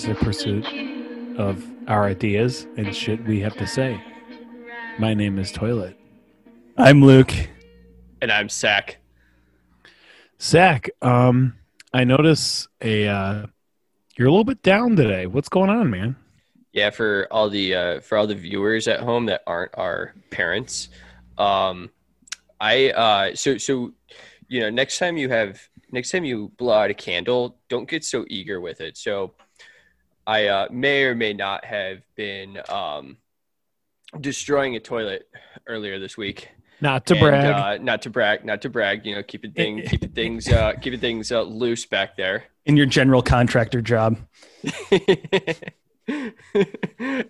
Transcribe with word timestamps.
narcissistic 0.00 0.18
pursuit 0.18 1.38
of 1.38 1.66
our 1.88 2.06
ideas 2.06 2.66
and 2.76 2.94
shit 2.94 3.22
we 3.24 3.40
have 3.40 3.56
to 3.56 3.66
say. 3.66 4.02
My 4.98 5.14
name 5.14 5.38
is 5.38 5.52
Toilet. 5.52 5.96
I'm 6.76 7.04
Luke. 7.04 7.32
And 8.22 8.32
I'm 8.32 8.48
Sack. 8.48 8.98
Zach, 10.40 10.88
um, 11.02 11.54
I 11.92 12.04
notice 12.04 12.68
a 12.80 13.08
uh, 13.08 13.46
you're 14.16 14.28
a 14.28 14.30
little 14.30 14.44
bit 14.44 14.62
down 14.62 14.96
today. 14.96 15.26
What's 15.26 15.48
going 15.48 15.70
on, 15.70 15.90
man? 15.90 16.16
Yeah, 16.72 16.90
for 16.90 17.26
all 17.30 17.50
the 17.50 17.74
uh, 17.74 18.00
for 18.00 18.16
all 18.16 18.26
the 18.26 18.34
viewers 18.34 18.88
at 18.88 19.00
home 19.00 19.26
that 19.26 19.42
aren't 19.46 19.76
our 19.76 20.14
parents, 20.30 20.88
um, 21.36 21.90
I 22.58 22.90
uh, 22.90 23.34
so 23.34 23.58
so 23.58 23.92
you 24.48 24.60
know 24.60 24.70
next 24.70 24.98
time 24.98 25.18
you 25.18 25.28
have 25.28 25.60
next 25.92 26.10
time 26.10 26.24
you 26.24 26.52
blow 26.56 26.74
out 26.74 26.90
a 26.90 26.94
candle, 26.94 27.58
don't 27.68 27.88
get 27.88 28.04
so 28.04 28.24
eager 28.28 28.60
with 28.60 28.80
it. 28.80 28.96
So 28.96 29.34
I 30.26 30.46
uh, 30.46 30.68
may 30.70 31.04
or 31.04 31.14
may 31.14 31.32
not 31.32 31.64
have 31.64 31.98
been 32.14 32.58
um, 32.68 33.16
destroying 34.20 34.76
a 34.76 34.80
toilet 34.80 35.28
earlier 35.66 35.98
this 35.98 36.16
week. 36.16 36.48
Not 36.82 37.04
to 37.06 37.14
And, 37.14 37.20
brag. 37.20 37.80
uh, 37.80 37.82
not 37.82 38.02
to 38.02 38.10
brag, 38.10 38.44
not 38.44 38.62
to 38.62 38.70
brag. 38.70 39.04
You 39.04 39.16
know, 39.16 39.22
keeping 39.22 39.52
thing, 39.52 39.82
keeping 39.86 40.10
things, 40.10 40.48
uh, 40.48 40.72
keeping 40.80 41.00
things 41.00 41.30
uh, 41.32 41.42
loose 41.42 41.84
back 41.86 42.16
there. 42.16 42.44
In 42.66 42.76
your 42.76 42.86
general 42.86 43.22
contractor 43.22 43.80
job. 43.82 44.18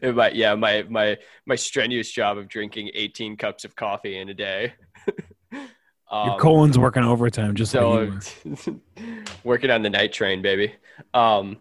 Might- 0.02 0.34
yeah, 0.34 0.54
my 0.54 0.84
my 0.88 1.18
my 1.46 1.54
strenuous 1.56 2.10
job 2.10 2.38
of 2.38 2.48
drinking 2.48 2.90
18 2.94 3.36
cups 3.36 3.64
of 3.64 3.76
coffee 3.76 4.16
in 4.18 4.28
a 4.28 4.34
day. 4.34 4.74
Your 5.52 6.32
Um, 6.32 6.40
colon's 6.40 6.76
working 6.76 7.04
overtime, 7.04 7.54
just 7.54 7.72
like 7.72 7.84
you 7.84 8.20
so 8.20 8.60
were. 8.66 8.74
working 9.44 9.70
on 9.70 9.82
the 9.82 9.90
night 9.90 10.12
train, 10.12 10.42
baby. 10.42 10.74
Um, 11.14 11.58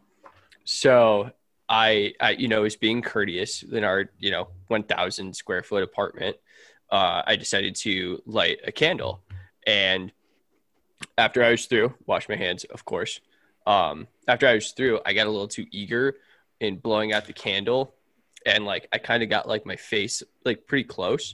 so 0.70 1.32
I, 1.68 2.14
I, 2.22 2.32
you 2.32 2.48
know, 2.48 2.62
was 2.62 2.76
being 2.76 3.02
courteous 3.02 3.64
in 3.64 3.84
our, 3.84 4.12
you 4.20 4.30
know, 4.30 4.50
1,000 4.68 5.36
square 5.36 5.64
foot 5.64 5.82
apartment. 5.82 6.38
Uh, 6.92 7.24
I 7.26 7.38
decided 7.38 7.76
to 7.78 8.22
light 8.28 8.60
a 8.64 8.72
candle, 8.72 9.22
and 9.66 10.12
after 11.18 11.44
I 11.44 11.50
was 11.50 11.66
through, 11.66 11.96
wash 12.06 12.30
my 12.30 12.36
hands, 12.36 12.66
of 12.66 12.86
course. 12.86 13.20
Um, 13.66 14.08
after 14.28 14.48
I 14.48 14.54
was 14.54 14.72
through, 14.72 15.00
I 15.08 15.14
got 15.14 15.26
a 15.26 15.32
little 15.32 15.48
too 15.48 15.66
eager 15.72 16.18
in 16.60 16.78
blowing 16.78 17.14
out 17.14 17.26
the 17.26 17.34
candle, 17.34 17.96
and 18.46 18.64
like 18.64 18.88
I 18.94 19.00
kind 19.00 19.24
of 19.24 19.30
got 19.30 19.48
like 19.48 19.66
my 19.66 19.76
face 19.76 20.22
like 20.46 20.68
pretty 20.68 20.84
close, 20.84 21.34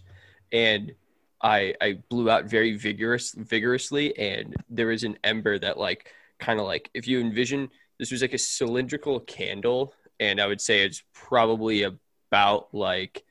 and 0.53 0.93
I 1.41 1.75
I 1.81 1.99
blew 2.09 2.29
out 2.29 2.45
very 2.45 2.77
vigorous 2.77 3.33
vigorously, 3.33 4.17
and 4.17 4.55
there 4.69 4.87
was 4.87 5.03
an 5.03 5.17
ember 5.25 5.59
that 5.59 5.77
like 5.77 6.13
kind 6.39 6.59
of 6.59 6.65
like 6.65 6.89
if 6.93 7.07
you 7.07 7.19
envision 7.19 7.69
this 7.99 8.11
was 8.11 8.21
like 8.21 8.33
a 8.33 8.37
cylindrical 8.37 9.19
candle, 9.21 9.93
and 10.19 10.39
I 10.41 10.47
would 10.47 10.61
say 10.61 10.83
it's 10.85 11.03
probably 11.13 11.83
about 11.83 12.73
like 12.73 13.23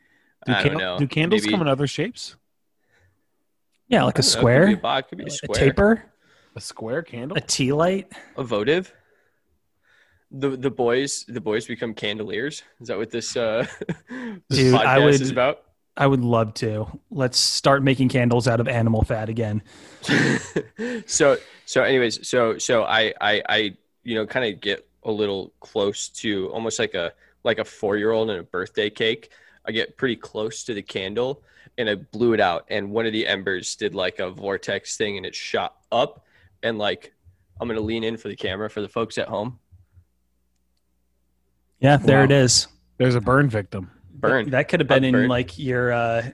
Do, 0.46 0.52
I 0.52 0.62
can- 0.62 0.72
don't 0.72 0.80
know. 0.80 0.98
do 0.98 1.06
candles 1.06 1.42
maybe- 1.42 1.52
come 1.52 1.62
in 1.62 1.68
other 1.68 1.86
shapes? 1.86 2.36
Yeah, 3.88 4.04
like 4.04 4.18
I 4.18 4.20
a 4.20 4.22
don't 4.22 4.24
know, 4.24 4.30
it 4.30 4.32
could 4.32 4.40
square, 4.40 4.66
be 4.66 4.72
a 4.72 4.76
box, 4.76 5.08
could 5.08 5.18
be 5.18 5.24
a 5.24 5.26
a 5.26 5.30
square, 5.30 5.58
taper, 5.58 6.02
A 6.56 6.60
square 6.60 7.02
candle? 7.02 7.36
a 7.36 7.40
tea 7.40 7.72
light. 7.72 8.10
a 8.36 8.42
votive. 8.44 8.92
The 10.30 10.50
the 10.56 10.70
boys 10.70 11.24
the 11.28 11.40
boys 11.40 11.66
become 11.66 11.94
candeliers. 11.94 12.62
Is 12.80 12.88
that 12.88 12.96
what 12.98 13.10
this 13.10 13.36
uh 13.36 13.66
this 14.48 14.58
Dude, 14.58 14.74
podcast 14.74 14.86
I 14.86 14.98
would- 14.98 15.20
is 15.20 15.30
about? 15.30 15.60
I 15.96 16.08
would 16.08 16.22
love 16.22 16.54
to. 16.54 16.86
Let's 17.12 17.38
start 17.38 17.84
making 17.84 18.08
candles 18.08 18.48
out 18.48 18.58
of 18.58 18.66
animal 18.66 19.04
fat 19.04 19.28
again. 19.28 19.62
so 21.06 21.36
so 21.66 21.82
anyways 21.84 22.26
so 22.26 22.58
so 22.58 22.82
i 22.82 23.14
i 23.20 23.42
i 23.48 23.76
you 24.04 24.14
know 24.14 24.26
kind 24.26 24.52
of 24.52 24.60
get 24.60 24.86
a 25.04 25.10
little 25.10 25.52
close 25.60 26.08
to 26.08 26.48
almost 26.50 26.78
like 26.78 26.94
a 26.94 27.12
like 27.42 27.58
a 27.58 27.64
four 27.64 27.96
year 27.96 28.10
old 28.12 28.30
and 28.30 28.38
a 28.40 28.42
birthday 28.42 28.88
cake 28.88 29.30
i 29.66 29.72
get 29.72 29.96
pretty 29.96 30.16
close 30.16 30.64
to 30.64 30.72
the 30.74 30.82
candle 30.82 31.42
and 31.78 31.88
i 31.90 31.94
blew 31.94 32.32
it 32.32 32.40
out 32.40 32.64
and 32.68 32.90
one 32.90 33.06
of 33.06 33.12
the 33.12 33.26
embers 33.26 33.74
did 33.76 33.94
like 33.94 34.18
a 34.18 34.30
vortex 34.30 34.96
thing 34.96 35.16
and 35.16 35.26
it 35.26 35.34
shot 35.34 35.76
up 35.92 36.24
and 36.62 36.78
like 36.78 37.12
i'm 37.60 37.68
gonna 37.68 37.80
lean 37.80 38.04
in 38.04 38.16
for 38.16 38.28
the 38.28 38.36
camera 38.36 38.70
for 38.70 38.80
the 38.80 38.88
folks 38.88 39.18
at 39.18 39.28
home 39.28 39.58
Yeah, 41.80 41.96
there 41.98 42.18
Wow. 42.18 42.24
it 42.24 42.30
is. 42.32 42.68
There's 42.96 43.14
a 43.14 43.20
burn 43.20 43.48
victim. 43.50 43.90
burn 44.14 44.50
That 44.50 44.68
could 44.68 44.80
have 44.80 44.88
been 44.88 44.98
I'm 44.98 45.04
in 45.04 45.12
burned. 45.12 45.28
like 45.28 45.58
your 45.58 45.92
uh, 45.92 46.30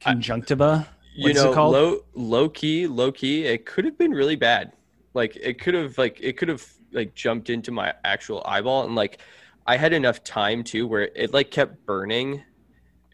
conjunctiva. 0.00 0.86
you 1.16 1.24
What's 1.24 1.40
it 1.40 1.44
know 1.44 1.54
called? 1.54 1.72
low 1.72 2.00
low 2.14 2.48
key 2.48 2.86
low 2.86 3.10
key 3.10 3.44
it 3.46 3.66
could 3.66 3.84
have 3.84 3.98
been 3.98 4.12
really 4.12 4.36
bad 4.36 4.72
like 5.14 5.36
it 5.36 5.60
could 5.60 5.74
have 5.74 5.98
like 5.98 6.18
it 6.22 6.36
could 6.36 6.48
have 6.48 6.64
like 6.92 7.14
jumped 7.14 7.50
into 7.50 7.70
my 7.70 7.92
actual 8.04 8.42
eyeball 8.46 8.84
and 8.84 8.94
like 8.94 9.18
i 9.66 9.76
had 9.76 9.92
enough 9.92 10.22
time 10.24 10.62
too 10.64 10.86
where 10.86 11.02
it 11.14 11.32
like 11.32 11.50
kept 11.50 11.84
burning 11.86 12.42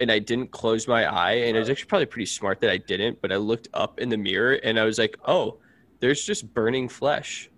and 0.00 0.10
i 0.10 0.18
didn't 0.18 0.50
close 0.50 0.86
my 0.86 1.04
eye 1.04 1.32
and 1.32 1.56
it 1.56 1.60
was 1.60 1.68
actually 1.70 1.88
probably 1.88 2.06
pretty 2.06 2.26
smart 2.26 2.60
that 2.60 2.70
i 2.70 2.76
didn't 2.76 3.20
but 3.20 3.32
i 3.32 3.36
looked 3.36 3.68
up 3.74 3.98
in 4.00 4.08
the 4.08 4.16
mirror 4.16 4.52
and 4.62 4.78
i 4.78 4.84
was 4.84 4.98
like 4.98 5.16
oh 5.26 5.58
there's 6.00 6.24
just 6.24 6.52
burning 6.54 6.88
flesh 6.88 7.50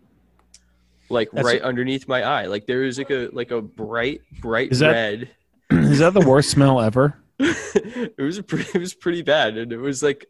like 1.09 1.31
That's- 1.31 1.44
right 1.44 1.62
underneath 1.62 2.09
my 2.09 2.22
eye 2.22 2.47
like 2.47 2.66
there 2.66 2.81
was 2.81 2.98
like 2.98 3.10
a 3.10 3.28
like 3.33 3.50
a 3.50 3.60
bright 3.60 4.22
bright 4.41 4.72
Is 4.72 4.78
that- 4.81 4.93
red 4.93 5.31
Is 5.71 5.98
that 5.98 6.15
the 6.15 6.21
worst 6.21 6.50
smell 6.50 6.81
ever? 6.81 7.19
it 7.41 8.21
was 8.21 8.38
a 8.38 8.43
pretty, 8.44 8.71
it 8.72 8.78
was 8.78 8.94
pretty 8.94 9.22
bad, 9.22 9.56
and 9.56 9.72
it 9.72 9.78
was 9.78 10.00
like 10.00 10.27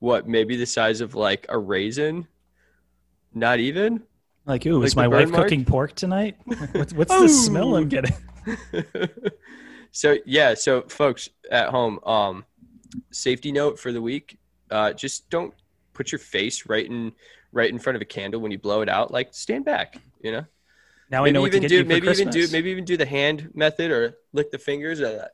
what 0.00 0.26
maybe 0.26 0.56
the 0.56 0.66
size 0.66 1.00
of 1.00 1.14
like 1.14 1.46
a 1.48 1.56
raisin, 1.56 2.26
not 3.32 3.60
even. 3.60 4.02
Like, 4.50 4.66
ooh, 4.66 4.82
is 4.82 4.96
my 4.96 5.06
wife 5.06 5.30
mark? 5.30 5.44
cooking 5.44 5.64
pork 5.64 5.94
tonight? 5.94 6.36
What's, 6.72 6.92
what's 6.92 7.12
Oh. 7.12 7.22
the 7.22 7.28
smell 7.28 7.76
I'm 7.76 7.88
getting? 7.88 8.14
so 9.92 10.16
yeah, 10.26 10.54
so 10.54 10.82
folks 10.82 11.28
at 11.50 11.68
home, 11.68 12.00
um, 12.04 12.44
safety 13.12 13.52
note 13.52 13.78
for 13.78 13.92
the 13.92 14.02
week: 14.02 14.38
uh, 14.70 14.92
just 14.92 15.30
don't 15.30 15.54
put 15.92 16.10
your 16.10 16.18
face 16.18 16.66
right 16.66 16.84
in 16.84 17.12
right 17.52 17.70
in 17.70 17.78
front 17.78 17.94
of 17.94 18.02
a 18.02 18.04
candle 18.04 18.40
when 18.40 18.50
you 18.50 18.58
blow 18.58 18.80
it 18.80 18.88
out. 18.88 19.12
Like 19.12 19.28
stand 19.32 19.64
back, 19.64 20.00
you 20.20 20.32
know. 20.32 20.44
Now 21.10 21.22
I 21.22 21.26
maybe 21.26 21.32
know 21.34 21.40
what 21.42 21.46
even 21.54 21.62
to 21.62 21.68
get 21.68 21.68
do 21.68 21.76
you 21.76 21.82
for 21.82 21.88
maybe 21.88 22.08
even 22.08 22.30
do 22.30 22.48
maybe 22.50 22.70
even 22.70 22.84
do 22.84 22.96
the 22.96 23.06
hand 23.06 23.50
method 23.54 23.90
or 23.92 24.16
lick 24.32 24.50
the 24.50 24.58
fingers. 24.58 25.00
Or 25.00 25.12
that. 25.12 25.32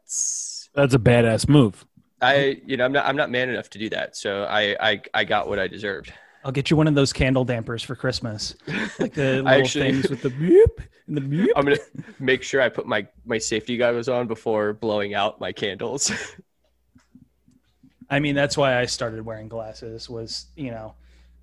That's 0.75 0.95
a 0.95 0.99
badass 0.99 1.49
move. 1.49 1.87
I 2.21 2.61
you 2.67 2.77
know 2.77 2.85
I'm 2.85 2.93
not 2.93 3.07
I'm 3.07 3.17
not 3.17 3.31
man 3.31 3.49
enough 3.49 3.71
to 3.71 3.79
do 3.79 3.89
that, 3.91 4.15
so 4.17 4.45
I 4.45 4.77
I 4.81 5.01
I 5.15 5.25
got 5.25 5.49
what 5.49 5.59
I 5.59 5.69
deserved. 5.69 6.13
I'll 6.47 6.53
get 6.53 6.71
you 6.71 6.77
one 6.77 6.87
of 6.87 6.95
those 6.95 7.13
candle 7.13 7.45
dampers 7.45 7.83
for 7.83 7.97
Christmas, 7.97 8.55
like 9.01 9.15
the 9.15 9.23
little 9.43 9.49
actually- 9.49 9.91
things 9.91 10.09
with 10.09 10.23
the 10.23 10.31
beep 10.39 10.81
and 11.09 11.17
the 11.17 11.21
beep. 11.21 11.51
I'm 11.57 11.65
gonna 11.65 11.77
make 12.21 12.45
sure 12.45 12.63
I 12.63 12.69
put 12.69 12.87
my 12.87 13.05
my 13.25 13.37
safety 13.39 13.77
goggles 13.77 14.09
on 14.09 14.29
before 14.29 14.73
blowing 14.73 15.13
out 15.13 15.41
my 15.41 15.51
candles. 15.51 16.13
I 18.11 18.21
mean, 18.21 18.37
that's 18.37 18.57
why 18.57 18.79
I 18.79 18.87
started 18.87 19.25
wearing 19.25 19.49
glasses. 19.49 20.09
Was 20.09 20.47
you 20.55 20.71
know, 20.71 20.95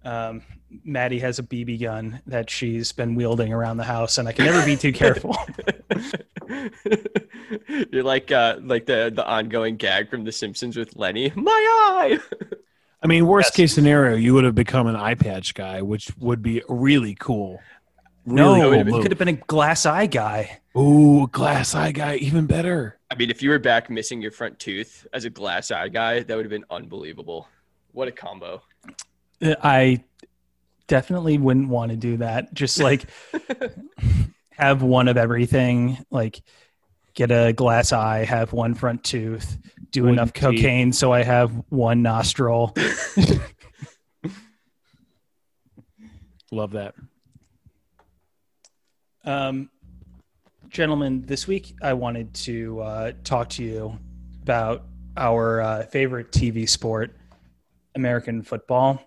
um, 0.06 0.42
Maddie 0.86 1.20
has 1.20 1.38
a 1.38 1.44
BB 1.44 1.82
gun 1.82 2.22
that 2.28 2.50
she's 2.50 2.94
been 2.94 3.14
wielding 3.14 3.52
around 3.52 3.76
the 3.76 3.84
house, 3.84 4.18
and 4.20 4.30
I 4.30 4.32
can 4.32 4.46
never 4.46 4.66
be 4.66 4.78
too 4.78 4.94
careful. 4.94 5.36
You're 7.92 8.04
like 8.04 8.32
uh 8.32 8.60
like 8.62 8.86
the 8.86 9.12
the 9.14 9.28
ongoing 9.28 9.76
gag 9.76 10.10
from 10.10 10.24
The 10.24 10.32
Simpsons 10.32 10.78
with 10.78 10.96
Lenny. 10.96 11.34
My 11.36 11.52
eye. 11.52 12.20
I 13.04 13.08
mean, 13.08 13.28
worst 13.28 13.48
Yes. 13.50 13.56
case 13.56 13.74
scenario, 13.76 14.16
you 14.16 14.34
would 14.34 14.46
have 14.46 14.56
become 14.56 14.88
an 14.88 14.96
eye 14.96 15.16
patch 15.16 15.54
guy, 15.54 15.82
which 15.82 16.10
would 16.18 16.42
be 16.42 16.62
really 16.70 17.16
cool. 17.20 17.60
no, 18.26 18.54
Really 18.54 18.60
it 18.60 18.62
cool 18.62 18.70
would've 18.72 18.88
move. 18.88 19.02
could 19.02 19.12
have 19.12 19.20
been 19.20 19.28
a 19.28 19.34
glass 19.34 19.86
eye 19.86 20.06
guy. 20.06 20.60
Ooh, 20.78 21.28
glass 21.32 21.76
eye 21.76 21.92
guy, 21.92 22.16
even 22.16 22.46
better. 22.48 22.98
I 23.12 23.16
mean, 23.16 23.30
if 23.30 23.42
you 23.44 23.50
were 23.50 23.60
back 23.60 23.90
missing 23.90 24.22
your 24.22 24.32
front 24.32 24.58
tooth 24.58 25.06
as 25.14 25.26
a 25.26 25.30
glass 25.30 25.70
eye 25.70 25.90
guy, 25.90 26.22
that 26.22 26.36
would 26.36 26.46
have 26.46 26.50
been 26.50 26.66
unbelievable. 26.72 27.48
What 27.92 28.08
a 28.08 28.12
combo. 28.12 28.62
Uh, 29.42 29.56
I 29.62 30.04
definitely 30.88 31.38
wouldn't 31.38 31.68
want 31.70 31.92
to 31.92 31.98
do 31.98 32.18
that. 32.18 32.54
Just 32.54 32.80
like 32.80 33.06
have 34.52 34.82
one 34.82 35.08
of 35.08 35.18
everything. 35.18 35.98
Like 36.10 36.42
get 37.14 37.32
a 37.32 37.54
glass 37.54 37.92
eye, 37.92 38.26
have 38.26 38.54
one 38.54 38.74
front 38.74 39.04
tooth, 39.04 39.58
do 39.92 40.04
One 40.04 40.14
enough 40.14 40.34
teeth. 40.34 40.42
cocaine 40.42 40.92
so 40.94 41.14
I 41.14 41.24
have 41.24 41.52
one 41.70 42.02
nostril. 42.02 42.76
Love 46.52 46.72
that. 46.72 46.96
Um, 49.26 49.70
gentlemen, 50.70 51.24
this 51.26 51.48
week 51.48 51.76
I 51.82 51.94
wanted 51.94 52.34
to 52.36 52.80
uh, 52.82 53.12
talk 53.24 53.50
to 53.50 53.64
you 53.64 53.98
about 54.42 54.86
our 55.16 55.62
uh, 55.62 55.86
favorite 55.86 56.32
TV 56.32 56.68
sport, 56.68 57.16
American 57.96 58.42
football. 58.42 59.02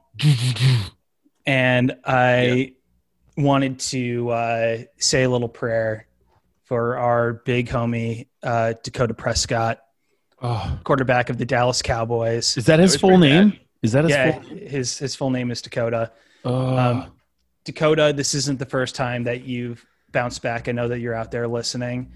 and 1.46 1.96
I 2.04 2.74
wanted 3.36 3.78
to 3.80 4.30
uh, 4.30 4.78
say 4.98 5.24
a 5.24 5.28
little 5.28 5.48
prayer 5.48 6.05
for 6.66 6.96
our 6.98 7.32
big 7.32 7.68
homie, 7.68 8.26
uh, 8.42 8.74
Dakota 8.82 9.14
Prescott, 9.14 9.80
Oh, 10.42 10.78
quarterback 10.84 11.30
of 11.30 11.38
the 11.38 11.46
Dallas 11.46 11.80
Cowboys. 11.80 12.58
is 12.58 12.66
that 12.66 12.78
his 12.78 12.92
was 12.92 13.00
full 13.00 13.16
name? 13.18 13.50
bad. 13.50 13.60
Is 13.82 13.92
that 13.92 14.04
his 14.04 14.10
Yeah, 14.10 14.32
full? 14.32 14.56
his 14.58 14.98
his 14.98 15.16
full 15.16 15.30
name 15.30 15.50
is 15.50 15.62
Dakota. 15.62 16.12
Oh, 16.44 16.76
Um, 16.76 17.12
Dakota, 17.64 18.12
this 18.14 18.34
isn't 18.34 18.58
the 18.58 18.66
first 18.66 18.94
time 18.94 19.24
that 19.24 19.44
you've 19.44 19.84
bounced 20.12 20.42
back. 20.42 20.68
I 20.68 20.72
know 20.72 20.88
that 20.88 20.98
you're 21.00 21.14
out 21.14 21.30
there 21.30 21.48
listening. 21.48 22.12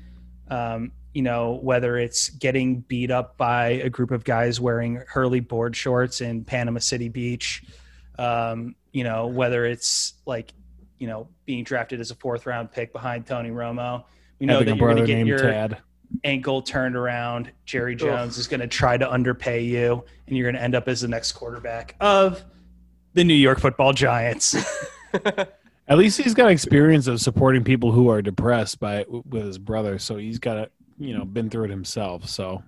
Um, 0.48 0.92
you 1.14 1.22
know, 1.22 1.58
whether 1.62 1.96
it's 1.96 2.28
getting 2.28 2.80
beat 2.80 3.10
up 3.10 3.36
by 3.38 3.68
a 3.68 3.88
group 3.88 4.10
of 4.10 4.22
guys 4.24 4.60
wearing 4.60 5.02
Hurley 5.08 5.40
board 5.40 5.74
shorts 5.74 6.20
in 6.20 6.44
Panama 6.44 6.78
City 6.80 7.08
Beach, 7.08 7.64
um, 8.18 8.74
you 8.92 9.02
know, 9.02 9.26
whether 9.28 9.64
it's 9.64 10.14
like, 10.26 10.52
you 10.98 11.06
know, 11.08 11.28
being 11.46 11.64
drafted 11.64 12.00
as 12.00 12.10
a 12.10 12.14
fourth 12.14 12.46
round 12.46 12.70
pick 12.70 12.92
behind 12.92 13.26
Tony 13.26 13.50
Romo. 13.50 14.04
We 14.40 14.46
know 14.46 14.54
Having 14.54 14.66
that 14.66 14.74
a 14.74 14.76
you're 14.78 14.94
going 14.94 15.06
to 15.06 15.14
get 15.14 15.26
your 15.26 15.38
Tad. 15.38 15.78
ankle 16.24 16.62
turned 16.62 16.96
around. 16.96 17.52
Jerry 17.66 17.94
Jones 17.94 18.38
is 18.38 18.48
going 18.48 18.60
to 18.60 18.66
try 18.66 18.96
to 18.96 19.08
underpay 19.08 19.62
you, 19.62 20.02
and 20.26 20.36
you're 20.36 20.50
going 20.50 20.56
to 20.56 20.62
end 20.62 20.74
up 20.74 20.88
as 20.88 21.02
the 21.02 21.08
next 21.08 21.32
quarterback 21.32 21.94
of 22.00 22.42
the 23.12 23.22
New 23.22 23.34
York 23.34 23.60
Football 23.60 23.92
Giants. 23.92 24.56
At 25.88 25.98
least 25.98 26.20
he's 26.20 26.34
got 26.34 26.50
experience 26.50 27.06
of 27.06 27.20
supporting 27.20 27.64
people 27.64 27.92
who 27.92 28.08
are 28.08 28.22
depressed 28.22 28.80
by 28.80 29.04
with 29.08 29.44
his 29.44 29.58
brother, 29.58 29.98
so 29.98 30.16
he's 30.16 30.38
got 30.38 30.56
a 30.56 30.70
you 30.98 31.16
know 31.16 31.24
been 31.24 31.50
through 31.50 31.64
it 31.64 31.70
himself. 31.70 32.28
So 32.28 32.62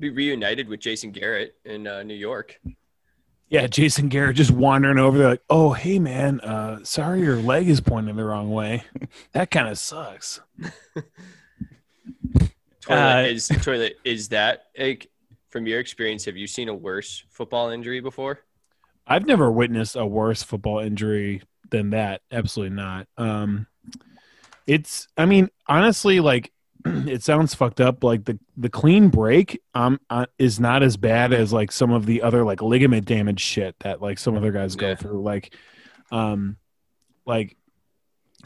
Be 0.00 0.10
reunited 0.10 0.68
with 0.68 0.80
Jason 0.80 1.10
Garrett 1.10 1.54
in 1.64 1.86
uh, 1.86 2.02
New 2.02 2.14
York. 2.14 2.60
Yeah, 3.48 3.66
Jason 3.66 4.08
Garrett 4.08 4.36
just 4.36 4.50
wandering 4.50 4.98
over 4.98 5.16
there 5.18 5.28
like, 5.30 5.42
oh 5.48 5.72
hey 5.72 5.98
man, 5.98 6.40
uh, 6.40 6.80
sorry 6.84 7.20
your 7.20 7.36
leg 7.36 7.68
is 7.68 7.80
pointing 7.80 8.16
the 8.16 8.24
wrong 8.24 8.50
way. 8.50 8.84
That 9.32 9.50
kind 9.50 9.68
of 9.68 9.78
sucks. 9.78 10.40
Toilet 12.80 13.24
Uh, 13.26 13.28
is 13.28 13.48
toilet 13.62 13.96
is 14.04 14.28
that 14.28 14.66
like 14.78 15.10
from 15.50 15.66
your 15.66 15.80
experience? 15.80 16.24
Have 16.24 16.36
you 16.36 16.46
seen 16.46 16.68
a 16.68 16.74
worse 16.74 17.24
football 17.30 17.70
injury 17.70 18.00
before? 18.00 18.40
I've 19.06 19.26
never 19.26 19.50
witnessed 19.50 19.96
a 19.96 20.06
worse 20.06 20.42
football 20.42 20.80
injury 20.80 21.42
than 21.70 21.90
that. 21.90 22.20
Absolutely 22.30 22.76
not. 22.76 23.06
Um, 23.16 23.66
it's, 24.66 25.08
I 25.16 25.24
mean, 25.24 25.48
honestly, 25.66 26.20
like 26.20 26.52
it 27.08 27.22
sounds 27.22 27.54
fucked 27.54 27.80
up. 27.80 28.02
Like 28.04 28.24
the 28.24 28.38
the 28.56 28.68
clean 28.68 29.08
break 29.08 29.60
um 29.74 30.00
uh, 30.10 30.26
is 30.38 30.58
not 30.60 30.82
as 30.82 30.96
bad 30.96 31.32
as 31.32 31.52
like 31.52 31.72
some 31.72 31.90
of 31.92 32.06
the 32.06 32.22
other 32.22 32.44
like 32.44 32.62
ligament 32.62 33.04
damage 33.06 33.40
shit 33.40 33.76
that 33.80 34.00
like 34.02 34.18
some 34.18 34.36
other 34.36 34.52
guys 34.52 34.76
go 34.76 34.88
Yeah. 34.88 34.94
through. 34.96 35.22
Like, 35.22 35.54
um, 36.10 36.56
like 37.26 37.56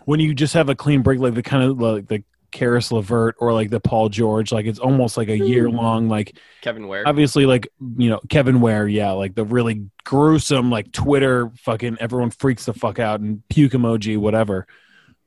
when 0.05 0.21
you 0.21 0.35
just 0.35 0.55
have 0.55 0.69
a 0.69 0.75
clean 0.75 1.03
break, 1.03 1.21
like 1.21 1.35
the 1.35 1.43
kind 1.43 1.62
of 1.65 1.81
like 1.81 2.09
the 2.09 2.25
Caris 2.50 2.93
LeVert 2.93 3.37
or 3.39 3.53
like 3.55 3.71
the 3.71 3.81
Paul 3.81 4.11
George, 4.11 4.53
like 4.53 4.67
it's 4.67 4.79
almost 4.79 5.17
like 5.17 5.29
a 5.29 5.38
year 5.38 5.71
long 5.71 6.09
like 6.11 6.37
Kevin 6.61 6.87
Ware. 6.87 7.09
obviously 7.09 7.47
like 7.47 7.67
you 7.97 8.11
know 8.11 8.21
kevin 8.29 8.61
ware 8.61 8.87
yeah 8.87 9.12
like 9.12 9.35
the 9.35 9.45
really 9.45 9.87
gruesome 10.05 10.71
like 10.71 10.93
twitter 10.93 11.50
fucking 11.56 11.97
everyone 11.99 12.29
freaks 12.31 12.67
the 12.67 12.75
fuck 12.75 12.99
out 12.99 13.21
and 13.21 13.43
puke 13.49 13.73
emoji 13.73 14.19
whatever 14.19 14.67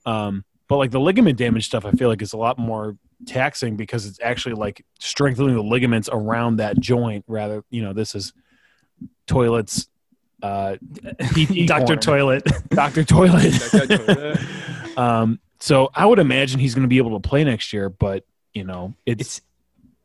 um 0.05 0.45
but 0.69 0.77
like 0.77 0.91
the 0.91 0.99
ligament 0.99 1.37
damage 1.37 1.65
stuff 1.65 1.83
i 1.83 1.91
feel 1.91 2.09
like 2.09 2.21
is 2.21 2.33
a 2.33 2.37
lot 2.37 2.59
more 2.59 2.95
taxing 3.25 3.75
because 3.75 4.05
it's 4.05 4.19
actually 4.21 4.55
like 4.55 4.85
strengthening 4.99 5.55
the 5.55 5.63
ligaments 5.63 6.09
around 6.11 6.57
that 6.57 6.79
joint 6.79 7.23
rather 7.27 7.63
you 7.69 7.81
know 7.81 7.93
this 7.93 8.13
is 8.15 8.33
toilets 9.27 9.87
uh 10.43 10.75
Dr. 11.65 11.95
Toilet. 11.95 12.43
dr 12.69 13.03
toilet 13.05 13.53
Dr. 13.71 13.97
Toilet. 13.97 14.39
um 14.97 15.39
so 15.59 15.89
i 15.95 16.05
would 16.05 16.19
imagine 16.19 16.59
he's 16.59 16.75
going 16.75 16.83
to 16.83 16.89
be 16.89 16.97
able 16.97 17.19
to 17.19 17.27
play 17.27 17.43
next 17.43 17.71
year 17.73 17.89
but 17.89 18.25
you 18.53 18.63
know 18.63 18.93
it's, 19.05 19.21
It's 19.21 19.41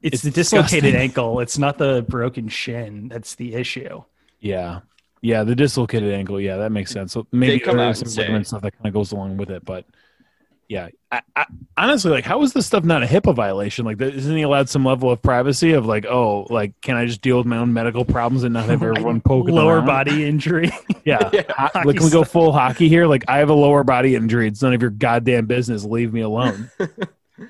it's, 0.02 0.14
It's 0.14 0.22
the 0.22 0.30
dislocated 0.30 0.70
disgusting. 0.84 0.96
ankle. 1.00 1.40
It's 1.40 1.58
not 1.58 1.76
the 1.76 2.02
broken 2.08 2.48
shin. 2.48 3.08
That's 3.08 3.34
the 3.34 3.52
issue. 3.54 4.02
Yeah. 4.40 4.80
Yeah, 5.20 5.44
the 5.44 5.54
dislocated 5.54 6.10
ankle. 6.10 6.40
Yeah, 6.40 6.56
that 6.56 6.72
makes 6.72 6.90
sense. 6.90 7.12
So 7.12 7.26
maybe 7.32 7.60
come 7.60 7.78
out 7.78 7.90
is 7.90 8.00
and 8.00 8.10
some 8.10 8.24
say- 8.24 8.42
stuff 8.44 8.62
that 8.62 8.72
kind 8.78 8.86
of 8.86 8.94
goes 8.94 9.12
along 9.12 9.36
with 9.36 9.50
it, 9.50 9.62
but 9.62 9.84
yeah, 10.70 10.86
I, 11.10 11.20
I, 11.34 11.46
honestly, 11.76 12.12
like, 12.12 12.24
how 12.24 12.40
is 12.44 12.52
this 12.52 12.64
stuff 12.64 12.84
not 12.84 13.02
a 13.02 13.06
HIPAA 13.06 13.34
violation? 13.34 13.84
Like, 13.84 14.00
isn't 14.00 14.36
he 14.36 14.42
allowed 14.42 14.68
some 14.68 14.84
level 14.84 15.10
of 15.10 15.20
privacy 15.20 15.72
of 15.72 15.84
like, 15.84 16.06
oh, 16.06 16.46
like, 16.48 16.80
can 16.80 16.96
I 16.96 17.06
just 17.06 17.22
deal 17.22 17.38
with 17.38 17.46
my 17.46 17.56
own 17.56 17.72
medical 17.72 18.04
problems 18.04 18.44
and 18.44 18.54
not 18.54 18.66
have 18.66 18.80
everyone 18.84 19.20
poking 19.20 19.52
Lower 19.52 19.78
around? 19.78 19.86
body 19.86 20.24
injury. 20.24 20.70
Yeah, 21.04 21.28
Yeah. 21.32 21.42
Ho- 21.58 21.80
like, 21.84 21.96
can 21.96 22.04
we 22.04 22.10
go 22.12 22.22
full 22.22 22.52
hockey 22.52 22.88
here? 22.88 23.06
Like, 23.06 23.24
I 23.26 23.38
have 23.38 23.48
a 23.48 23.54
lower 23.54 23.82
body 23.82 24.14
injury. 24.14 24.46
It's 24.46 24.62
none 24.62 24.72
of 24.72 24.80
your 24.80 24.92
goddamn 24.92 25.46
business. 25.46 25.82
Leave 25.82 26.12
me 26.12 26.20
alone. 26.20 26.70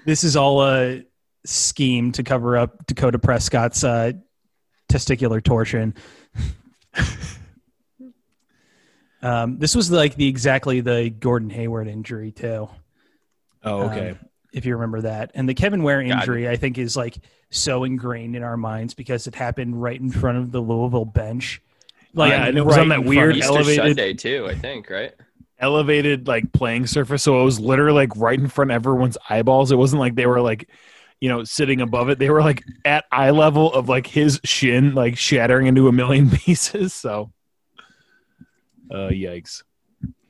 this 0.07 0.25
is 0.25 0.35
all 0.35 0.65
a 0.65 1.03
scheme 1.45 2.13
to 2.13 2.23
cover 2.23 2.57
up 2.57 2.87
Dakota 2.87 3.19
Prescott's 3.19 3.85
uh, 3.85 4.13
testicular 4.89 5.45
torsion. 5.45 5.95
um, 9.21 9.59
this 9.59 9.75
was 9.75 9.91
like 9.91 10.15
the 10.15 10.29
exactly 10.29 10.81
the 10.81 11.11
Gordon 11.11 11.51
Hayward 11.51 11.87
injury 11.87 12.33
too. 12.33 12.71
Oh, 13.65 13.83
okay. 13.83 14.11
Um, 14.11 14.19
if 14.53 14.65
you 14.67 14.75
remember 14.75 15.03
that. 15.03 15.31
And 15.35 15.49
the 15.49 15.55
Kevin 15.55 15.83
Ware 15.83 16.01
injury, 16.01 16.49
I 16.49 16.57
think, 16.57 16.77
is 16.77 16.97
like 16.97 17.17
so 17.51 17.85
ingrained 17.85 18.35
in 18.35 18.43
our 18.43 18.57
minds 18.57 18.95
because 18.95 19.27
it 19.27 19.35
happened 19.35 19.81
right 19.81 20.01
in 20.01 20.11
front 20.11 20.39
of 20.39 20.51
the 20.51 20.61
Louisville 20.61 21.05
bench. 21.05 21.63
Like, 22.15 22.31
Yeah, 22.33 22.47
and 22.47 22.59
it 22.59 22.65
was 22.67 22.77
on 22.77 22.89
that 22.89 23.05
weird 23.05 23.37
Easter 23.37 23.53
elevated- 23.53 23.77
Sunday 23.97 24.15
too, 24.15 24.49
I 24.49 24.55
think, 24.57 24.91
right? 24.91 25.13
elevated 25.63 26.27
like 26.27 26.51
playing 26.53 26.87
surface 26.87 27.23
so 27.23 27.39
it 27.39 27.45
was 27.45 27.61
literally 27.61 27.95
like 28.07 28.17
right 28.17 28.39
in 28.41 28.49
front 28.49 28.71
of 28.71 28.75
everyone's 28.75 29.19
eyeballs 29.29 29.71
it 29.71 29.77
wasn't 29.77 30.01
like 30.01 30.15
they 30.15 30.25
were 30.25 30.41
like 30.41 30.71
you 31.21 31.29
know 31.29 31.45
sitting 31.45 31.83
above 31.83 32.09
it 32.09 32.19
they 32.19 32.31
were 32.31 32.41
like 32.41 32.63
at 32.87 33.05
eye 33.13 33.29
level 33.29 33.71
of 33.75 33.87
like 33.87 34.07
his 34.07 34.41
shin 34.43 34.95
like 34.95 35.19
shattering 35.19 35.67
into 35.67 35.87
a 35.87 35.93
million 35.93 36.31
pieces 36.35 36.95
so 36.95 37.31
uh 38.91 39.09
yikes 39.11 39.63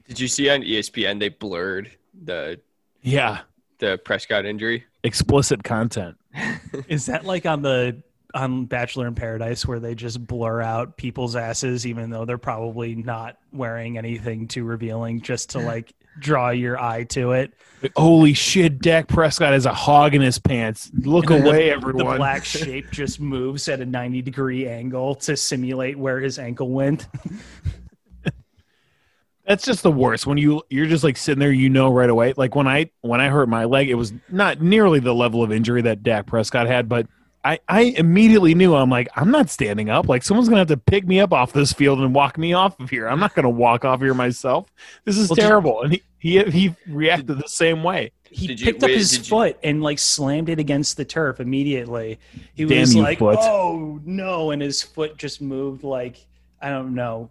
Did 0.09 0.19
you 0.19 0.27
see 0.27 0.51
on 0.51 0.63
ESPN 0.63 1.21
they 1.21 1.29
blurred 1.29 1.93
the 2.25 2.61
yeah 3.03 3.41
the 3.79 3.99
Prescott 4.05 4.45
injury? 4.47 4.85
explicit 5.03 5.65
content 5.65 6.17
Is 6.89 7.07
that 7.07 7.25
like 7.25 7.47
on 7.47 7.63
the 7.63 8.03
on 8.33 8.67
Bachelor 8.67 9.09
in 9.09 9.15
Paradise 9.15 9.67
where 9.67 9.81
they 9.81 9.95
just 9.95 10.25
blur 10.25 10.61
out 10.61 10.97
people's 10.97 11.35
asses 11.35 11.87
even 11.87 12.11
though 12.11 12.25
they're 12.25 12.39
probably 12.39 12.95
not 12.95 13.37
wearing 13.53 13.99
anything 13.99 14.47
too 14.47 14.63
revealing 14.65 15.21
just 15.21 15.51
to 15.51 15.59
like 15.59 15.93
draw 16.21 16.51
your 16.51 16.79
eye 16.81 17.05
to 17.05 17.33
it? 17.33 17.53
holy 17.97 18.35
shit 18.35 18.79
Dak 18.81 19.09
Prescott 19.09 19.53
has 19.53 19.67
a 19.67 19.75
hog 19.75 20.15
in 20.15 20.21
his 20.21 20.39
pants 20.39 20.91
look 20.95 21.31
And 21.31 21.45
away 21.47 21.65
the, 21.65 21.71
everyone 21.73 22.07
The 22.07 22.17
black 22.19 22.45
shape 22.45 22.91
just 22.93 23.19
moves 23.19 23.69
at 23.69 23.81
a 23.81 23.87
90 23.87 24.23
degree 24.23 24.69
angle 24.69 25.15
to 25.17 25.37
simulate 25.37 25.99
where 25.99 26.21
his 26.21 26.39
ankle 26.39 26.69
went. 26.69 27.09
That's 29.51 29.65
just 29.65 29.83
the 29.83 29.91
worst. 29.91 30.29
When 30.29 30.39
you 30.39 30.63
you're 30.71 30.87
just 30.87 31.03
like 31.03 31.17
sitting 31.17 31.41
there, 31.41 31.51
you 31.51 31.69
know 31.69 31.91
right 31.93 32.09
away. 32.09 32.35
Like 32.37 32.55
when 32.55 32.69
I 32.69 32.89
when 33.01 33.21
I 33.21 33.29
hurt 33.29 33.49
my 33.49 33.65
leg, 33.65 33.91
it 33.91 33.95
was 33.97 34.13
not 34.29 34.61
nearly 34.61 35.01
the 35.01 35.13
level 35.13 35.43
of 35.43 35.51
injury 35.51 35.83
that 35.83 36.05
Dak 36.05 36.27
Prescott 36.27 36.69
had, 36.69 36.89
but 36.89 37.09
I 37.45 37.59
I 37.69 37.81
immediately 37.97 38.55
knew 38.55 38.77
I'm 38.77 38.91
like 38.91 39.09
I'm 39.17 39.33
not 39.33 39.51
standing 39.51 39.91
up. 39.91 40.09
Like 40.09 40.23
someone's 40.23 40.49
gonna 40.49 40.61
have 40.61 40.69
to 40.69 40.77
pick 40.77 41.05
me 41.05 41.19
up 41.19 41.33
off 41.33 41.53
this 41.53 41.73
field 41.73 41.99
and 42.01 42.15
walk 42.15 42.39
me 42.39 42.53
off 42.53 42.79
of 42.79 42.91
here. 42.91 43.09
I'm 43.09 43.19
not 43.19 43.35
gonna 43.35 43.51
walk 43.51 43.85
off 43.85 44.01
here 44.01 44.15
myself. 44.15 44.73
This 45.05 45.19
is 45.19 45.29
Well, 45.29 45.35
terrible. 45.37 45.83
And 45.83 45.95
he 45.95 46.03
he 46.21 46.45
he 46.45 46.77
reacted 46.87 47.27
the 47.39 47.49
same 47.49 47.83
way. 47.83 48.13
He 48.31 48.47
Did 48.47 48.61
you- 48.61 48.67
picked 48.67 48.85
up 48.85 48.89
wait, 48.91 48.99
his 48.99 49.11
did 49.11 49.19
you- 49.19 49.25
foot 49.25 49.59
and 49.65 49.83
like 49.83 49.99
slammed 49.99 50.49
it 50.49 50.61
against 50.61 50.97
the 50.97 51.05
turf 51.05 51.41
immediately. 51.41 52.21
He 52.55 52.67
Damn 52.67 52.83
was 52.83 52.95
like, 52.95 53.19
foot. 53.19 53.39
"Oh 53.41 54.01
no!" 54.05 54.53
and 54.53 54.63
his 54.63 54.81
foot 54.81 55.17
just 55.17 55.41
moved 55.43 55.83
like 55.83 56.25
I 56.63 56.69
don't 56.71 56.95
know, 56.95 57.31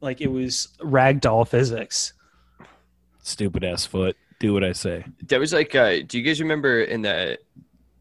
like 0.00 0.20
it 0.20 0.30
was 0.30 0.68
ragdoll 0.80 1.46
physics. 1.46 2.12
Stupid 3.22 3.64
ass 3.64 3.84
foot. 3.86 4.16
Do 4.38 4.54
what 4.54 4.64
I 4.64 4.72
say. 4.72 5.04
That 5.28 5.38
was 5.38 5.52
like, 5.52 5.74
uh, 5.74 5.98
do 6.06 6.18
you 6.18 6.24
guys 6.24 6.40
remember 6.40 6.80
in 6.82 7.02
the 7.02 7.38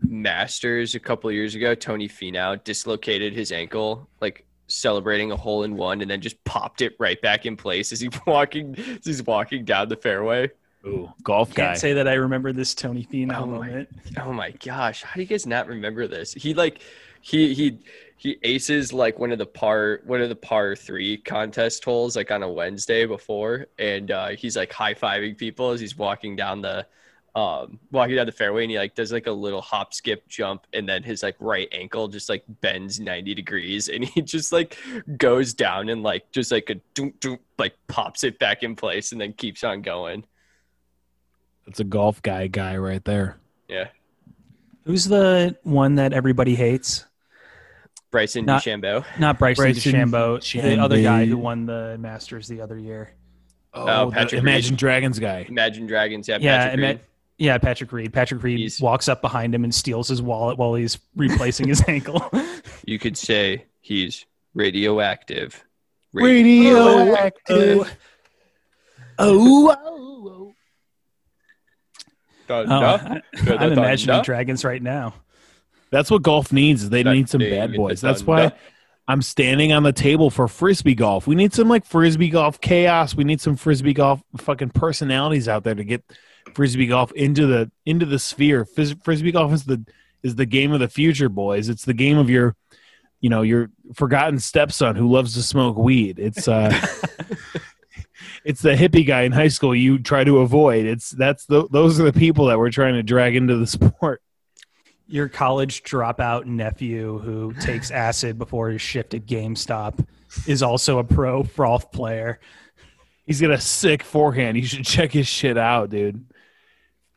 Masters 0.01 0.95
a 0.95 0.99
couple 0.99 1.29
of 1.29 1.35
years 1.35 1.55
ago, 1.55 1.75
Tony 1.75 2.07
Finau 2.07 2.61
dislocated 2.63 3.33
his 3.33 3.51
ankle, 3.51 4.07
like 4.21 4.45
celebrating 4.67 5.31
a 5.31 5.35
hole 5.35 5.63
in 5.63 5.75
one, 5.75 5.99
and 6.01 6.09
then 6.09 6.21
just 6.21 6.41
popped 6.45 6.81
it 6.81 6.93
right 6.99 7.21
back 7.21 7.45
in 7.45 7.57
place 7.57 7.91
as 7.91 7.99
he 7.99 8.09
walking 8.27 8.75
as 8.77 9.05
he's 9.05 9.23
walking 9.23 9.65
down 9.65 9.89
the 9.89 9.97
fairway. 9.97 10.49
Ooh, 10.85 11.11
golf 11.23 11.53
guy. 11.53 11.65
Can't 11.67 11.77
say 11.77 11.93
that 11.93 12.07
I 12.07 12.13
remember 12.13 12.53
this 12.53 12.73
Tony 12.73 13.05
Finau 13.11 13.35
Oh 13.41 13.45
my- 13.45 13.67
moment. 13.67 13.89
Oh 14.17 14.31
my 14.31 14.51
gosh, 14.51 15.03
how 15.03 15.15
do 15.15 15.21
you 15.21 15.27
guys 15.27 15.45
not 15.45 15.67
remember 15.67 16.07
this? 16.07 16.33
He 16.33 16.53
like 16.53 16.81
he 17.21 17.53
he 17.53 17.79
he 18.17 18.37
aces 18.43 18.91
like 18.91 19.17
one 19.17 19.31
of 19.31 19.37
the 19.37 19.45
par 19.45 20.01
one 20.05 20.21
of 20.21 20.29
the 20.29 20.35
par 20.35 20.75
three 20.75 21.17
contest 21.17 21.83
holes 21.83 22.15
like 22.15 22.31
on 22.31 22.43
a 22.43 22.49
Wednesday 22.49 23.05
before, 23.05 23.67
and 23.77 24.11
uh, 24.11 24.29
he's 24.29 24.57
like 24.57 24.71
high 24.71 24.93
fiving 24.93 25.37
people 25.37 25.71
as 25.71 25.79
he's 25.79 25.97
walking 25.97 26.35
down 26.35 26.61
the 26.61 26.85
um 27.35 27.79
walking 27.91 28.15
down 28.15 28.25
the 28.25 28.31
fairway, 28.31 28.63
and 28.63 28.71
he 28.71 28.77
like 28.77 28.95
does 28.95 29.11
like 29.11 29.27
a 29.27 29.31
little 29.31 29.61
hop 29.61 29.93
skip 29.93 30.27
jump, 30.27 30.65
and 30.73 30.87
then 30.87 31.03
his 31.03 31.23
like 31.23 31.35
right 31.39 31.67
ankle 31.71 32.07
just 32.07 32.29
like 32.29 32.43
bends 32.61 32.99
ninety 32.99 33.33
degrees, 33.33 33.87
and 33.89 34.03
he 34.05 34.21
just 34.21 34.51
like 34.51 34.77
goes 35.17 35.53
down 35.53 35.89
and 35.89 36.03
like 36.03 36.31
just 36.31 36.51
like 36.51 36.69
a 36.69 36.75
doom 36.93 37.13
doom 37.19 37.39
like 37.57 37.75
pops 37.87 38.23
it 38.23 38.39
back 38.39 38.63
in 38.63 38.75
place, 38.75 39.11
and 39.11 39.21
then 39.21 39.33
keeps 39.33 39.63
on 39.63 39.81
going. 39.81 40.25
That's 41.65 41.79
a 41.79 41.85
golf 41.85 42.21
guy 42.21 42.47
guy 42.47 42.77
right 42.77 43.05
there. 43.05 43.37
Yeah, 43.67 43.89
Who's 44.89 45.05
the 45.05 45.55
one 45.61 45.95
that 45.95 46.13
everybody 46.13 46.55
hates? 46.55 47.05
Bryson 48.11 48.45
Not- 48.45 48.63
DeChambeau. 48.63 49.05
Not 49.19 49.37
Bryson, 49.39 49.63
Bryson 49.63 49.93
DeChambeau, 49.93 50.61
the 50.61 50.79
other 50.81 51.01
guy 51.01 51.25
who 51.25 51.37
won 51.37 51.65
the 51.65 51.97
Masters 51.99 52.47
the 52.47 52.61
other 52.61 52.77
year. 52.77 53.11
Oh, 53.73 53.85
oh 53.87 54.05
the 54.09 54.15
Patrick 54.15 54.41
Imagine 54.41 54.71
Reed. 54.73 54.79
Dragons 54.79 55.19
guy. 55.19 55.45
Imagine 55.47 55.85
Dragons. 55.85 56.27
Yeah, 56.27 56.37
Yeah, 56.41 56.57
Patrick 56.63 56.73
ima- 56.79 56.87
Reed. 56.87 56.99
Yeah, 57.37 57.57
Patrick 57.59 57.91
Reed. 57.91 58.11
Patrick 58.13 58.43
Reed 58.43 58.59
He's- 58.59 58.81
walks 58.81 59.07
up 59.07 59.21
behind 59.21 59.53
him 59.53 59.63
and 59.63 59.73
steals 59.73 60.07
his 60.07 60.21
wallet 60.21 60.57
while 60.57 60.73
he's 60.73 60.97
replacing 61.15 61.67
his 61.67 61.83
ankle. 61.87 62.29
You 62.85 62.97
could 62.99 63.15
say 63.17 63.65
he's 63.81 64.25
radioactive. 64.55 65.63
Radioactive. 66.13 67.95
Oh, 69.19 69.75
oh, 69.77 70.53
Dun, 72.47 72.65
Oh, 72.65 72.67
dun, 72.67 72.71
oh, 72.81 72.81
I, 73.45 73.51
I'm 73.51 73.57
dun, 73.59 73.73
imagining 73.73 74.15
dun. 74.15 74.23
dragons 74.25 74.65
right 74.65 74.81
now. 74.81 75.13
That's 75.91 76.11
what 76.11 76.21
golf 76.21 76.51
needs. 76.51 76.83
Is 76.83 76.89
they 76.89 77.03
That 77.03 77.13
need 77.13 77.29
some 77.29 77.39
bad 77.39 77.73
boys. 77.73 78.01
That's 78.01 78.23
why 78.23 78.51
I'm 79.07 79.21
standing 79.21 79.73
on 79.73 79.83
the 79.83 79.91
table 79.91 80.29
for 80.29 80.47
frisbee 80.47 80.95
golf. 80.95 81.25
We 81.25 81.35
need 81.35 81.53
some 81.53 81.67
like 81.67 81.85
frisbee 81.85 82.29
golf 82.29 82.61
chaos. 82.61 83.15
We 83.15 83.23
need 83.23 83.41
some 83.41 83.55
frisbee 83.55 83.93
golf 83.93 84.21
fucking 84.37 84.69
personalities 84.69 85.47
out 85.47 85.63
there 85.63 85.75
to 85.75 85.83
get 85.83 86.03
frisbee 86.53 86.87
golf 86.87 87.11
into 87.13 87.47
the 87.47 87.71
into 87.85 88.05
the 88.05 88.19
sphere. 88.19 88.65
Fis- 88.65 88.95
Frisbee 89.03 89.31
golf 89.31 89.51
is 89.53 89.65
the 89.65 89.83
is 90.21 90.35
the 90.35 90.45
game 90.45 90.71
of 90.71 90.79
the 90.79 90.87
future, 90.87 91.29
boys. 91.29 91.69
It's 91.69 91.85
the 91.85 91.93
game 91.93 92.17
of 92.17 92.29
your 92.29 92.55
you 93.19 93.29
know 93.29 93.41
your 93.41 93.71
forgotten 93.93 94.39
stepson 94.39 94.95
who 94.95 95.09
loves 95.11 95.33
to 95.33 95.43
smoke 95.43 95.77
weed. 95.77 96.19
It's 96.19 96.47
uh 96.47 96.69
it's 98.45 98.61
the 98.61 98.75
hippie 98.75 99.05
guy 99.05 99.23
in 99.23 99.31
high 99.31 99.47
school 99.47 99.75
you 99.75 99.99
try 99.99 100.23
to 100.23 100.39
avoid. 100.39 100.85
It's 100.85 101.11
that's 101.11 101.45
the, 101.45 101.67
those 101.69 101.99
are 101.99 102.03
the 102.03 102.13
people 102.13 102.45
that 102.45 102.57
we're 102.57 102.71
trying 102.71 102.95
to 102.95 103.03
drag 103.03 103.35
into 103.35 103.57
the 103.57 103.67
sport. 103.67 104.21
Your 105.11 105.27
college 105.27 105.81
dropout 105.83 106.45
nephew 106.45 107.17
who 107.19 107.53
takes 107.53 107.89
acid 108.07 108.37
before 108.37 108.69
his 108.69 108.81
shift 108.81 109.13
at 109.15 109.25
GameStop 109.25 110.05
is 110.47 110.61
also 110.61 110.99
a 110.99 111.03
pro 111.03 111.41
frolf 111.43 111.91
player. 111.91 112.39
He's 113.25 113.41
got 113.41 113.51
a 113.51 113.59
sick 113.59 114.03
forehand. 114.03 114.55
You 114.57 114.65
should 114.65 114.85
check 114.85 115.11
his 115.11 115.27
shit 115.27 115.57
out, 115.57 115.89
dude. 115.89 116.25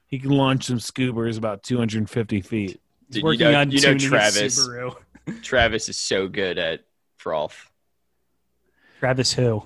He 0.06 0.18
can 0.18 0.30
launch 0.30 0.64
some 0.64 0.78
scoobers 0.78 1.36
about 1.38 1.62
250 1.62 2.40
feet. 2.42 2.68
He's 2.70 2.80
Dude, 3.08 3.16
you 3.16 3.24
working 3.24 3.52
know- 3.52 3.60
on 3.60 3.70
you 3.70 3.80
know 3.82 3.96
Travis. 3.98 4.58
Subaru. 4.66 4.96
Travis 5.42 5.88
is 5.88 5.96
so 5.98 6.28
good 6.28 6.58
at 6.58 6.80
Frolf. 7.22 7.66
Travis 9.00 9.32
who? 9.32 9.62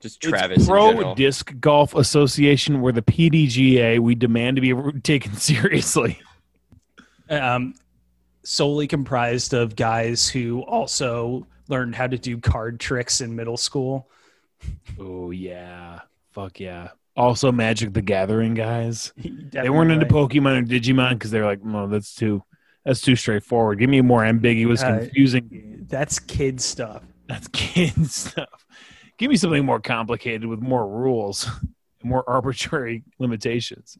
Just 0.00 0.16
It's 0.16 0.26
Travis. 0.28 0.58
in 0.62 0.66
Pro 0.66 0.92
general. 0.92 1.14
Disc 1.14 1.54
Golf 1.60 1.94
Association, 1.94 2.80
where 2.80 2.92
the 2.92 3.02
PDGA 3.02 3.98
we 4.00 4.14
demand 4.14 4.56
to 4.56 4.60
be 4.60 5.00
taken 5.00 5.32
seriously. 5.36 6.20
Um, 7.30 7.74
solely 8.44 8.86
comprised 8.86 9.54
of 9.54 9.76
guys 9.76 10.28
who 10.28 10.62
also 10.62 11.46
learned 11.68 11.94
how 11.94 12.06
to 12.06 12.18
do 12.18 12.38
card 12.38 12.78
tricks 12.80 13.20
in 13.20 13.34
middle 13.34 13.56
school. 13.56 14.08
Oh 14.98 15.30
yeah, 15.30 16.00
fuck 16.32 16.60
yeah. 16.60 16.88
Also, 17.16 17.50
Magic 17.50 17.92
the 17.92 18.02
Gathering 18.02 18.54
guys. 18.54 19.12
They 19.50 19.70
weren't 19.70 19.90
into 19.90 20.04
right. 20.04 20.12
Pokemon 20.14 20.62
or 20.62 20.66
Digimon 20.66 21.12
because 21.14 21.30
they're 21.30 21.46
like, 21.46 21.64
no, 21.64 21.86
that's 21.88 22.14
too 22.14 22.42
that's 22.84 23.00
too 23.00 23.16
straightforward. 23.16 23.78
Give 23.78 23.90
me 23.90 23.98
a 23.98 24.02
more 24.02 24.24
ambiguous, 24.24 24.82
Uh, 24.82 24.98
confusing 24.98 25.48
game. 25.48 25.86
That's 25.88 26.18
kid 26.18 26.60
stuff. 26.60 27.02
That's 27.26 27.48
kid 27.52 28.08
stuff. 28.10 28.64
Give 29.18 29.30
me 29.30 29.36
something 29.36 29.64
more 29.64 29.80
complicated 29.80 30.44
with 30.46 30.60
more 30.60 30.86
rules, 30.86 31.48
more 32.04 32.22
arbitrary 32.28 33.02
limitations. 33.18 33.98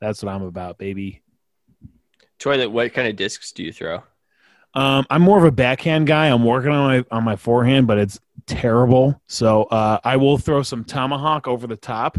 That's 0.00 0.22
what 0.22 0.32
I'm 0.32 0.42
about, 0.42 0.78
baby. 0.78 1.22
Toilet, 2.38 2.70
what 2.70 2.92
kind 2.92 3.08
of 3.08 3.16
discs 3.16 3.52
do 3.52 3.62
you 3.62 3.72
throw? 3.72 4.02
Um, 4.74 5.06
I'm 5.10 5.22
more 5.22 5.38
of 5.38 5.44
a 5.44 5.50
backhand 5.50 6.06
guy. 6.06 6.26
I'm 6.26 6.44
working 6.44 6.70
on 6.70 6.86
my 6.88 7.16
on 7.16 7.24
my 7.24 7.36
forehand, 7.36 7.86
but 7.86 7.98
it's 7.98 8.20
terrible. 8.46 9.20
So 9.26 9.64
uh, 9.64 9.98
I 10.04 10.16
will 10.16 10.38
throw 10.38 10.62
some 10.62 10.84
tomahawk 10.84 11.48
over 11.48 11.66
the 11.66 11.76
top 11.76 12.18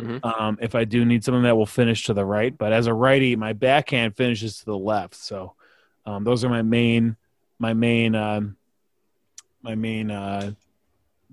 Mhm. 0.00 0.24
um, 0.24 0.58
if 0.62 0.76
I 0.76 0.84
do 0.84 1.04
need 1.04 1.24
something 1.24 1.42
that 1.42 1.56
will 1.56 1.66
finish 1.66 2.04
to 2.04 2.14
the 2.14 2.24
right. 2.24 2.56
But 2.56 2.72
as 2.72 2.86
a 2.86 2.94
righty, 2.94 3.34
my 3.34 3.52
backhand 3.52 4.16
finishes 4.16 4.58
to 4.58 4.64
the 4.64 4.78
left. 4.78 5.16
So 5.16 5.54
um, 6.06 6.22
those 6.24 6.44
are 6.44 6.48
my 6.48 6.62
main 6.62 7.16
my 7.58 7.74
main 7.74 8.14
um, 8.14 8.56
my 9.60 9.74
main 9.74 10.10
uh, 10.12 10.52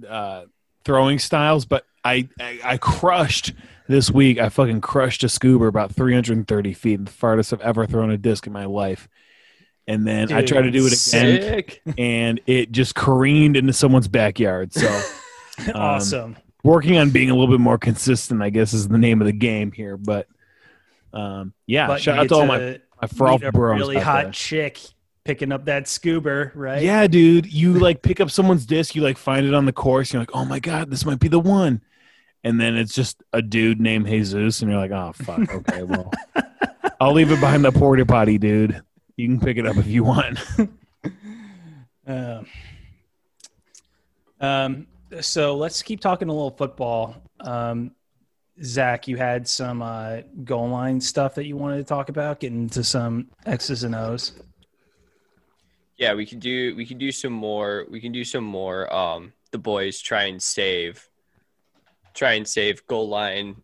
uh, 0.09 0.45
throwing 0.83 1.19
styles. 1.19 1.65
But 1.65 1.85
I, 2.03 2.27
I 2.39 2.59
I 2.63 2.77
crushed 2.77 3.53
this 3.87 4.11
week. 4.11 4.39
I 4.39 4.49
fucking 4.49 4.81
crushed 4.81 5.23
a 5.23 5.27
scoober 5.27 5.67
about 5.67 5.93
330 5.93 6.73
feet, 6.73 7.05
the 7.05 7.11
farthest 7.11 7.53
I've 7.53 7.61
ever 7.61 7.85
thrown 7.85 8.11
a 8.11 8.17
disc 8.17 8.47
in 8.47 8.53
my 8.53 8.65
life. 8.65 9.07
And 9.87 10.07
then 10.07 10.31
I 10.33 10.41
tried 10.43 10.63
to 10.63 10.71
do 10.71 10.87
it 10.87 10.93
again 10.93 11.41
Sick. 11.41 11.81
and 11.97 12.41
it 12.47 12.71
just 12.71 12.95
careened 12.95 13.55
into 13.55 13.71
someone's 13.73 14.07
backyard. 14.07 14.73
So 14.73 15.01
awesome. 15.75 16.37
working 16.63 16.97
on 16.97 17.11
being 17.11 17.29
a 17.29 17.35
little 17.35 17.53
bit 17.53 17.61
more 17.61 17.77
consistent, 17.77 18.41
I 18.41 18.49
guess, 18.49 18.73
is 18.73 18.87
the 18.87 18.97
name 18.97 19.21
of 19.21 19.27
the 19.27 19.33
game 19.33 19.71
here. 19.71 19.95
But 19.95 20.27
um, 21.13 21.53
yeah, 21.67 21.87
But 21.87 22.01
shout 22.01 22.17
out 22.17 22.29
to 22.29 22.35
all 22.35 22.45
my 22.47 22.79
my 23.01 23.07
frolf 23.07 23.51
bros. 23.51 23.79
really 23.79 23.97
hot 23.97 24.23
there. 24.23 24.31
chick 24.31 24.79
picking 25.23 25.51
up 25.51 25.65
that 25.65 25.85
scoober, 25.85 26.51
right? 26.55 26.81
Yeah, 26.81 27.05
dude, 27.07 27.51
you 27.51 27.73
like 27.73 28.01
pick 28.01 28.19
up 28.19 28.31
someone's 28.31 28.65
disc, 28.65 28.95
you 28.95 29.01
like 29.01 29.17
find 29.17 29.45
it 29.45 29.53
on 29.53 29.65
the 29.65 29.73
course, 29.73 30.13
you're 30.13 30.21
like, 30.21 30.35
oh 30.35 30.45
my 30.45 30.59
god, 30.59 30.89
this 30.89 31.05
might 31.05 31.19
be 31.19 31.27
the 31.27 31.39
one. 31.39 31.81
And 32.45 32.61
then 32.61 32.77
it's 32.77 32.93
just 32.93 33.23
a 33.33 33.41
dude 33.41 33.81
named 33.81 34.05
Jesus, 34.05 34.61
and 34.61 34.69
you're 34.69 34.79
like, 34.79 34.91
oh 34.91 35.13
fuck, 35.13 35.51
okay, 35.51 35.81
well, 35.81 36.11
I'll 37.01 37.11
leave 37.11 37.31
it 37.31 37.39
behind 37.39 37.65
the 37.65 37.71
porta 37.71 38.05
potty, 38.05 38.37
dude. 38.37 38.83
You 39.17 39.27
can 39.27 39.39
pick 39.39 39.57
it 39.57 39.65
up 39.65 39.77
if 39.77 39.87
you 39.87 40.03
want. 40.03 40.39
Um, 42.05 42.45
um, 44.39 44.87
so 45.21 45.55
let's 45.57 45.81
keep 45.81 46.01
talking 46.01 46.29
a 46.29 46.31
little 46.31 46.51
football. 46.51 47.15
Um, 47.39 47.95
Zach, 48.63 49.07
you 49.07 49.17
had 49.17 49.47
some 49.47 49.81
uh, 49.81 50.17
goal 50.43 50.69
line 50.69 51.01
stuff 51.01 51.33
that 51.35 51.47
you 51.47 51.57
wanted 51.57 51.77
to 51.77 51.83
talk 51.83 52.09
about, 52.09 52.39
getting 52.39 52.61
into 52.61 52.83
some 52.83 53.27
X's 53.47 53.83
and 53.83 53.95
O's. 53.95 54.33
Yeah, 55.97 56.13
we 56.13 56.27
can 56.27 56.37
do 56.37 56.75
we 56.75 56.85
can 56.85 56.99
do 56.99 57.11
some 57.11 57.33
more 57.33 57.87
we 57.89 57.99
can 57.99 58.11
do 58.11 58.23
some 58.23 58.43
more 58.43 58.93
um 58.93 59.33
the 59.51 59.57
boys 59.57 59.99
try 59.99 60.25
and 60.25 60.39
save 60.39 61.09
try 62.15 62.33
and 62.33 62.47
save 62.47 62.85
goal 62.87 63.07
line 63.07 63.61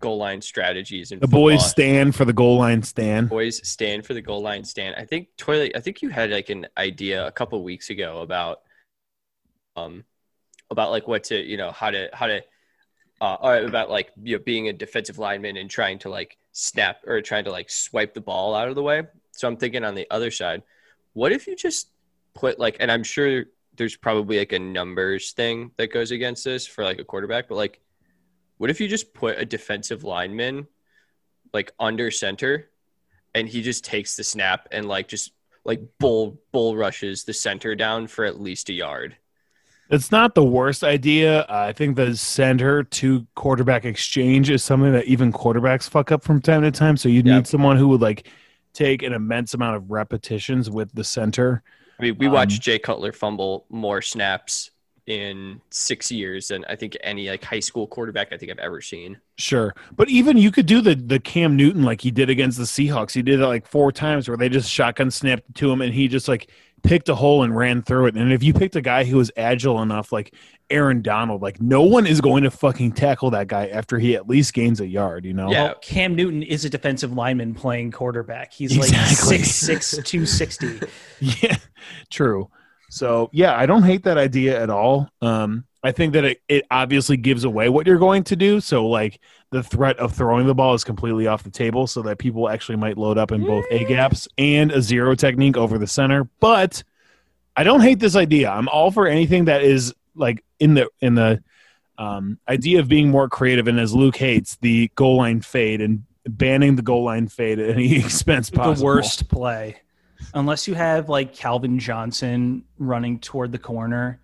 goal 0.00 0.16
line 0.16 0.40
strategies 0.40 1.12
and 1.12 1.20
The 1.20 1.28
boys 1.28 1.68
stand 1.68 2.14
for 2.16 2.24
the 2.24 2.32
goal 2.32 2.56
line 2.58 2.82
stand. 2.82 3.28
boys 3.28 3.66
stand 3.68 4.04
for 4.06 4.14
the 4.14 4.22
goal 4.22 4.40
line 4.40 4.64
stand. 4.64 4.96
I 4.96 5.04
think 5.04 5.28
toilet 5.36 5.72
I 5.76 5.80
think 5.80 6.02
you 6.02 6.08
had 6.08 6.30
like 6.30 6.48
an 6.48 6.66
idea 6.76 7.26
a 7.26 7.30
couple 7.30 7.62
weeks 7.62 7.90
ago 7.90 8.20
about 8.22 8.62
um 9.76 10.04
about 10.70 10.90
like 10.90 11.06
what 11.06 11.24
to 11.24 11.36
you 11.36 11.56
know 11.56 11.70
how 11.70 11.90
to 11.90 12.08
how 12.14 12.26
to 12.26 12.42
uh 13.20 13.36
or 13.40 13.56
about 13.58 13.90
like 13.90 14.10
you 14.22 14.36
know 14.36 14.42
being 14.42 14.68
a 14.68 14.72
defensive 14.72 15.18
lineman 15.18 15.56
and 15.58 15.68
trying 15.68 15.98
to 16.00 16.08
like 16.08 16.36
snap 16.52 17.00
or 17.06 17.20
trying 17.20 17.44
to 17.44 17.52
like 17.52 17.70
swipe 17.70 18.14
the 18.14 18.20
ball 18.20 18.54
out 18.54 18.68
of 18.68 18.74
the 18.74 18.82
way. 18.82 19.02
So 19.32 19.46
I'm 19.46 19.56
thinking 19.56 19.84
on 19.84 19.94
the 19.94 20.06
other 20.10 20.30
side, 20.30 20.62
what 21.12 21.32
if 21.32 21.46
you 21.46 21.54
just 21.54 21.88
put 22.34 22.58
like 22.58 22.76
and 22.80 22.90
I'm 22.90 23.04
sure 23.04 23.44
there's 23.76 23.96
probably 23.96 24.38
like 24.38 24.52
a 24.52 24.58
numbers 24.58 25.32
thing 25.32 25.70
that 25.78 25.92
goes 25.92 26.10
against 26.10 26.44
this 26.44 26.66
for 26.66 26.84
like 26.84 26.98
a 26.98 27.04
quarterback, 27.04 27.48
but 27.48 27.54
like 27.56 27.80
what 28.58 28.70
if 28.70 28.80
you 28.80 28.88
just 28.88 29.14
put 29.14 29.38
a 29.38 29.44
defensive 29.44 30.04
lineman 30.04 30.66
like 31.52 31.72
under 31.80 32.10
center 32.10 32.70
and 33.34 33.48
he 33.48 33.62
just 33.62 33.84
takes 33.84 34.14
the 34.16 34.24
snap 34.24 34.68
and 34.72 34.86
like 34.86 35.08
just 35.08 35.32
like 35.64 35.80
bull 35.98 36.40
bull 36.52 36.76
rushes 36.76 37.24
the 37.24 37.32
center 37.32 37.74
down 37.74 38.06
for 38.06 38.24
at 38.24 38.40
least 38.40 38.68
a 38.68 38.72
yard. 38.72 39.16
It's 39.90 40.10
not 40.10 40.34
the 40.34 40.44
worst 40.44 40.84
idea. 40.84 41.44
I 41.48 41.72
think 41.72 41.96
the 41.96 42.16
center 42.16 42.82
to 42.82 43.26
quarterback 43.34 43.84
exchange 43.84 44.48
is 44.48 44.64
something 44.64 44.92
that 44.92 45.04
even 45.04 45.32
quarterbacks 45.32 45.88
fuck 45.88 46.10
up 46.10 46.24
from 46.24 46.40
time 46.40 46.62
to 46.62 46.70
time. 46.70 46.96
So 46.96 47.08
you 47.08 47.22
Yeah. 47.24 47.36
need 47.36 47.46
someone 47.46 47.76
who 47.76 47.88
would 47.88 48.00
like 48.00 48.28
take 48.72 49.02
an 49.02 49.12
immense 49.12 49.52
amount 49.54 49.76
of 49.76 49.90
repetitions 49.90 50.70
with 50.70 50.94
the 50.94 51.04
center. 51.04 51.62
I 52.02 52.06
mean, 52.06 52.16
we 52.18 52.26
Um, 52.26 52.32
watched 52.32 52.62
Jay 52.62 52.78
Cutler 52.78 53.12
fumble 53.12 53.66
more 53.70 54.02
snaps 54.02 54.70
in 55.06 55.60
six 55.70 56.12
years 56.12 56.48
than 56.48 56.64
I 56.66 56.76
think 56.76 56.96
any 57.02 57.28
like 57.30 57.44
high 57.44 57.60
school 57.60 57.86
quarterback 57.86 58.32
I 58.32 58.36
think 58.38 58.50
I've 58.52 58.58
ever 58.58 58.80
seen. 58.80 59.20
Sure. 59.38 59.74
But 59.96 60.08
even 60.08 60.36
you 60.36 60.50
could 60.52 60.66
do 60.66 60.80
the 60.80 60.94
the 60.94 61.18
Cam 61.18 61.56
Newton 61.56 61.82
like 61.82 62.00
he 62.02 62.10
did 62.10 62.30
against 62.30 62.58
the 62.58 62.64
Seahawks. 62.64 63.12
He 63.12 63.22
did 63.22 63.40
it 63.40 63.46
like 63.46 63.66
four 63.66 63.90
times 63.90 64.28
where 64.28 64.36
they 64.36 64.48
just 64.48 64.70
shotgun 64.70 65.10
snapped 65.10 65.54
to 65.56 65.70
him 65.72 65.80
and 65.80 65.92
he 65.92 66.06
just 66.06 66.28
like 66.28 66.50
picked 66.82 67.08
a 67.08 67.14
hole 67.14 67.42
and 67.42 67.56
ran 67.56 67.82
through 67.82 68.06
it. 68.06 68.14
And 68.16 68.32
if 68.32 68.42
you 68.42 68.52
picked 68.52 68.76
a 68.76 68.80
guy 68.82 69.04
who 69.04 69.16
was 69.16 69.30
agile 69.36 69.80
enough, 69.82 70.12
like 70.12 70.34
Aaron 70.72 71.02
Donald, 71.02 71.42
like 71.42 71.60
no 71.60 71.82
one 71.82 72.06
is 72.06 72.20
going 72.20 72.42
to 72.44 72.50
fucking 72.50 72.92
tackle 72.92 73.30
that 73.30 73.46
guy 73.46 73.68
after 73.68 73.98
he 73.98 74.16
at 74.16 74.28
least 74.28 74.54
gains 74.54 74.80
a 74.80 74.86
yard, 74.86 75.24
you 75.24 75.32
know? 75.34 75.50
Yeah. 75.50 75.64
Well, 75.64 75.74
Cam 75.82 76.14
Newton 76.16 76.42
is 76.42 76.64
a 76.64 76.70
defensive 76.70 77.12
lineman 77.12 77.54
playing 77.54 77.92
quarterback. 77.92 78.52
He's 78.52 78.76
Exactly. 78.76 79.36
like 79.38 79.44
six 79.46 79.50
six 79.90 79.96
two 80.10 80.26
sixty. 80.26 80.80
Yeah, 81.20 81.56
true. 82.10 82.50
So 82.90 83.30
yeah, 83.32 83.56
I 83.56 83.66
don't 83.66 83.84
hate 83.84 84.04
that 84.04 84.18
idea 84.18 84.60
at 84.60 84.70
all. 84.70 85.08
Um, 85.20 85.64
I 85.84 85.92
think 85.92 86.12
that 86.12 86.24
it, 86.24 86.42
it 86.48 86.64
obviously 86.70 87.16
gives 87.16 87.44
away 87.44 87.68
what 87.68 87.86
you're 87.86 87.98
going 87.98 88.22
to 88.24 88.36
do. 88.36 88.60
So 88.60 88.86
like 88.86 89.18
the 89.50 89.62
threat 89.62 89.98
of 89.98 90.12
throwing 90.12 90.46
the 90.46 90.54
ball 90.54 90.74
is 90.74 90.84
completely 90.84 91.26
off 91.26 91.42
the 91.42 91.50
table, 91.50 91.86
so 91.86 92.02
that 92.02 92.18
people 92.18 92.48
actually 92.48 92.76
might 92.76 92.96
load 92.98 93.18
up 93.18 93.32
in 93.32 93.44
both 93.44 93.64
A 93.70 93.84
gaps 93.84 94.28
and 94.38 94.70
a 94.72 94.80
zero 94.80 95.14
technique 95.14 95.56
over 95.56 95.78
the 95.78 95.86
center. 95.86 96.28
But 96.40 96.84
I 97.56 97.64
don't 97.64 97.80
hate 97.80 97.98
this 97.98 98.16
idea. 98.16 98.50
I'm 98.50 98.68
all 98.68 98.90
for 98.90 99.06
anything 99.06 99.46
that 99.46 99.62
is 99.62 99.92
like 100.14 100.44
in 100.58 100.74
the 100.74 100.88
in 101.00 101.14
the 101.14 101.42
um, 101.98 102.38
idea 102.48 102.80
of 102.80 102.88
being 102.88 103.10
more 103.10 103.28
creative 103.28 103.68
and 103.68 103.78
as 103.78 103.94
Luke 103.94 104.16
hates 104.16 104.56
the 104.56 104.90
goal 104.94 105.18
line 105.18 105.40
fade 105.40 105.80
and 105.80 106.04
banning 106.26 106.76
the 106.76 106.82
goal 106.82 107.04
line 107.04 107.28
fade 107.28 107.58
at 107.58 107.70
any 107.70 107.96
expense 108.04 108.50
possible. 108.50 108.76
The 108.76 108.84
worst 108.84 109.28
play. 109.28 109.76
Unless 110.34 110.68
you 110.68 110.74
have 110.74 111.08
like 111.08 111.34
Calvin 111.34 111.78
Johnson 111.78 112.64
running 112.78 113.18
toward 113.18 113.52
the 113.52 113.58
corner, 113.58 114.20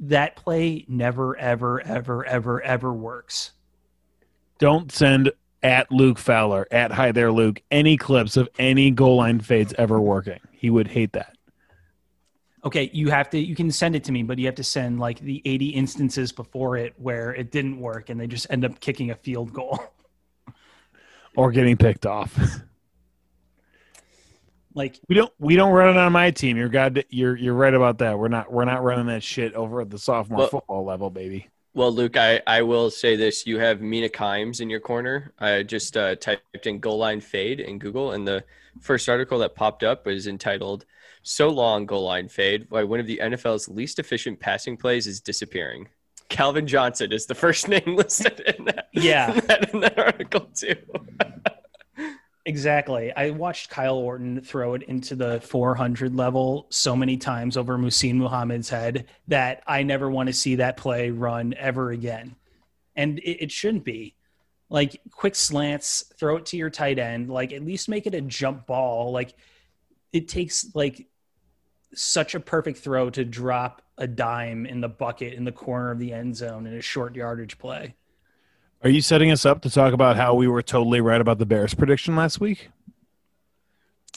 that 0.00 0.36
play 0.36 0.84
never, 0.88 1.36
ever, 1.36 1.80
ever, 1.80 2.24
ever, 2.24 2.62
ever 2.62 2.92
works. 2.92 3.52
Don't 4.58 4.92
send 4.92 5.32
at 5.62 5.90
Luke 5.90 6.18
Fowler 6.18 6.66
at 6.70 6.92
Hi 6.92 7.10
There 7.10 7.32
Luke 7.32 7.60
any 7.70 7.96
clips 7.96 8.36
of 8.36 8.48
any 8.58 8.90
goal 8.90 9.16
line 9.16 9.40
fades 9.40 9.74
ever 9.76 10.00
working. 10.00 10.38
He 10.52 10.70
would 10.70 10.88
hate 10.88 11.12
that. 11.12 11.36
Okay, 12.64 12.90
you 12.94 13.10
have 13.10 13.28
to 13.30 13.38
you 13.38 13.54
can 13.54 13.70
send 13.70 13.94
it 13.94 14.04
to 14.04 14.12
me, 14.12 14.22
but 14.22 14.38
you 14.38 14.46
have 14.46 14.54
to 14.54 14.64
send 14.64 14.98
like 14.98 15.20
the 15.20 15.42
80 15.44 15.68
instances 15.70 16.32
before 16.32 16.76
it 16.76 16.94
where 16.96 17.34
it 17.34 17.50
didn't 17.50 17.78
work 17.78 18.08
and 18.08 18.18
they 18.18 18.26
just 18.26 18.46
end 18.48 18.64
up 18.64 18.80
kicking 18.80 19.10
a 19.10 19.14
field 19.14 19.52
goal. 19.52 19.78
or 21.36 21.50
getting 21.50 21.76
picked 21.76 22.06
off. 22.06 22.38
like 24.74 24.98
we 25.08 25.14
don't 25.14 25.32
we 25.38 25.56
don't 25.56 25.72
run 25.72 25.94
it 25.94 25.98
on 25.98 26.12
my 26.12 26.30
team. 26.30 26.56
You're 26.56 26.68
god 26.68 27.04
you're 27.10 27.36
you're 27.36 27.54
right 27.54 27.74
about 27.74 27.98
that. 27.98 28.18
We're 28.18 28.28
not 28.28 28.50
we're 28.50 28.64
not 28.64 28.82
running 28.82 29.06
that 29.06 29.22
shit 29.22 29.54
over 29.54 29.82
at 29.82 29.90
the 29.90 29.98
sophomore 29.98 30.38
Well- 30.38 30.48
football 30.48 30.84
level, 30.84 31.10
baby. 31.10 31.50
Well, 31.76 31.90
Luke, 31.90 32.16
I, 32.16 32.40
I 32.46 32.62
will 32.62 32.88
say 32.88 33.16
this. 33.16 33.48
You 33.48 33.58
have 33.58 33.80
Mina 33.80 34.08
Kimes 34.08 34.60
in 34.60 34.70
your 34.70 34.78
corner. 34.78 35.32
I 35.40 35.64
just 35.64 35.96
uh, 35.96 36.14
typed 36.14 36.68
in 36.68 36.78
goal 36.78 36.98
line 36.98 37.20
fade 37.20 37.58
in 37.58 37.80
Google, 37.80 38.12
and 38.12 38.24
the 38.24 38.44
first 38.80 39.08
article 39.08 39.40
that 39.40 39.56
popped 39.56 39.82
up 39.82 40.06
was 40.06 40.28
entitled 40.28 40.84
So 41.24 41.48
Long 41.48 41.86
Goal 41.86 42.04
Line 42.04 42.28
Fade 42.28 42.66
Why 42.68 42.84
One 42.84 43.00
of 43.00 43.06
the 43.06 43.18
NFL's 43.22 43.66
Least 43.66 43.98
Efficient 43.98 44.38
Passing 44.38 44.76
Plays 44.76 45.06
is 45.06 45.20
Disappearing. 45.20 45.88
Calvin 46.28 46.66
Johnson 46.66 47.12
is 47.12 47.26
the 47.26 47.34
first 47.34 47.66
name 47.74 47.96
listed 47.96 48.40
in 48.40 48.66
that, 48.66 48.88
Yeah. 48.92 49.32
in 49.32 49.40
that, 49.46 49.74
in 49.74 49.80
that 49.80 49.98
article, 49.98 50.48
too. 50.54 50.76
Exactly. 52.46 53.10
I 53.16 53.30
watched 53.30 53.70
Kyle 53.70 53.96
Orton 53.96 54.42
throw 54.42 54.74
it 54.74 54.82
into 54.82 55.16
the 55.16 55.40
400 55.40 56.14
level 56.14 56.66
so 56.68 56.94
many 56.94 57.16
times 57.16 57.56
over 57.56 57.78
Muhsin 57.78 58.16
Muhammad's 58.16 58.68
head 58.68 59.06
that 59.28 59.62
I 59.66 59.82
never 59.82 60.10
want 60.10 60.26
to 60.26 60.34
see 60.34 60.56
that 60.56 60.76
play 60.76 61.08
run 61.08 61.54
ever 61.56 61.90
again. 61.90 62.36
And 62.96 63.18
it, 63.20 63.44
it 63.44 63.50
shouldn't 63.50 63.84
be. 63.84 64.14
Like 64.68 65.00
quick 65.10 65.34
slants, 65.36 66.04
throw 66.18 66.36
it 66.36 66.44
to 66.46 66.58
your 66.58 66.68
tight 66.68 66.98
end, 66.98 67.30
like 67.30 67.54
at 67.54 67.64
least 67.64 67.88
make 67.88 68.06
it 68.06 68.14
a 68.14 68.20
jump 68.20 68.66
ball. 68.66 69.10
Like 69.10 69.32
it 70.12 70.28
takes 70.28 70.66
like 70.74 71.06
such 71.94 72.34
a 72.34 72.40
perfect 72.40 72.78
throw 72.78 73.10
to 73.10 73.24
drop 73.24 73.82
a 73.98 74.06
dime 74.06 74.66
in 74.66 74.80
the 74.80 74.88
bucket 74.88 75.34
in 75.34 75.44
the 75.44 75.52
corner 75.52 75.90
of 75.90 75.98
the 75.98 76.12
end 76.12 76.36
zone 76.36 76.66
in 76.66 76.74
a 76.74 76.80
short 76.80 77.14
yardage 77.14 77.58
play. 77.58 77.94
Are 78.82 78.90
you 78.90 79.00
setting 79.00 79.30
us 79.30 79.46
up 79.46 79.62
to 79.62 79.70
talk 79.70 79.92
about 79.94 80.16
how 80.16 80.34
we 80.34 80.46
were 80.48 80.62
totally 80.62 81.00
right 81.00 81.20
about 81.20 81.38
the 81.38 81.46
Bears 81.46 81.74
prediction 81.74 82.16
last 82.16 82.40
week? 82.40 82.68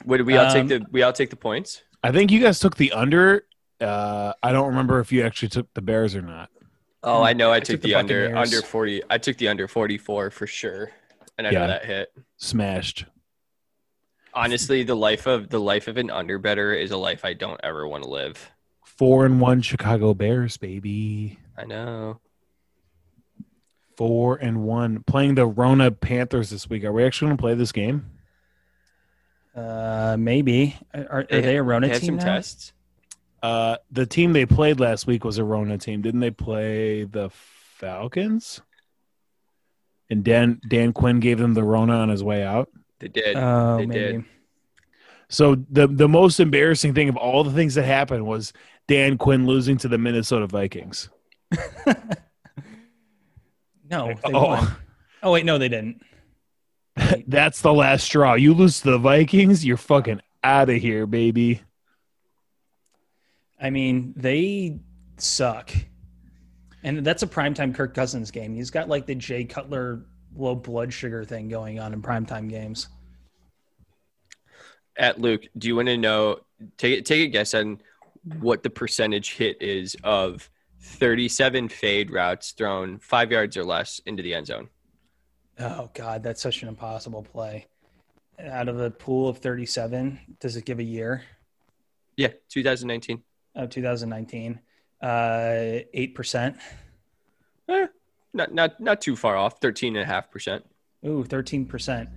What, 0.03 0.17
did 0.17 0.25
we 0.25 0.37
all 0.37 0.45
Um, 0.45 0.53
take 0.53 0.67
the 0.67 0.85
we 0.91 1.03
all 1.03 1.13
take 1.13 1.29
the 1.29 1.35
points? 1.35 1.83
I 2.03 2.11
think 2.11 2.31
you 2.31 2.41
guys 2.41 2.59
took 2.59 2.75
the 2.77 2.91
under. 2.91 3.45
Uh, 3.79 4.33
I 4.43 4.51
don't 4.51 4.67
remember 4.67 4.99
if 4.99 5.11
you 5.11 5.23
actually 5.23 5.49
took 5.49 5.73
the 5.73 5.81
Bears 5.81 6.15
or 6.15 6.21
not. 6.21 6.49
Oh, 7.03 7.23
I 7.23 7.33
know. 7.33 7.51
I, 7.51 7.55
I 7.55 7.59
took, 7.59 7.75
took 7.75 7.81
the 7.81 7.89
the, 7.89 7.95
under 7.95 8.35
under 8.35 8.61
forty. 8.61 9.01
I 9.09 9.17
took 9.17 9.37
the 9.37 9.47
under 9.47 9.67
forty 9.67 9.97
four 9.97 10.29
for 10.29 10.45
sure, 10.47 10.91
and 11.37 11.47
I 11.47 11.51
Yeah. 11.51 11.59
know 11.59 11.67
that 11.67 11.85
hit. 11.85 12.09
Smashed. 12.37 13.05
Honestly, 14.37 14.83
the 14.83 14.93
life 14.95 15.25
of 15.25 15.49
the 15.49 15.59
life 15.59 15.87
of 15.87 15.97
an 15.97 16.11
under 16.11 16.37
better 16.37 16.71
is 16.71 16.91
a 16.91 16.97
life 16.97 17.25
I 17.25 17.33
don't 17.33 17.59
ever 17.63 17.87
want 17.87 18.03
to 18.03 18.09
live. 18.09 18.51
Four 18.85 19.25
and 19.25 19.41
one 19.41 19.63
Chicago 19.63 20.13
Bears, 20.13 20.57
baby. 20.57 21.39
I 21.57 21.65
know. 21.65 22.19
Four 23.95 24.35
and 24.35 24.61
one. 24.63 25.01
Playing 25.07 25.35
the 25.35 25.47
Rona 25.47 25.89
Panthers 25.89 26.51
this 26.51 26.69
week. 26.69 26.83
Are 26.83 26.91
we 26.93 27.03
actually 27.03 27.29
going 27.29 27.37
to 27.37 27.41
play 27.41 27.55
this 27.55 27.71
game? 27.71 28.05
Uh, 29.55 30.15
maybe. 30.19 30.77
Are, 30.93 31.07
are 31.09 31.23
They- 31.27 31.41
they 31.41 31.57
a 31.57 31.63
Rona 31.63 31.87
They 31.87 31.93
had 31.93 32.01
team 32.01 32.19
some 32.19 32.27
now? 32.27 32.35
tests. 32.35 32.73
Uh, 33.41 33.77
the 33.91 34.05
team 34.05 34.33
they 34.33 34.45
played 34.45 34.79
last 34.79 35.07
week 35.07 35.23
was 35.23 35.39
a 35.39 35.43
Rona 35.43 35.79
team. 35.79 36.03
Didn't 36.03 36.19
they 36.19 36.29
play 36.31 37.05
the 37.05 37.31
Falcons? 37.31 38.61
And 40.11 40.23
Dan 40.23 40.61
Dan 40.67 40.93
Quinn 40.93 41.19
gave 41.19 41.39
them 41.39 41.55
the 41.55 41.63
Rona 41.63 41.93
on 41.97 42.09
his 42.09 42.23
way 42.23 42.43
out. 42.43 42.69
They 42.99 43.07
did. 43.07 43.35
Oh, 43.35 43.77
They 43.77 43.85
maybe. 43.85 43.99
did. 43.99 44.25
So 45.29 45.55
the 45.69 45.87
the 45.87 46.07
most 46.07 46.39
embarrassing 46.39 46.93
thing 46.93 47.09
of 47.09 47.17
all 47.17 47.43
the 47.43 47.51
things 47.51 47.75
that 47.75 47.83
happened 47.83 48.25
was 48.25 48.53
Dan 48.87 49.17
Quinn 49.17 49.45
losing 49.45 49.77
to 49.79 49.87
the 49.89 49.97
Minnesota 49.97 50.47
Vikings. 50.47 51.09
No, 53.89 54.07
they 54.07 54.33
oh, 54.33 54.47
won. 54.47 54.75
Oh 55.23 55.31
wait, 55.31 55.45
no, 55.45 55.57
they 55.57 55.69
didn't. 55.69 56.01
that's 57.27 57.61
the 57.61 57.73
last 57.73 58.03
straw. 58.03 58.33
You 58.33 58.53
lose 58.53 58.81
to 58.81 58.91
the 58.91 58.97
Vikings, 58.97 59.65
you're 59.65 59.77
fucking 59.77 60.21
out 60.43 60.69
of 60.69 60.77
here, 60.77 61.05
baby. 61.05 61.61
I 63.59 63.69
mean, 63.69 64.13
they 64.15 64.79
suck. 65.17 65.71
And 66.83 67.05
that's 67.05 67.23
a 67.23 67.27
primetime 67.27 67.73
Kirk 67.73 67.93
Cousins 67.93 68.31
game. 68.31 68.55
He's 68.55 68.69
got 68.69 68.87
like 68.87 69.05
the 69.05 69.15
Jay 69.15 69.45
Cutler 69.45 70.05
low 70.37 70.55
blood 70.55 70.93
sugar 70.93 71.23
thing 71.23 71.49
going 71.49 71.79
on 71.79 71.93
in 71.93 72.01
primetime 72.01 72.49
games. 72.49 72.87
At 74.97 75.19
Luke, 75.19 75.43
do 75.57 75.67
you 75.67 75.75
want 75.75 75.87
to 75.89 75.97
know? 75.97 76.39
Take 76.77 77.05
take 77.05 77.27
a 77.27 77.27
guess 77.27 77.53
on 77.53 77.81
what 78.39 78.63
the 78.63 78.69
percentage 78.69 79.33
hit 79.33 79.61
is 79.61 79.95
of 80.03 80.49
thirty-seven 80.81 81.69
fade 81.69 82.11
routes 82.11 82.51
thrown 82.51 82.99
five 82.99 83.31
yards 83.31 83.57
or 83.57 83.63
less 83.63 84.01
into 84.05 84.23
the 84.23 84.33
end 84.33 84.47
zone. 84.47 84.69
Oh 85.59 85.89
God, 85.93 86.23
that's 86.23 86.41
such 86.41 86.61
an 86.61 86.67
impossible 86.67 87.23
play. 87.23 87.67
Out 88.43 88.69
of 88.69 88.79
a 88.79 88.91
pool 88.91 89.27
of 89.27 89.39
37, 89.39 90.19
does 90.39 90.55
it 90.57 90.65
give 90.65 90.77
a 90.77 90.83
year? 90.83 91.23
Yeah, 92.15 92.29
2019. 92.49 93.23
Oh, 93.55 93.65
2019. 93.65 94.59
Uh, 95.01 95.79
eight 95.93 96.13
percent. 96.15 96.57
Eh, 97.69 97.87
not 98.37 98.53
not 98.53 98.79
not 98.79 99.01
too 99.01 99.15
far 99.15 99.35
off. 99.35 99.59
Thirteen 99.59 99.95
and 99.95 100.03
a 100.03 100.05
half 100.05 100.31
percent. 100.31 100.65
Ooh, 101.05 101.23
13%. 101.23 102.09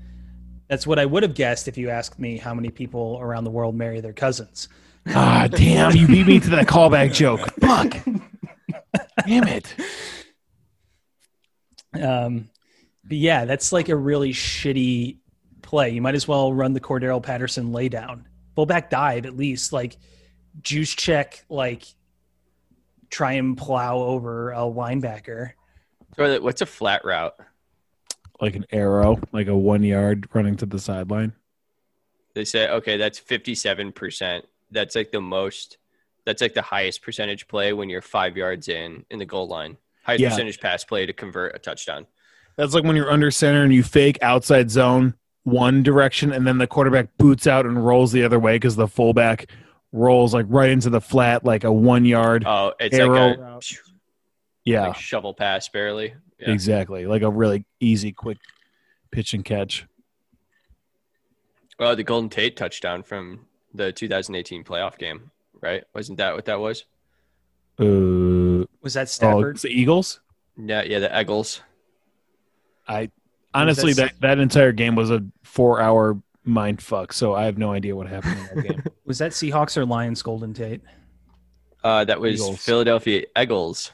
That's 0.68 0.86
what 0.86 0.98
I 0.98 1.04
would 1.04 1.22
have 1.22 1.34
guessed 1.34 1.68
if 1.68 1.76
you 1.76 1.90
asked 1.90 2.18
me 2.18 2.38
how 2.38 2.54
many 2.54 2.70
people 2.70 3.18
around 3.20 3.44
the 3.44 3.50
world 3.50 3.74
marry 3.74 4.00
their 4.00 4.12
cousins. 4.12 4.68
Ah, 5.08 5.48
damn! 5.50 5.94
You 5.96 6.06
beat 6.06 6.26
me 6.26 6.40
to 6.40 6.50
that 6.50 6.66
callback 6.66 7.12
joke. 7.14 7.40
Fuck. 7.60 7.96
Damn 9.26 9.48
it. 9.48 9.74
Um, 12.00 12.50
but 13.04 13.16
yeah, 13.16 13.44
that's 13.44 13.72
like 13.72 13.88
a 13.88 13.96
really 13.96 14.32
shitty 14.32 15.18
play. 15.62 15.90
You 15.90 16.02
might 16.02 16.14
as 16.14 16.28
well 16.28 16.52
run 16.52 16.72
the 16.72 16.80
Cordarrelle 16.80 17.22
Patterson 17.22 17.72
laydown. 17.72 18.24
Fullback 18.54 18.90
dive 18.90 19.26
at 19.26 19.36
least. 19.36 19.72
Like 19.72 19.96
juice 20.60 20.94
check, 20.94 21.44
like 21.48 21.84
try 23.10 23.32
and 23.32 23.56
plow 23.56 23.98
over 23.98 24.52
a 24.52 24.58
linebacker. 24.58 25.52
Or 26.18 26.36
what's 26.40 26.60
a 26.60 26.66
flat 26.66 27.04
route? 27.04 27.34
Like 28.40 28.56
an 28.56 28.66
arrow, 28.72 29.20
like 29.32 29.48
a 29.48 29.56
one 29.56 29.82
yard 29.82 30.28
running 30.32 30.56
to 30.56 30.66
the 30.66 30.78
sideline. 30.78 31.32
They 32.34 32.44
say 32.44 32.68
okay, 32.68 32.96
that's 32.96 33.18
fifty-seven 33.18 33.92
percent. 33.92 34.46
That's 34.70 34.94
like 34.94 35.10
the 35.12 35.20
most. 35.20 35.78
That's 36.26 36.40
like 36.42 36.54
the 36.54 36.62
highest 36.62 37.02
percentage 37.02 37.48
play 37.48 37.72
when 37.72 37.88
you're 37.88 38.02
five 38.02 38.36
yards 38.36 38.68
in 38.68 39.04
in 39.10 39.18
the 39.18 39.26
goal 39.26 39.48
line. 39.48 39.76
Highest 40.04 40.20
Yeah. 40.22 40.28
percentage 40.30 40.60
pass 40.60 40.84
play 40.84 41.06
to 41.06 41.12
convert 41.12 41.54
a 41.54 41.58
touchdown. 41.58 42.06
That's 42.56 42.74
like 42.74 42.84
when 42.84 42.96
you're 42.96 43.10
under 43.10 43.30
center 43.30 43.62
and 43.62 43.72
you 43.72 43.82
fake 43.82 44.18
outside 44.22 44.70
zone 44.70 45.14
one 45.44 45.82
direction, 45.82 46.32
and 46.32 46.46
then 46.46 46.58
the 46.58 46.66
quarterback 46.66 47.08
boots 47.18 47.46
out 47.46 47.66
and 47.66 47.84
rolls 47.84 48.12
the 48.12 48.22
other 48.22 48.38
way 48.38 48.56
because 48.56 48.76
the 48.76 48.86
fullback 48.88 49.50
rolls 49.92 50.32
like 50.32 50.46
right 50.48 50.70
into 50.70 50.88
the 50.90 51.00
flat, 51.00 51.44
like 51.44 51.64
a 51.64 51.72
one 51.72 52.04
yard. 52.04 52.44
Oh, 52.46 52.72
it's 52.78 52.96
Arrow 52.96 53.28
like 53.30 53.38
a 53.38 53.40
route. 53.40 53.72
Yeah, 54.70 54.88
like 54.88 54.96
shovel 54.96 55.34
pass 55.34 55.68
barely. 55.68 56.14
Yeah. 56.38 56.50
exactly. 56.50 57.06
Like 57.06 57.22
a 57.22 57.30
really 57.30 57.64
easy, 57.80 58.12
quick 58.12 58.38
pitch 59.10 59.34
and 59.34 59.44
catch. 59.44 59.86
Well, 61.78 61.96
the 61.96 62.04
Golden 62.04 62.28
Tate 62.28 62.56
touchdown 62.56 63.02
from 63.02 63.46
the 63.74 63.92
2018 63.92 64.64
playoff 64.64 64.98
game, 64.98 65.30
right? 65.60 65.84
Wasn't 65.94 66.18
that 66.18 66.34
what 66.34 66.44
that 66.46 66.60
was? 66.60 66.84
Uh, 67.78 68.66
Was 68.82 68.94
that 68.94 69.02
oh, 69.02 69.04
Stafford? 69.06 69.54
it's 69.56 69.62
the 69.62 69.70
Eagles. 69.70 70.20
Yeah, 70.56 70.82
yeah, 70.82 70.98
the 70.98 71.20
Eagles. 71.20 71.62
I 72.86 73.10
honestly 73.54 73.92
that- 73.94 74.12
that 74.20 74.20
that 74.20 74.38
entire 74.38 74.72
game 74.72 74.94
was 74.94 75.10
a 75.10 75.24
four 75.42 75.80
hour 75.80 76.20
mind 76.44 76.82
fuck. 76.82 77.12
So 77.12 77.34
I 77.34 77.44
have 77.44 77.58
no 77.58 77.72
idea 77.72 77.94
what 77.96 78.08
happened 78.08 78.38
in 78.38 78.56
that 78.56 78.68
game. 78.68 78.82
Was 79.04 79.18
that 79.18 79.32
Seahawks 79.32 79.76
or 79.76 79.84
Lions 79.84 80.22
Golden 80.22 80.54
Tate? 80.54 80.82
Uh, 81.82 82.04
that 82.04 82.20
was 82.20 82.34
Eagles. 82.34 82.64
Philadelphia 82.64 83.24
Eagles. 83.36 83.90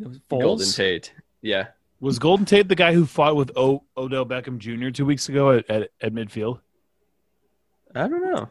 It 0.00 0.08
was 0.08 0.18
Golden 0.28 0.66
Tate. 0.70 1.12
Yeah. 1.42 1.68
was 2.00 2.18
Golden 2.18 2.46
Tate 2.46 2.68
the 2.68 2.74
guy 2.74 2.92
who 2.94 3.06
fought 3.06 3.36
with 3.36 3.52
o- 3.56 3.84
Odell 3.96 4.26
Beckham 4.26 4.58
Jr. 4.58 4.90
two 4.90 5.04
weeks 5.06 5.28
ago 5.28 5.52
at, 5.52 5.68
at, 5.70 5.90
at 6.00 6.12
midfield? 6.12 6.60
I 7.94 8.08
don't 8.08 8.22
know. 8.22 8.50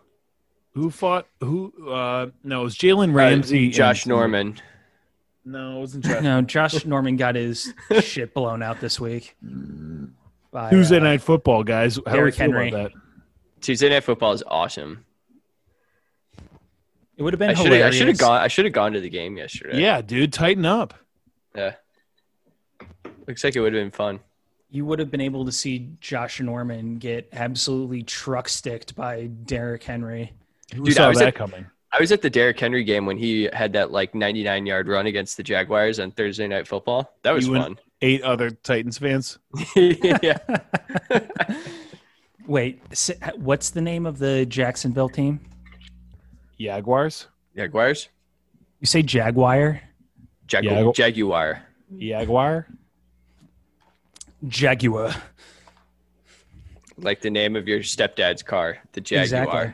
Who 0.73 0.89
fought? 0.89 1.27
Who? 1.41 1.73
Uh, 1.87 2.27
no, 2.43 2.61
it 2.61 2.63
was 2.63 2.75
Jalen 2.77 3.13
Ramsey. 3.13 3.69
Uh, 3.69 3.71
Josh 3.71 4.05
and- 4.05 4.09
Norman. 4.09 4.59
No, 5.45 5.77
it 5.77 5.79
wasn't 5.81 6.05
Josh. 6.05 6.23
No, 6.23 6.41
Josh 6.41 6.85
Norman 6.85 7.17
got 7.17 7.35
his 7.35 7.73
shit 8.01 8.33
blown 8.33 8.63
out 8.63 8.79
this 8.79 8.97
week. 8.99 9.35
By, 10.51 10.69
Tuesday 10.69 10.97
uh, 10.97 11.03
night 11.03 11.21
football, 11.21 11.63
guys. 11.63 11.95
How 11.97 12.01
do 12.03 12.11
we 12.11 12.17
Derrick 12.17 12.35
feel 12.35 12.43
Henry. 12.45 12.69
about 12.69 12.93
that? 12.93 12.99
Tuesday 13.59 13.89
night 13.89 14.03
football 14.05 14.31
is 14.31 14.41
awesome. 14.47 15.03
It 17.17 17.23
would 17.23 17.33
have 17.33 17.39
been 17.39 17.49
I 17.51 17.53
should 17.53 17.71
have 17.71 17.85
I 17.85 17.89
should 17.91 18.07
have 18.07 18.17
gone 18.17 18.41
I 18.41 18.47
should 18.47 18.65
have 18.65 18.73
gone 18.73 18.93
to 18.93 18.99
the 19.01 19.09
game 19.09 19.37
yesterday. 19.37 19.79
Yeah, 19.81 20.01
dude, 20.01 20.33
tighten 20.33 20.65
up. 20.65 20.93
Yeah. 21.55 21.73
Looks 23.27 23.43
like 23.43 23.55
it 23.55 23.61
would 23.61 23.73
have 23.73 23.81
been 23.83 23.91
fun. 23.91 24.19
You 24.69 24.85
would 24.85 24.99
have 24.99 25.11
been 25.11 25.21
able 25.21 25.45
to 25.45 25.51
see 25.51 25.89
Josh 26.01 26.39
Norman 26.39 26.95
get 26.95 27.29
absolutely 27.31 28.03
truck 28.03 28.49
sticked 28.49 28.95
by 28.95 29.27
Derrick 29.27 29.83
Henry. 29.83 30.33
Who 30.73 30.83
Dude, 30.83 30.95
I 30.95 30.97
saw 30.97 31.09
was 31.09 31.19
that 31.19 31.27
at- 31.29 31.35
coming? 31.35 31.65
I 31.95 31.99
was 31.99 32.11
at 32.11 32.23
the 32.23 32.29
Derrick 32.31 32.59
Henry 32.59 32.83
game 32.83 33.05
when 33.05 33.17
he 33.17 33.47
had 33.53 33.73
that 33.73 33.91
like 33.91 34.15
99 34.15 34.65
yard 34.65 34.87
run 34.87 35.05
against 35.05 35.37
the 35.37 35.43
Jaguars 35.43 35.99
on 35.99 36.09
Thursday 36.09 36.47
night 36.47 36.67
football. 36.67 37.13
That 37.21 37.33
was 37.33 37.45
You 37.45 37.53
fun. 37.53 37.77
Eight 38.01 38.23
other 38.23 38.49
Titans 38.49 38.97
fans. 38.97 39.37
yeah. 39.75 40.39
Wait, 42.47 42.81
what's 43.37 43.69
the 43.69 43.81
name 43.81 44.07
of 44.07 44.17
the 44.17 44.45
Jacksonville 44.47 45.07
team? 45.07 45.39
Jaguars. 46.59 47.27
Jaguars? 47.55 48.09
You 48.79 48.87
say 48.87 49.03
Jaguar? 49.03 49.79
Jagu- 50.53 50.93
Jagu- 50.93 50.95
Jaguar. 50.95 51.61
Jaguar. 51.97 52.67
Jaguar. 54.47 55.13
Like 56.97 57.21
the 57.21 57.29
name 57.29 57.55
of 57.55 57.67
your 57.67 57.79
stepdad's 57.79 58.43
car, 58.43 58.77
the 58.91 59.01
Jaguar. 59.01 59.23
Exactly. 59.23 59.73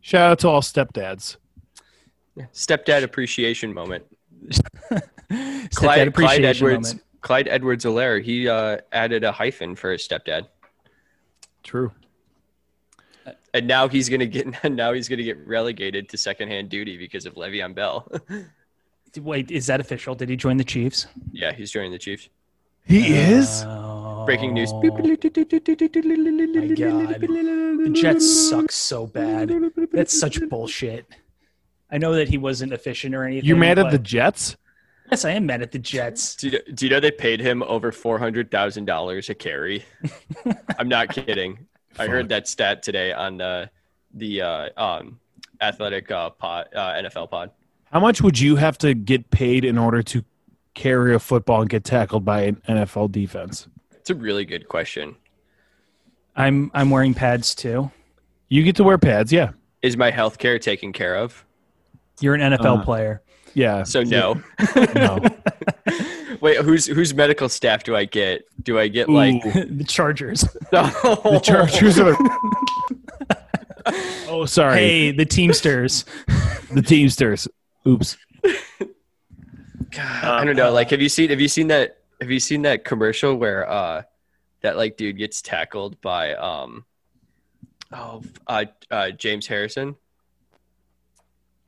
Shout 0.00 0.30
out 0.32 0.38
to 0.40 0.48
all 0.48 0.60
stepdads. 0.62 1.36
Stepdad 2.52 3.02
appreciation 3.02 3.72
moment. 3.72 4.04
Stepdad 4.50 5.00
Clyde, 5.28 5.70
Clyde 5.74 6.08
appreciation 6.08 6.44
Edwards. 6.44 6.88
moment. 6.94 7.04
Clyde 7.20 7.48
Edwards 7.48 7.84
Helaire, 7.84 8.22
he 8.22 8.48
uh, 8.48 8.78
added 8.92 9.24
a 9.24 9.32
hyphen 9.32 9.74
for 9.76 9.92
his 9.92 10.06
stepdad. 10.06 10.46
True. 11.62 11.90
And 13.54 13.66
now 13.66 13.88
he's 13.88 14.08
gonna 14.08 14.26
get 14.26 14.46
now 14.70 14.92
he's 14.92 15.08
gonna 15.08 15.22
get 15.22 15.38
relegated 15.46 16.08
to 16.10 16.18
secondhand 16.18 16.68
duty 16.68 16.98
because 16.98 17.24
of 17.24 17.34
Le'Veon 17.34 17.74
Bell. 17.74 18.10
Wait, 19.18 19.50
is 19.50 19.66
that 19.66 19.80
official? 19.80 20.14
Did 20.14 20.28
he 20.28 20.36
join 20.36 20.56
the 20.56 20.64
Chiefs? 20.64 21.06
yeah, 21.32 21.52
he's 21.52 21.70
joining 21.70 21.92
the 21.92 21.98
Chiefs. 21.98 22.28
He 22.86 23.14
is. 23.14 23.64
Breaking 24.26 24.52
news. 24.54 24.70
Oh, 24.72 24.82
my 24.82 24.90
God. 26.74 27.20
The 27.20 27.92
Jets 27.94 28.48
suck 28.50 28.70
so 28.70 29.06
bad. 29.06 29.52
That's 29.92 30.18
such 30.18 30.40
bullshit. 30.48 31.06
I 31.90 31.98
know 31.98 32.14
that 32.14 32.28
he 32.28 32.38
wasn't 32.38 32.72
efficient 32.72 33.14
or 33.14 33.24
anything. 33.24 33.46
You're 33.46 33.56
mad 33.56 33.78
at 33.78 33.90
the 33.90 33.98
Jets? 33.98 34.56
Yes, 35.10 35.24
I 35.24 35.30
am 35.32 35.46
mad 35.46 35.62
at 35.62 35.70
the 35.70 35.78
Jets. 35.78 36.34
Do 36.36 36.48
you, 36.48 36.60
do 36.72 36.86
you 36.86 36.90
know 36.90 36.98
they 36.98 37.10
paid 37.10 37.38
him 37.38 37.62
over 37.62 37.92
four 37.92 38.18
hundred 38.18 38.50
thousand 38.50 38.86
dollars 38.86 39.28
a 39.28 39.34
carry? 39.34 39.84
I'm 40.78 40.88
not 40.88 41.10
kidding. 41.10 41.66
I 41.98 42.06
heard 42.06 42.28
that 42.30 42.48
stat 42.48 42.82
today 42.82 43.12
on 43.12 43.36
the 43.36 43.70
the 44.14 44.40
uh, 44.42 44.68
um, 44.76 45.20
athletic 45.60 46.10
uh, 46.10 46.30
pod, 46.30 46.68
uh, 46.74 46.94
NFL 46.94 47.30
pod. 47.30 47.50
How 47.94 48.00
much 48.00 48.20
would 48.22 48.40
you 48.40 48.56
have 48.56 48.76
to 48.78 48.92
get 48.92 49.30
paid 49.30 49.64
in 49.64 49.78
order 49.78 50.02
to 50.02 50.24
carry 50.74 51.14
a 51.14 51.20
football 51.20 51.60
and 51.60 51.70
get 51.70 51.84
tackled 51.84 52.24
by 52.24 52.42
an 52.42 52.60
NFL 52.68 53.12
defense? 53.12 53.68
It's 53.92 54.10
a 54.10 54.16
really 54.16 54.44
good 54.44 54.68
question. 54.68 55.14
I'm 56.34 56.72
I'm 56.74 56.90
wearing 56.90 57.14
pads 57.14 57.54
too. 57.54 57.92
You 58.48 58.64
get 58.64 58.74
to 58.76 58.84
wear 58.84 58.98
pads, 58.98 59.32
yeah. 59.32 59.50
Is 59.80 59.96
my 59.96 60.10
health 60.10 60.38
care 60.38 60.58
taken 60.58 60.92
care 60.92 61.14
of? 61.16 61.44
You're 62.20 62.34
an 62.34 62.40
NFL 62.40 62.80
Uh, 62.80 62.82
player. 62.84 63.22
Yeah. 63.54 63.84
So 63.84 64.02
no. 64.02 64.42
No. 64.96 65.20
Wait, 66.40 66.56
whose 66.62 66.86
whose 66.86 67.14
medical 67.14 67.48
staff 67.48 67.84
do 67.84 67.94
I 67.94 68.06
get? 68.06 68.42
Do 68.60 68.76
I 68.76 68.88
get 68.88 69.08
like 69.08 69.40
the 69.54 69.84
Chargers. 69.86 70.40
the 70.72 71.40
Chargers 71.44 72.00
are 72.00 72.16
Oh, 74.28 74.46
sorry. 74.46 74.74
Hey, 74.78 75.10
the 75.12 75.24
Teamsters. 75.24 76.04
The 76.72 76.82
Teamsters. 76.82 77.46
Oops. 77.86 78.16
I 79.96 80.44
don't 80.44 80.56
know. 80.56 80.72
Like, 80.72 80.90
have 80.90 81.00
you 81.00 81.08
seen 81.08 81.30
have 81.30 81.40
you 81.40 81.48
seen 81.48 81.68
that 81.68 81.98
have 82.20 82.30
you 82.30 82.40
seen 82.40 82.62
that 82.62 82.84
commercial 82.84 83.36
where 83.36 83.68
uh 83.68 84.02
that 84.62 84.76
like 84.76 84.96
dude 84.96 85.18
gets 85.18 85.42
tackled 85.42 86.00
by 86.00 86.34
um 86.34 86.84
oh 87.92 88.22
uh, 88.46 88.64
uh 88.90 89.10
James 89.10 89.46
Harrison? 89.46 89.96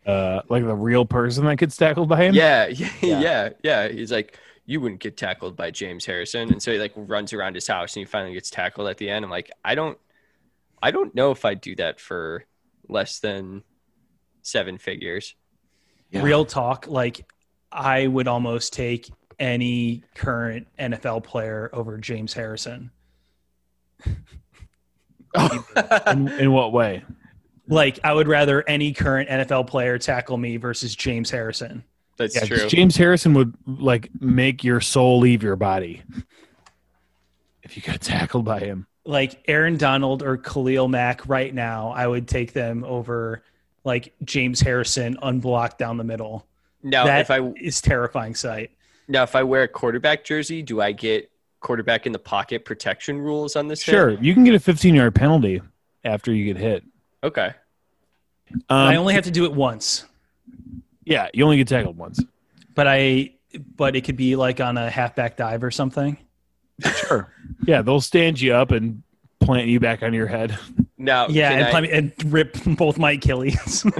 Uh, 0.06 0.40
like 0.48 0.64
the 0.64 0.74
real 0.74 1.04
person 1.04 1.44
that 1.46 1.56
gets 1.56 1.76
tackled 1.76 2.08
by 2.08 2.24
him? 2.24 2.34
Yeah, 2.34 2.66
yeah, 2.68 2.88
Yeah. 3.02 3.20
yeah, 3.20 3.48
yeah. 3.62 3.88
He's 3.88 4.12
like, 4.12 4.38
you 4.64 4.80
wouldn't 4.80 5.00
get 5.00 5.16
tackled 5.16 5.56
by 5.56 5.70
James 5.70 6.04
Harrison, 6.04 6.50
and 6.52 6.62
so 6.62 6.72
he 6.72 6.78
like 6.78 6.92
runs 6.96 7.32
around 7.32 7.54
his 7.54 7.66
house 7.66 7.94
and 7.96 8.00
he 8.00 8.04
finally 8.04 8.34
gets 8.34 8.50
tackled 8.50 8.88
at 8.88 8.98
the 8.98 9.10
end. 9.10 9.24
I'm 9.24 9.30
like, 9.30 9.50
I 9.64 9.74
don't, 9.74 9.98
I 10.82 10.90
don't 10.92 11.14
know 11.14 11.32
if 11.32 11.44
I'd 11.44 11.60
do 11.60 11.74
that 11.76 12.00
for 12.00 12.44
less 12.88 13.18
than 13.18 13.62
seven 14.42 14.78
figures. 14.78 15.34
Yeah. 16.10 16.22
Real 16.22 16.44
talk, 16.44 16.86
like 16.88 17.26
I 17.72 18.06
would 18.06 18.28
almost 18.28 18.72
take 18.72 19.10
any 19.38 20.02
current 20.14 20.66
NFL 20.78 21.24
player 21.24 21.68
over 21.72 21.98
James 21.98 22.32
Harrison. 22.32 22.90
In, 26.06 26.28
in 26.28 26.52
what 26.52 26.72
way? 26.72 27.04
Like 27.68 27.98
I 28.04 28.12
would 28.14 28.28
rather 28.28 28.66
any 28.68 28.92
current 28.92 29.28
NFL 29.28 29.66
player 29.66 29.98
tackle 29.98 30.36
me 30.38 30.56
versus 30.56 30.94
James 30.94 31.30
Harrison. 31.30 31.84
That's 32.16 32.34
Yeah, 32.34 32.46
'cause 32.46 32.60
true. 32.60 32.68
James 32.68 32.96
Harrison 32.96 33.34
would 33.34 33.52
like 33.66 34.08
make 34.20 34.64
your 34.64 34.80
soul 34.80 35.18
leave 35.18 35.42
your 35.42 35.56
body 35.56 36.02
if 37.62 37.76
you 37.76 37.82
got 37.82 38.00
tackled 38.00 38.44
by 38.46 38.60
him. 38.60 38.86
Like 39.04 39.42
Aaron 39.48 39.76
Donald 39.76 40.22
or 40.22 40.38
Khalil 40.38 40.88
Mack 40.88 41.28
right 41.28 41.52
now, 41.52 41.90
I 41.90 42.06
would 42.06 42.26
take 42.28 42.52
them 42.54 42.82
over 42.84 43.42
like 43.86 44.12
James 44.24 44.60
Harrison 44.60 45.16
unblocked 45.22 45.78
down 45.78 45.96
the 45.96 46.04
middle. 46.04 46.44
Now, 46.82 47.04
That 47.06 47.20
if 47.20 47.30
I 47.30 47.40
is 47.60 47.80
terrifying 47.80 48.34
sight. 48.34 48.72
now 49.08 49.22
if 49.22 49.34
I 49.36 49.44
wear 49.44 49.62
a 49.62 49.68
quarterback 49.68 50.24
jersey, 50.24 50.60
do 50.60 50.80
I 50.80 50.90
get 50.92 51.30
quarterback 51.60 52.04
in 52.04 52.12
the 52.12 52.18
pocket 52.18 52.64
protection 52.64 53.18
rules 53.18 53.54
on 53.56 53.68
this? 53.68 53.82
hit? 53.84 53.92
Sure, 53.92 54.10
you 54.10 54.34
can 54.34 54.42
get 54.44 54.54
a 54.54 54.60
15 54.60 54.94
yard 54.94 55.14
penalty 55.14 55.62
after 56.04 56.34
you 56.34 56.44
get 56.52 56.56
hit. 56.60 56.84
Okay. 57.22 57.52
I 58.68 58.90
Um, 58.92 58.96
only 58.98 59.14
have 59.14 59.24
to 59.24 59.30
do 59.30 59.44
it 59.44 59.52
once. 59.52 60.04
yeah, 61.04 61.28
you 61.32 61.44
only 61.44 61.56
get 61.56 61.68
tackled 61.68 61.96
once. 61.96 62.20
But 62.74 62.86
I 62.88 63.32
but 63.76 63.96
it 63.96 64.02
could 64.02 64.16
be 64.16 64.36
like 64.36 64.60
on 64.60 64.76
a 64.76 64.90
halfback 64.90 65.36
dive 65.36 65.62
or 65.64 65.70
something. 65.70 66.18
Sure. 66.94 67.32
Yeah, 67.66 67.80
they'll 67.82 68.02
stand 68.02 68.38
you 68.40 68.52
up 68.52 68.70
and 68.70 69.02
plant 69.40 69.68
you 69.68 69.78
back 69.80 70.02
on 70.02 70.12
your 70.14 70.26
head. 70.26 70.58
Now, 70.98 71.28
Yeah, 71.28 71.50
and, 71.52 71.64
I- 71.64 71.70
climb- 71.70 71.88
and 71.92 72.12
rip 72.32 72.56
both 72.76 72.98
my 72.98 73.12
Achilles. 73.12 73.84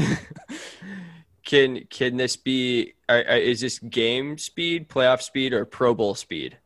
Can 1.45 1.85
can 1.91 2.17
this 2.17 2.35
be? 2.37 2.95
Are, 3.09 3.19
are- 3.19 3.37
is 3.37 3.61
this 3.61 3.79
game 3.79 4.37
speed, 4.37 4.89
playoff 4.89 5.23
speed, 5.23 5.53
or 5.53 5.65
Pro 5.65 5.95
Bowl 5.95 6.17
speed? 6.17 6.59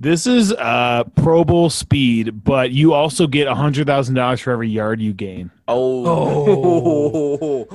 This 0.00 0.26
is 0.26 0.50
uh, 0.52 1.04
Pro 1.16 1.44
Bowl 1.44 1.68
speed, 1.68 2.42
but 2.42 2.70
you 2.70 2.94
also 2.94 3.26
get 3.26 3.48
$100,000 3.48 4.40
for 4.40 4.50
every 4.52 4.68
yard 4.70 5.02
you 5.02 5.12
gain. 5.12 5.50
Oh, 5.68 7.66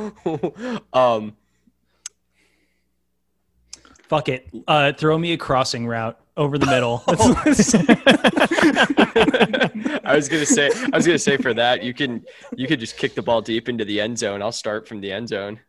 um, 0.93 1.35
Fuck 4.07 4.29
it. 4.29 4.47
Uh, 4.67 4.93
throw 4.93 5.17
me 5.19 5.33
a 5.33 5.37
crossing 5.37 5.85
route 5.85 6.19
over 6.37 6.57
the 6.57 6.65
middle. 6.65 7.03
I 10.03 10.15
was 10.15 10.29
gonna 10.29 10.45
say, 10.45 10.69
I 10.91 10.95
was 10.95 11.05
gonna 11.05 11.19
say 11.19 11.37
for 11.37 11.53
that 11.53 11.83
you 11.83 11.93
can 11.93 12.25
you 12.55 12.67
could 12.67 12.79
just 12.79 12.97
kick 12.97 13.15
the 13.15 13.21
ball 13.21 13.41
deep 13.41 13.69
into 13.69 13.85
the 13.85 14.01
end 14.01 14.17
zone. 14.17 14.41
I'll 14.41 14.51
start 14.51 14.87
from 14.87 15.01
the 15.01 15.11
end 15.11 15.29
zone. 15.29 15.59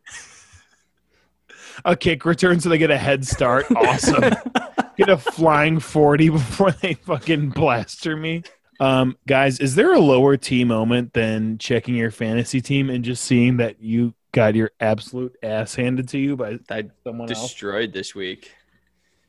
a 1.83 1.95
kick 1.95 2.25
return 2.25 2.59
so 2.59 2.69
they 2.69 2.77
get 2.77 2.91
a 2.91 2.97
head 2.97 3.25
start. 3.25 3.65
Awesome. 3.75 4.33
get 4.97 5.09
a 5.09 5.17
flying 5.17 5.79
40 5.79 6.29
before 6.29 6.71
they 6.71 6.93
fucking 6.95 7.49
blaster 7.49 8.15
me. 8.15 8.43
Um, 8.79 9.17
guys, 9.27 9.59
is 9.59 9.75
there 9.75 9.93
a 9.93 9.99
lower 9.99 10.37
T 10.37 10.63
moment 10.63 11.13
than 11.13 11.57
checking 11.57 11.95
your 11.95 12.11
fantasy 12.11 12.61
team 12.61 12.89
and 12.89 13.05
just 13.05 13.23
seeing 13.23 13.57
that 13.57 13.81
you 13.81 14.13
got 14.31 14.55
your 14.55 14.71
absolute 14.81 15.33
ass 15.41 15.75
handed 15.75 16.09
to 16.09 16.17
you 16.17 16.35
by 16.35 16.59
I 16.69 16.85
someone 17.05 17.29
else? 17.29 17.41
destroyed 17.41 17.93
this 17.93 18.13
week. 18.15 18.51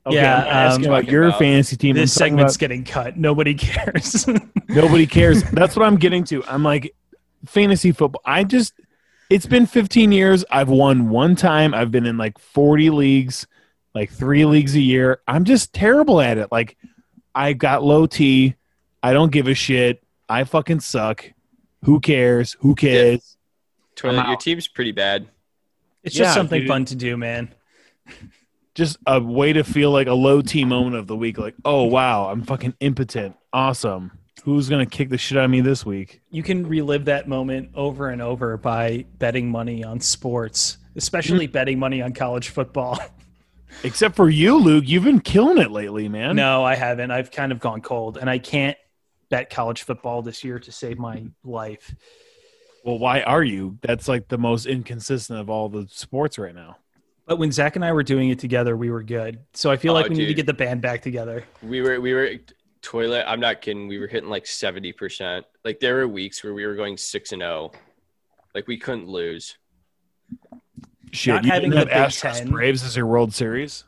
Okay, 0.07 0.16
Yeah, 0.16 0.38
I'm 0.38 0.47
asking 0.47 0.87
um, 0.87 0.92
about 0.92 1.11
your 1.11 1.25
about- 1.27 1.38
fantasy 1.40 1.77
team. 1.77 1.97
this 1.97 2.12
segment's 2.12 2.55
about- 2.55 2.61
getting 2.61 2.85
cut. 2.85 3.16
Nobody 3.16 3.55
cares. 3.55 4.27
nobody 4.69 5.07
cares. 5.07 5.42
That's 5.51 5.75
what 5.77 5.85
I'm 5.85 5.97
getting 5.97 6.23
to. 6.25 6.45
I'm 6.45 6.62
like 6.62 6.95
fantasy 7.45 7.90
football. 7.92 8.23
I 8.25 8.45
just 8.45 8.75
it's 9.31 9.47
been 9.47 9.66
15 9.66 10.12
years. 10.12 10.45
I've 10.51 10.69
won 10.69 11.09
one 11.11 11.35
time. 11.35 11.75
I've 11.75 11.90
been 11.90 12.07
in 12.07 12.16
like 12.16 12.38
40 12.38 12.90
leagues, 12.90 13.47
like 13.95 14.11
3 14.12 14.45
leagues 14.45 14.77
a 14.77 14.81
year. 14.81 15.21
I'm 15.27 15.45
just 15.45 15.73
terrible 15.73 16.21
at 16.21 16.38
it. 16.38 16.53
Like 16.53 16.77
I 17.35 17.53
got 17.53 17.83
low 17.83 18.07
T. 18.07 18.55
I 19.03 19.12
don't 19.12 19.33
give 19.33 19.49
a 19.49 19.55
shit. 19.55 20.03
I 20.29 20.45
fucking 20.45 20.81
suck. 20.81 21.25
Who 21.85 21.99
cares? 22.01 22.57
Who 22.61 22.75
cares? 22.77 23.37
Toilet, 23.97 24.27
your 24.29 24.37
team's 24.37 24.69
pretty 24.69 24.92
bad. 24.92 25.27
it's 26.05 26.14
just 26.14 26.35
something 26.35 26.61
dude. 26.61 26.69
fun 26.69 26.85
to 26.87 26.95
do, 26.95 27.16
man. 27.16 27.53
just 28.77 28.99
a 29.07 29.21
way 29.21 29.55
to 29.55 29.65
feel 29.65 29.91
like 29.91 30.07
a 30.07 30.15
low 30.15 30.43
T 30.43 30.65
moment 30.65 30.97
of 30.97 31.07
the 31.07 31.17
week. 31.17 31.39
Like, 31.39 31.55
oh 31.65 31.85
wow, 31.85 32.29
I'm 32.29 32.43
fucking 32.43 32.75
impotent. 32.79 33.35
Awesome. 33.53 34.12
Who's 34.45 34.69
gonna 34.69 34.87
kick 34.87 35.09
the 35.09 35.19
shit 35.19 35.39
out 35.39 35.47
of 35.47 35.51
me 35.51 35.62
this 35.62 35.85
week? 35.85 36.21
You 36.31 36.43
can 36.43 36.69
relive 36.69 37.07
that 37.07 37.27
moment 37.27 37.71
over 37.75 38.11
and 38.11 38.21
over 38.21 38.57
by 38.59 39.07
betting 39.19 39.51
money 39.51 39.83
on 39.83 39.99
sports, 40.01 40.77
especially 40.95 41.47
hmm. 41.47 41.53
betting 41.53 41.79
money 41.79 42.03
on 42.03 42.12
college 42.12 42.51
football. 42.51 42.99
Except 43.83 44.15
for 44.15 44.29
you, 44.29 44.59
Luke. 44.59 44.85
You've 44.87 45.05
been 45.05 45.21
killing 45.21 45.59
it 45.59 45.71
lately, 45.71 46.09
man. 46.09 46.37
no, 46.37 46.62
I 46.62 46.77
haven't. 46.77 47.11
I've 47.11 47.31
kind 47.31 47.53
of 47.53 47.59
gone 47.59 47.81
cold, 47.81 48.19
and 48.19 48.31
I 48.31 48.39
can't 48.39 48.77
bet 49.31 49.51
college 49.51 49.83
football 49.83 50.23
this 50.23 50.45
year 50.45 50.59
to 50.61 50.71
save 50.71 50.99
my 50.99 51.25
life. 51.43 51.95
Well, 52.85 52.99
why 52.99 53.23
are 53.23 53.43
you? 53.43 53.79
That's 53.83 54.07
like 54.07 54.29
the 54.29 54.39
most 54.39 54.67
inconsistent 54.67 55.41
of 55.41 55.51
all 55.51 55.69
the 55.69 55.89
sports 55.91 56.39
right 56.39 56.55
now. 56.55 56.77
But 57.27 57.39
when 57.39 57.51
Zach 57.51 57.75
and 57.77 57.85
I 57.85 57.93
were 57.93 58.05
doing 58.05 58.31
it 58.31 58.39
together, 58.39 58.77
we 58.77 58.91
were 58.91 59.03
good. 59.03 59.41
So 59.53 59.71
I 59.71 59.77
feel 59.77 59.93
Oh, 59.93 59.95
like 59.95 60.09
we 60.09 60.15
need 60.17 60.27
to 60.27 60.35
get 60.35 60.47
the 60.47 60.55
band 60.55 60.81
back 60.81 61.03
together. 61.03 61.45
We 61.62 61.81
were 61.81 62.01
we 62.01 62.15
were 62.15 62.35
toilet. 62.83 63.25
I'm 63.27 63.41
not 63.41 63.61
kidding. 63.61 63.89
We 63.89 63.99
were 63.99 64.07
hitting 64.07 64.31
like 64.31 64.47
seventy 64.47 64.93
percent. 64.93 65.45
Like 65.65 65.81
there 65.81 65.97
were 65.97 66.09
weeks 66.09 66.45
where 66.45 66.55
we 66.55 66.65
were 66.65 66.77
going 66.77 66.97
six 66.97 67.33
and 67.33 67.43
zero. 67.43 67.73
Like 68.55 68.69
we 68.69 68.79
couldn't 68.79 69.09
lose. 69.09 69.59
Shit, 71.12 71.35
Not 71.35 71.45
you 71.45 71.51
having 71.51 71.71
didn't 71.71 71.89
the 71.89 71.95
have 71.95 72.09
Big 72.11 72.12
Astros 72.12 72.39
Ten. 72.39 72.51
Braves 72.51 72.85
as 72.85 72.97
your 72.97 73.07
World 73.07 73.35
Series. 73.35 73.85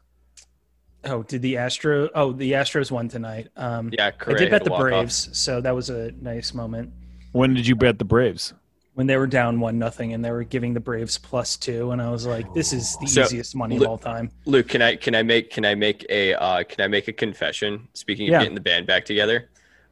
Oh, 1.04 1.22
did 1.22 1.42
the 1.42 1.56
Astro? 1.58 2.08
Oh, 2.14 2.32
the 2.32 2.52
Astros 2.52 2.90
won 2.90 3.08
tonight. 3.08 3.48
Um, 3.56 3.90
Yeah, 3.96 4.10
I 4.26 4.32
did 4.34 4.50
bet 4.50 4.64
the 4.64 4.70
Braves, 4.70 5.28
so 5.32 5.60
that 5.60 5.74
was 5.74 5.90
a 5.90 6.10
nice 6.20 6.52
moment 6.54 6.92
When 7.32 7.54
did 7.54 7.66
you 7.68 7.76
bet 7.76 7.98
the 7.98 8.04
Braves? 8.04 8.52
When 8.98 9.06
they 9.06 9.16
were 9.16 9.28
down 9.28 9.60
one 9.60 9.78
nothing 9.78 10.12
and 10.12 10.24
they 10.24 10.32
were 10.32 10.42
giving 10.42 10.74
the 10.74 10.80
Braves 10.80 11.18
plus 11.18 11.56
two, 11.56 11.92
and 11.92 12.02
I 12.02 12.10
was 12.10 12.26
like, 12.26 12.52
"This 12.52 12.72
is 12.72 12.96
the 12.96 13.06
So, 13.06 13.22
easiest 13.22 13.54
money 13.54 13.78
Lu- 13.78 13.84
of 13.84 13.90
all 13.92 13.96
time." 13.96 14.32
Luke, 14.44 14.66
can 14.66 14.82
I 14.82 14.96
can 14.96 15.14
I 15.14 15.22
make 15.22 15.50
can 15.50 15.64
I 15.64 15.76
make 15.76 16.04
a 16.10 16.34
uh, 16.34 16.64
can 16.64 16.80
I 16.84 16.88
make 16.88 17.06
a 17.06 17.12
confession? 17.12 17.86
Speaking 17.94 18.26
of 18.26 18.32
Yeah. 18.32 18.38
getting 18.40 18.56
the 18.56 18.60
band 18.60 18.88
back 18.88 19.04
together, 19.04 19.50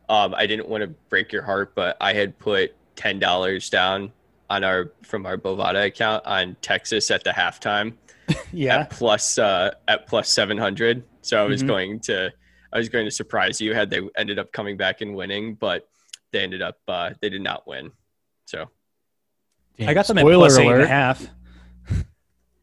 um, 0.09 0.35
I 0.37 0.49
didn't 0.49 0.69
want 0.69 0.83
to 0.83 0.89
break 1.09 1.31
your 1.31 1.43
heart, 1.43 1.73
but 1.77 1.97
I 2.01 2.15
had 2.15 2.37
put 2.41 2.75
ten 2.97 3.21
dollars 3.21 3.71
down 3.71 4.13
on 4.51 4.65
our 4.65 4.91
from 5.05 5.25
our 5.25 5.37
Bovada 5.39 5.87
account 5.87 6.27
on 6.27 6.57
Texas 6.61 7.09
at 7.13 7.23
the 7.23 7.31
halftime 7.31 7.95
Yeah, 8.53 8.81
at 8.81 8.91
plus 8.91 9.39
uh, 9.39 9.71
at 9.87 10.09
plus 10.09 10.29
seven 10.29 10.59
hundred. 10.59 11.05
So 11.23 11.41
I 11.41 11.47
was 11.47 11.63
Mhm. 11.63 11.67
going 11.69 12.01
to 12.01 12.33
I 12.73 12.79
was 12.79 12.89
going 12.89 13.05
to 13.05 13.13
surprise 13.13 13.61
you 13.61 13.73
had 13.73 13.89
they 13.89 14.01
ended 14.17 14.41
up 14.41 14.51
coming 14.51 14.77
back 14.77 15.01
and 15.01 15.15
winning, 15.15 15.55
but 15.55 15.89
they 16.33 16.41
ended 16.41 16.61
up 16.61 16.79
uh, 16.89 17.11
they 17.21 17.29
did 17.29 17.43
not 17.43 17.69
win. 17.69 17.93
So 18.47 18.69
I 19.81 19.95
got 19.95 20.07
them 20.07 20.19
at 20.19 20.23
Spoiler 20.23 20.47
plus 20.49 20.59
eight 20.59 20.67
and 20.67 20.71
a 20.73 20.77
alert. 20.79 20.89
half. 20.89 21.27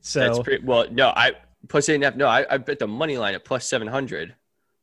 So 0.06 0.20
that's 0.20 0.40
pretty 0.40 0.66
well. 0.66 0.86
No, 0.92 1.10
I 1.16 1.32
plus 1.70 1.88
eight 1.88 1.96
and 1.96 2.04
a 2.04 2.08
half. 2.08 2.16
No, 2.18 2.28
I, 2.28 2.46
I 2.50 2.58
bet 2.58 2.78
the 2.80 2.88
money 2.88 3.18
line 3.18 3.36
at 3.36 3.46
plus 3.46 3.66
seven 3.70 3.88
hundred. 3.88 4.36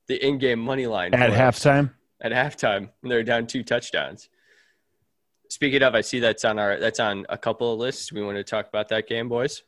The 0.06 0.16
in-game 0.26 0.58
money 0.58 0.86
line 0.86 1.12
At 1.14 1.30
for- 1.30 1.36
halftime? 1.36 1.92
at 2.22 2.32
halftime 2.32 2.88
when 3.00 3.10
they're 3.10 3.22
down 3.22 3.46
two 3.46 3.62
touchdowns. 3.62 4.28
Speaking 5.50 5.82
of, 5.82 5.94
I 5.94 6.00
see 6.00 6.20
that's 6.20 6.44
on 6.46 6.58
our 6.58 6.78
that's 6.80 7.00
on 7.00 7.26
a 7.28 7.36
couple 7.36 7.72
of 7.72 7.78
lists. 7.78 8.12
We 8.12 8.22
want 8.22 8.38
to 8.38 8.44
talk 8.44 8.66
about 8.68 8.88
that 8.88 9.06
game, 9.08 9.28
boys. 9.28 9.62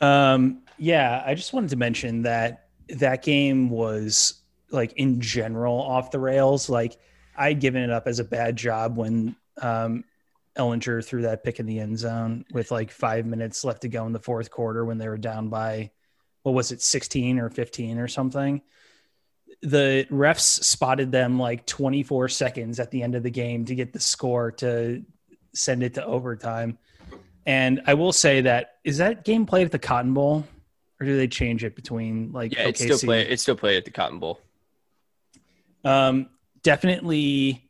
Um, 0.00 0.62
yeah, 0.78 1.22
I 1.26 1.34
just 1.34 1.52
wanted 1.52 1.70
to 1.70 1.76
mention 1.76 2.22
that 2.22 2.68
that 2.88 3.22
game 3.22 3.70
was 3.70 4.34
like 4.70 4.92
in 4.94 5.20
general 5.20 5.80
off 5.82 6.10
the 6.10 6.20
rails. 6.20 6.68
Like 6.68 6.96
I'd 7.36 7.60
given 7.60 7.82
it 7.82 7.90
up 7.90 8.06
as 8.06 8.18
a 8.20 8.24
bad 8.24 8.56
job 8.56 8.96
when 8.96 9.34
um, 9.60 10.04
Ehlinger 10.58 11.04
threw 11.04 11.22
that 11.22 11.44
pick 11.44 11.60
in 11.60 11.66
the 11.66 11.80
end 11.80 11.98
zone 11.98 12.44
with 12.52 12.70
like 12.70 12.90
five 12.90 13.26
minutes 13.26 13.64
left 13.64 13.82
to 13.82 13.88
go 13.88 14.06
in 14.06 14.12
the 14.12 14.18
fourth 14.18 14.50
quarter 14.50 14.84
when 14.84 14.98
they 14.98 15.08
were 15.08 15.18
down 15.18 15.48
by 15.48 15.90
what 16.42 16.54
was 16.54 16.72
it, 16.72 16.82
16 16.82 17.38
or 17.38 17.50
15 17.50 17.98
or 17.98 18.08
something. 18.08 18.62
The 19.62 20.06
refs 20.10 20.62
spotted 20.64 21.10
them 21.10 21.38
like 21.38 21.66
24 21.66 22.28
seconds 22.28 22.78
at 22.80 22.90
the 22.90 23.02
end 23.02 23.14
of 23.14 23.22
the 23.22 23.30
game 23.30 23.64
to 23.66 23.74
get 23.74 23.92
the 23.92 24.00
score 24.00 24.52
to 24.52 25.04
send 25.52 25.82
it 25.82 25.94
to 25.94 26.04
overtime. 26.04 26.78
And 27.46 27.82
I 27.86 27.94
will 27.94 28.12
say 28.12 28.42
that 28.42 28.76
is 28.84 28.98
that 28.98 29.24
game 29.24 29.46
played 29.46 29.64
at 29.64 29.72
the 29.72 29.78
Cotton 29.78 30.14
Bowl, 30.14 30.44
or 31.00 31.06
do 31.06 31.16
they 31.16 31.28
change 31.28 31.64
it 31.64 31.74
between 31.74 32.30
like 32.32 32.54
Yeah, 32.54 32.68
it's 32.68 32.80
OKC? 32.80 32.84
still 32.84 33.08
play. 33.08 33.22
It's 33.28 33.42
still 33.42 33.56
played 33.56 33.78
at 33.78 33.84
the 33.84 33.90
Cotton 33.90 34.18
Bowl. 34.18 34.40
Um, 35.84 36.28
definitely 36.62 37.67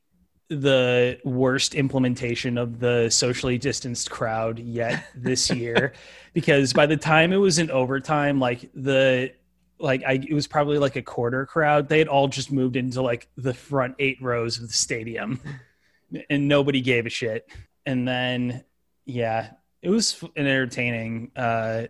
the 0.49 1.19
worst 1.25 1.75
implementation 1.75 2.57
of 2.57 2.81
the 2.81 3.11
socially 3.11 3.59
distanced 3.59 4.11
crowd 4.11 4.59
yet 4.59 5.05
this 5.15 5.51
year, 5.51 5.93
because 6.33 6.73
by 6.73 6.87
the 6.87 6.97
time 6.97 7.33
it 7.33 7.37
was 7.37 7.59
in 7.59 7.71
overtime, 7.71 8.41
like 8.41 8.71
the 8.75 9.33
like 9.79 10.03
I 10.05 10.15
it 10.15 10.33
was 10.33 10.47
probably 10.47 10.79
like 10.79 10.97
a 10.97 11.03
quarter 11.03 11.47
crowd. 11.47 11.89
They 11.89 11.99
had 11.99 12.09
all 12.09 12.29
just 12.29 12.51
moved 12.51 12.77
into 12.77 13.03
like 13.03 13.29
the 13.37 13.55
front 13.55 13.95
eight 13.99 14.21
rows 14.21 14.59
of 14.59 14.67
the 14.67 14.75
stadium, 14.75 15.41
and 16.31 16.49
nobody 16.49 16.81
gave 16.81 17.07
a 17.07 17.11
shit. 17.11 17.49
And 17.87 18.07
then 18.07 18.65
yeah, 19.05 19.51
it 19.83 19.91
was 19.91 20.23
an 20.37 20.47
entertaining 20.47 21.31
uh, 21.37 21.85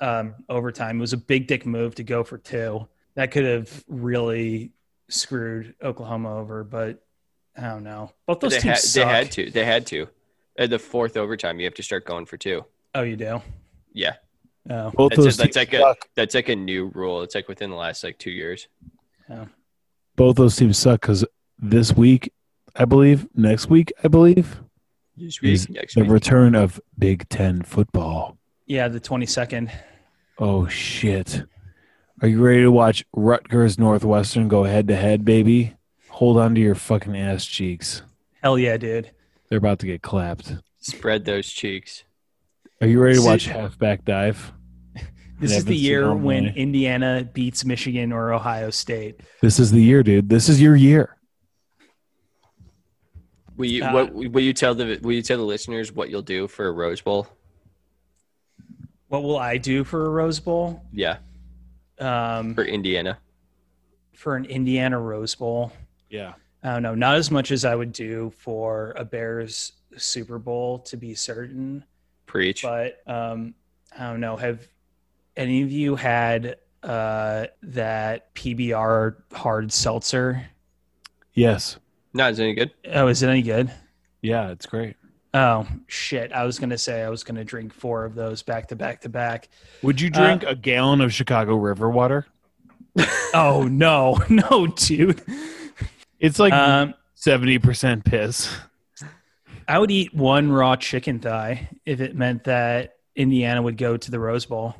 um, 0.00 0.34
overtime. 0.48 0.98
It 0.98 1.00
was 1.00 1.12
a 1.12 1.18
big 1.18 1.46
dick 1.46 1.66
move 1.66 1.94
to 1.96 2.04
go 2.04 2.24
for 2.24 2.38
two. 2.38 2.88
That 3.14 3.30
could 3.30 3.44
have 3.44 3.84
really 3.88 4.72
screwed 5.08 5.74
Oklahoma 5.82 6.36
over, 6.36 6.64
but 6.64 7.05
Oh, 7.58 7.62
I 7.64 7.68
don't 7.68 7.84
know. 7.84 8.12
Both 8.26 8.40
those 8.40 8.52
They 8.54 8.60
teams 8.60 8.94
had, 8.94 9.02
they 9.02 9.12
had 9.12 9.32
to. 9.32 9.50
They 9.50 9.64
had 9.64 9.86
to. 9.86 10.08
At 10.58 10.70
the 10.70 10.78
fourth 10.78 11.16
overtime, 11.16 11.58
you 11.60 11.64
have 11.66 11.74
to 11.74 11.82
start 11.82 12.04
going 12.06 12.26
for 12.26 12.36
two. 12.36 12.64
Oh, 12.94 13.02
you 13.02 13.16
do? 13.16 13.42
Yeah, 13.92 14.14
Oh, 14.68 14.90
Both 14.90 15.10
that's, 15.10 15.22
those 15.24 15.34
a, 15.34 15.38
that's 15.42 15.54
teams 15.54 15.56
like 15.56 15.72
a 15.74 15.78
suck. 15.80 16.08
that's 16.14 16.34
like 16.34 16.48
a 16.48 16.56
new 16.56 16.86
rule. 16.94 17.22
It's 17.22 17.34
like 17.34 17.46
within 17.48 17.70
the 17.70 17.76
last 17.76 18.02
like 18.04 18.18
two 18.18 18.30
years. 18.30 18.68
Oh. 19.30 19.46
Both 20.16 20.36
those 20.36 20.56
teams 20.56 20.76
suck 20.78 21.00
because 21.02 21.24
this 21.58 21.92
week, 21.94 22.32
I 22.74 22.84
believe, 22.84 23.26
next 23.34 23.68
week, 23.70 23.92
I 24.02 24.08
believe, 24.08 24.60
This 25.16 25.38
is 25.42 25.68
next 25.70 25.94
the 25.94 26.02
week. 26.02 26.10
return 26.10 26.54
of 26.54 26.80
Big 26.98 27.28
Ten 27.28 27.62
football. 27.62 28.38
yeah, 28.66 28.88
the 28.88 29.00
twenty 29.00 29.26
second. 29.26 29.70
Oh 30.38 30.66
shit! 30.68 31.44
Are 32.22 32.28
you 32.28 32.42
ready 32.42 32.62
to 32.62 32.70
watch 32.72 33.04
Rutgers 33.14 33.78
Northwestern 33.78 34.48
go 34.48 34.64
head 34.64 34.88
to 34.88 34.96
head, 34.96 35.24
baby? 35.24 35.74
Hold 36.16 36.38
on 36.38 36.54
to 36.54 36.60
your 36.62 36.74
fucking 36.74 37.14
ass 37.14 37.44
cheeks. 37.44 38.00
Hell 38.42 38.58
yeah, 38.58 38.78
dude. 38.78 39.10
They're 39.50 39.58
about 39.58 39.80
to 39.80 39.86
get 39.86 40.00
clapped. 40.00 40.50
Spread 40.80 41.26
those 41.26 41.46
cheeks. 41.46 42.04
Are 42.80 42.86
you 42.86 43.00
ready 43.02 43.16
to 43.16 43.22
watch 43.22 43.46
is- 43.46 43.52
halfback 43.52 44.04
dive? 44.06 44.52
This 45.38 45.52
is 45.54 45.66
the 45.66 45.76
year 45.76 46.14
when 46.14 46.44
Illinois? 46.46 46.58
Indiana 46.58 47.28
beats 47.34 47.66
Michigan 47.66 48.10
or 48.14 48.32
Ohio 48.32 48.70
State. 48.70 49.20
This 49.42 49.58
is 49.58 49.70
the 49.70 49.82
year, 49.82 50.02
dude. 50.02 50.30
This 50.30 50.48
is 50.48 50.62
your 50.62 50.74
year. 50.74 51.18
Will 53.58 53.66
you 53.66 53.84
Uh, 53.84 53.92
what 53.92 54.14
will 54.14 54.40
you 54.40 54.54
tell 54.54 54.74
the 54.74 54.98
will 55.02 55.12
you 55.12 55.20
tell 55.20 55.36
the 55.36 55.44
listeners 55.44 55.92
what 55.92 56.08
you'll 56.08 56.22
do 56.22 56.48
for 56.48 56.66
a 56.68 56.72
Rose 56.72 57.02
Bowl? 57.02 57.26
What 59.08 59.22
will 59.22 59.36
I 59.38 59.58
do 59.58 59.84
for 59.84 60.06
a 60.06 60.08
Rose 60.08 60.40
Bowl? 60.40 60.82
Yeah, 60.90 61.18
Um, 61.98 62.54
for 62.54 62.64
Indiana. 62.64 63.18
for 64.14 64.36
an 64.36 64.46
Indiana 64.46 64.98
Rose 64.98 65.34
Bowl, 65.34 65.70
Yeah. 66.10 66.34
I 66.62 66.72
don't 66.72 66.82
know. 66.82 66.94
Not 66.94 67.16
as 67.16 67.30
much 67.30 67.50
as 67.52 67.64
I 67.64 67.74
would 67.74 67.92
do 67.92 68.32
for 68.38 68.92
a 68.96 69.04
Bears 69.04 69.72
Super 69.96 70.38
Bowl, 70.38 70.78
to 70.80 70.96
be 70.96 71.14
certain. 71.14 71.84
Preach. 72.26 72.62
but 72.62 73.00
um, 73.06 73.54
I 73.96 74.10
don't 74.10 74.20
know. 74.20 74.36
Have 74.36 74.66
any 75.36 75.62
of 75.62 75.70
you 75.70 75.94
had 75.96 76.56
uh, 76.82 77.46
that 77.62 78.34
PBR 78.34 79.16
hard 79.32 79.72
seltzer? 79.72 80.44
Yes. 81.34 81.78
Not 82.14 82.30
as 82.30 82.40
any 82.40 82.54
good. 82.54 82.72
Oh, 82.92 83.06
is 83.08 83.22
it 83.22 83.28
any 83.28 83.42
good? 83.42 83.70
Yeah, 84.22 84.48
it's 84.50 84.66
great. 84.66 84.96
Oh 85.34 85.66
shit! 85.86 86.32
I 86.32 86.44
was 86.44 86.58
gonna 86.58 86.78
say 86.78 87.02
I 87.02 87.10
was 87.10 87.22
gonna 87.22 87.44
drink 87.44 87.74
four 87.74 88.06
of 88.06 88.14
those 88.14 88.42
back 88.42 88.68
to 88.68 88.76
back 88.76 89.02
to 89.02 89.10
back. 89.10 89.50
Would 89.82 90.00
you 90.00 90.08
Uh, 90.14 90.18
drink 90.18 90.44
a 90.44 90.54
gallon 90.54 91.02
of 91.02 91.12
Chicago 91.12 91.56
River 91.56 91.90
water? 91.90 92.26
Oh 93.34 93.68
no, 93.70 94.18
no, 94.30 94.66
dude. 94.68 95.20
It's 96.20 96.38
like 96.38 96.52
Um, 96.52 96.94
seventy 97.14 97.58
percent 97.58 98.04
piss. 98.04 98.54
I 99.68 99.78
would 99.78 99.90
eat 99.90 100.14
one 100.14 100.50
raw 100.50 100.76
chicken 100.76 101.18
thigh 101.18 101.68
if 101.84 102.00
it 102.00 102.14
meant 102.14 102.44
that 102.44 102.96
Indiana 103.16 103.60
would 103.62 103.76
go 103.76 103.96
to 103.96 104.10
the 104.10 104.18
Rose 104.20 104.46
Bowl. 104.46 104.74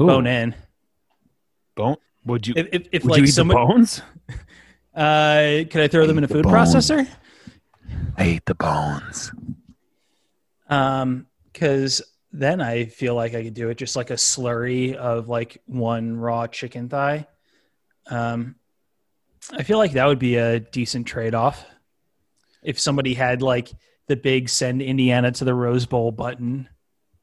Ooh, 0.00 0.06
Bone 0.06 0.26
in. 0.26 0.54
bone. 1.76 1.96
Would 2.24 2.46
you? 2.46 2.54
If, 2.56 2.68
if, 2.72 2.88
if 2.92 3.04
would 3.04 3.10
like 3.12 3.18
you 3.18 3.24
eat 3.24 3.30
someone, 3.30 3.56
the 3.56 3.66
bones? 3.66 4.02
uh, 4.94 5.64
could 5.70 5.80
I 5.82 5.88
throw 5.88 6.06
them 6.06 6.18
in 6.18 6.24
a 6.24 6.26
Eat 6.26 6.28
the 6.28 6.34
food 6.34 6.44
processor? 6.46 7.08
I 8.16 8.26
eat 8.28 8.46
the 8.46 8.54
bones. 8.54 9.32
Um, 10.68 11.26
because 11.52 12.02
then 12.32 12.60
I 12.60 12.84
feel 12.86 13.14
like 13.14 13.34
I 13.34 13.42
could 13.42 13.54
do 13.54 13.70
it 13.70 13.76
just 13.76 13.96
like 13.96 14.10
a 14.10 14.14
slurry 14.14 14.94
of 14.94 15.28
like 15.28 15.60
one 15.66 16.16
raw 16.16 16.46
chicken 16.46 16.88
thigh. 16.88 17.26
Um, 18.10 18.56
I 19.52 19.62
feel 19.62 19.78
like 19.78 19.92
that 19.92 20.06
would 20.06 20.18
be 20.18 20.36
a 20.36 20.60
decent 20.60 21.06
trade 21.06 21.34
off 21.34 21.64
if 22.62 22.78
somebody 22.78 23.14
had 23.14 23.40
like 23.42 23.70
the 24.06 24.16
big 24.16 24.48
send 24.48 24.82
Indiana 24.82 25.30
to 25.32 25.44
the 25.44 25.54
Rose 25.54 25.86
Bowl 25.86 26.10
button 26.12 26.68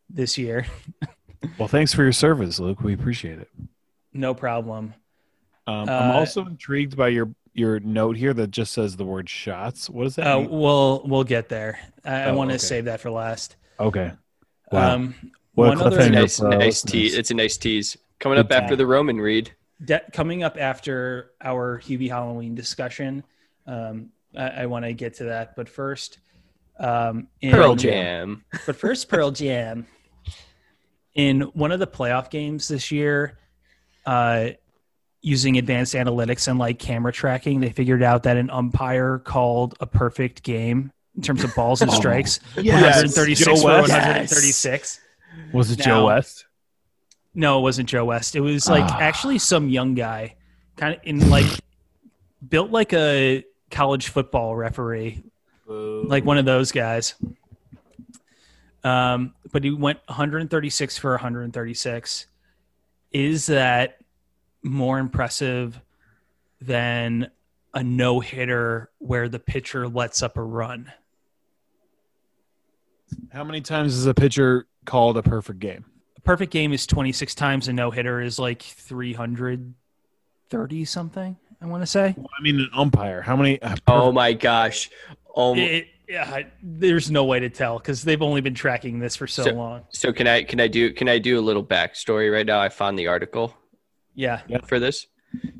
this 0.09 0.37
year. 0.37 0.65
Well, 1.59 1.67
thanks 1.67 1.93
for 1.93 2.01
your 2.01 2.11
service, 2.11 2.59
Luke. 2.59 2.81
We 2.81 2.95
appreciate 2.95 3.37
it. 3.37 3.49
No 4.13 4.33
problem. 4.33 4.95
Um, 5.67 5.87
Uh, 5.87 5.91
I'm 5.91 6.11
also 6.15 6.43
intrigued 6.43 6.97
by 6.97 7.09
your 7.09 7.29
your 7.53 7.79
note 7.81 8.17
here 8.17 8.33
that 8.33 8.49
just 8.49 8.73
says 8.73 8.95
the 8.95 9.05
word 9.05 9.29
shots. 9.29 9.87
What 9.87 10.05
does 10.05 10.15
that 10.15 10.25
Uh, 10.25 10.39
mean? 10.39 10.49
we'll 10.49 11.03
we'll 11.05 11.23
get 11.23 11.47
there. 11.47 11.77
I, 12.03 12.13
I 12.21 12.25
Oh, 12.29 12.35
want 12.35 12.49
to 12.49 12.55
okay. 12.55 12.63
save 12.65 12.85
that 12.85 12.99
for 12.99 13.11
last. 13.11 13.57
Okay. 13.79 14.11
Wow. 14.71 14.95
Um, 14.95 15.15
What 15.53 15.69
one 15.77 15.81
other 15.81 15.97
cliffhanger. 15.97 16.11
nice, 16.13 16.41
nice 16.41 16.51
listeners. 16.57 16.81
tease. 16.91 17.15
It's 17.15 17.29
a 17.29 17.35
nice 17.35 17.57
tease. 17.57 17.95
Coming 18.19 18.37
Good 18.37 18.51
up 18.51 18.63
after 18.63 18.75
the 18.75 18.87
Roman 18.87 19.17
read. 19.21 19.51
De- 19.83 20.01
coming 20.13 20.43
up 20.43 20.57
after 20.59 21.31
our 21.41 21.79
Hubie 21.79 22.09
Halloween 22.09 22.55
discussion, 22.55 23.23
um, 23.67 24.09
I, 24.37 24.47
I 24.49 24.65
want 24.67 24.85
to 24.85 24.93
get 24.93 25.15
to 25.15 25.25
that. 25.25 25.55
But 25.55 25.69
first, 25.69 26.19
um, 26.79 27.27
in, 27.41 27.51
Pearl 27.51 27.75
Jam. 27.75 28.43
But 28.65 28.75
first, 28.75 29.07
Pearl 29.09 29.31
Jam. 29.31 29.87
In 31.13 31.41
one 31.53 31.71
of 31.71 31.79
the 31.79 31.87
playoff 31.87 32.29
games 32.29 32.67
this 32.67 32.91
year, 32.91 33.37
uh, 34.05 34.49
using 35.21 35.57
advanced 35.57 35.93
analytics 35.95 36.47
and 36.49 36.59
like 36.59 36.77
camera 36.77 37.13
tracking, 37.13 37.61
they 37.61 37.69
figured 37.69 38.03
out 38.03 38.23
that 38.23 38.35
an 38.35 38.49
umpire 38.49 39.19
called 39.19 39.75
a 39.79 39.85
perfect 39.87 40.43
game 40.43 40.91
in 41.15 41.21
terms 41.21 41.43
of 41.45 41.55
balls 41.55 41.81
and 41.81 41.89
Oh, 41.93 41.95
strikes. 41.95 42.41
yes. 42.57 42.81
136 42.83 43.45
Joe 43.45 43.55
for 43.55 43.65
West? 43.81 43.91
136. 43.93 44.99
Was 45.53 45.71
it 45.71 45.79
Now- 45.79 45.85
Joe 45.85 46.05
West? 46.07 46.44
No, 47.35 47.59
it 47.59 47.61
wasn't 47.61 47.89
Joe 47.89 48.05
West. 48.05 48.35
It 48.35 48.39
was 48.41 48.67
like 48.69 48.85
Ah. 48.85 48.97
actually 48.99 49.37
some 49.39 49.69
young 49.69 49.93
guy, 49.93 50.35
kind 50.77 50.95
of 50.95 51.01
in 51.03 51.29
like 51.29 51.45
built 52.47 52.71
like 52.71 52.93
a 52.93 53.43
college 53.69 54.07
football 54.07 54.55
referee, 54.55 55.21
like 55.67 56.23
one 56.23 56.37
of 56.37 56.45
those 56.45 56.71
guys. 56.71 57.15
Um, 58.83 59.33
but 59.51 59.63
he 59.63 59.71
went 59.71 59.99
136 60.07 60.97
for 60.97 61.11
136. 61.11 62.27
Is 63.11 63.47
that 63.47 63.97
more 64.63 64.99
impressive 64.99 65.81
than 66.61 67.29
a 67.73 67.83
no 67.83 68.19
hitter 68.21 68.89
where 68.99 69.27
the 69.27 69.39
pitcher 69.39 69.87
lets 69.87 70.21
up 70.23 70.37
a 70.37 70.43
run? 70.43 70.91
How 73.33 73.43
many 73.43 73.61
times 73.61 73.95
is 73.95 74.05
a 74.05 74.13
pitcher 74.13 74.67
called 74.85 75.17
a 75.17 75.23
perfect 75.23 75.59
game? 75.59 75.85
A 76.25 76.27
perfect 76.27 76.51
game 76.51 76.73
is 76.73 76.87
26 76.87 77.35
times, 77.35 77.67
a 77.67 77.73
no 77.73 77.91
hitter 77.91 78.19
is 78.19 78.39
like 78.39 78.63
330 78.63 80.85
something. 80.85 81.37
I 81.61 81.65
want 81.67 81.83
to 81.83 81.87
say. 81.87 82.15
Well, 82.17 82.27
I 82.37 82.41
mean, 82.41 82.59
an 82.59 82.69
umpire. 82.73 83.21
How 83.21 83.35
many? 83.35 83.61
uh, 83.61 83.75
Oh 83.85 84.11
my 84.11 84.33
gosh. 84.33 84.89
Oh, 85.35 85.53
my- 85.53 85.61
It, 85.61 85.87
yeah, 86.09 86.41
there's 86.63 87.11
no 87.11 87.25
way 87.25 87.39
to 87.39 87.49
tell 87.49 87.77
because 87.77 88.03
they've 88.03 88.21
only 88.23 88.41
been 88.41 88.55
tracking 88.55 88.97
this 88.99 89.15
for 89.15 89.27
so, 89.27 89.43
So- 89.43 89.53
long. 89.53 89.83
so 89.89 90.11
can 90.11 90.25
I 90.27 90.41
can 90.43 90.59
I 90.59 90.67
do 90.67 90.91
can 90.93 91.07
I 91.09 91.19
do 91.19 91.39
a 91.39 91.41
little 91.41 91.63
backstory 91.63 92.31
right 92.33 92.45
now? 92.45 92.59
I 92.59 92.69
found 92.69 92.97
the 92.97 93.05
article 93.07 93.55
Yeah. 94.15 94.41
for 94.65 94.79
this. 94.79 95.05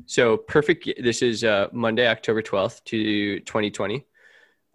So 0.06 0.36
perfect. 0.36 0.88
This 1.02 1.22
is 1.22 1.44
uh, 1.44 1.68
Monday, 1.72 2.08
October 2.08 2.42
twelfth 2.42 2.82
to 2.86 3.38
twenty 3.40 3.70
twenty. 3.70 4.04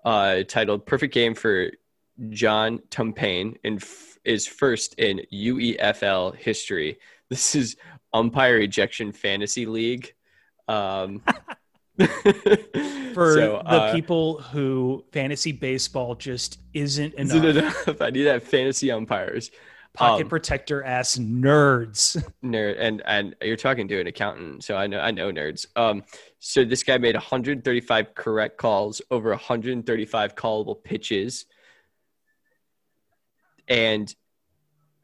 Uh, 0.06 0.44
titled 0.48 0.86
"Perfect 0.86 1.14
Game 1.14 1.36
for 1.36 1.70
John 2.30 2.80
Tumpane" 2.90 3.56
and 3.64 3.82
f- 3.82 4.11
is 4.26 4.48
first 4.48 4.96
in 5.00 5.22
UEFL 5.34 6.36
history. 6.36 6.98
This 7.32 7.56
is 7.56 7.78
umpire 8.14 8.58
ejection 8.58 9.14
fantasy 9.14 9.66
league. 9.66 10.14
Um, 10.68 11.22
For 13.14 13.34
so, 13.36 13.62
the 13.64 13.66
uh, 13.66 13.94
people 13.94 14.42
who 14.42 15.06
fantasy 15.14 15.52
baseball 15.54 16.16
just 16.16 16.60
isn't 16.74 17.14
is 17.18 17.34
enough. 17.34 17.88
enough? 17.88 18.02
I 18.02 18.10
need 18.10 18.24
to 18.24 18.32
have 18.34 18.44
fantasy 18.44 18.92
umpires. 18.92 19.52
Pocket 19.94 20.24
Um, 20.24 20.30
protector 20.30 20.84
ass 20.84 21.18
nerds. 21.18 22.22
nerd 22.44 22.76
and 22.80 23.02
and 23.06 23.36
you're 23.42 23.58
talking 23.58 23.88
to 23.90 24.00
an 24.00 24.08
accountant 24.08 24.64
so 24.64 24.78
i 24.78 24.88
know 24.88 25.00
i 25.02 25.12
know 25.12 25.32
nerds 25.34 25.66
um 25.76 26.04
so 26.40 26.64
this 26.64 26.82
guy 26.82 26.98
made 26.98 27.16
135 27.16 28.16
correct 28.16 28.58
calls 28.58 29.02
over 29.12 29.32
135 29.32 30.36
callable 30.36 30.82
pitches 30.82 31.46
and 33.72 34.14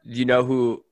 you 0.04 0.26
know 0.26 0.44
who 0.44 0.84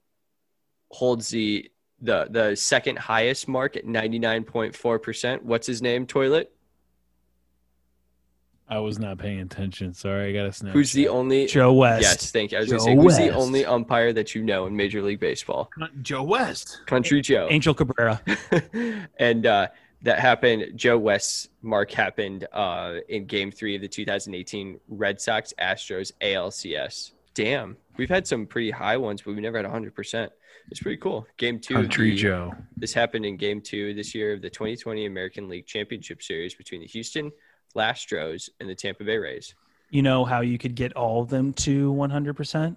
holds 0.91 1.29
the 1.29 1.71
the 2.01 2.27
the 2.31 2.57
second 2.57 2.99
highest 2.99 3.49
mark 3.49 3.77
at 3.77 3.85
99.4% 3.85 5.43
what's 5.43 5.67
his 5.67 5.83
name 5.83 6.07
toilet 6.07 6.53
I 8.69 8.81
was 8.81 8.99
not 8.99 9.19
paying 9.19 9.39
attention. 9.39 9.95
Sorry, 9.95 10.31
I 10.31 10.33
got 10.33 10.47
a 10.47 10.53
snap. 10.53 10.73
who's 10.73 10.91
the 10.91 11.07
only 11.07 11.47
Joe 11.47 11.73
West. 11.73 12.03
yes 12.03 12.31
thank 12.33 12.51
you 12.51 12.59
i 12.59 12.61
was 12.63 12.69
gonna 12.71 12.81
say 12.81 12.97
who's 12.97 13.17
the 13.17 13.31
only 13.31 13.65
umpire 13.65 14.13
that 14.13 14.35
you 14.35 14.43
know 14.43 14.67
in 14.67 14.75
major 14.75 15.03
league 15.03 15.21
baseball 15.21 15.71
Joe 16.03 16.25
West? 16.25 16.81
country 16.87 17.21
joe 17.21 17.47
Angel 17.51 17.75
Cabrera. 17.75 18.21
and 19.19 19.47
uh, 19.47 19.69
that 20.03 20.19
happened. 20.19 20.73
Joe 20.77 20.99
West's 20.99 21.49
mark 21.63 21.91
happened 21.91 22.47
uh, 22.53 22.97
in 23.09 23.27
Game 23.27 23.51
Three 23.51 23.75
of 23.77 23.83
the 23.83 23.89
2018 23.89 24.81
Red 24.89 25.21
Sox 25.21 25.53
Astros 25.61 26.13
ALCS. 26.21 27.13
Damn, 27.37 27.77
we've 27.99 28.09
had 28.09 28.27
some 28.27 28.47
pretty 28.47 28.71
high 28.73 28.97
ones, 28.97 29.23
but 29.23 29.35
we 29.37 29.41
never 29.41 29.59
had 29.59 29.67
100. 29.67 29.95
percent 29.95 30.33
It's 30.71 30.81
pretty 30.81 30.97
cool. 30.97 31.27
Game 31.37 31.61
two. 31.61 31.75
Country 31.75 32.11
the- 32.11 32.17
Joe. 32.17 32.55
This 32.77 32.93
happened 32.93 33.25
in 33.25 33.37
Game 33.37 33.61
Two 33.61 33.95
this 33.95 34.13
year 34.15 34.33
of 34.33 34.43
the 34.43 34.51
2020 34.51 35.07
American 35.07 35.49
League 35.49 35.67
Championship 35.67 36.23
Series 36.23 36.55
between 36.55 36.81
the 36.81 36.87
Houston 36.89 37.31
Astros 37.77 38.49
and 38.59 38.69
the 38.69 38.75
Tampa 38.75 39.05
Bay 39.05 39.19
Rays. 39.19 39.55
You 39.91 40.01
know 40.03 40.25
how 40.25 40.41
you 40.41 40.57
could 40.59 40.75
get 40.75 40.95
all 40.95 41.23
of 41.23 41.29
them 41.29 41.53
to 41.55 41.93
100%? 41.93 42.77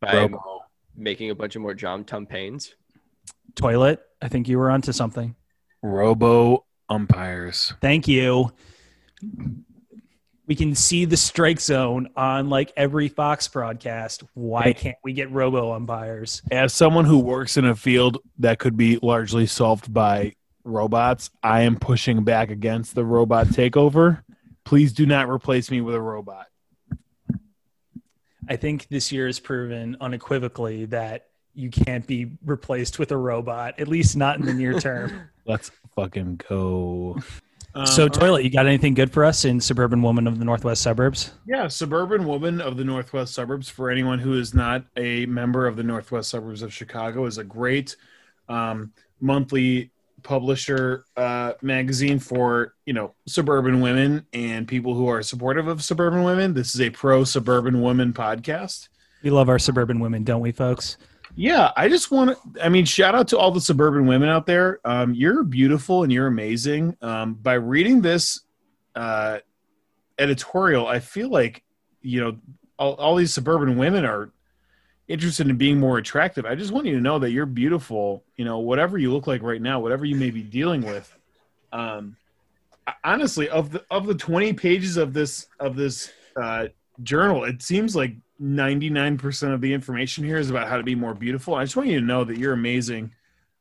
By 0.00 0.14
Robo. 0.14 0.60
making 0.94 1.30
a 1.30 1.34
bunch 1.34 1.56
of 1.56 1.62
more 1.62 1.74
John 1.74 2.04
Tumpanes. 2.04 2.74
Toilet. 3.56 4.00
I 4.22 4.28
think 4.28 4.48
you 4.48 4.58
were 4.58 4.70
onto 4.70 4.92
something. 4.92 5.34
Robo 5.82 6.64
umpires. 6.88 7.74
Thank 7.80 8.06
you. 8.08 8.52
We 10.46 10.54
can 10.54 10.74
see 10.76 11.04
the 11.04 11.16
strike 11.16 11.60
zone 11.60 12.08
on 12.16 12.48
like 12.48 12.72
every 12.76 13.08
Fox 13.08 13.48
broadcast. 13.48 14.22
Why 14.34 14.72
can't 14.72 14.96
we 15.02 15.12
get 15.12 15.30
robo 15.32 15.72
umpires? 15.72 16.42
As 16.52 16.72
someone 16.72 17.04
who 17.04 17.18
works 17.18 17.56
in 17.56 17.64
a 17.64 17.74
field 17.74 18.18
that 18.38 18.60
could 18.60 18.76
be 18.76 18.98
largely 19.02 19.46
solved 19.46 19.92
by 19.92 20.34
robots, 20.62 21.30
I 21.42 21.62
am 21.62 21.76
pushing 21.76 22.22
back 22.22 22.50
against 22.50 22.94
the 22.94 23.04
robot 23.04 23.48
takeover. 23.48 24.22
Please 24.64 24.92
do 24.92 25.04
not 25.04 25.28
replace 25.28 25.70
me 25.70 25.80
with 25.80 25.96
a 25.96 26.00
robot. 26.00 26.46
I 28.48 28.56
think 28.56 28.86
this 28.88 29.10
year 29.10 29.26
has 29.26 29.40
proven 29.40 29.96
unequivocally 30.00 30.84
that 30.86 31.26
you 31.54 31.70
can't 31.70 32.06
be 32.06 32.32
replaced 32.44 32.98
with 32.98 33.10
a 33.10 33.16
robot, 33.16 33.80
at 33.80 33.88
least 33.88 34.16
not 34.16 34.38
in 34.38 34.44
the 34.44 34.54
near 34.54 34.78
term. 34.78 35.30
Let's 35.44 35.72
fucking 35.96 36.42
go. 36.48 37.18
So, 37.84 38.04
Um, 38.04 38.10
Toilet, 38.10 38.44
you 38.44 38.50
got 38.50 38.66
anything 38.66 38.94
good 38.94 39.12
for 39.12 39.24
us 39.24 39.44
in 39.44 39.60
Suburban 39.60 40.00
Woman 40.02 40.26
of 40.26 40.38
the 40.38 40.44
Northwest 40.44 40.82
Suburbs? 40.82 41.32
Yeah, 41.46 41.68
suburban 41.68 42.24
woman 42.26 42.60
of 42.60 42.76
the 42.76 42.84
Northwest 42.84 43.34
suburbs. 43.34 43.68
For 43.68 43.90
anyone 43.90 44.18
who 44.18 44.38
is 44.38 44.54
not 44.54 44.84
a 44.96 45.26
member 45.26 45.66
of 45.66 45.76
the 45.76 45.82
Northwest 45.82 46.30
suburbs 46.30 46.62
of 46.62 46.72
Chicago, 46.72 47.26
is 47.26 47.38
a 47.38 47.44
great 47.44 47.96
um, 48.48 48.92
monthly 49.20 49.90
publisher 50.22 51.04
uh, 51.16 51.52
magazine 51.62 52.18
for 52.18 52.74
you 52.84 52.92
know 52.92 53.14
suburban 53.26 53.80
women 53.80 54.26
and 54.32 54.66
people 54.66 54.94
who 54.94 55.08
are 55.08 55.22
supportive 55.22 55.68
of 55.68 55.82
suburban 55.82 56.24
women. 56.24 56.54
This 56.54 56.74
is 56.74 56.80
a 56.80 56.90
pro 56.90 57.24
suburban 57.24 57.80
woman 57.80 58.12
podcast. 58.12 58.88
We 59.22 59.30
love 59.30 59.48
our 59.48 59.58
suburban 59.58 60.00
women, 60.00 60.24
don't 60.24 60.40
we, 60.40 60.52
folks? 60.52 60.96
Yeah, 61.38 61.70
I 61.76 61.88
just 61.90 62.10
want 62.10 62.30
to. 62.54 62.64
I 62.64 62.70
mean, 62.70 62.86
shout 62.86 63.14
out 63.14 63.28
to 63.28 63.38
all 63.38 63.50
the 63.50 63.60
suburban 63.60 64.06
women 64.06 64.30
out 64.30 64.46
there. 64.46 64.80
Um, 64.86 65.12
you're 65.12 65.44
beautiful 65.44 66.02
and 66.02 66.10
you're 66.10 66.26
amazing. 66.26 66.96
Um, 67.02 67.34
by 67.34 67.54
reading 67.54 68.00
this 68.00 68.40
uh, 68.94 69.38
editorial, 70.18 70.86
I 70.86 70.98
feel 70.98 71.28
like 71.28 71.62
you 72.00 72.20
know 72.20 72.38
all, 72.78 72.94
all 72.94 73.16
these 73.16 73.34
suburban 73.34 73.76
women 73.76 74.06
are 74.06 74.30
interested 75.08 75.48
in 75.48 75.58
being 75.58 75.78
more 75.78 75.98
attractive. 75.98 76.46
I 76.46 76.54
just 76.54 76.72
want 76.72 76.86
you 76.86 76.94
to 76.94 77.02
know 77.02 77.18
that 77.18 77.30
you're 77.32 77.44
beautiful. 77.44 78.24
You 78.36 78.46
know, 78.46 78.60
whatever 78.60 78.96
you 78.96 79.12
look 79.12 79.26
like 79.26 79.42
right 79.42 79.60
now, 79.60 79.78
whatever 79.78 80.06
you 80.06 80.16
may 80.16 80.30
be 80.30 80.42
dealing 80.42 80.86
with. 80.86 81.14
Um, 81.70 82.16
honestly, 83.04 83.50
of 83.50 83.72
the 83.72 83.84
of 83.90 84.06
the 84.06 84.14
20 84.14 84.54
pages 84.54 84.96
of 84.96 85.12
this 85.12 85.48
of 85.60 85.76
this 85.76 86.10
uh, 86.40 86.68
journal, 87.02 87.44
it 87.44 87.60
seems 87.60 87.94
like 87.94 88.14
99% 88.42 89.54
of 89.54 89.60
the 89.60 89.72
information 89.72 90.24
here 90.24 90.36
is 90.38 90.50
about 90.50 90.68
how 90.68 90.76
to 90.76 90.82
be 90.82 90.94
more 90.94 91.14
beautiful. 91.14 91.54
I 91.54 91.64
just 91.64 91.76
want 91.76 91.88
you 91.88 92.00
to 92.00 92.04
know 92.06 92.24
that 92.24 92.38
you're 92.38 92.52
amazing 92.52 93.12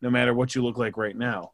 no 0.01 0.09
matter 0.09 0.33
what 0.33 0.53
you 0.55 0.63
look 0.63 0.77
like 0.77 0.97
right 0.97 1.15
now. 1.15 1.51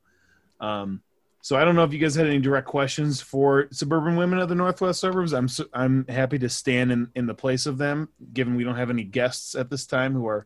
Um, 0.60 1.02
so 1.44 1.56
I 1.56 1.64
don't 1.66 1.76
know 1.76 1.84
if 1.84 1.92
you 1.94 2.00
guys 2.00 2.14
had 2.16 2.28
any 2.28 2.40
direct 2.40 2.68
questions 2.68 3.22
for 3.22 3.68
suburban 3.72 4.16
women 4.16 4.40
of 4.40 4.50
the 4.50 4.56
Northwest 4.56 5.00
suburbs. 5.00 5.34
I'm 5.34 5.48
su- 5.48 5.70
I'm 5.74 6.06
happy 6.08 6.38
to 6.40 6.50
stand 6.50 6.92
in, 6.92 7.10
in 7.16 7.26
the 7.26 7.34
place 7.34 7.66
of 7.66 7.78
them, 7.80 8.10
given 8.34 8.56
we 8.56 8.64
don't 8.64 8.76
have 8.76 8.90
any 8.92 9.04
guests 9.04 9.56
at 9.56 9.70
this 9.70 9.86
time 9.88 10.14
who 10.14 10.28
are 10.28 10.46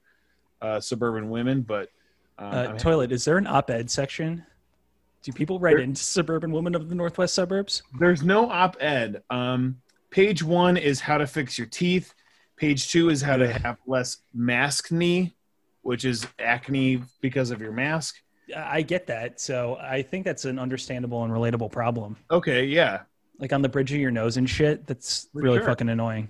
uh, 0.62 0.80
suburban 0.80 1.30
women. 1.30 1.62
But 1.64 1.90
um, 2.38 2.54
Uh, 2.54 2.78
Toilet, 2.78 3.12
is 3.12 3.26
there 3.26 3.38
an 3.38 3.48
op 3.48 3.70
ed 3.70 3.90
section? 3.92 4.46
Do 5.22 5.34
people 5.34 5.60
write 5.60 5.76
There- 5.78 5.84
into 5.84 6.02
Suburban 6.04 6.52
women 6.52 6.76
of 6.76 6.88
the 6.88 6.96
Northwest 6.96 7.34
Suburbs? 7.34 7.84
There's 8.00 8.24
no 8.24 8.50
op 8.50 8.78
ed. 8.80 9.22
Um, 9.30 9.82
page 10.12 10.44
one 10.44 10.78
is 10.78 11.00
how 11.02 11.18
to 11.18 11.28
fix 11.28 11.58
your 11.58 11.68
teeth. 11.68 12.14
Page 12.58 12.90
two 12.90 13.10
is 13.10 13.22
how 13.22 13.38
to 13.38 13.52
have 13.52 13.78
less 13.86 14.18
mask 14.34 14.92
knee, 14.92 15.36
which 15.82 16.06
is 16.06 16.26
acne 16.40 17.02
because 17.22 17.52
of 17.52 17.62
your 17.62 17.72
mask. 17.72 18.16
I 18.56 18.82
get 18.82 19.08
that. 19.08 19.42
So 19.42 19.76
I 19.82 20.02
think 20.02 20.24
that's 20.24 20.46
an 20.46 20.60
understandable 20.60 21.24
and 21.24 21.34
relatable 21.34 21.72
problem. 21.72 22.16
Okay, 22.32 22.66
yeah. 22.66 23.02
Like 23.40 23.52
on 23.52 23.62
the 23.62 23.70
bridge 23.70 23.92
of 23.92 24.00
your 24.00 24.12
nose 24.12 24.38
and 24.38 24.50
shit. 24.50 24.86
That's 24.88 25.28
For 25.34 25.42
really 25.42 25.58
sure. 25.58 25.66
fucking 25.68 25.90
annoying. 25.90 26.30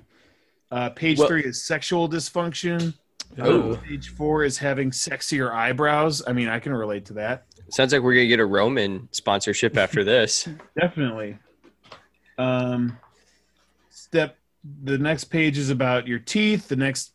Uh, 0.71 0.89
page 0.89 1.19
Well- 1.19 1.27
three 1.27 1.43
is 1.43 1.63
sexual 1.63 2.09
dysfunction. 2.09 2.95
Oh. 3.37 3.73
Uh, 3.73 3.77
page 3.81 4.09
four 4.09 4.43
is 4.43 4.57
having 4.57 4.91
sexier 4.91 5.51
eyebrows. 5.51 6.23
I 6.25 6.31
mean, 6.33 6.47
I 6.47 6.59
can 6.59 6.73
relate 6.73 7.05
to 7.05 7.13
that. 7.13 7.45
Sounds 7.69 7.91
like 7.91 8.01
we're 8.01 8.13
gonna 8.13 8.27
get 8.27 8.39
a 8.39 8.45
Roman 8.45 9.09
sponsorship 9.11 9.77
after 9.77 10.03
this. 10.03 10.47
Definitely. 10.79 11.37
Um, 12.37 12.97
step. 13.89 14.37
The 14.83 14.97
next 14.97 15.25
page 15.25 15.57
is 15.57 15.69
about 15.69 16.07
your 16.07 16.19
teeth. 16.19 16.67
The 16.67 16.75
next, 16.75 17.11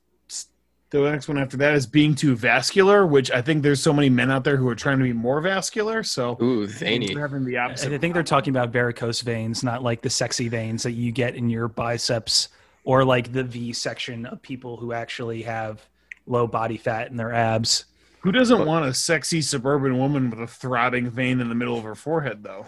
the 0.90 1.00
next 1.00 1.28
one 1.28 1.38
after 1.38 1.56
that 1.58 1.74
is 1.74 1.86
being 1.86 2.14
too 2.14 2.36
vascular, 2.36 3.06
which 3.06 3.30
I 3.30 3.42
think 3.42 3.62
there's 3.62 3.82
so 3.82 3.92
many 3.92 4.08
men 4.08 4.30
out 4.30 4.44
there 4.44 4.56
who 4.56 4.68
are 4.68 4.74
trying 4.74 4.98
to 4.98 5.04
be 5.04 5.12
more 5.12 5.40
vascular. 5.40 6.02
So 6.02 6.36
Ooh, 6.40 6.66
veiny. 6.66 7.14
they're 7.14 7.22
having 7.22 7.44
the 7.44 7.58
I 7.58 7.74
think 7.74 8.14
they're 8.14 8.22
talking 8.22 8.54
about 8.54 8.70
varicose 8.70 9.22
veins, 9.22 9.62
not 9.62 9.82
like 9.82 10.02
the 10.02 10.10
sexy 10.10 10.48
veins 10.48 10.82
that 10.84 10.92
you 10.92 11.12
get 11.12 11.34
in 11.34 11.50
your 11.50 11.68
biceps 11.68 12.48
or 12.84 13.04
like 13.04 13.32
the 13.32 13.44
V 13.44 13.72
section 13.72 14.26
of 14.26 14.40
people 14.42 14.76
who 14.76 14.92
actually 14.92 15.42
have 15.42 15.88
low 16.26 16.46
body 16.46 16.76
fat 16.76 17.10
in 17.10 17.16
their 17.16 17.32
abs. 17.32 17.86
Who 18.20 18.32
doesn't 18.32 18.66
want 18.66 18.84
a 18.84 18.92
sexy 18.92 19.40
suburban 19.40 19.98
woman 19.98 20.30
with 20.30 20.40
a 20.40 20.46
throbbing 20.46 21.08
vein 21.08 21.40
in 21.40 21.48
the 21.48 21.54
middle 21.54 21.76
of 21.78 21.84
her 21.84 21.94
forehead, 21.94 22.42
though? 22.42 22.66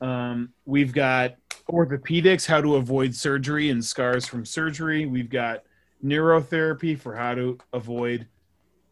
Um, 0.00 0.52
we've 0.64 0.92
got 0.92 1.36
orthopedics, 1.70 2.46
how 2.46 2.60
to 2.60 2.76
avoid 2.76 3.14
surgery 3.14 3.70
and 3.70 3.84
scars 3.84 4.26
from 4.26 4.44
surgery. 4.44 5.06
We've 5.06 5.30
got 5.30 5.62
neurotherapy 6.04 6.98
for 6.98 7.14
how 7.14 7.34
to 7.34 7.58
avoid 7.72 8.26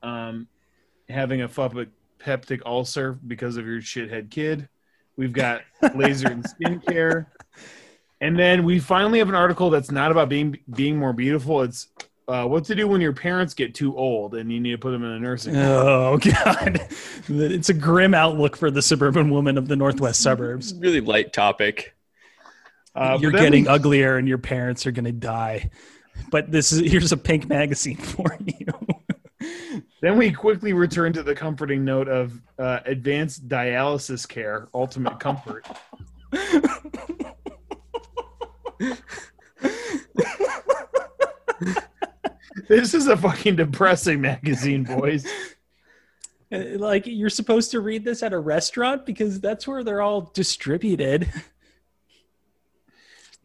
um, 0.03 0.49
having 1.09 1.43
a 1.43 1.49
pep- 1.49 1.89
peptic 2.19 2.63
ulcer 2.67 3.19
because 3.27 3.57
of 3.57 3.67
your 3.67 3.81
shithead 3.81 4.31
kid. 4.31 4.69
We've 5.17 5.33
got 5.33 5.63
laser 5.95 6.29
and 6.29 6.45
skincare. 6.45 7.27
And 8.21 8.39
then 8.39 8.65
we 8.65 8.79
finally 8.79 9.19
have 9.19 9.29
an 9.29 9.35
article 9.35 9.71
that's 9.71 9.91
not 9.91 10.11
about 10.11 10.29
being 10.29 10.59
being 10.75 10.97
more 10.97 11.13
beautiful. 11.13 11.63
It's 11.63 11.89
uh, 12.27 12.47
what 12.47 12.65
to 12.65 12.75
do 12.75 12.89
when 12.89 13.01
your 13.01 13.13
parents 13.13 13.53
get 13.53 13.75
too 13.75 13.97
old 13.97 14.35
and 14.35 14.51
you 14.51 14.61
need 14.61 14.71
to 14.71 14.79
put 14.79 14.93
them 14.93 15.05
in 15.05 15.11
a 15.11 15.19
nursing 15.19 15.55
home. 15.55 15.65
Oh 15.65 16.17
god. 16.43 16.89
It's 17.29 17.69
a 17.69 17.75
grim 17.75 18.15
outlook 18.15 18.57
for 18.57 18.71
the 18.71 18.83
suburban 18.83 19.31
woman 19.31 19.59
of 19.59 19.69
the 19.69 19.77
northwest 19.77 20.23
suburbs. 20.23 20.75
Really 20.75 21.01
light 21.01 21.33
topic. 21.33 21.94
Uh, 22.95 23.19
You're 23.21 23.33
getting 23.33 23.65
we- 23.65 23.69
uglier 23.69 24.17
and 24.17 24.29
your 24.29 24.39
parents 24.39 24.87
are 24.87 24.93
going 24.93 25.05
to 25.05 25.13
die. 25.13 25.71
But 26.31 26.51
this 26.51 26.73
is 26.73 26.81
here's 26.93 27.13
a 27.13 27.17
pink 27.17 27.49
magazine 27.49 27.97
for 27.99 28.37
you. 28.45 28.67
Then 30.01 30.17
we 30.17 30.31
quickly 30.33 30.73
return 30.73 31.13
to 31.15 31.23
the 31.23 31.35
comforting 31.35 31.85
note 31.85 32.09
of 32.09 32.41
uh, 32.59 32.81
advanced 32.85 33.49
dialysis 33.49 34.29
care, 34.29 34.69
ultimate 34.75 35.19
comfort. 35.19 35.67
this 42.69 42.95
is 42.95 43.07
a 43.07 43.17
fucking 43.17 43.57
depressing 43.57 44.21
magazine, 44.21 44.85
boys. 44.85 45.27
Uh, 46.53 46.59
like 46.77 47.07
you're 47.07 47.31
supposed 47.31 47.71
to 47.73 47.81
read 47.81 48.05
this 48.05 48.23
at 48.23 48.33
a 48.33 48.39
restaurant 48.39 49.07
because 49.07 49.41
that's 49.41 49.67
where 49.67 49.83
they're 49.83 50.03
all 50.03 50.31
distributed. 50.35 51.31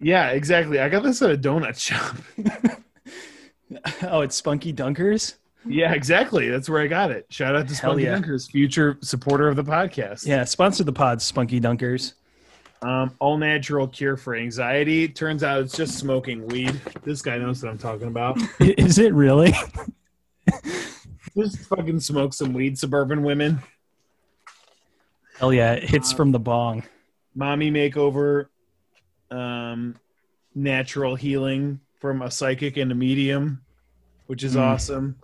Yeah, 0.01 0.29
exactly. 0.29 0.79
I 0.79 0.89
got 0.89 1.03
this 1.03 1.21
at 1.21 1.31
a 1.31 1.37
donut 1.37 1.79
shop. 1.79 2.15
oh, 4.03 4.21
it's 4.21 4.35
Spunky 4.35 4.73
Dunkers. 4.73 5.35
Yeah, 5.65 5.93
exactly. 5.93 6.49
That's 6.49 6.69
where 6.69 6.81
I 6.81 6.87
got 6.87 7.11
it. 7.11 7.25
Shout 7.29 7.55
out 7.55 7.67
to 7.67 7.75
Hell 7.75 7.91
Spunky 7.91 8.03
yeah. 8.03 8.15
Dunkers, 8.17 8.49
future 8.49 8.97
supporter 9.01 9.49
of 9.49 9.55
the 9.55 9.63
podcast. 9.63 10.25
Yeah, 10.25 10.45
sponsor 10.45 10.83
the 10.83 10.93
pod, 10.93 11.21
Spunky 11.21 11.59
Dunkers. 11.59 12.13
Um, 12.81 13.13
all 13.19 13.37
natural 13.37 13.87
cure 13.87 14.15
for 14.15 14.35
anxiety. 14.35 15.07
Turns 15.09 15.43
out 15.43 15.61
it's 15.61 15.75
just 15.75 15.97
smoking 15.97 16.47
weed. 16.47 16.79
This 17.03 17.21
guy 17.21 17.37
knows 17.37 17.61
what 17.61 17.71
I'm 17.71 17.77
talking 17.77 18.07
about. 18.07 18.39
Is 18.59 18.99
it 18.99 19.13
really? 19.13 19.53
Just 21.37 21.59
fucking 21.67 21.99
smoke 21.99 22.33
some 22.33 22.53
weed, 22.53 22.77
suburban 22.77 23.21
women. 23.21 23.59
Hell 25.37 25.53
yeah, 25.53 25.73
it 25.73 25.83
hits 25.83 26.11
from 26.11 26.31
the 26.31 26.39
bong. 26.39 26.83
Mommy 27.35 27.69
makeover, 27.71 28.47
um, 29.31 29.95
natural 30.55 31.15
healing 31.15 31.79
from 31.99 32.21
a 32.21 32.31
psychic 32.31 32.77
and 32.77 32.91
a 32.91 32.95
medium, 32.95 33.61
which 34.27 34.43
is 34.43 34.55
Mm. 34.55 34.61
awesome. 34.61 35.15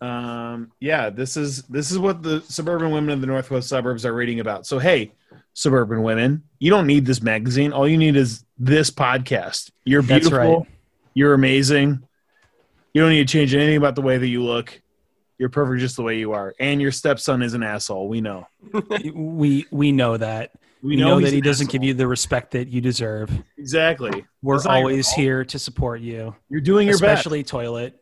Um, 0.00 0.72
yeah, 0.80 1.08
this 1.08 1.36
is 1.36 1.62
this 1.62 1.90
is 1.90 1.98
what 1.98 2.22
the 2.22 2.42
suburban 2.42 2.90
women 2.90 3.10
of 3.10 3.20
the 3.20 3.26
northwest 3.26 3.68
suburbs 3.68 4.04
are 4.04 4.12
reading 4.12 4.40
about. 4.40 4.66
So 4.66 4.78
hey, 4.78 5.12
suburban 5.54 6.02
women, 6.02 6.42
you 6.58 6.68
don't 6.70 6.86
need 6.86 7.06
this 7.06 7.22
magazine. 7.22 7.72
All 7.72 7.88
you 7.88 7.96
need 7.96 8.16
is 8.16 8.44
this 8.58 8.90
podcast. 8.90 9.70
You're 9.84 10.02
beautiful. 10.02 10.38
right. 10.60 10.68
You're 11.14 11.32
amazing. 11.34 12.02
You 12.92 13.00
don't 13.00 13.10
need 13.10 13.26
to 13.26 13.32
change 13.32 13.54
anything 13.54 13.76
about 13.76 13.94
the 13.94 14.02
way 14.02 14.18
that 14.18 14.26
you 14.28 14.42
look. 14.42 14.80
You're 15.38 15.48
perfect 15.48 15.80
just 15.80 15.96
the 15.96 16.02
way 16.02 16.18
you 16.18 16.32
are. 16.32 16.54
And 16.60 16.80
your 16.82 16.92
stepson 16.92 17.42
is 17.42 17.54
an 17.54 17.62
asshole. 17.62 18.08
We 18.08 18.20
know. 18.20 18.46
We 19.14 19.66
we 19.70 19.90
know 19.92 20.16
that. 20.16 20.50
We 20.84 20.90
We 20.90 20.96
know, 20.96 21.18
that 21.18 21.32
he 21.32 21.40
doesn't 21.40 21.70
give 21.70 21.82
you 21.82 21.94
the 21.94 22.06
respect 22.06 22.50
that 22.50 22.68
you 22.68 22.82
deserve. 22.82 23.30
exactly. 23.56 24.26
We're 24.42 24.56
It's 24.56 24.66
always 24.66 25.06
fault. 25.08 25.18
here 25.18 25.44
to 25.46 25.58
support 25.58 26.02
you, 26.02 26.36
You're 26.50 26.60
doing 26.60 26.86
your 26.86 26.98
best. 26.98 27.20
especially 27.20 27.42
Toilet. 27.42 27.98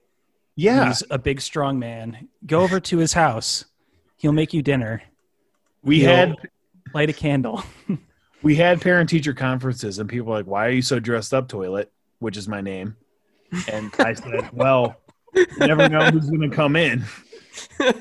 Yeah, 0.57 0.89
He's 0.89 1.05
a 1.09 1.17
big, 1.19 1.41
strong 1.41 1.79
man. 1.79 2.29
Go 2.45 2.61
over 2.61 2.81
to 2.81 2.99
his 2.99 3.13
house. 3.13 3.65
He'll 4.17 4.33
make 4.33 4.53
you 4.53 4.63
dinner. 4.63 5.01
we 5.85 6.01
He'll 6.01 6.09
had 6.11 6.37
light 6.93 7.09
a 7.09 7.13
candle. 7.13 7.63
we 8.43 8.57
had 8.57 8.81
parent 8.81 9.09
teacher 9.09 9.33
conferences, 9.33 10.01
and 10.01 10.09
people 10.11 10.27
were 10.27 10.39
like, 10.39 10.47
"Why 10.47 10.67
are 10.67 10.71
you 10.71 10.83
so 10.83 10.99
dressed 10.99 11.33
up, 11.33 11.47
toilet?" 11.49 11.91
Which 12.19 12.37
is 12.37 12.49
my 12.49 12.61
name, 12.61 12.97
and 13.73 13.93
I 14.01 14.15
said, 14.15 14.51
"Well, 14.53 14.97
you 15.35 15.47
never 15.61 15.89
know 15.89 16.11
who's 16.11 16.29
going 16.29 16.51
to 16.51 16.55
come 16.55 16.75
in. 16.77 17.05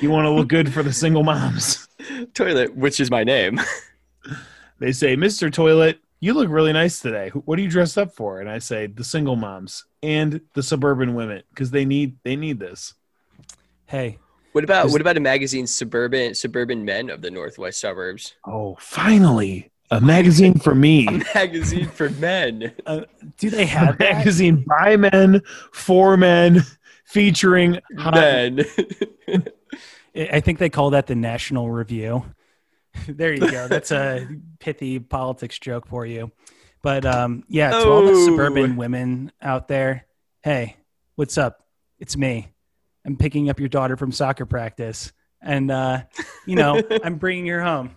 You 0.00 0.10
want 0.10 0.26
to 0.26 0.30
look 0.30 0.48
good 0.48 0.72
for 0.72 0.82
the 0.82 0.92
single 0.92 1.22
moms." 1.22 1.86
Toilet, 2.34 2.74
which 2.76 3.00
is 3.00 3.10
my 3.10 3.24
name. 3.24 3.60
They 4.80 4.90
say, 4.92 5.14
"Mister 5.14 5.50
Toilet, 5.50 6.00
you 6.20 6.34
look 6.34 6.48
really 6.50 6.72
nice 6.72 6.98
today. 6.98 7.28
What 7.30 7.58
are 7.58 7.62
you 7.62 7.70
dressed 7.70 7.96
up 7.96 8.12
for?" 8.12 8.40
And 8.40 8.50
I 8.50 8.58
say, 8.58 8.86
"The 8.88 9.04
single 9.04 9.36
moms 9.36 9.84
and 10.02 10.40
the 10.54 10.62
suburban 10.64 11.14
women 11.14 11.42
because 11.50 11.70
they 11.70 11.84
need 11.84 12.16
they 12.24 12.34
need 12.36 12.58
this." 12.58 12.94
hey, 13.86 14.18
What 14.52 14.64
about 14.64 14.90
what 14.90 15.00
about 15.00 15.16
a 15.16 15.20
magazine 15.20 15.66
suburban 15.68 16.34
suburban 16.34 16.84
men 16.84 17.08
of 17.08 17.22
the 17.22 17.30
northwest 17.30 17.80
suburbs? 17.80 18.34
Oh, 18.44 18.76
finally, 18.80 19.70
a 19.92 20.00
magazine 20.00 20.58
for 20.58 20.74
me. 20.74 21.06
A 21.08 21.22
magazine 21.34 21.88
for 21.88 22.10
men. 22.10 22.72
Uh, 22.84 23.02
do 23.38 23.48
they 23.48 23.62
a 23.62 23.66
have 23.66 23.98
that? 23.98 24.16
magazine 24.16 24.64
by 24.66 24.96
men 24.96 25.40
for 25.72 26.16
men 26.16 26.62
featuring 27.04 27.80
hot 27.98 28.14
Men. 28.14 28.64
I 30.16 30.40
think 30.40 30.58
they 30.58 30.70
call 30.70 30.90
that 30.90 31.06
the 31.06 31.14
National 31.14 31.70
Review. 31.70 32.24
there 33.08 33.32
you 33.32 33.50
go. 33.50 33.66
That's 33.68 33.90
a 33.90 34.28
pithy 34.60 35.00
politics 35.00 35.58
joke 35.58 35.86
for 35.88 36.06
you. 36.06 36.30
But 36.82 37.04
um, 37.06 37.44
yeah, 37.48 37.70
to 37.70 37.88
all 37.88 38.02
the 38.02 38.12
Oh. 38.12 38.26
suburban 38.26 38.76
women 38.76 39.32
out 39.42 39.68
there, 39.68 40.06
hey, 40.42 40.76
what's 41.16 41.38
up? 41.38 41.64
It's 41.98 42.16
me. 42.16 42.48
I'm 43.06 43.16
picking 43.16 43.50
up 43.50 43.58
your 43.58 43.68
daughter 43.68 43.96
from 43.96 44.12
soccer 44.12 44.46
practice, 44.46 45.12
and 45.42 45.70
uh, 45.70 46.02
you 46.46 46.56
know 46.56 46.80
I'm 47.04 47.16
bringing 47.16 47.46
her 47.46 47.62
home. 47.62 47.90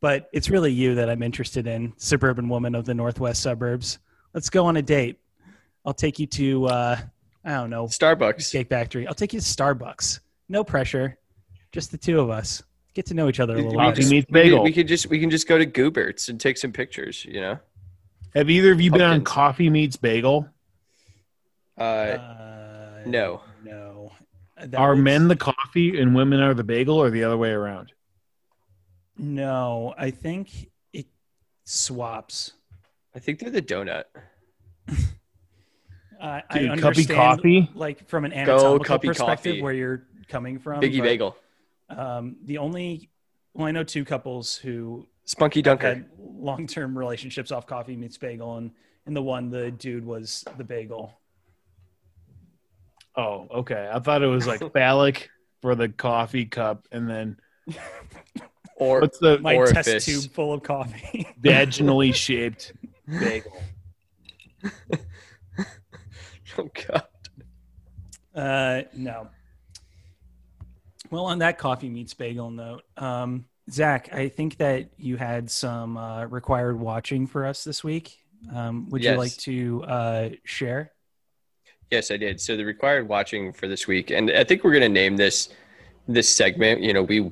But 0.00 0.28
it's 0.32 0.50
really 0.50 0.72
you 0.72 0.94
that 0.96 1.08
I'm 1.10 1.22
interested 1.22 1.66
in, 1.66 1.94
suburban 1.96 2.48
woman 2.48 2.74
of 2.74 2.84
the 2.84 2.94
northwest 2.94 3.42
suburbs. 3.42 3.98
Let's 4.34 4.50
go 4.50 4.66
on 4.66 4.76
a 4.76 4.82
date. 4.82 5.18
I'll 5.84 5.94
take 5.94 6.18
you 6.18 6.26
to 6.26 6.66
uh, 6.66 6.98
I 7.46 7.54
don't 7.54 7.70
know 7.70 7.86
Starbucks. 7.86 8.50
Cake 8.52 8.68
Factory. 8.68 9.06
I'll 9.06 9.14
take 9.14 9.32
you 9.32 9.40
to 9.40 9.46
Starbucks. 9.46 10.20
No 10.48 10.62
pressure. 10.64 11.16
Just 11.72 11.90
the 11.92 11.98
two 11.98 12.20
of 12.20 12.28
us. 12.28 12.62
Get 12.92 13.06
to 13.06 13.14
know 13.14 13.28
each 13.28 13.40
other 13.40 13.54
a 13.54 13.56
little 13.56 13.72
Coffee 13.74 14.02
bit. 14.02 14.10
meets 14.10 14.10
We 14.10 14.22
could, 14.22 14.32
bagel. 14.32 14.62
we 14.64 14.72
could 14.72 14.88
just 14.88 15.06
we 15.08 15.20
can 15.20 15.30
just 15.30 15.46
go 15.48 15.56
to 15.56 15.64
Goobert's 15.66 16.28
and 16.28 16.38
take 16.40 16.58
some 16.58 16.72
pictures. 16.72 17.24
You 17.24 17.40
know. 17.40 17.58
Have 18.34 18.50
either 18.50 18.72
of 18.72 18.80
you 18.80 18.90
been 18.90 19.00
on 19.00 19.24
Coffee 19.24 19.70
Meets 19.70 19.96
Bagel? 19.96 20.48
Uh, 21.78 21.82
Uh, 21.82 23.02
no. 23.06 23.40
No. 23.64 24.12
That 24.58 24.74
are 24.74 24.94
was- 24.94 25.00
men 25.04 25.28
the 25.28 25.36
coffee 25.36 26.00
and 26.00 26.14
women 26.14 26.40
are 26.40 26.52
the 26.54 26.64
bagel, 26.64 26.96
or 27.00 27.10
the 27.10 27.24
other 27.24 27.36
way 27.36 27.50
around? 27.50 27.92
No, 29.18 29.94
I 29.96 30.10
think 30.10 30.70
it 30.92 31.06
swaps. 31.64 32.52
I 33.14 33.18
think 33.18 33.38
they're 33.38 33.50
the 33.50 33.62
donut. 33.62 34.04
Uh, 36.20 36.40
I 36.50 36.58
Dude, 36.58 36.70
cuppy 36.70 36.84
understand, 36.86 37.18
coffee? 37.18 37.70
like 37.74 38.08
from 38.08 38.24
an 38.24 38.32
anatomical 38.32 38.84
cuppy 38.98 39.06
perspective, 39.08 39.52
coffee. 39.52 39.62
where 39.62 39.72
you're 39.72 40.06
coming 40.28 40.58
from. 40.58 40.80
Biggie 40.80 40.98
but, 40.98 41.04
Bagel. 41.04 41.36
Um, 41.90 42.36
the 42.44 42.58
only, 42.58 43.10
well, 43.54 43.66
I 43.66 43.70
know 43.70 43.84
two 43.84 44.04
couples 44.04 44.56
who 44.56 45.06
Spunky 45.24 45.60
have 45.60 45.64
Dunker. 45.64 45.86
had 45.88 46.06
long-term 46.18 46.96
relationships 46.96 47.52
off 47.52 47.66
coffee 47.66 47.96
meets 47.96 48.16
bagel, 48.18 48.56
and 48.56 48.70
and 49.06 49.14
the 49.16 49.22
one, 49.22 49.50
the 49.50 49.70
dude 49.70 50.04
was 50.04 50.44
the 50.56 50.64
bagel. 50.64 51.12
Oh, 53.16 53.46
okay. 53.54 53.88
I 53.92 53.98
thought 54.00 54.22
it 54.22 54.26
was 54.26 54.46
like 54.46 54.60
phallic 54.72 55.30
for 55.62 55.74
the 55.74 55.88
coffee 55.88 56.44
cup, 56.44 56.86
and 56.92 57.08
then 57.08 57.36
Or 58.78 59.00
what's 59.00 59.18
the 59.18 59.38
My 59.38 59.54
Orifice. 59.56 59.84
test 59.86 60.06
tube 60.06 60.32
full 60.32 60.52
of 60.52 60.62
coffee. 60.62 61.26
vaginally 61.40 62.14
shaped 62.14 62.72
bagel? 63.08 63.52
oh 66.58 66.70
god. 66.88 67.02
Uh, 68.34 68.82
no. 68.94 69.28
Well, 71.10 71.26
on 71.26 71.38
that 71.38 71.58
coffee 71.58 71.88
meets 71.88 72.14
bagel 72.14 72.50
note, 72.50 72.82
um, 72.96 73.46
Zach, 73.70 74.12
I 74.12 74.28
think 74.28 74.56
that 74.58 74.90
you 74.96 75.16
had 75.16 75.50
some 75.50 75.96
uh, 75.96 76.26
required 76.26 76.78
watching 76.78 77.26
for 77.26 77.46
us 77.46 77.64
this 77.64 77.82
week. 77.82 78.18
Um, 78.54 78.88
would 78.90 79.04
you 79.04 79.14
like 79.16 79.36
to 79.38 79.84
uh, 79.84 80.28
share? 80.44 80.92
Yes, 81.90 82.10
I 82.10 82.16
did. 82.16 82.40
So 82.40 82.56
the 82.56 82.64
required 82.64 83.08
watching 83.08 83.52
for 83.52 83.68
this 83.68 83.86
week, 83.86 84.10
and 84.10 84.30
I 84.30 84.44
think 84.44 84.64
we're 84.64 84.72
gonna 84.72 84.88
name 84.88 85.16
this 85.16 85.48
this 86.08 86.28
segment. 86.28 86.80
You 86.80 86.92
know, 86.92 87.02
we 87.02 87.30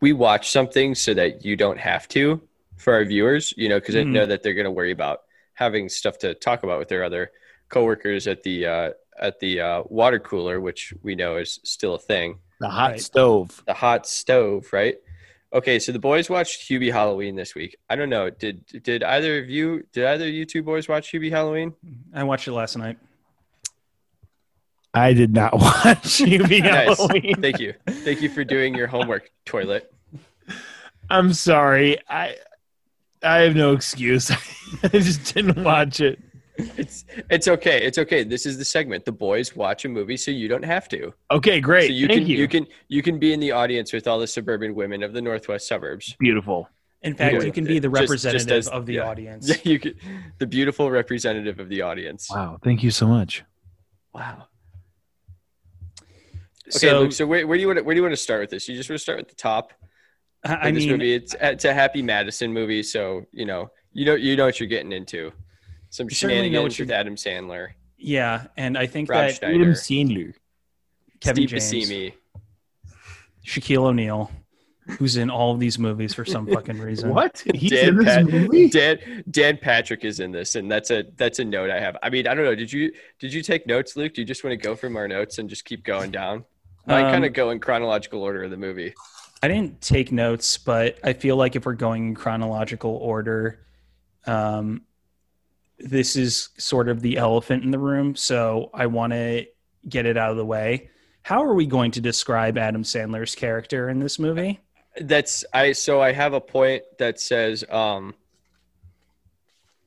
we 0.00 0.12
watch 0.12 0.50
something 0.50 0.94
so 0.94 1.14
that 1.14 1.44
you 1.44 1.56
don't 1.56 1.78
have 1.78 2.08
to 2.08 2.40
for 2.76 2.92
our 2.94 3.04
viewers. 3.04 3.54
You 3.56 3.68
know, 3.68 3.78
because 3.78 3.96
I 3.96 4.02
Mhm. 4.02 4.12
know 4.12 4.26
that 4.26 4.42
they're 4.42 4.54
gonna 4.54 4.72
worry 4.72 4.90
about 4.90 5.22
having 5.54 5.88
stuff 5.88 6.18
to 6.18 6.34
talk 6.34 6.64
about 6.64 6.78
with 6.78 6.88
their 6.88 7.04
other 7.04 7.30
coworkers 7.72 8.28
at 8.28 8.44
the 8.44 8.66
uh, 8.66 8.90
at 9.18 9.40
the 9.40 9.60
uh, 9.60 9.82
water 9.86 10.20
cooler, 10.20 10.60
which 10.60 10.94
we 11.02 11.16
know 11.16 11.36
is 11.38 11.58
still 11.64 11.94
a 11.96 11.98
thing. 11.98 12.38
The 12.60 12.68
hot 12.68 12.92
Right. 12.92 13.00
stove. 13.00 13.62
The 13.66 13.74
hot 13.74 14.06
stove, 14.06 14.72
right? 14.72 14.96
Okay, 15.52 15.78
so 15.78 15.90
the 15.92 15.98
boys 15.98 16.30
watched 16.30 16.68
Hubie 16.70 16.92
Halloween 16.92 17.34
this 17.36 17.54
week. 17.54 17.76
I 17.90 17.96
don't 17.96 18.08
know. 18.08 18.30
Did 18.30 18.64
did 18.84 19.02
either 19.02 19.38
of 19.42 19.50
you 19.50 19.84
did 19.92 20.04
either 20.04 20.24
of 20.26 20.30
you 20.32 20.44
two 20.46 20.62
boys 20.62 20.88
watch 20.88 21.10
Hubie 21.12 21.30
Halloween? 21.30 21.74
I 22.14 22.22
watched 22.24 22.46
it 22.46 22.52
last 22.52 22.76
night. 22.78 22.96
I 24.94 25.12
did 25.14 25.32
not 25.32 25.52
watch 25.58 26.20
Hubie 26.20 26.60
Nice. 26.62 26.98
Halloween. 26.98 27.34
Thank 27.40 27.58
you. 27.60 27.74
Thank 27.88 28.20
you 28.22 28.28
for 28.28 28.44
doing 28.44 28.74
your 28.74 28.86
homework, 28.86 29.30
toilet. 29.46 29.92
I'm 31.10 31.32
sorry. 31.32 31.98
I 32.08 32.36
I 33.22 33.38
have 33.42 33.54
no 33.56 33.72
excuse. 33.72 34.30
I 34.82 34.88
just 34.88 35.34
didn't 35.34 35.62
watch 35.62 36.00
it. 36.00 36.18
It's 36.56 37.04
it's 37.30 37.48
okay. 37.48 37.82
It's 37.82 37.98
okay. 37.98 38.24
This 38.24 38.44
is 38.46 38.58
the 38.58 38.64
segment. 38.64 39.04
The 39.04 39.12
boys 39.12 39.56
watch 39.56 39.84
a 39.84 39.88
movie 39.88 40.16
so 40.18 40.30
you 40.30 40.48
don't 40.48 40.64
have 40.64 40.86
to. 40.90 41.12
Okay, 41.30 41.60
great. 41.60 41.86
So 41.88 41.92
you 41.94 42.06
Thank 42.06 42.20
can 42.20 42.26
you. 42.28 42.36
you. 42.38 42.48
can 42.48 42.66
you 42.88 43.02
can 43.02 43.18
be 43.18 43.32
in 43.32 43.40
the 43.40 43.52
audience 43.52 43.92
with 43.92 44.06
all 44.06 44.18
the 44.18 44.26
suburban 44.26 44.74
women 44.74 45.02
of 45.02 45.12
the 45.14 45.22
northwest 45.22 45.66
suburbs. 45.66 46.14
Beautiful. 46.18 46.68
In 47.02 47.14
fact, 47.14 47.34
Yeah. 47.34 47.42
you 47.42 47.52
can 47.52 47.64
be 47.64 47.78
the 47.78 47.88
Just- 47.88 48.00
just 48.00 48.10
representative 48.10 48.58
as- 48.58 48.68
of 48.68 48.86
the 48.86 48.94
yeah. 48.94 49.08
audience. 49.08 49.48
Yeah, 49.48 49.56
you 49.72 49.78
can, 49.80 49.94
the 50.38 50.46
beautiful 50.46 50.90
representative 50.90 51.58
of 51.58 51.68
the 51.68 51.82
audience. 51.82 52.28
Wow. 52.30 52.58
Thank 52.62 52.82
you 52.82 52.90
so 52.90 53.06
much. 53.08 53.42
Wow. 54.14 54.46
Okay, 56.68 56.78
so, 56.88 57.00
Luke. 57.00 57.12
So 57.12 57.26
where, 57.26 57.46
where 57.46 57.56
do 57.56 57.60
you 57.62 57.66
want 57.66 57.78
to, 57.78 57.82
where 57.84 57.94
do 57.94 57.98
you 57.98 58.02
want 58.02 58.12
to 58.12 58.16
start 58.20 58.40
with 58.40 58.50
this? 58.50 58.68
You 58.68 58.76
just 58.76 58.88
want 58.88 58.98
to 58.98 59.02
start 59.02 59.18
with 59.18 59.28
the 59.28 59.34
top. 59.34 59.72
I 60.44 60.64
Like 60.66 60.74
this 60.74 60.82
mean, 60.84 60.92
movie, 60.92 61.14
it's 61.14 61.34
it's 61.40 61.64
a 61.64 61.72
Happy 61.72 62.02
Madison 62.02 62.52
movie, 62.52 62.82
so 62.82 63.24
you 63.30 63.46
know 63.46 63.70
you 63.92 64.04
know 64.04 64.14
you 64.16 64.36
know 64.36 64.46
what 64.46 64.58
you're 64.58 64.68
getting 64.68 64.90
into. 64.92 65.32
Some 65.92 66.06
You 66.08 66.14
certainly 66.16 66.48
know 66.48 66.62
what 66.62 66.72
shenanigans 66.72 66.78
with 66.80 66.88
you're- 66.88 66.98
Adam 66.98 67.16
Sandler, 67.48 67.68
yeah, 67.98 68.46
and 68.56 68.78
I 68.78 68.86
think 68.86 69.10
Rob 69.10 69.28
that 69.28 69.34
Schneider, 69.36 69.54
Adam 69.60 69.72
Sandler. 69.74 70.34
Kevin 71.20 71.46
Steve 71.46 71.48
James, 71.50 71.72
Buscemi. 71.90 72.12
Shaquille 73.46 73.84
O'Neal, 73.84 74.30
who's 74.98 75.16
in 75.18 75.28
all 75.28 75.52
of 75.52 75.60
these 75.60 75.78
movies 75.78 76.14
for 76.14 76.24
some 76.24 76.46
fucking 76.46 76.78
reason. 76.78 77.10
What? 77.14 77.44
He's 77.54 77.70
Dan, 77.72 77.88
in 77.90 77.96
this 77.96 78.04
Pat- 78.06 78.24
movie? 78.26 78.68
Dan 78.70 79.24
Dan 79.30 79.58
Patrick 79.58 80.04
is 80.04 80.18
in 80.20 80.32
this, 80.32 80.54
and 80.54 80.70
that's 80.70 80.90
a 80.90 81.04
that's 81.16 81.38
a 81.40 81.44
note 81.44 81.70
I 81.70 81.78
have. 81.78 81.96
I 82.02 82.08
mean, 82.08 82.26
I 82.26 82.34
don't 82.34 82.44
know. 82.46 82.54
Did 82.54 82.72
you 82.72 82.90
did 83.18 83.32
you 83.34 83.42
take 83.42 83.66
notes, 83.66 83.94
Luke? 83.94 84.14
Do 84.14 84.22
you 84.22 84.26
just 84.26 84.42
want 84.44 84.52
to 84.52 84.56
go 84.56 84.74
from 84.74 84.96
our 84.96 85.06
notes 85.06 85.38
and 85.38 85.48
just 85.48 85.64
keep 85.66 85.84
going 85.84 86.10
down? 86.10 86.44
I 86.86 87.02
Um, 87.02 87.12
kind 87.12 87.24
of 87.26 87.34
go 87.34 87.50
in 87.50 87.60
chronological 87.60 88.22
order 88.22 88.42
of 88.44 88.50
the 88.50 88.56
movie. 88.56 88.94
I 89.42 89.48
didn't 89.48 89.80
take 89.82 90.10
notes, 90.10 90.56
but 90.56 90.98
I 91.04 91.12
feel 91.12 91.36
like 91.36 91.54
if 91.54 91.66
we're 91.66 91.74
going 91.74 92.08
in 92.08 92.14
chronological 92.14 92.92
order, 92.96 93.60
um, 94.26 94.82
this 95.82 96.16
is 96.16 96.50
sort 96.58 96.88
of 96.88 97.00
the 97.00 97.16
elephant 97.16 97.64
in 97.64 97.70
the 97.70 97.78
room. 97.78 98.14
So 98.14 98.70
I 98.72 98.86
want 98.86 99.12
to 99.12 99.46
get 99.88 100.06
it 100.06 100.16
out 100.16 100.30
of 100.30 100.36
the 100.36 100.44
way. 100.44 100.90
How 101.22 101.42
are 101.42 101.54
we 101.54 101.66
going 101.66 101.90
to 101.92 102.00
describe 102.00 102.58
Adam 102.58 102.82
Sandler's 102.82 103.34
character 103.34 103.88
in 103.88 104.00
this 104.00 104.18
movie? 104.18 104.60
That's 105.00 105.44
I. 105.52 105.72
So 105.72 106.00
I 106.00 106.12
have 106.12 106.34
a 106.34 106.40
point 106.40 106.82
that 106.98 107.20
says, 107.20 107.64
um, 107.70 108.14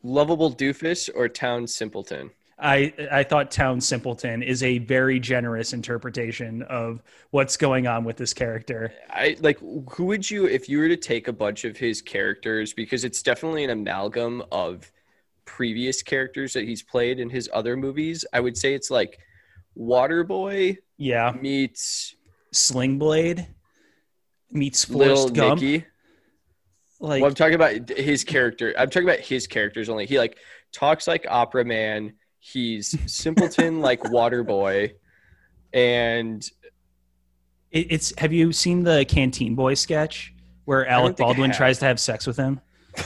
"Lovable 0.01 0.51
doofus" 0.51 1.09
or 1.13 1.27
"town 1.27 1.67
simpleton." 1.67 2.31
I 2.57 2.93
I 3.11 3.23
thought 3.23 3.51
Town 3.51 3.81
Simpleton 3.81 4.41
is 4.41 4.63
a 4.63 4.77
very 4.79 5.19
generous 5.19 5.73
interpretation 5.73 6.63
of 6.63 7.03
what's 7.31 7.57
going 7.57 7.85
on 7.85 8.05
with 8.05 8.15
this 8.15 8.33
character. 8.33 8.93
I 9.09 9.35
like. 9.41 9.59
Who 9.59 10.05
would 10.05 10.29
you, 10.29 10.45
if 10.45 10.69
you 10.69 10.79
were 10.79 10.87
to 10.87 10.97
take 10.97 11.27
a 11.27 11.33
bunch 11.33 11.65
of 11.65 11.75
his 11.75 12.01
characters, 12.01 12.73
because 12.73 13.03
it's 13.03 13.21
definitely 13.21 13.65
an 13.65 13.71
amalgam 13.71 14.41
of 14.51 14.89
previous 15.45 16.03
characters 16.03 16.53
that 16.53 16.65
he's 16.65 16.83
played 16.83 17.19
in 17.19 17.29
his 17.29 17.49
other 17.53 17.77
movies. 17.77 18.25
I 18.33 18.39
would 18.39 18.57
say 18.57 18.73
it's 18.73 18.91
like 18.91 19.19
Waterboy 19.77 20.77
Yeah, 20.97 21.31
meets 21.39 22.15
Sling 22.51 22.97
Blade 22.97 23.47
meets 24.51 24.89
Little 24.89 25.15
Forrest 25.15 25.33
Gump. 25.33 25.61
Nicky. 25.61 25.85
Like 26.99 27.21
well, 27.21 27.29
I'm 27.29 27.35
talking 27.35 27.55
about 27.55 27.89
his 27.89 28.23
character. 28.23 28.73
I'm 28.77 28.89
talking 28.89 29.07
about 29.07 29.19
his 29.19 29.47
characters 29.47 29.89
only. 29.89 30.05
He 30.05 30.17
like 30.17 30.37
talks 30.71 31.07
like 31.07 31.25
Opera 31.29 31.65
Man. 31.65 32.13
He's 32.39 32.95
simpleton 33.11 33.81
like 33.81 34.01
Waterboy, 34.01 34.93
and 35.73 36.47
It, 37.71 37.91
it's 37.91 38.13
have 38.17 38.31
you 38.31 38.53
seen 38.53 38.83
the 38.83 39.05
Canteen 39.07 39.55
Boy 39.55 39.73
sketch 39.73 40.33
where 40.63 40.87
Alec 40.87 41.17
Baldwin 41.17 41.51
tries 41.51 41.79
to 41.79 41.85
have 41.85 41.99
sex 41.99 42.25
with 42.25 42.37
him? 42.37 42.61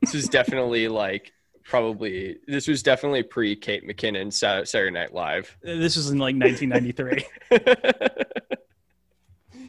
this 0.00 0.14
is 0.14 0.28
definitely 0.28 0.88
like 0.88 1.32
probably 1.64 2.38
this 2.46 2.66
was 2.66 2.82
definitely 2.82 3.22
pre 3.22 3.54
Kate 3.54 3.86
McKinnon 3.86 4.32
Saturday 4.32 4.90
Night 4.90 5.14
Live. 5.14 5.56
This 5.62 5.96
was 5.96 6.10
in 6.10 6.18
like 6.18 6.36
1993. 6.36 7.24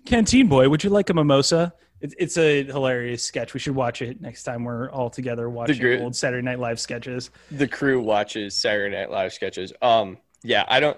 Canteen 0.05 0.47
Boy, 0.47 0.69
would 0.69 0.83
you 0.83 0.89
like 0.89 1.09
a 1.09 1.13
mimosa? 1.13 1.73
It, 2.01 2.13
it's 2.17 2.37
a 2.37 2.63
hilarious 2.63 3.23
sketch. 3.23 3.53
We 3.53 3.59
should 3.59 3.75
watch 3.75 4.01
it 4.01 4.21
next 4.21 4.43
time 4.43 4.63
we're 4.63 4.89
all 4.89 5.09
together 5.09 5.49
watching 5.49 5.79
gr- 5.79 5.97
old 6.01 6.15
Saturday 6.15 6.43
Night 6.43 6.59
Live 6.59 6.79
sketches. 6.79 7.29
the 7.51 7.67
crew 7.67 8.01
watches 8.01 8.55
Saturday 8.55 8.95
Night 8.95 9.11
Live 9.11 9.33
sketches. 9.33 9.73
Um, 9.81 10.17
yeah, 10.41 10.65
I 10.67 10.79
don't. 10.79 10.97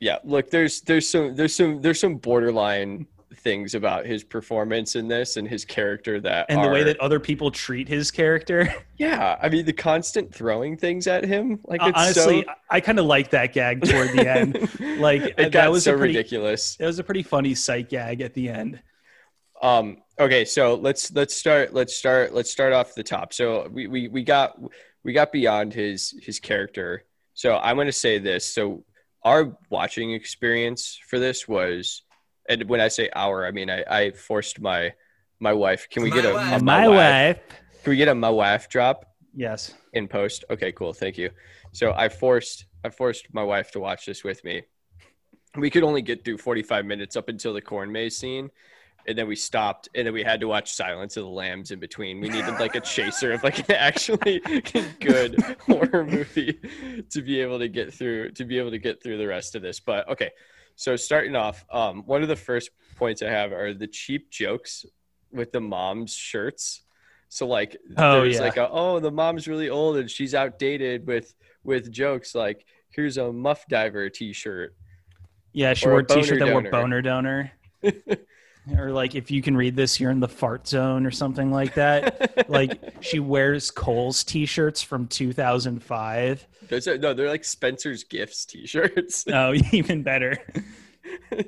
Yeah, 0.00 0.18
look, 0.24 0.50
there's 0.50 0.82
there's 0.82 1.08
some 1.08 1.34
there's 1.34 1.54
some 1.54 1.80
there's 1.80 2.00
some 2.00 2.16
borderline 2.16 3.06
things 3.42 3.74
about 3.74 4.06
his 4.06 4.24
performance 4.24 4.96
in 4.96 5.08
this 5.08 5.36
and 5.36 5.48
his 5.48 5.64
character 5.64 6.20
that 6.20 6.46
And 6.48 6.62
the 6.62 6.68
way 6.68 6.84
that 6.84 7.00
other 7.00 7.20
people 7.20 7.50
treat 7.50 7.88
his 7.88 8.10
character. 8.10 8.72
yeah, 8.96 9.38
I 9.40 9.48
mean 9.48 9.64
the 9.64 9.72
constant 9.72 10.34
throwing 10.34 10.76
things 10.76 11.06
at 11.06 11.24
him, 11.24 11.60
like 11.64 11.80
it's 11.82 11.98
Honestly, 11.98 12.42
so 12.44 12.50
I, 12.70 12.76
I 12.76 12.80
kind 12.80 12.98
of 12.98 13.06
like 13.06 13.30
that 13.30 13.52
gag 13.52 13.82
toward 13.82 14.10
the 14.10 14.28
end. 14.28 14.68
Like, 15.02 15.34
it 15.36 15.52
that 15.52 15.70
was 15.70 15.84
so 15.84 15.96
pretty- 15.96 16.14
ridiculous. 16.14 16.76
It 16.78 16.86
was 16.86 16.98
a 16.98 17.04
pretty 17.04 17.22
funny 17.22 17.54
sight 17.54 17.88
gag 17.88 18.20
at 18.20 18.34
the 18.34 18.48
end. 18.48 18.80
Um, 19.60 19.98
okay, 20.18 20.44
so 20.44 20.74
let's 20.74 21.10
let's 21.12 21.34
start 21.34 21.72
let's 21.72 21.96
start 21.96 22.34
let's 22.34 22.50
start 22.50 22.72
off 22.72 22.94
the 22.94 23.02
top. 23.02 23.32
So 23.32 23.68
we 23.72 23.86
we, 23.86 24.08
we 24.08 24.22
got 24.22 24.58
we 25.02 25.12
got 25.12 25.32
beyond 25.32 25.72
his 25.72 26.14
his 26.22 26.38
character. 26.38 27.04
So 27.34 27.56
I'm 27.56 27.76
going 27.76 27.86
to 27.86 27.92
say 27.92 28.18
this. 28.18 28.44
So 28.44 28.84
our 29.22 29.56
watching 29.70 30.12
experience 30.12 30.98
for 31.08 31.18
this 31.18 31.46
was, 31.48 32.02
and 32.48 32.68
when 32.68 32.80
I 32.80 32.88
say 32.88 33.08
our, 33.14 33.46
I 33.46 33.50
mean 33.50 33.70
I, 33.70 33.84
I 33.88 34.10
forced 34.12 34.60
my 34.60 34.92
my 35.40 35.52
wife. 35.52 35.88
Can 35.90 36.02
we 36.02 36.10
My 36.10 36.16
get 36.16 36.24
a, 36.24 36.30
a 36.30 36.34
wife. 36.34 36.62
My 36.62 36.88
wife. 36.88 37.38
Can 37.82 37.90
we 37.90 37.96
get 37.96 38.08
a 38.08 38.14
my 38.14 38.30
wife 38.30 38.68
drop 38.68 39.06
Yes. 39.34 39.74
in 39.92 40.06
post? 40.08 40.44
Okay, 40.50 40.70
cool. 40.72 40.92
Thank 40.92 41.18
you. 41.18 41.30
So 41.72 41.92
I 41.96 42.08
forced 42.08 42.66
I 42.84 42.90
forced 42.90 43.32
my 43.32 43.42
wife 43.42 43.70
to 43.72 43.80
watch 43.80 44.06
this 44.06 44.24
with 44.24 44.44
me. 44.44 44.62
We 45.56 45.68
could 45.70 45.82
only 45.82 46.00
get 46.02 46.24
through 46.24 46.38
45 46.38 46.86
minutes 46.86 47.14
up 47.16 47.28
until 47.28 47.52
the 47.52 47.60
corn 47.60 47.92
maze 47.92 48.16
scene. 48.16 48.50
And 49.06 49.18
then 49.18 49.26
we 49.26 49.34
stopped, 49.34 49.88
and 49.96 50.06
then 50.06 50.14
we 50.14 50.22
had 50.22 50.38
to 50.40 50.46
watch 50.46 50.72
Silence 50.74 51.16
of 51.16 51.24
the 51.24 51.28
Lambs 51.28 51.72
in 51.72 51.80
between. 51.80 52.20
We 52.20 52.28
needed 52.28 52.60
like 52.60 52.76
a 52.76 52.80
chaser 52.94 53.32
of 53.32 53.42
like 53.42 53.58
an 53.68 53.74
actually 53.74 54.38
good 55.00 55.40
horror 55.66 56.04
movie 56.04 56.60
to 57.10 57.20
be 57.20 57.40
able 57.40 57.58
to 57.58 57.68
get 57.68 57.92
through 57.92 58.30
to 58.32 58.44
be 58.44 58.58
able 58.58 58.70
to 58.70 58.78
get 58.78 59.02
through 59.02 59.18
the 59.18 59.26
rest 59.26 59.56
of 59.56 59.62
this. 59.62 59.80
But 59.80 60.08
okay, 60.08 60.30
so 60.76 60.96
starting 60.96 61.36
off, 61.36 61.64
um, 61.70 62.02
one 62.06 62.22
of 62.22 62.28
the 62.28 62.36
first 62.36 62.70
points 62.96 63.22
I 63.22 63.28
have 63.30 63.52
are 63.52 63.74
the 63.74 63.86
cheap 63.86 64.30
jokes 64.30 64.84
with 65.32 65.52
the 65.52 65.60
mom's 65.60 66.14
shirts. 66.14 66.82
So 67.28 67.46
like, 67.46 67.76
Oh, 67.96 68.20
there's 68.22 68.36
yeah. 68.36 68.40
like 68.42 68.56
a, 68.58 68.68
oh 68.70 69.00
the 69.00 69.10
mom's 69.10 69.48
really 69.48 69.70
old 69.70 69.96
and 69.96 70.10
she's 70.10 70.34
outdated 70.34 71.06
with 71.06 71.34
with 71.64 71.90
jokes 71.90 72.34
like 72.34 72.66
here's 72.90 73.16
a 73.16 73.32
muff 73.32 73.64
diver 73.68 74.10
t-shirt 74.10 74.74
Yeah, 75.52 75.72
she 75.74 75.88
wore 75.88 76.00
a 76.00 76.06
t-shirt 76.06 76.40
that 76.40 76.52
wore 76.52 76.62
boner 76.62 77.00
donor. 77.00 77.52
or 78.76 78.92
like 78.92 79.14
if 79.14 79.30
you 79.30 79.42
can 79.42 79.56
read 79.56 79.74
this, 79.76 79.98
you're 79.98 80.10
in 80.10 80.20
the 80.20 80.28
fart 80.28 80.68
zone 80.68 81.04
or 81.04 81.10
something 81.10 81.50
like 81.50 81.74
that. 81.74 82.48
like 82.48 82.94
she 83.00 83.18
wears 83.18 83.70
Kohl's 83.70 84.22
t-shirts 84.24 84.82
from 84.82 85.08
2005. 85.08 86.46
Those 86.68 86.88
are, 86.88 86.96
no, 86.98 87.12
they're 87.12 87.28
like 87.28 87.44
Spencer's 87.44 88.04
Gifts 88.04 88.44
T-shirts. 88.44 89.24
Oh, 89.32 89.54
even 89.72 90.02
better. 90.02 90.38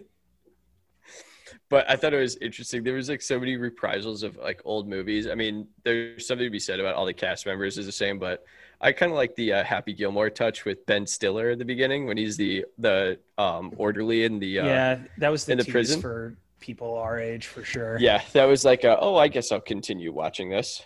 but 1.68 1.88
I 1.88 1.96
thought 1.96 2.14
it 2.14 2.20
was 2.20 2.36
interesting. 2.36 2.82
There 2.82 2.94
was 2.94 3.08
like 3.08 3.22
so 3.22 3.38
many 3.38 3.56
reprisals 3.56 4.22
of 4.22 4.36
like 4.36 4.60
old 4.64 4.88
movies. 4.88 5.28
I 5.28 5.34
mean, 5.34 5.68
there's 5.84 6.26
something 6.26 6.46
to 6.46 6.50
be 6.50 6.58
said 6.58 6.80
about 6.80 6.94
all 6.94 7.06
the 7.06 7.12
cast 7.12 7.46
members 7.46 7.78
is 7.78 7.86
the 7.86 7.92
same, 7.92 8.18
but 8.18 8.44
I 8.80 8.92
kind 8.92 9.12
of 9.12 9.16
like 9.16 9.36
the 9.36 9.52
uh, 9.52 9.64
Happy 9.64 9.92
Gilmore 9.92 10.30
touch 10.30 10.64
with 10.64 10.84
Ben 10.86 11.06
Stiller 11.06 11.50
at 11.50 11.58
the 11.58 11.64
beginning 11.64 12.06
when 12.06 12.16
he's 12.16 12.36
the 12.36 12.64
the 12.78 13.18
um, 13.38 13.72
orderly 13.76 14.24
in 14.24 14.38
the 14.38 14.58
uh, 14.60 14.66
yeah, 14.66 14.98
that 15.18 15.30
was 15.30 15.44
the, 15.44 15.52
in 15.52 15.58
the 15.58 15.64
prison? 15.64 16.00
for 16.00 16.36
people 16.64 16.96
our 16.96 17.18
age 17.20 17.46
for 17.46 17.62
sure. 17.62 17.98
yeah. 18.00 18.22
That 18.32 18.46
was 18.46 18.64
like, 18.64 18.84
a, 18.84 18.98
oh, 18.98 19.16
I 19.16 19.28
guess 19.28 19.52
I'll 19.52 19.60
continue 19.60 20.12
watching 20.12 20.48
this. 20.48 20.82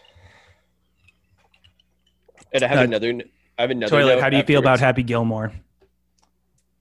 And 2.53 2.65
I 2.65 2.67
have 2.67 2.79
Uh, 2.81 2.83
another. 2.83 3.21
I 3.59 3.63
have 3.63 3.71
another. 3.71 3.91
Toilet, 3.91 4.15
note 4.17 4.21
how 4.23 4.31
do 4.31 4.37
you 4.39 4.43
feel 4.43 4.59
about. 4.61 4.81
Happy 4.81 5.03
Gilmore? 5.05 5.53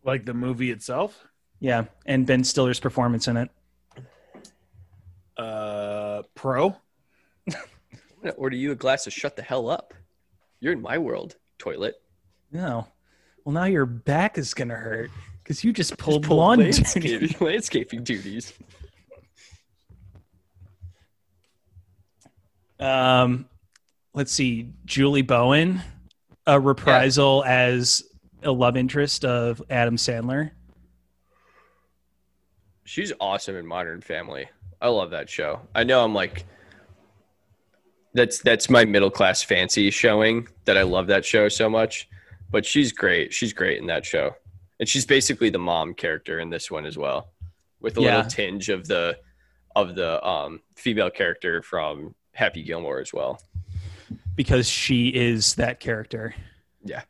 Like 0.04 0.26
the 0.26 0.34
movie 0.34 0.72
itself. 0.72 1.28
Yeah, 1.60 1.86
and 2.06 2.26
Ben 2.26 2.44
Stiller's 2.44 2.80
performance 2.80 3.28
in 3.28 3.38
it. 3.38 3.50
Uh, 5.38 6.24
pro. 6.36 6.76
I'm 7.48 7.56
gonna 8.24 8.34
order 8.38 8.56
you 8.56 8.72
a 8.72 8.76
glass 8.76 9.06
of 9.06 9.14
shut 9.14 9.36
the 9.36 9.42
hell 9.44 9.70
up. 9.70 9.94
You're 10.60 10.74
in 10.74 10.82
my 10.82 10.98
world, 10.98 11.36
toilet. 11.60 11.96
No. 12.52 12.88
Well, 13.44 13.54
now 13.54 13.66
your 13.66 13.86
back 13.86 14.38
is 14.38 14.54
gonna 14.54 14.76
hurt 14.76 15.12
because 15.44 15.64
you 15.64 15.72
just 15.74 15.98
pulled 15.98 16.24
Pull 16.24 16.38
lawn 16.38 16.60
duty. 16.60 16.72
landscaping, 16.72 17.36
landscaping 17.46 18.04
duties. 18.04 18.54
Um, 22.80 23.48
let's 24.14 24.32
see, 24.32 24.70
Julie 24.86 25.22
Bowen, 25.22 25.82
a 26.46 26.60
reprisal 26.60 27.44
as 27.46 28.04
a 28.44 28.52
love 28.52 28.78
interest 28.78 29.26
of 29.26 29.62
Adam 29.70 29.96
Sandler. 29.98 30.52
She's 32.84 33.12
awesome 33.20 33.56
in 33.56 33.66
Modern 33.66 34.02
Family. 34.02 34.48
I 34.82 34.88
love 34.90 35.12
that 35.12 35.30
show. 35.30 35.62
I 35.76 35.84
know 35.84 36.04
I'm 36.04 36.14
like 36.14 36.46
that's 38.14 38.40
that's 38.40 38.70
my 38.70 38.86
middle 38.86 39.12
class 39.12 39.44
fancy 39.44 39.92
showing 39.92 40.48
that 40.66 40.78
I 40.78 40.84
love 40.84 41.08
that 41.08 41.26
show 41.26 41.50
so 41.50 41.70
much. 41.70 42.08
But 42.50 42.66
she's 42.66 42.94
great. 42.94 43.34
She's 43.34 43.52
great 43.52 43.80
in 43.80 43.88
that 43.88 44.06
show. 44.06 44.36
And 44.80 44.88
she's 44.88 45.06
basically 45.06 45.50
the 45.50 45.60
mom 45.60 45.94
character 45.94 46.40
in 46.40 46.50
this 46.50 46.72
one 46.72 46.86
as 46.86 46.98
well. 46.98 47.32
With 47.82 47.98
a 47.98 48.02
Yeah. 48.02 48.16
little 48.18 48.32
tinge 48.32 48.70
of 48.70 48.88
the 48.88 49.18
of 49.76 49.96
the 49.96 50.26
um 50.26 50.62
female 50.76 51.10
character 51.10 51.62
from 51.62 52.16
Happy 52.38 52.62
Gilmore 52.62 53.00
as 53.00 53.12
well. 53.12 53.42
because 54.36 54.70
she 54.70 55.08
is 55.08 55.56
that 55.56 55.80
character. 55.80 56.36
Yeah. 56.84 57.02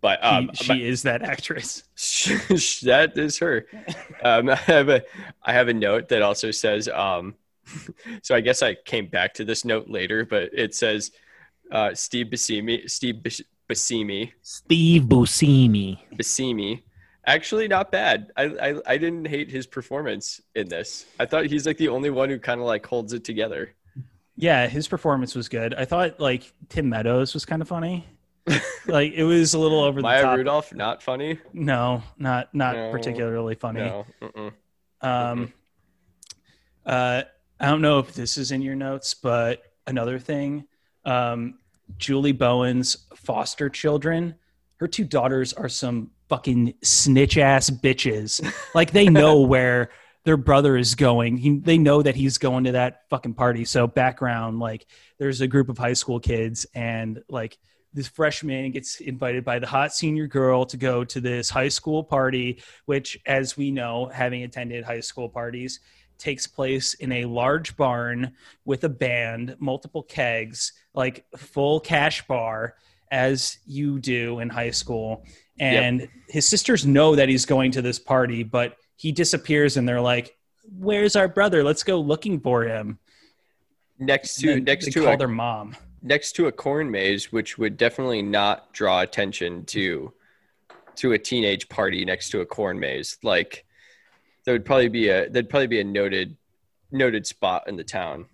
But 0.00 0.18
um 0.22 0.50
she 0.52 0.84
is 0.84 1.02
that 1.04 1.22
actress. 1.22 1.84
that 2.82 3.12
is 3.16 3.38
her. 3.38 3.66
Um, 4.22 4.50
I 4.56 4.56
have 4.56 4.88
a 4.88 5.02
I 5.42 5.52
have 5.52 5.68
a 5.68 5.74
note 5.74 6.08
that 6.08 6.22
also 6.22 6.50
says. 6.50 6.88
Um, 6.88 7.36
so 8.22 8.34
I 8.34 8.40
guess 8.42 8.62
I 8.62 8.74
came 8.74 9.06
back 9.06 9.32
to 9.34 9.44
this 9.44 9.64
note 9.64 9.88
later, 9.88 10.26
but 10.26 10.50
it 10.52 10.74
says 10.74 11.12
uh, 11.70 11.94
Steve 11.94 12.26
Buscemi. 12.26 12.90
Steve 12.90 13.22
Bus- 13.22 13.40
Buscemi. 13.70 14.32
Steve 14.42 15.02
Buscemi. 15.04 15.98
Buscemi. 16.16 16.82
Actually, 17.26 17.68
not 17.68 17.90
bad. 17.90 18.30
I, 18.36 18.44
I 18.44 18.74
I 18.86 18.98
didn't 18.98 19.26
hate 19.26 19.50
his 19.50 19.66
performance 19.66 20.42
in 20.54 20.68
this. 20.68 21.06
I 21.18 21.24
thought 21.24 21.46
he's 21.46 21.64
like 21.66 21.78
the 21.78 21.88
only 21.88 22.10
one 22.10 22.28
who 22.28 22.38
kind 22.38 22.60
of 22.60 22.66
like 22.66 22.84
holds 22.84 23.12
it 23.14 23.24
together. 23.24 23.72
Yeah, 24.36 24.66
his 24.66 24.88
performance 24.88 25.34
was 25.34 25.48
good. 25.48 25.74
I 25.74 25.84
thought 25.84 26.18
like 26.18 26.52
Tim 26.68 26.88
Meadows 26.88 27.34
was 27.34 27.44
kind 27.44 27.62
of 27.62 27.68
funny. 27.68 28.06
like 28.86 29.12
it 29.12 29.24
was 29.24 29.54
a 29.54 29.58
little 29.58 29.80
over 29.80 30.00
the 30.00 30.02
Maya 30.02 30.22
top. 30.22 30.36
Rudolph, 30.36 30.74
not 30.74 31.02
funny. 31.02 31.38
No, 31.52 32.02
not 32.18 32.54
not 32.54 32.76
No, 32.76 32.90
particularly 32.90 33.54
funny. 33.54 33.80
No. 33.80 34.06
Mm-mm. 34.20 34.52
Um, 35.00 35.52
uh, 36.84 37.22
I 37.60 37.66
don't 37.66 37.80
know 37.80 37.98
if 38.00 38.12
this 38.14 38.36
is 38.36 38.50
in 38.50 38.60
your 38.60 38.74
notes, 38.74 39.14
but 39.14 39.62
another 39.86 40.18
thing, 40.18 40.64
um, 41.04 41.58
Julie 41.96 42.32
Bowen's 42.32 43.06
foster 43.14 43.68
children, 43.68 44.34
her 44.76 44.88
two 44.88 45.04
daughters 45.04 45.52
are 45.52 45.68
some 45.68 46.10
fucking 46.28 46.74
snitch 46.82 47.38
ass 47.38 47.70
bitches. 47.70 48.44
Like 48.74 48.90
they 48.90 49.08
know 49.08 49.40
where 49.42 49.90
their 50.24 50.36
brother 50.36 50.76
is 50.76 50.94
going. 50.94 51.36
He, 51.36 51.58
they 51.58 51.78
know 51.78 52.02
that 52.02 52.16
he's 52.16 52.38
going 52.38 52.64
to 52.64 52.72
that 52.72 53.02
fucking 53.10 53.34
party. 53.34 53.64
So 53.64 53.86
background, 53.86 54.58
like 54.58 54.86
there's 55.18 55.40
a 55.40 55.46
group 55.46 55.68
of 55.68 55.78
high 55.78 55.92
school 55.92 56.18
kids 56.18 56.66
and 56.74 57.22
like 57.28 57.58
this 57.92 58.08
freshman 58.08 58.72
gets 58.72 59.00
invited 59.00 59.44
by 59.44 59.58
the 59.58 59.66
hot 59.66 59.94
senior 59.94 60.26
girl 60.26 60.66
to 60.66 60.76
go 60.76 61.04
to 61.04 61.20
this 61.20 61.48
high 61.48 61.68
school 61.68 62.02
party, 62.02 62.60
which 62.86 63.18
as 63.26 63.56
we 63.56 63.70
know, 63.70 64.06
having 64.06 64.42
attended 64.42 64.84
high 64.84 65.00
school 65.00 65.28
parties, 65.28 65.80
takes 66.18 66.46
place 66.46 66.94
in 66.94 67.12
a 67.12 67.24
large 67.24 67.76
barn 67.76 68.32
with 68.64 68.84
a 68.84 68.88
band, 68.88 69.56
multiple 69.58 70.02
kegs, 70.02 70.72
like 70.94 71.24
full 71.36 71.80
cash 71.80 72.26
bar, 72.26 72.74
as 73.10 73.58
you 73.66 73.98
do 74.00 74.40
in 74.40 74.48
high 74.48 74.70
school. 74.70 75.24
And 75.60 76.08
his 76.28 76.48
sisters 76.48 76.84
know 76.84 77.14
that 77.14 77.28
he's 77.28 77.46
going 77.46 77.72
to 77.72 77.82
this 77.82 78.00
party, 78.00 78.42
but 78.42 78.76
he 78.96 79.12
disappears 79.12 79.76
and 79.76 79.88
they're 79.88 80.00
like, 80.00 80.36
Where's 80.78 81.14
our 81.14 81.28
brother? 81.28 81.62
Let's 81.62 81.82
go 81.82 82.00
looking 82.00 82.40
for 82.40 82.64
him. 82.64 82.98
Next 83.98 84.36
to 84.36 84.60
next 84.60 84.90
to 84.92 85.02
call 85.04 85.14
a, 85.14 85.16
their 85.16 85.28
mom. 85.28 85.76
next 86.02 86.32
to 86.32 86.46
a 86.46 86.52
corn 86.52 86.90
maze, 86.90 87.30
which 87.30 87.58
would 87.58 87.76
definitely 87.76 88.22
not 88.22 88.72
draw 88.72 89.00
attention 89.02 89.64
to 89.66 90.12
to 90.96 91.12
a 91.12 91.18
teenage 91.18 91.68
party 91.68 92.04
next 92.04 92.30
to 92.30 92.40
a 92.40 92.46
corn 92.46 92.80
maze. 92.80 93.18
Like 93.22 93.66
there 94.44 94.54
would 94.54 94.64
probably 94.64 94.88
be 94.88 95.08
a 95.10 95.28
there'd 95.28 95.50
probably 95.50 95.66
be 95.66 95.80
a 95.80 95.84
noted 95.84 96.36
noted 96.90 97.26
spot 97.26 97.64
in 97.68 97.76
the 97.76 97.84
town. 97.84 98.26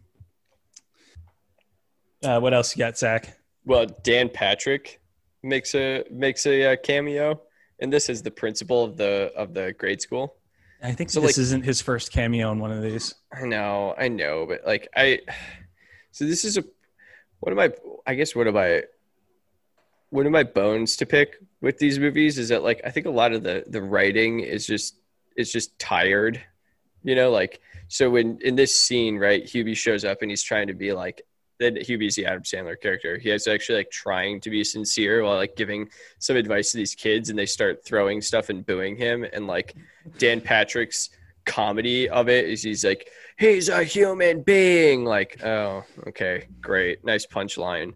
Uh, 2.23 2.39
what 2.39 2.55
else 2.55 2.77
you 2.77 2.81
got, 2.81 2.99
Zach? 2.99 3.39
Well, 3.65 3.87
Dan 4.03 4.29
Patrick 4.29 5.01
makes 5.43 5.75
a 5.75 6.05
makes 6.11 6.47
a, 6.47 6.73
uh 6.73 6.77
cameo, 6.77 7.43
and 7.81 7.93
this 7.93 8.09
is 8.09 8.23
the 8.23 8.31
principal 8.31 8.85
of 8.85 8.97
the 8.97 9.33
of 9.37 9.53
the 9.55 9.73
grade 9.79 10.01
school. 10.01 10.37
I 10.83 10.93
think 10.93 11.11
So, 11.11 11.21
this 11.21 11.37
like- 11.37 11.43
isn't 11.43 11.63
his 11.63 11.81
first 11.81 12.13
cameo 12.13 12.51
in 12.53 12.59
one 12.59 12.73
of 12.73 12.83
these. 12.83 13.15
I 13.33 13.45
know, 13.47 13.95
I 13.99 14.09
know, 14.09 14.47
but 14.47 14.67
like 14.67 14.89
I, 14.97 15.21
so 16.11 16.25
this 16.25 16.45
is 16.45 16.57
a, 16.59 16.65
what 17.41 17.53
am 17.53 17.59
I? 17.59 17.73
I 18.07 18.15
guess 18.15 18.35
what 18.35 18.47
am 18.49 18.57
I? 18.57 18.85
One 20.11 20.27
of 20.27 20.33
my 20.33 20.43
bones 20.43 20.97
to 20.97 21.07
pick 21.07 21.37
with 21.61 21.79
these 21.79 21.99
movies 21.99 22.39
is 22.39 22.49
that 22.49 22.63
like 22.63 22.81
I 22.85 22.91
think 22.91 23.07
a 23.07 23.11
lot 23.11 23.33
of 23.33 23.43
the 23.43 23.65
the 23.67 23.81
writing 23.83 24.41
is 24.41 24.67
just 24.67 24.97
is 25.37 25.53
just 25.53 25.79
tired, 25.79 26.43
you 27.05 27.15
know. 27.15 27.31
Like 27.31 27.61
so 27.89 28.11
when 28.11 28.39
in 28.43 28.57
this 28.57 28.79
scene, 28.79 29.17
right, 29.19 29.45
Hubie 29.45 29.77
shows 29.77 30.05
up 30.05 30.23
and 30.23 30.31
he's 30.31 30.43
trying 30.43 30.67
to 30.69 30.75
be 30.75 30.93
like. 30.93 31.23
Then 31.61 31.77
Hubie's 31.77 32.17
the 32.17 32.25
Adam 32.25 32.43
Sandler 32.43 32.81
character. 32.81 33.19
He 33.19 33.31
is 33.31 33.47
actually 33.47 33.79
like 33.79 33.91
trying 33.91 34.41
to 34.41 34.51
be 34.51 34.65
sincere 34.65 35.23
while 35.23 35.37
like 35.37 35.55
giving 35.55 35.91
some 36.19 36.37
advice 36.37 36.73
to 36.73 36.79
these 36.79 36.95
kids, 36.95 37.29
and 37.29 37.39
they 37.39 37.47
start 37.47 37.85
throwing 37.85 38.23
stuff 38.23 38.49
and 38.49 38.65
booing 38.65 38.97
him. 38.97 39.25
And 39.33 39.47
like 39.47 39.77
Dan 40.19 40.41
Patrick's 40.41 41.11
comedy 41.45 42.09
of 42.09 42.29
it 42.29 42.49
is 42.49 42.63
he's 42.63 42.85
like, 42.85 43.11
he's 43.39 43.69
a 43.69 43.85
human 43.85 44.43
being. 44.43 45.05
Like, 45.05 45.45
oh, 45.45 45.85
okay, 46.09 46.49
great, 46.61 47.05
nice 47.05 47.27
punchline. 47.27 47.95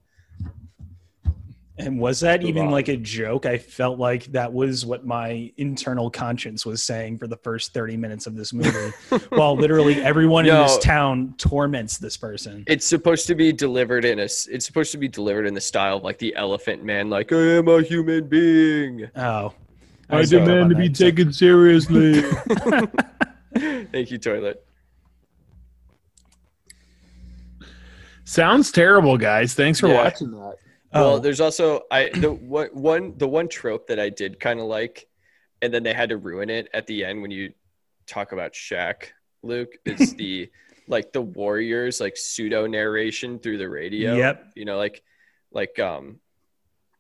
And 1.77 1.99
was 1.99 2.20
that 2.20 2.43
Move 2.43 2.51
even 2.51 2.66
on. 2.66 2.70
like 2.70 2.87
a 2.87 2.97
joke? 2.97 3.47
I 3.47 3.59
felt 3.59 3.99
like 3.99 4.27
that 4.27 4.53
was 4.53 4.87
what 4.87 5.05
my 5.05 5.53
internal 5.57 6.09
conscience 6.09 6.64
was 6.64 6.85
saying 6.85 7.18
for 7.18 7.27
the 7.27 7.37
first 7.39 7.75
30 7.75 7.97
minutes 7.97 8.29
of 8.29 8.37
this 8.37 8.53
movie, 8.53 8.93
while 9.31 9.57
literally 9.57 10.01
everyone 10.01 10.47
in 10.47 10.55
this 10.55 10.79
town 10.79 11.35
torments 11.37 11.99
this 11.99 12.16
person. 12.16 12.62
It's 12.68 12.87
supposed 12.87 13.27
to 13.27 13.35
be 13.35 13.53
delivered 13.53 14.05
in 14.05 14.20
a 14.20 14.22
It's 14.22 14.64
supposed 14.64 14.93
to 14.93 14.99
be 14.99 15.09
delivered 15.09 15.47
in 15.47 15.55
the 15.55 15.61
style 15.61 15.97
of 15.97 16.05
like 16.05 16.18
the 16.18 16.33
Elephant 16.37 16.85
Man, 16.85 17.11
like 17.11 17.33
I 17.33 17.57
am 17.57 17.66
a 17.66 17.83
human 17.83 18.29
being. 18.29 19.11
Oh. 19.16 19.53
I 20.11 20.16
was 20.18 20.33
up 20.33 20.45
demand 20.45 20.70
to 20.70 20.77
be 20.77 20.87
that, 20.87 20.97
so- 20.97 21.05
taken 21.07 21.33
seriously. 21.33 22.20
Thank 23.91 24.12
you, 24.12 24.18
toilet. 24.18 24.64
Sounds 28.25 28.70
terrible, 28.70 29.18
guys. 29.18 29.55
Thanks 29.55 29.81
for 29.81 29.89
Yeah. 29.89 30.05
watching 30.05 30.31
that. 30.33 30.57
Well, 30.95 31.14
Oh, 31.14 31.18
there's 31.18 31.40
also 31.40 31.82
I 31.90 32.11
the 32.11 32.32
one 32.32 32.68
one 32.72 33.18
the 33.18 33.28
one 33.28 33.49
trope 33.49 33.88
that 33.88 33.99
I 33.99 34.11
did 34.11 34.38
kind 34.38 34.61
of 34.61 34.66
like, 34.66 35.07
and 35.61 35.72
then 35.74 35.82
they 35.82 35.92
had 35.92 36.11
to 36.11 36.16
ruin 36.16 36.51
it 36.51 36.68
at 36.72 36.86
the 36.86 37.05
end 37.05 37.20
when 37.22 37.30
you 37.30 37.53
talk 38.07 38.32
about 38.32 38.53
Shaq. 38.53 39.09
Luke 39.42 39.72
is 39.84 40.14
the 40.14 40.51
like 40.86 41.12
the 41.12 41.22
Warriors 41.22 42.01
like 42.01 42.16
pseudo 42.16 42.66
narration 42.66 43.38
through 43.38 43.59
the 43.59 43.68
radio. 43.68 44.14
Yep. 44.14 44.53
You 44.55 44.64
know, 44.64 44.76
like 44.76 45.03
like 45.53 45.78
um 45.78 46.20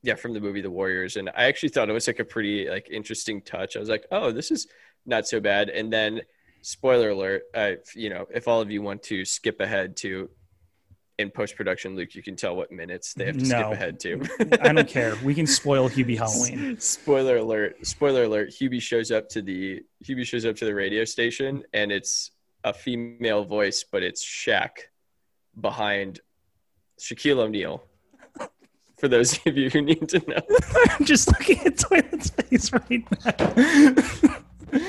yeah, 0.02 0.16
from 0.16 0.34
the 0.34 0.40
movie 0.40 0.60
The 0.60 0.70
Warriors, 0.70 1.16
and 1.16 1.30
I 1.30 1.44
actually 1.44 1.70
thought 1.70 1.88
it 1.88 1.94
was 1.94 2.06
like 2.06 2.18
a 2.18 2.24
pretty 2.24 2.68
like 2.68 2.88
interesting 2.90 3.40
touch. 3.40 3.74
I 3.74 3.80
was 3.80 3.88
like, 3.88 4.06
oh, 4.10 4.32
this 4.32 4.50
is 4.50 4.66
not 5.06 5.26
so 5.26 5.40
bad. 5.40 5.70
And 5.70 5.90
then 5.90 6.20
spoiler 6.60 7.10
alert. 7.10 7.44
I 7.54 7.78
you 7.94 8.10
know, 8.10 8.26
if 8.34 8.48
all 8.48 8.60
of 8.60 8.70
you 8.70 8.82
want 8.82 9.02
to 9.04 9.24
skip 9.24 9.60
ahead 9.60 9.96
to 9.98 10.28
in 11.18 11.30
post 11.30 11.56
production, 11.56 11.94
Luke, 11.94 12.14
you 12.14 12.22
can 12.22 12.36
tell 12.36 12.56
what 12.56 12.72
minutes 12.72 13.14
they 13.14 13.26
have 13.26 13.38
to 13.38 13.46
skip 13.46 13.70
ahead 13.70 14.00
to. 14.00 14.20
I 14.60 14.72
don't 14.72 14.88
care. 14.88 15.14
We 15.24 15.34
can 15.34 15.46
spoil 15.46 15.88
Hubie 15.88 16.18
Halloween. 16.18 16.78
Spoiler 16.80 17.38
alert! 17.38 17.86
Spoiler 17.86 18.24
alert! 18.24 18.50
Hubie 18.50 18.82
shows 18.82 19.10
up 19.10 19.28
to 19.30 19.42
the 19.42 19.82
Hubie 20.04 20.26
shows 20.26 20.44
up 20.44 20.56
to 20.56 20.64
the 20.64 20.74
radio 20.74 21.04
station, 21.04 21.62
and 21.72 21.92
it's 21.92 22.32
a 22.64 22.72
female 22.72 23.44
voice, 23.44 23.84
but 23.90 24.02
it's 24.02 24.24
Shaq 24.24 24.70
behind 25.60 26.20
Shaquille 27.00 27.38
O'Neal. 27.38 27.84
For 28.98 29.08
those 29.08 29.38
of 29.46 29.56
you 29.56 29.70
who 29.70 29.82
need 29.82 30.08
to 30.10 30.18
know, 30.26 30.40
I'm 30.90 31.04
just 31.04 31.28
looking 31.28 31.60
at 31.60 31.78
Toilet's 31.78 32.30
face 32.30 32.72
right 32.72 33.04
now. 34.72 34.82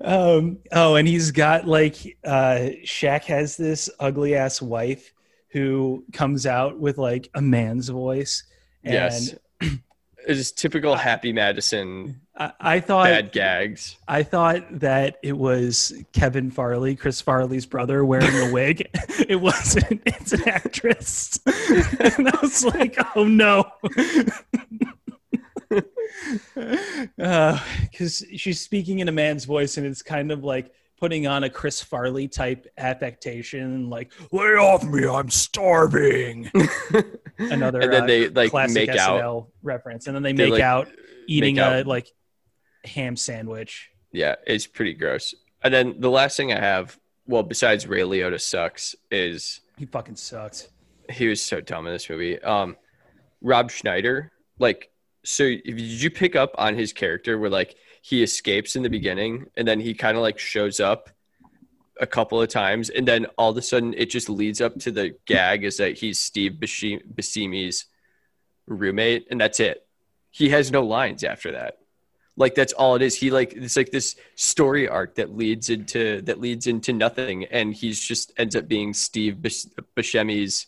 um, 0.40 0.58
oh, 0.72 0.96
and 0.96 1.08
he's 1.08 1.30
got 1.30 1.66
like 1.66 1.96
uh 2.24 2.70
Shaq 2.84 3.24
has 3.24 3.56
this 3.56 3.88
ugly 4.00 4.34
ass 4.34 4.60
wife 4.60 5.12
who 5.56 6.04
comes 6.12 6.44
out 6.44 6.78
with 6.78 6.98
like 6.98 7.30
a 7.34 7.40
man's 7.40 7.88
voice. 7.88 8.44
And 8.84 8.92
yes, 8.92 9.34
it 9.60 9.80
is 10.26 10.52
typical 10.52 10.96
Happy 10.96 11.32
Madison 11.32 12.20
I, 12.36 12.52
I 12.60 12.80
thought 12.80 13.06
bad 13.06 13.32
gags. 13.32 13.96
I 14.06 14.22
thought 14.22 14.80
that 14.80 15.16
it 15.22 15.36
was 15.38 15.94
Kevin 16.12 16.50
Farley, 16.50 16.94
Chris 16.94 17.20
Farley's 17.20 17.64
brother, 17.64 18.04
wearing 18.04 18.36
a 18.48 18.52
wig. 18.52 18.86
it 19.28 19.40
wasn't. 19.40 20.02
It's 20.04 20.32
an 20.32 20.46
actress. 20.46 21.40
and 21.46 22.28
I 22.28 22.38
was 22.42 22.64
like, 22.64 22.98
oh 23.16 23.24
no. 23.24 23.64
Uh, 27.18 27.58
because 27.90 28.24
she's 28.36 28.60
speaking 28.60 28.98
in 28.98 29.08
a 29.08 29.12
man's 29.12 29.46
voice, 29.46 29.78
and 29.78 29.86
it's 29.86 30.02
kind 30.02 30.30
of 30.30 30.44
like 30.44 30.70
putting 30.98 31.26
on 31.26 31.44
a 31.44 31.50
Chris 31.50 31.82
Farley 31.82 32.28
type 32.28 32.66
affectation, 32.78 33.90
like 33.90 34.12
"Lay 34.32 34.44
off 34.56 34.84
me, 34.84 35.06
I'm 35.06 35.30
starving." 35.30 36.50
Another 37.38 37.80
and 37.80 37.92
then 37.92 38.02
uh, 38.04 38.06
they 38.06 38.28
like 38.28 38.50
classic 38.50 38.88
make 38.88 38.98
out. 38.98 39.20
SNL 39.20 39.46
reference, 39.62 40.06
and 40.06 40.14
then 40.16 40.22
they 40.22 40.32
They, 40.32 40.44
make 40.44 40.52
like, 40.54 40.62
out 40.62 40.88
eating 41.26 41.56
make 41.56 41.64
a 41.64 41.78
out. 41.80 41.86
like 41.86 42.08
ham 42.84 43.16
sandwich. 43.16 43.90
Yeah, 44.12 44.36
it's 44.46 44.66
pretty 44.66 44.94
gross. 44.94 45.34
And 45.62 45.72
then 45.74 46.00
the 46.00 46.10
last 46.10 46.36
thing 46.36 46.52
I 46.52 46.60
have, 46.60 46.98
well, 47.26 47.42
besides 47.42 47.86
Ray 47.86 48.00
Liotta 48.02 48.40
sucks, 48.40 48.94
is 49.10 49.60
He 49.76 49.84
fucking 49.86 50.16
sucks. 50.16 50.68
he 51.10 51.26
was 51.26 51.42
so 51.42 51.60
dumb 51.60 51.86
in 51.86 51.92
this 51.92 52.08
movie. 52.08 52.40
Um, 52.42 52.76
Rob 53.42 53.70
Schneider, 53.70 54.32
like, 54.58 54.90
so 55.24 55.44
did 55.44 55.66
you 55.80 56.10
pick 56.10 56.36
up 56.36 56.52
on 56.56 56.74
his 56.76 56.92
character 56.92 57.36
where 57.38 57.50
like 57.50 57.74
he 58.06 58.22
escapes 58.22 58.76
in 58.76 58.84
the 58.84 58.88
beginning 58.88 59.46
and 59.56 59.66
then 59.66 59.80
he 59.80 59.92
kind 59.92 60.16
of 60.16 60.22
like 60.22 60.38
shows 60.38 60.78
up 60.78 61.10
a 62.00 62.06
couple 62.06 62.40
of 62.40 62.48
times 62.48 62.88
and 62.88 63.08
then 63.08 63.26
all 63.36 63.50
of 63.50 63.56
a 63.56 63.62
sudden 63.62 63.92
it 63.94 64.08
just 64.08 64.28
leads 64.28 64.60
up 64.60 64.78
to 64.78 64.92
the 64.92 65.16
gag 65.26 65.64
is 65.64 65.78
that 65.78 65.98
he's 65.98 66.20
Steve 66.20 66.52
Buscemi- 66.52 67.02
Buscemi's 67.12 67.86
roommate 68.68 69.26
and 69.28 69.40
that's 69.40 69.58
it. 69.58 69.84
He 70.30 70.50
has 70.50 70.70
no 70.70 70.84
lines 70.84 71.24
after 71.24 71.50
that. 71.50 71.78
Like 72.36 72.54
that's 72.54 72.74
all 72.74 72.94
it 72.94 73.02
is. 73.02 73.16
He 73.16 73.32
like 73.32 73.54
it's 73.54 73.76
like 73.76 73.90
this 73.90 74.14
story 74.36 74.86
arc 74.86 75.16
that 75.16 75.36
leads 75.36 75.68
into 75.68 76.20
that 76.22 76.38
leads 76.38 76.68
into 76.68 76.92
nothing, 76.92 77.46
and 77.46 77.72
he's 77.74 77.98
just 77.98 78.30
ends 78.36 78.54
up 78.54 78.68
being 78.68 78.92
Steve 78.92 79.40
Bus- 79.40 79.70
Buscemi's, 79.96 80.66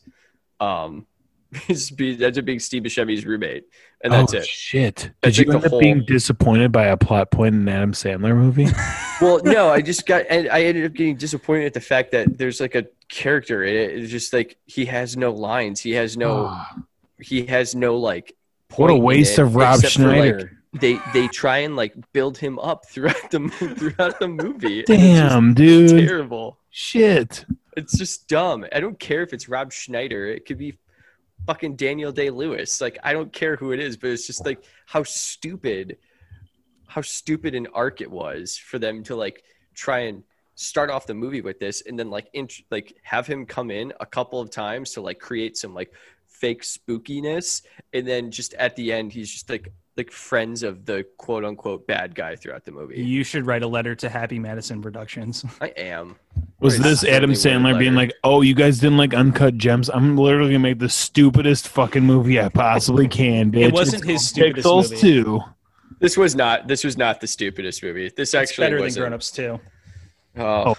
um, 0.60 1.06
ends 1.68 2.38
up 2.38 2.44
being 2.46 2.58
Steve 2.58 2.84
Buscemi's 2.84 3.26
roommate, 3.26 3.64
and 4.02 4.12
that's 4.12 4.34
oh, 4.34 4.38
it. 4.38 4.46
Shit! 4.46 5.10
That's 5.22 5.36
Did 5.36 5.46
you 5.46 5.52
end 5.52 5.64
up 5.64 5.80
being 5.80 6.04
disappointed 6.04 6.72
by 6.72 6.86
a 6.86 6.96
plot 6.96 7.30
point 7.30 7.54
in 7.54 7.62
an 7.62 7.68
Adam 7.68 7.92
Sandler 7.92 8.36
movie? 8.36 8.68
Well, 9.20 9.40
no, 9.42 9.68
I 9.68 9.80
just 9.80 10.06
got 10.06 10.26
and 10.30 10.48
I 10.48 10.62
ended 10.62 10.86
up 10.86 10.92
getting 10.92 11.16
disappointed 11.16 11.66
at 11.66 11.74
the 11.74 11.80
fact 11.80 12.12
that 12.12 12.38
there's 12.38 12.60
like 12.60 12.76
a 12.76 12.86
character 13.08 13.64
in 13.64 13.74
it. 13.74 13.98
It's 13.98 14.12
just 14.12 14.32
like 14.32 14.56
he 14.66 14.84
has 14.84 15.16
no 15.16 15.32
lines. 15.32 15.80
He 15.80 15.90
has 15.94 16.16
no. 16.16 16.46
Ah, 16.48 16.76
He 17.20 17.44
has 17.46 17.74
no 17.74 17.96
like. 17.96 18.36
what 18.76 18.90
a 18.90 18.94
waste 18.94 19.40
of 19.40 19.56
Rob 19.56 19.80
except 19.80 19.96
for, 19.96 20.02
like, 20.04 20.18
Schneider! 20.18 20.58
they 20.74 21.00
they 21.12 21.26
try 21.28 21.58
and 21.58 21.74
like 21.74 21.94
build 22.12 22.38
him 22.38 22.60
up 22.60 22.86
throughout 22.86 23.30
the 23.32 23.48
throughout 23.76 24.20
the 24.20 24.28
movie. 24.28 24.84
and 24.88 24.90
it's 24.90 25.00
just 25.00 25.32
Damn, 25.32 25.54
dude! 25.54 26.06
terrible. 26.06 26.58
Shit! 26.70 27.44
It's 27.76 27.98
just 27.98 28.28
dumb. 28.28 28.66
I 28.72 28.78
don't 28.78 29.00
care 29.00 29.22
if 29.22 29.32
it's 29.32 29.48
Rob 29.48 29.72
Schneider. 29.72 30.26
It 30.26 30.46
could 30.46 30.58
be 30.58 30.78
fucking 31.46 31.76
Daniel 31.76 32.12
Day 32.12 32.30
Lewis. 32.30 32.80
Like 32.80 32.98
I 33.02 33.12
don't 33.12 33.32
care 33.32 33.56
who 33.56 33.72
it 33.72 33.80
is, 33.80 33.96
but 33.96 34.10
it's 34.10 34.26
just 34.26 34.44
like 34.44 34.64
how 34.86 35.02
stupid, 35.02 35.98
how 36.86 37.02
stupid 37.02 37.54
an 37.54 37.66
arc 37.74 38.00
it 38.00 38.10
was 38.10 38.56
for 38.56 38.78
them 38.78 39.02
to 39.04 39.16
like 39.16 39.42
try 39.74 40.00
and 40.00 40.22
start 40.54 40.90
off 40.90 41.06
the 41.06 41.14
movie 41.14 41.40
with 41.40 41.58
this, 41.60 41.82
and 41.86 41.98
then 41.98 42.10
like 42.10 42.28
int- 42.32 42.64
like 42.70 42.96
have 43.02 43.26
him 43.26 43.46
come 43.46 43.70
in 43.70 43.92
a 44.00 44.06
couple 44.06 44.40
of 44.40 44.50
times 44.50 44.92
to 44.92 45.00
like 45.00 45.20
create 45.20 45.56
some 45.56 45.74
like 45.74 45.92
fake 46.26 46.62
spookiness, 46.62 47.62
and 47.92 48.06
then 48.06 48.30
just 48.30 48.54
at 48.54 48.74
the 48.76 48.92
end 48.92 49.12
he's 49.12 49.30
just 49.30 49.48
like 49.48 49.72
like 49.98 50.10
friends 50.10 50.62
of 50.62 50.86
the 50.86 51.04
quote 51.18 51.44
unquote 51.44 51.86
bad 51.86 52.14
guy 52.14 52.36
throughout 52.36 52.64
the 52.64 52.70
movie. 52.70 53.02
You 53.02 53.24
should 53.24 53.44
write 53.46 53.62
a 53.62 53.66
letter 53.66 53.94
to 53.96 54.08
Happy 54.08 54.38
Madison 54.38 54.80
Productions. 54.80 55.44
I 55.60 55.66
am. 55.76 56.16
Was 56.60 56.78
Very 56.78 56.90
this 56.90 57.04
Adam 57.04 57.32
Sandler 57.32 57.78
being 57.78 57.94
like, 57.94 58.14
"Oh, 58.24 58.40
you 58.40 58.54
guys 58.54 58.78
didn't 58.78 58.96
like 58.96 59.12
Uncut 59.12 59.58
Gems? 59.58 59.90
I'm 59.90 60.16
literally 60.16 60.50
gonna 60.52 60.60
make 60.60 60.78
the 60.78 60.88
stupidest 60.88 61.68
fucking 61.68 62.04
movie 62.04 62.40
I 62.40 62.48
possibly 62.48 63.08
can, 63.08 63.52
bitch." 63.52 63.66
It 63.68 63.72
wasn't 63.72 64.04
his 64.04 64.32
called 64.32 64.54
stupidest 64.56 64.66
Pixels 64.66 64.90
movie. 64.90 64.96
too. 65.00 65.40
This 65.98 66.16
was 66.16 66.34
not. 66.34 66.68
This 66.68 66.84
was 66.84 66.96
not 66.96 67.20
the 67.20 67.26
stupidest 67.26 67.82
movie. 67.82 68.08
This 68.08 68.32
It's 68.32 68.34
actually 68.34 68.66
better 68.66 68.76
than 68.76 68.84
wasn't. 68.86 69.02
Grown 69.02 69.12
Ups 69.12 69.30
too. 69.30 69.60
Oh. 70.36 70.70
oh, 70.70 70.76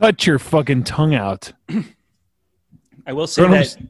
Cut 0.00 0.26
your 0.26 0.38
fucking 0.38 0.84
tongue 0.84 1.14
out. 1.14 1.52
I 3.06 3.12
will 3.12 3.26
say 3.26 3.42
Grown 3.42 3.58
Ups- 3.58 3.74
that 3.76 3.88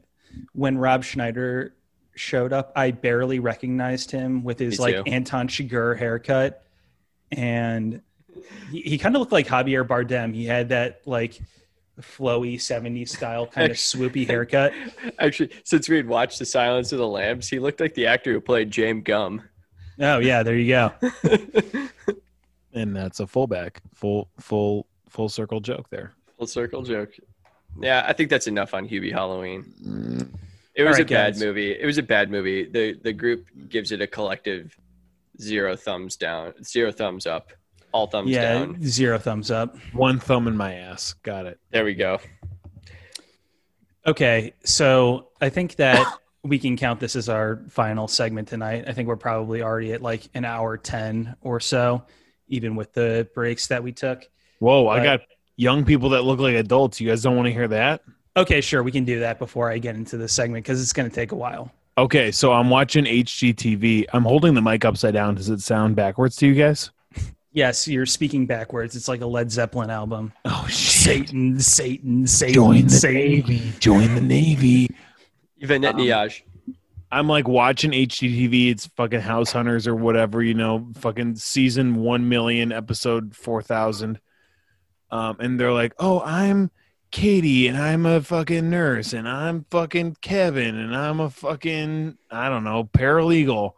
when 0.51 0.77
Rob 0.77 1.03
Schneider 1.03 1.73
showed 2.15 2.53
up, 2.53 2.71
I 2.75 2.91
barely 2.91 3.39
recognized 3.39 4.11
him 4.11 4.43
with 4.43 4.59
his 4.59 4.79
like. 4.79 5.07
Anton 5.07 5.47
Chigurh 5.47 5.97
haircut, 5.97 6.63
and 7.31 8.01
he, 8.71 8.81
he 8.81 8.97
kind 8.97 9.15
of 9.15 9.19
looked 9.19 9.31
like 9.31 9.47
Javier 9.47 9.87
Bardem. 9.87 10.33
He 10.33 10.45
had 10.45 10.69
that 10.69 11.01
like 11.05 11.39
flowy 12.01 12.55
'70s 12.55 13.09
style 13.09 13.47
kind 13.47 13.71
of 13.71 13.77
swoopy 13.77 14.27
haircut. 14.27 14.73
actually, 15.19 15.51
since 15.63 15.89
we 15.89 15.97
had 15.97 16.07
watched 16.07 16.39
The 16.39 16.45
Silence 16.45 16.91
of 16.91 16.99
the 16.99 17.07
Lambs, 17.07 17.49
he 17.49 17.59
looked 17.59 17.79
like 17.79 17.93
the 17.93 18.07
actor 18.07 18.33
who 18.33 18.41
played 18.41 18.71
James 18.71 19.03
Gumb. 19.03 19.41
Oh 19.99 20.19
yeah, 20.19 20.43
there 20.43 20.55
you 20.55 20.67
go. 20.67 20.93
And 22.75 22.93
that's 22.93 23.21
a 23.21 23.25
fullback. 23.25 23.81
Full 23.93 24.29
full 24.39 24.85
full 25.09 25.29
circle 25.29 25.61
joke 25.61 25.89
there. 25.89 26.11
Full 26.37 26.45
circle 26.45 26.83
joke. 26.83 27.13
Yeah, 27.79 28.05
I 28.07 28.13
think 28.13 28.29
that's 28.29 28.47
enough 28.47 28.73
on 28.73 28.87
Hubie 28.87 29.11
Halloween. 29.11 29.73
Mm. 29.81 30.29
It 30.75 30.83
was 30.83 30.97
All 30.97 31.03
right, 31.03 31.11
a 31.11 31.13
bad 31.13 31.33
guys. 31.33 31.41
movie. 31.41 31.71
It 31.71 31.85
was 31.85 31.97
a 31.97 32.03
bad 32.03 32.29
movie. 32.29 32.65
The 32.65 32.99
the 33.01 33.13
group 33.13 33.47
gives 33.69 33.91
it 33.91 34.01
a 34.01 34.07
collective 34.07 34.77
zero 35.39 35.75
thumbs 35.75 36.17
down, 36.17 36.53
zero 36.63 36.91
thumbs 36.91 37.25
up, 37.25 37.53
all 37.93 38.07
thumbs 38.07 38.29
yeah, 38.29 38.53
down. 38.53 38.81
zero 38.83 39.17
thumbs 39.17 39.51
up. 39.51 39.77
One 39.93 40.19
thumb 40.19 40.47
in 40.47 40.57
my 40.57 40.73
ass. 40.75 41.13
Got 41.23 41.45
it. 41.45 41.59
There 41.71 41.85
we 41.85 41.93
go. 41.93 42.19
Okay, 44.05 44.53
so 44.63 45.29
I 45.41 45.49
think 45.49 45.77
that 45.77 46.05
we 46.43 46.59
can 46.59 46.77
count 46.77 46.99
this 46.99 47.15
as 47.15 47.29
our 47.29 47.63
final 47.69 48.07
segment 48.07 48.47
tonight. 48.47 48.85
I 48.87 48.93
think 48.93 49.07
we're 49.07 49.15
probably 49.15 49.63
already 49.63 49.93
at 49.93 50.01
like 50.01 50.29
an 50.33 50.45
hour 50.45 50.77
10 50.77 51.37
or 51.41 51.59
so, 51.59 52.03
even 52.47 52.75
with 52.75 52.93
the 52.93 53.27
breaks 53.33 53.67
that 53.67 53.81
we 53.81 53.91
took. 53.91 54.27
Whoa, 54.59 54.87
I 54.87 55.03
got 55.03 55.21
young 55.55 55.85
people 55.85 56.09
that 56.09 56.23
look 56.23 56.39
like 56.39 56.55
adults. 56.55 57.01
You 57.01 57.09
guys 57.09 57.23
don't 57.23 57.35
want 57.35 57.47
to 57.47 57.53
hear 57.53 57.67
that? 57.69 58.01
Okay, 58.37 58.59
sure, 58.61 58.83
we 58.83 58.91
can 58.91 59.05
do 59.05 59.19
that 59.19 59.39
before 59.39 59.71
I 59.71 59.77
get 59.77 59.95
into 59.95 60.17
the 60.17 60.27
segment 60.27 60.65
because 60.65 60.81
it's 60.81 60.93
going 60.93 61.09
to 61.09 61.13
take 61.15 61.31
a 61.31 61.35
while. 61.35 61.71
Okay, 61.97 62.31
so 62.31 62.51
I'm 62.51 62.69
watching 62.69 63.05
HGTV. 63.05 64.05
I'm 64.11 64.23
holding 64.23 64.53
the 64.53 64.61
mic 64.61 64.83
upside 64.83 65.13
down. 65.13 65.35
Does 65.35 65.49
it 65.49 65.61
sound 65.61 65.95
backwards 65.95 66.35
to 66.37 66.47
you 66.47 66.53
guys? 66.53 66.91
Yes, 67.53 67.87
you're 67.87 68.05
speaking 68.05 68.45
backwards. 68.45 68.97
It's 68.97 69.07
like 69.07 69.21
a 69.21 69.25
Led 69.25 69.49
Zeppelin 69.49 69.89
album. 69.89 70.33
Oh 70.43 70.67
Satan, 70.69 71.57
Satan, 71.61 72.27
Satan, 72.27 72.53
Join 72.53 72.83
the 72.83 72.89
Satan. 72.89 73.21
Navy. 73.47 73.71
Join 73.79 74.13
the 74.15 74.19
Navy. 74.21 74.89
Yvette 75.59 75.85
Um, 75.85 75.95
Niage. 75.97 76.41
I'm 77.13 77.29
like 77.29 77.47
watching 77.47 77.91
HGTV. 77.91 78.71
It's 78.71 78.87
fucking 78.87 79.21
House 79.21 79.53
Hunters 79.53 79.87
or 79.87 79.95
whatever, 79.95 80.43
you 80.43 80.53
know, 80.53 80.89
fucking 80.95 81.37
season 81.37 81.95
1 81.95 82.27
million, 82.27 82.73
episode 82.73 83.33
4000. 83.33 84.19
Um, 85.11 85.37
and 85.39 85.57
they're 85.57 85.71
like, 85.71 85.93
oh, 85.97 86.19
I'm 86.25 86.71
Katie 87.15 87.69
and 87.69 87.77
I'm 87.77 88.05
a 88.05 88.21
fucking 88.21 88.69
nurse 88.69 89.13
and 89.13 89.25
I'm 89.25 89.65
fucking 89.71 90.17
Kevin 90.19 90.75
and 90.75 90.93
I'm 90.93 91.21
a 91.21 91.29
fucking, 91.29 92.17
I 92.29 92.49
don't 92.49 92.65
know, 92.65 92.83
paralegal. 92.83 93.71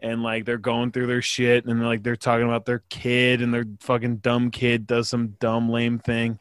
And 0.00 0.22
like 0.22 0.46
they're 0.46 0.56
going 0.56 0.92
through 0.92 1.08
their 1.08 1.20
shit 1.20 1.66
and 1.66 1.84
like 1.84 2.02
they're 2.02 2.16
talking 2.16 2.46
about 2.46 2.64
their 2.64 2.82
kid 2.88 3.42
and 3.42 3.52
their 3.52 3.66
fucking 3.80 4.16
dumb 4.16 4.50
kid 4.50 4.86
does 4.86 5.10
some 5.10 5.36
dumb, 5.38 5.68
lame 5.68 5.98
thing. 5.98 6.38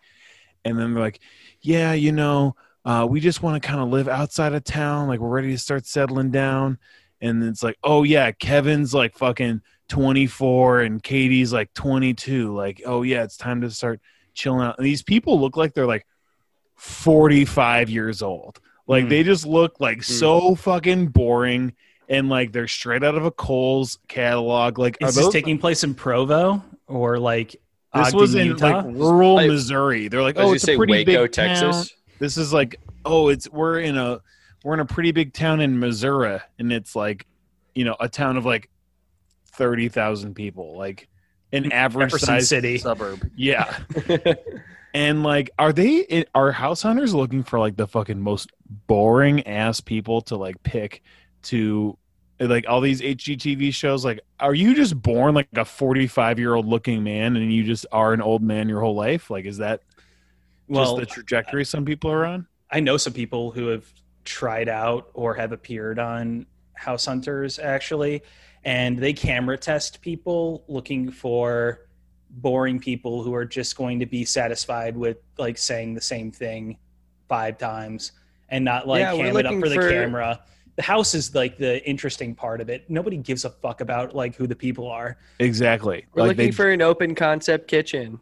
And 0.64 0.80
then 0.80 0.94
they're 0.94 1.04
like, 1.04 1.20
yeah, 1.60 1.92
you 1.92 2.14
know, 2.14 2.56
uh, 2.86 3.06
we 3.10 3.20
just 3.20 3.44
want 3.44 3.62
to 3.62 3.68
kind 3.68 3.82
of 3.82 3.90
live 3.90 4.08
outside 4.08 4.54
of 4.54 4.64
town. 4.64 5.10
Like 5.10 5.20
we're 5.20 5.28
ready 5.28 5.52
to 5.52 5.58
start 5.58 5.86
settling 5.86 6.32
down. 6.32 6.78
And 7.20 7.44
it's 7.44 7.62
like, 7.62 7.76
oh 7.84 8.04
yeah, 8.04 8.32
Kevin's 8.32 8.94
like 8.94 9.18
fucking 9.18 9.60
24 9.90 10.80
and 10.80 11.04
Katie's 11.04 11.52
like 11.52 11.74
22. 11.74 12.56
Like, 12.56 12.84
oh 12.86 13.02
yeah, 13.02 13.24
it's 13.24 13.36
time 13.36 13.60
to 13.60 13.70
start 13.70 14.00
chilling 14.34 14.66
out. 14.66 14.78
And 14.78 14.86
these 14.88 15.04
people 15.04 15.42
look 15.42 15.58
like 15.58 15.74
they're 15.74 15.86
like 15.86 16.06
45 16.78 17.90
years 17.90 18.22
old. 18.22 18.60
Like 18.88 19.06
Mm. 19.06 19.10
they 19.10 19.24
just 19.24 19.46
look 19.46 19.80
like 19.80 20.02
so 20.04 20.56
fucking 20.56 21.08
boring 21.08 21.74
and 22.08 22.30
like 22.30 22.54
they're 22.54 22.68
straight 22.70 23.04
out 23.04 23.16
of 23.16 23.26
a 23.26 23.32
Kohl's 23.32 24.00
catalog. 24.08 24.80
Like 24.80 24.98
Is 25.02 25.16
this 25.16 25.26
those 25.26 25.34
taking 25.34 25.58
place 25.58 25.84
in 25.84 25.94
Provo 25.94 26.64
or 26.88 27.20
like 27.20 27.52
this 27.94 28.08
Ogden, 28.08 28.20
was 28.20 28.36
in 28.36 28.48
Utah? 28.48 28.78
like 28.78 28.86
rural 28.96 29.36
Like- 29.36 29.48
Missouri. 29.50 30.08
They're 30.08 30.22
like, 30.22 30.38
oh, 30.38 30.54
it's 30.54 30.64
say 30.64 30.76
a 30.76 30.78
pretty 30.78 30.94
Waco, 30.94 31.24
big 31.24 31.32
town. 31.34 31.48
Texas. 31.56 31.94
This 32.20 32.38
is 32.38 32.54
like, 32.54 32.80
oh, 33.06 33.28
it's 33.30 33.50
we're 33.50 33.80
in 33.80 33.98
a 33.98 34.22
we're 34.64 34.74
in 34.74 34.80
a 34.80 34.86
pretty 34.86 35.12
big 35.12 35.34
town 35.34 35.60
in 35.62 35.80
Missouri, 35.80 36.40
and 36.60 36.72
it's 36.74 36.96
like, 36.96 37.26
you 37.76 37.84
know, 37.86 37.96
a 38.00 38.08
town 38.10 38.38
of 38.38 38.46
like 38.46 38.70
thirty 39.52 39.90
thousand 39.90 40.34
people, 40.36 40.78
like 40.78 41.08
an 41.52 41.72
average 41.72 42.10
Jefferson 42.12 42.26
sized 42.28 42.48
City. 42.48 42.78
suburb. 42.80 43.30
Yeah, 43.36 43.78
and 44.98 45.22
like, 45.22 45.52
are 45.60 45.72
they 45.72 46.26
are 46.34 46.52
house 46.52 46.82
hunters 46.82 47.14
looking 47.14 47.44
for 47.44 47.60
like 47.60 47.76
the 47.76 47.88
fucking 47.88 48.20
most 48.20 48.52
boring 48.88 49.46
ass 49.46 49.80
people 49.80 50.22
to 50.22 50.36
like 50.36 50.64
pick 50.64 51.04
to 51.44 51.96
like 52.40 52.66
all 52.68 52.82
these 52.82 53.00
HGTV 53.02 53.76
shows? 53.76 54.04
Like, 54.04 54.22
are 54.40 54.56
you 54.56 54.74
just 54.74 55.00
born 55.00 55.36
like 55.36 55.50
a 55.56 55.66
forty 55.66 56.08
five 56.08 56.40
year 56.40 56.56
old 56.56 56.66
looking 56.66 57.04
man, 57.04 57.36
and 57.36 57.54
you 57.54 57.64
just 57.64 57.86
are 57.92 58.12
an 58.12 58.24
old 58.24 58.42
man 58.42 58.68
your 58.68 58.82
whole 58.82 58.96
life? 58.96 59.30
Like, 59.30 59.46
is 59.46 59.58
that 59.58 59.84
well, 60.68 60.98
just 60.98 61.10
the 61.10 61.14
trajectory 61.14 61.64
some 61.64 61.86
people 61.86 62.12
are 62.12 62.26
on? 62.26 62.48
I 62.72 62.80
know 62.80 62.98
some 62.98 63.14
people 63.14 63.52
who 63.52 63.68
have 63.68 63.86
tried 64.26 64.68
out 64.68 65.12
or 65.14 65.36
have 65.36 65.52
appeared 65.52 66.00
on 66.00 66.48
House 66.74 67.06
Hunters 67.06 67.60
actually, 67.60 68.24
and 68.64 68.98
they 68.98 69.14
camera 69.14 69.60
test 69.60 70.02
people 70.02 70.64
looking 70.68 71.12
for 71.12 71.87
boring 72.42 72.80
people 72.80 73.24
who 73.24 73.34
are 73.34 73.46
just 73.46 73.76
going 73.76 74.00
to 74.00 74.06
be 74.06 74.24
satisfied 74.24 74.96
with 74.96 75.18
like 75.38 75.58
saying 75.58 75.94
the 75.94 76.02
same 76.02 76.32
thing 76.32 76.78
five 77.28 77.58
times 77.58 78.14
and 78.50 78.64
not 78.64 78.88
like 78.88 79.02
Yeah, 79.02 79.14
ham 79.14 79.26
it 79.26 79.30
up 79.30 79.44
looking 79.44 79.62
for 79.62 79.70
the 79.70 79.76
for- 79.76 79.90
camera. 79.90 80.42
The 80.76 80.84
house 80.84 81.16
is 81.16 81.34
like 81.34 81.58
the 81.58 81.84
interesting 81.90 82.36
part 82.36 82.62
of 82.62 82.70
it. 82.70 82.88
Nobody 82.88 83.18
gives 83.18 83.46
a 83.46 83.50
fuck 83.50 83.82
about 83.82 84.16
like 84.16 84.36
who 84.36 84.46
the 84.46 84.56
people 84.56 84.88
are. 84.88 85.18
Exactly. 85.40 86.06
We're 86.14 86.22
like 86.22 86.38
looking 86.38 86.46
they, 86.46 86.52
for 86.52 86.70
an 86.70 86.84
open 86.84 87.16
concept 87.16 87.68
kitchen. 87.68 88.20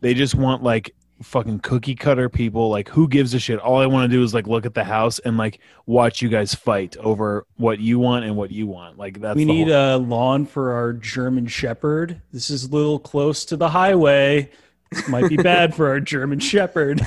they 0.00 0.12
just 0.12 0.34
want 0.34 0.64
like 0.64 0.92
fucking 1.22 1.60
cookie 1.60 1.94
cutter 1.94 2.28
people. 2.28 2.68
Like 2.70 2.88
who 2.88 3.08
gives 3.08 3.34
a 3.34 3.38
shit? 3.38 3.58
All 3.58 3.78
I 3.78 3.86
want 3.86 4.10
to 4.10 4.16
do 4.16 4.22
is 4.22 4.34
like 4.34 4.46
look 4.46 4.66
at 4.66 4.74
the 4.74 4.84
house 4.84 5.18
and 5.20 5.36
like 5.36 5.60
watch 5.86 6.20
you 6.22 6.28
guys 6.28 6.54
fight 6.54 6.96
over 6.98 7.46
what 7.56 7.78
you 7.78 7.98
want 7.98 8.24
and 8.24 8.36
what 8.36 8.50
you 8.50 8.66
want. 8.66 8.98
Like 8.98 9.20
that's 9.20 9.36
we 9.36 9.44
need 9.44 9.68
whole- 9.68 9.96
a 9.96 9.98
lawn 9.98 10.46
for 10.46 10.72
our 10.72 10.92
German 10.92 11.46
Shepherd. 11.46 12.20
This 12.32 12.50
is 12.50 12.64
a 12.64 12.68
little 12.70 12.98
close 12.98 13.44
to 13.46 13.56
the 13.56 13.68
highway. 13.70 14.50
This 14.90 15.08
might 15.08 15.28
be 15.28 15.36
bad 15.36 15.74
for 15.74 15.88
our 15.88 16.00
German 16.00 16.38
Shepherd. 16.38 17.00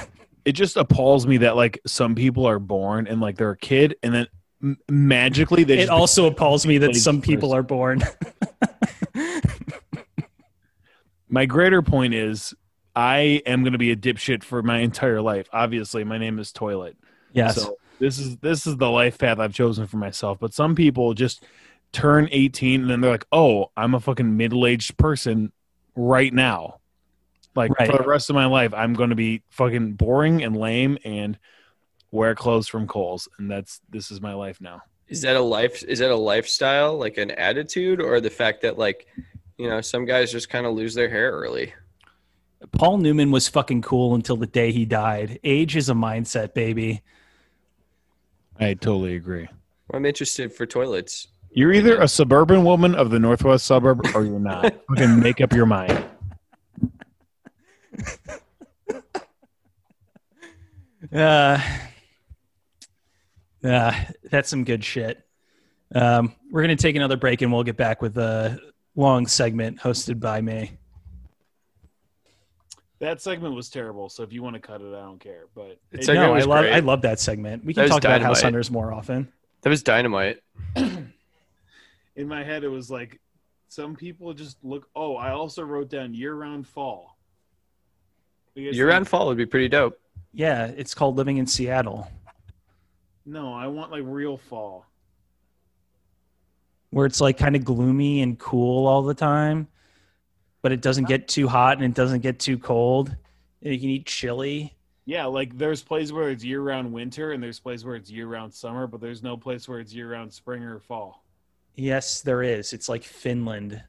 it 0.46 0.54
just 0.54 0.78
appalls 0.78 1.26
me 1.28 1.38
that 1.38 1.56
like 1.56 1.80
some 1.86 2.16
people 2.16 2.46
are 2.46 2.60
born 2.60 3.08
and 3.08 3.20
like 3.22 3.38
they're 3.38 3.52
a 3.52 3.58
kid 3.58 3.96
and 4.04 4.14
then 4.14 4.28
m- 4.62 4.78
magically 4.90 5.64
they 5.64 5.80
It 5.80 5.90
also 5.90 6.28
appalls 6.28 6.66
me 6.66 6.78
that 6.80 6.96
some 6.96 7.22
people 7.22 7.54
are 7.54 7.64
born. 7.64 8.02
my 11.30 11.46
greater 11.46 11.82
point 11.82 12.14
is 12.14 12.54
I 12.96 13.42
am 13.46 13.62
going 13.64 13.74
to 13.74 13.80
be 13.80 13.92
a 13.92 13.96
dipshit 13.96 14.44
for 14.44 14.62
my 14.64 14.80
entire 14.80 15.22
life. 15.22 15.48
Obviously, 15.52 16.04
my 16.04 16.18
name 16.18 16.40
is 16.40 16.52
Toilet. 16.52 16.96
yes. 17.34 17.56
So 17.62 17.78
this 18.00 18.20
is 18.20 18.38
this 18.38 18.68
is 18.68 18.78
the 18.78 18.90
life 18.90 19.18
path 19.18 19.40
I've 19.40 19.54
chosen 19.54 19.88
for 19.88 19.98
myself. 19.98 20.38
But 20.40 20.54
some 20.54 20.76
people 20.76 21.14
just 21.14 21.44
turn 21.92 22.28
18 22.32 22.82
and 22.82 22.90
then 22.90 23.02
they're 23.02 23.12
like, 23.12 23.26
"Oh, 23.32 23.72
I'm 23.78 23.94
a 23.94 24.00
fucking 24.00 24.36
middle-aged 24.38 24.98
person 24.98 25.52
right 25.96 26.34
now." 26.34 26.80
Like 27.56 27.72
Right. 27.80 27.90
for 27.90 27.98
the 27.98 28.08
rest 28.08 28.30
of 28.30 28.36
my 28.36 28.48
life, 28.48 28.74
I'm 28.74 28.94
going 28.94 29.12
to 29.12 29.16
be 29.16 29.42
fucking 29.50 29.94
boring 29.94 30.44
and 30.44 30.58
lame 30.58 30.98
and 31.06 31.38
wear 32.12 32.36
clothes 32.36 32.68
from 32.68 32.86
Kohl's, 32.88 33.30
and 33.38 33.50
that's 33.50 33.80
this 33.90 34.12
is 34.12 34.20
my 34.22 34.34
life 34.34 34.60
now. 34.60 34.82
Is 35.08 35.22
that 35.22 35.36
a 35.38 35.42
life? 35.42 35.84
Is 35.84 36.00
that 36.00 36.12
a 36.12 36.16
lifestyle, 36.16 36.98
like 36.98 37.18
an 37.18 37.32
attitude, 37.32 38.02
or 38.02 38.20
the 38.20 38.30
fact 38.30 38.62
that 38.64 38.78
like, 38.78 39.08
you 39.58 39.70
know, 39.70 39.80
some 39.80 40.04
guys 40.06 40.32
just 40.34 40.50
kind 40.50 40.66
of 40.66 40.74
lose 40.74 40.94
their 40.96 41.10
hair 41.10 41.32
early? 41.32 41.74
Paul 42.72 42.98
Newman 42.98 43.32
was 43.32 43.48
fucking 43.48 43.82
cool 43.82 44.16
until 44.16 44.38
the 44.38 44.48
day 44.48 44.72
he 44.72 44.86
died. 44.86 45.40
Age 45.44 45.76
is 45.76 45.90
a 45.90 45.94
mindset, 45.94 46.54
baby. 46.54 47.02
I 48.60 48.74
totally 48.74 49.16
agree. 49.16 49.48
I'm 49.94 50.06
interested 50.06 50.54
for 50.54 50.66
toilets. 50.66 51.28
You're 51.52 51.74
either 51.74 52.02
a 52.02 52.08
suburban 52.08 52.64
woman 52.64 52.96
of 52.96 53.10
the 53.12 53.20
northwest 53.20 53.66
suburb 53.66 54.06
or 54.14 54.24
you're 54.24 54.40
not. 54.40 54.76
fucking 54.90 55.20
make 55.20 55.42
up 55.42 55.54
your 55.54 55.66
mind. 55.66 56.06
Uh, 61.14 61.62
uh, 63.64 63.94
that's 64.24 64.50
some 64.50 64.64
good 64.64 64.84
shit. 64.84 65.24
Um, 65.94 66.34
we're 66.52 66.64
going 66.64 66.76
to 66.76 66.82
take 66.82 66.96
another 66.96 67.16
break 67.16 67.42
and 67.42 67.54
we'll 67.54 67.64
get 67.64 67.78
back 67.78 68.02
with 68.02 68.18
a 68.18 68.60
long 68.96 69.28
segment 69.28 69.80
hosted 69.80 70.20
by 70.20 70.42
me. 70.42 70.78
That 73.00 73.22
segment 73.22 73.54
was 73.56 73.70
terrible, 73.70 74.08
so 74.10 74.24
if 74.24 74.32
you 74.32 74.42
want 74.42 74.54
to 74.56 74.60
cut 74.60 74.80
it, 74.82 74.88
I 74.88 75.02
don't 75.02 75.20
care. 75.20 75.46
But 75.54 75.80
It's 75.92 76.04
it- 76.04 76.06
Segment 76.06 76.28
no, 76.28 76.34
I 76.34 76.36
was 76.38 76.48
love 76.48 76.62
great. 76.62 76.74
I 76.74 76.80
love 76.80 77.02
that 77.02 77.20
segment. 77.20 77.66
We 77.66 77.74
That 77.74 77.82
can 77.82 77.84
was 77.84 77.90
talk 77.92 78.00
about 78.06 78.22
House 78.22 78.38
dynamite. 78.38 78.44
Hunters 78.44 78.72
more 78.72 78.94
often. 78.94 79.28
That 79.62 79.70
was 79.70 79.84
dynamite. 79.84 80.40
in 80.76 82.28
my 82.30 82.44
head 82.44 82.64
it 82.64 82.70
was 82.70 82.90
like 82.90 83.20
some 83.68 83.94
people 83.94 84.34
just 84.34 84.58
look 84.64 84.88
oh 84.96 85.18
i 85.18 85.32
also 85.32 85.62
wrote 85.64 85.90
down 85.90 86.14
year-round 86.14 86.66
fall 86.66 87.18
Because, 88.54 88.74
Year 88.78 88.86
like, 88.86 88.94
round 88.94 89.08
fall 89.10 89.28
would 89.28 89.36
be 89.38 89.46
pretty 89.46 89.68
dope. 89.68 90.00
Yeah, 90.32 90.68
it's 90.68 90.94
called 90.94 91.18
Living 91.18 91.38
in 91.38 91.46
Seattle, 91.48 92.10
no 93.26 93.52
i 93.54 93.68
want 93.68 93.92
like 93.92 94.04
real 94.06 94.38
fall 94.38 94.86
where 96.92 97.06
it's 97.06 97.20
like 97.20 97.38
kind 97.38 97.56
of 97.58 97.66
gloomy 97.66 98.22
and 98.22 98.40
cool 98.40 98.88
all 98.88 99.02
the 99.02 99.14
time, 99.14 99.68
but 100.66 100.72
it 100.72 100.82
doesn't 100.82 101.08
get 101.08 101.28
too 101.28 101.48
hot 101.48 101.78
and 101.78 101.86
it 101.86 101.94
doesn't 101.94 102.22
get 102.22 102.40
too 102.40 102.58
cold. 102.58 103.16
And 103.62 103.72
you 103.72 103.80
can 103.80 103.90
eat 103.90 104.08
chili. 104.08 104.74
yeah 105.06 105.26
like 105.26 105.56
there's 105.60 105.84
places 105.84 106.12
where 106.12 106.32
it's 106.32 106.44
year-round 106.44 106.92
winter 106.92 107.34
and 107.34 107.44
there's 107.44 107.60
places 107.60 107.86
where 107.86 107.96
it's 107.96 108.10
year-round 108.10 108.52
summer 108.52 108.88
but 108.88 109.00
there's 109.00 109.22
no 109.22 109.38
place 109.38 109.68
where 109.70 109.80
it's 109.80 109.94
year-round 109.94 110.34
spring 110.34 110.64
or 110.64 110.80
fall 110.80 111.24
Yes, 111.76 112.22
there 112.22 112.42
is. 112.42 112.74
It's 112.74 112.90
like 112.90 113.04
Finland. 113.04 113.80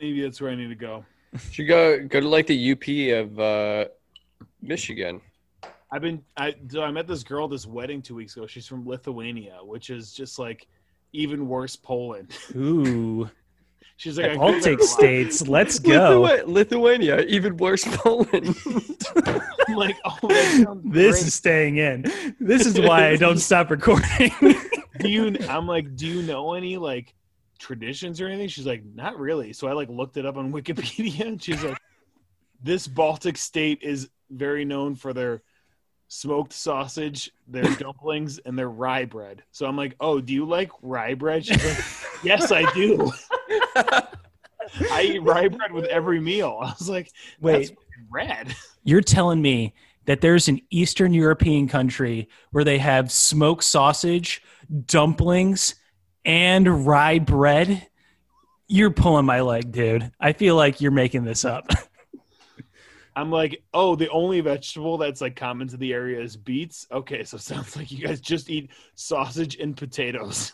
maybe 0.00 0.22
that's 0.22 0.40
where 0.40 0.50
i 0.52 0.54
need 0.54 0.68
to 0.68 0.76
go 0.76 1.04
Should 1.50 1.66
go 1.66 1.98
go 2.06 2.20
to 2.20 2.28
like 2.28 2.46
the 2.46 2.60
UP 2.72 2.86
of 3.20 3.40
uh, 3.40 3.84
Michigan. 4.60 5.20
i've 5.90 6.02
been 6.02 6.22
i 6.36 6.54
so 6.68 6.82
i 6.84 6.92
met 6.92 7.08
this 7.08 7.24
girl 7.24 7.46
at 7.46 7.50
this 7.50 7.66
wedding 7.66 8.02
two 8.02 8.14
weeks 8.14 8.36
ago 8.36 8.46
she's 8.46 8.68
from 8.68 8.86
lithuania 8.86 9.58
which 9.62 9.90
is 9.90 10.12
just 10.12 10.38
like 10.38 10.68
even 11.12 11.48
worse 11.48 11.74
poland 11.76 12.28
Ooh, 12.56 13.28
she's 13.96 14.16
like 14.18 14.26
the 14.26 14.32
I 14.32 14.34
go 14.36 14.40
there 14.52 14.60
Baltic 14.60 14.82
states. 14.82 15.46
Let's 15.46 15.78
go. 15.78 16.22
Lithu- 16.22 16.46
Lithuania, 16.46 17.20
even 17.22 17.56
worse 17.56 17.84
Poland. 17.88 18.54
I'm 19.68 19.74
like 19.76 19.96
oh 20.04 20.18
that 20.22 20.80
This 20.84 21.16
great. 21.16 21.26
is 21.26 21.34
staying 21.34 21.76
in. 21.78 22.04
This 22.40 22.66
is 22.66 22.78
why 22.80 23.08
I 23.08 23.16
don't 23.16 23.38
stop 23.38 23.70
recording. 23.70 24.30
do 24.98 25.08
you 25.08 25.34
i'm 25.48 25.66
like 25.66 25.96
do 25.96 26.06
you 26.06 26.22
know 26.22 26.52
any 26.52 26.76
like 26.76 27.14
traditions 27.58 28.20
or 28.20 28.26
anything 28.28 28.46
she's 28.46 28.66
like 28.66 28.82
not 28.94 29.18
really 29.18 29.52
so 29.54 29.66
i 29.66 29.72
like 29.72 29.88
looked 29.88 30.18
it 30.18 30.26
up 30.26 30.36
on 30.36 30.52
wikipedia 30.56 31.20
and 31.26 31.42
she's 31.42 31.64
like 31.64 31.78
this 32.62 32.86
baltic 32.86 33.38
state 33.38 33.78
is 33.82 34.10
very 34.30 34.66
known 34.66 34.94
for 34.94 35.14
their 35.14 35.42
smoked 36.08 36.52
sausage 36.52 37.32
their 37.48 37.64
dumplings 37.76 38.38
and 38.40 38.56
their 38.56 38.68
rye 38.68 39.06
bread 39.06 39.42
so 39.50 39.64
i'm 39.66 39.76
like 39.78 39.96
oh 39.98 40.20
do 40.20 40.34
you 40.34 40.44
like 40.44 40.70
rye 40.82 41.14
bread 41.14 41.44
she's 41.46 41.64
like 41.64 41.84
yes 42.22 42.52
i 42.52 42.70
do 42.74 43.10
i 44.90 45.02
eat 45.02 45.22
rye 45.22 45.48
bread 45.48 45.72
with 45.72 45.84
every 45.86 46.20
meal 46.20 46.58
i 46.62 46.74
was 46.78 46.88
like 46.88 47.10
Wait, 47.40 47.68
fucking 47.68 48.54
you're 48.84 49.00
telling 49.00 49.40
me 49.40 49.74
that 50.06 50.20
there's 50.20 50.48
an 50.48 50.60
Eastern 50.70 51.14
European 51.14 51.68
country 51.68 52.28
where 52.50 52.64
they 52.64 52.78
have 52.78 53.12
smoked 53.12 53.64
sausage, 53.64 54.42
dumplings, 54.86 55.76
and 56.24 56.86
rye 56.86 57.18
bread? 57.18 57.88
You're 58.68 58.90
pulling 58.90 59.26
my 59.26 59.40
leg, 59.40 59.70
dude. 59.70 60.10
I 60.18 60.32
feel 60.32 60.56
like 60.56 60.80
you're 60.80 60.90
making 60.90 61.24
this 61.24 61.44
up. 61.44 61.66
I'm 63.14 63.30
like, 63.30 63.62
oh, 63.74 63.94
the 63.94 64.08
only 64.08 64.40
vegetable 64.40 64.96
that's 64.96 65.20
like 65.20 65.36
common 65.36 65.68
to 65.68 65.76
the 65.76 65.92
area 65.92 66.18
is 66.20 66.34
beets. 66.34 66.86
Okay, 66.90 67.24
so 67.24 67.36
it 67.36 67.42
sounds 67.42 67.76
like 67.76 67.92
you 67.92 68.06
guys 68.06 68.22
just 68.22 68.48
eat 68.48 68.70
sausage 68.94 69.56
and 69.56 69.76
potatoes. 69.76 70.52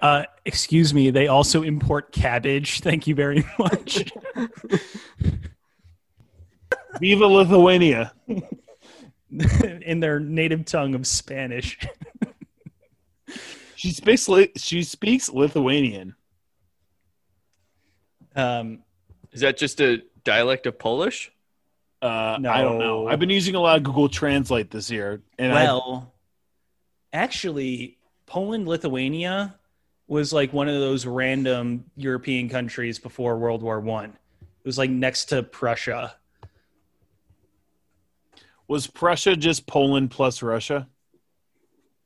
Uh, 0.00 0.24
excuse 0.44 0.94
me, 0.94 1.10
they 1.10 1.28
also 1.28 1.62
import 1.62 2.12
cabbage. 2.12 2.80
Thank 2.82 3.06
you 3.06 3.14
very 3.14 3.44
much. 3.58 4.10
Viva 7.00 7.26
Lithuania! 7.26 8.12
In 9.82 10.00
their 10.00 10.18
native 10.18 10.64
tongue 10.64 10.94
of 10.94 11.06
Spanish. 11.06 11.78
She 13.74 13.90
speaks 13.90 14.28
Li- 14.28 14.52
she 14.56 14.82
speaks 14.82 15.28
Lithuanian. 15.28 16.14
Um, 18.34 18.82
Is 19.32 19.40
that 19.42 19.56
just 19.56 19.80
a 19.80 20.02
dialect 20.24 20.66
of 20.66 20.78
Polish? 20.78 21.30
Uh, 22.02 22.38
I 22.48 22.62
don't 22.62 22.78
know. 22.78 23.08
I've 23.08 23.18
been 23.18 23.30
using 23.30 23.54
a 23.54 23.60
lot 23.60 23.76
of 23.76 23.82
Google 23.82 24.08
Translate 24.08 24.70
this 24.70 24.90
year, 24.90 25.22
and 25.38 25.52
I, 25.52 25.64
well, 25.64 26.12
actually, 27.12 27.98
Poland, 28.26 28.68
Lithuania 28.68 29.58
was 30.08 30.32
like 30.32 30.52
one 30.52 30.68
of 30.68 30.74
those 30.80 31.04
random 31.06 31.84
European 31.96 32.48
countries 32.48 32.98
before 32.98 33.38
World 33.38 33.62
War 33.62 33.80
One. 33.80 34.10
It 34.42 34.64
was 34.66 34.78
like 34.78 34.90
next 34.90 35.26
to 35.26 35.42
Prussia. 35.42 36.14
was 38.68 38.86
Prussia 38.86 39.36
just 39.36 39.66
Poland 39.66 40.10
plus 40.10 40.42
Russia? 40.42 40.88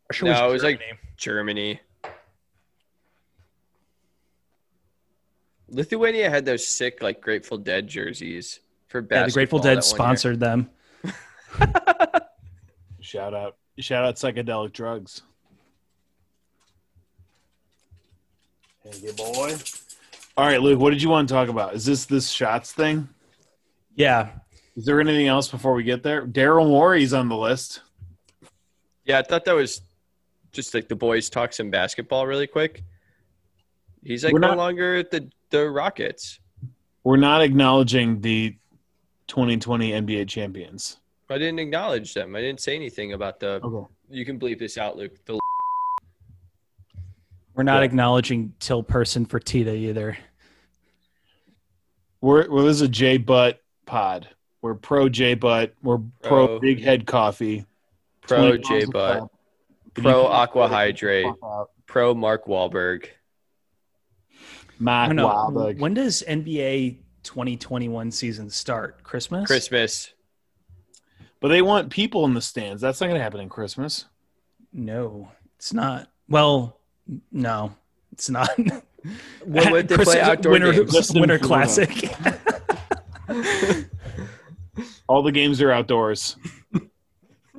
Prussia 0.08 0.24
No, 0.26 0.48
it 0.48 0.52
was 0.52 0.62
like- 0.62 0.78
Germany. 0.78 0.98
Germany. 1.16 1.80
Lithuania 5.68 6.28
had 6.28 6.44
those 6.44 6.66
sick 6.66 7.02
like 7.02 7.20
Grateful 7.20 7.56
Dead 7.58 7.86
jerseys 7.86 8.60
for 8.88 9.00
basketball. 9.02 9.20
yeah, 9.20 9.26
the 9.26 9.32
Grateful 9.32 9.58
Dead 9.60 9.66
one 9.68 9.74
year. 9.76 9.82
sponsored 9.82 10.40
them. 10.40 10.70
Shout 13.00 13.34
out! 13.34 13.56
Shout 13.78 14.04
out! 14.04 14.16
Psychedelic 14.16 14.72
drugs. 14.72 15.22
Hey, 18.84 19.12
boy. 19.16 19.54
All 20.36 20.46
right, 20.46 20.60
Luke. 20.60 20.78
What 20.80 20.90
did 20.90 21.02
you 21.02 21.08
want 21.08 21.28
to 21.28 21.34
talk 21.34 21.48
about? 21.48 21.74
Is 21.74 21.84
this 21.84 22.06
this 22.06 22.28
shots 22.30 22.72
thing? 22.72 23.08
Yeah, 23.94 24.30
Is 24.76 24.84
there 24.86 25.00
anything 25.00 25.26
else 25.26 25.48
before 25.48 25.74
we 25.74 25.82
get 25.82 26.02
there? 26.02 26.26
Daryl 26.26 26.66
Morey's 26.66 27.12
on 27.12 27.28
the 27.28 27.36
list. 27.36 27.82
Yeah, 29.04 29.18
I 29.18 29.22
thought 29.22 29.44
that 29.44 29.52
was 29.54 29.82
just 30.52 30.72
like 30.72 30.88
the 30.88 30.96
boys 30.96 31.28
talk 31.28 31.52
some 31.52 31.70
basketball 31.70 32.26
really 32.26 32.46
quick. 32.46 32.82
He's 34.02 34.24
like 34.24 34.32
We're 34.32 34.38
no 34.38 34.48
not- 34.48 34.56
longer 34.58 34.96
at 34.96 35.10
the 35.10 35.28
the 35.50 35.68
Rockets. 35.68 36.38
We're 37.02 37.16
not 37.16 37.42
acknowledging 37.42 38.20
the 38.20 38.56
2020 39.26 39.92
NBA 39.92 40.28
champions. 40.28 40.98
I 41.28 41.38
didn't 41.38 41.58
acknowledge 41.58 42.14
them. 42.14 42.34
I 42.36 42.40
didn't 42.40 42.60
say 42.60 42.74
anything 42.74 43.12
about 43.12 43.40
the. 43.40 43.60
Okay. 43.62 43.92
You 44.10 44.24
can 44.24 44.38
bleep 44.38 44.58
this 44.58 44.78
out, 44.78 44.96
Luke. 44.96 45.12
The 45.26 45.38
we're 47.60 47.64
not 47.64 47.80
Yeah. 47.80 47.84
acknowledging 47.84 48.54
Tilman 48.58 49.26
Fertitta 49.26 49.74
either. 49.76 50.16
We're 52.22 52.50
well, 52.50 52.64
this 52.64 52.76
is 52.76 52.80
a 52.80 52.88
J 52.88 53.18
Butt 53.18 53.60
pod. 53.84 54.28
We're 54.62 54.76
pro 54.76 55.10
J 55.10 55.34
Butt. 55.34 55.74
We're 55.82 55.98
pro, 56.22 56.46
Pro- 56.46 56.58
Big 56.58 56.82
Head 56.82 57.06
Coffee. 57.06 57.66
pro 58.22 58.56
J 58.56 58.86
miles 58.86 58.86
Butt, 58.86 59.28
pro 59.92 60.26
Aqua 60.26 60.68
Hydrate, 60.68 61.26
pro 61.86 62.14
Mark 62.14 62.46
Wahlberg. 62.46 63.04
I 63.04 64.38
Matt 64.78 65.08
don't 65.10 65.16
know. 65.16 65.28
Wahlberg. 65.28 65.78
When 65.80 65.92
does 65.92 66.22
NBA 66.26 66.96
2021 67.24 68.10
season 68.10 68.48
start? 68.48 69.02
Christmas? 69.02 69.46
Christmas. 69.46 70.14
But 71.40 71.48
they 71.48 71.60
want 71.60 71.90
people 71.90 72.24
in 72.24 72.32
the 72.32 72.40
stands. 72.40 72.80
That's 72.80 73.02
not 73.02 73.08
going 73.08 73.18
to 73.18 73.22
happen 73.22 73.40
in 73.40 73.50
Christmas. 73.50 74.06
No, 74.72 75.30
it's 75.58 75.74
not. 75.74 76.10
Well, 76.26 76.79
no, 77.32 77.74
it's 78.12 78.30
not. 78.30 78.50
What 79.46 79.72
would 79.72 79.88
they 79.88 79.96
play 79.96 80.20
outdoor 80.20 80.52
winter, 80.52 80.72
games? 80.72 81.10
Winter 81.14 81.38
Classic. 81.38 81.90
All 85.08 85.22
the 85.22 85.32
games 85.32 85.62
are 85.62 85.70
outdoors. 85.70 86.36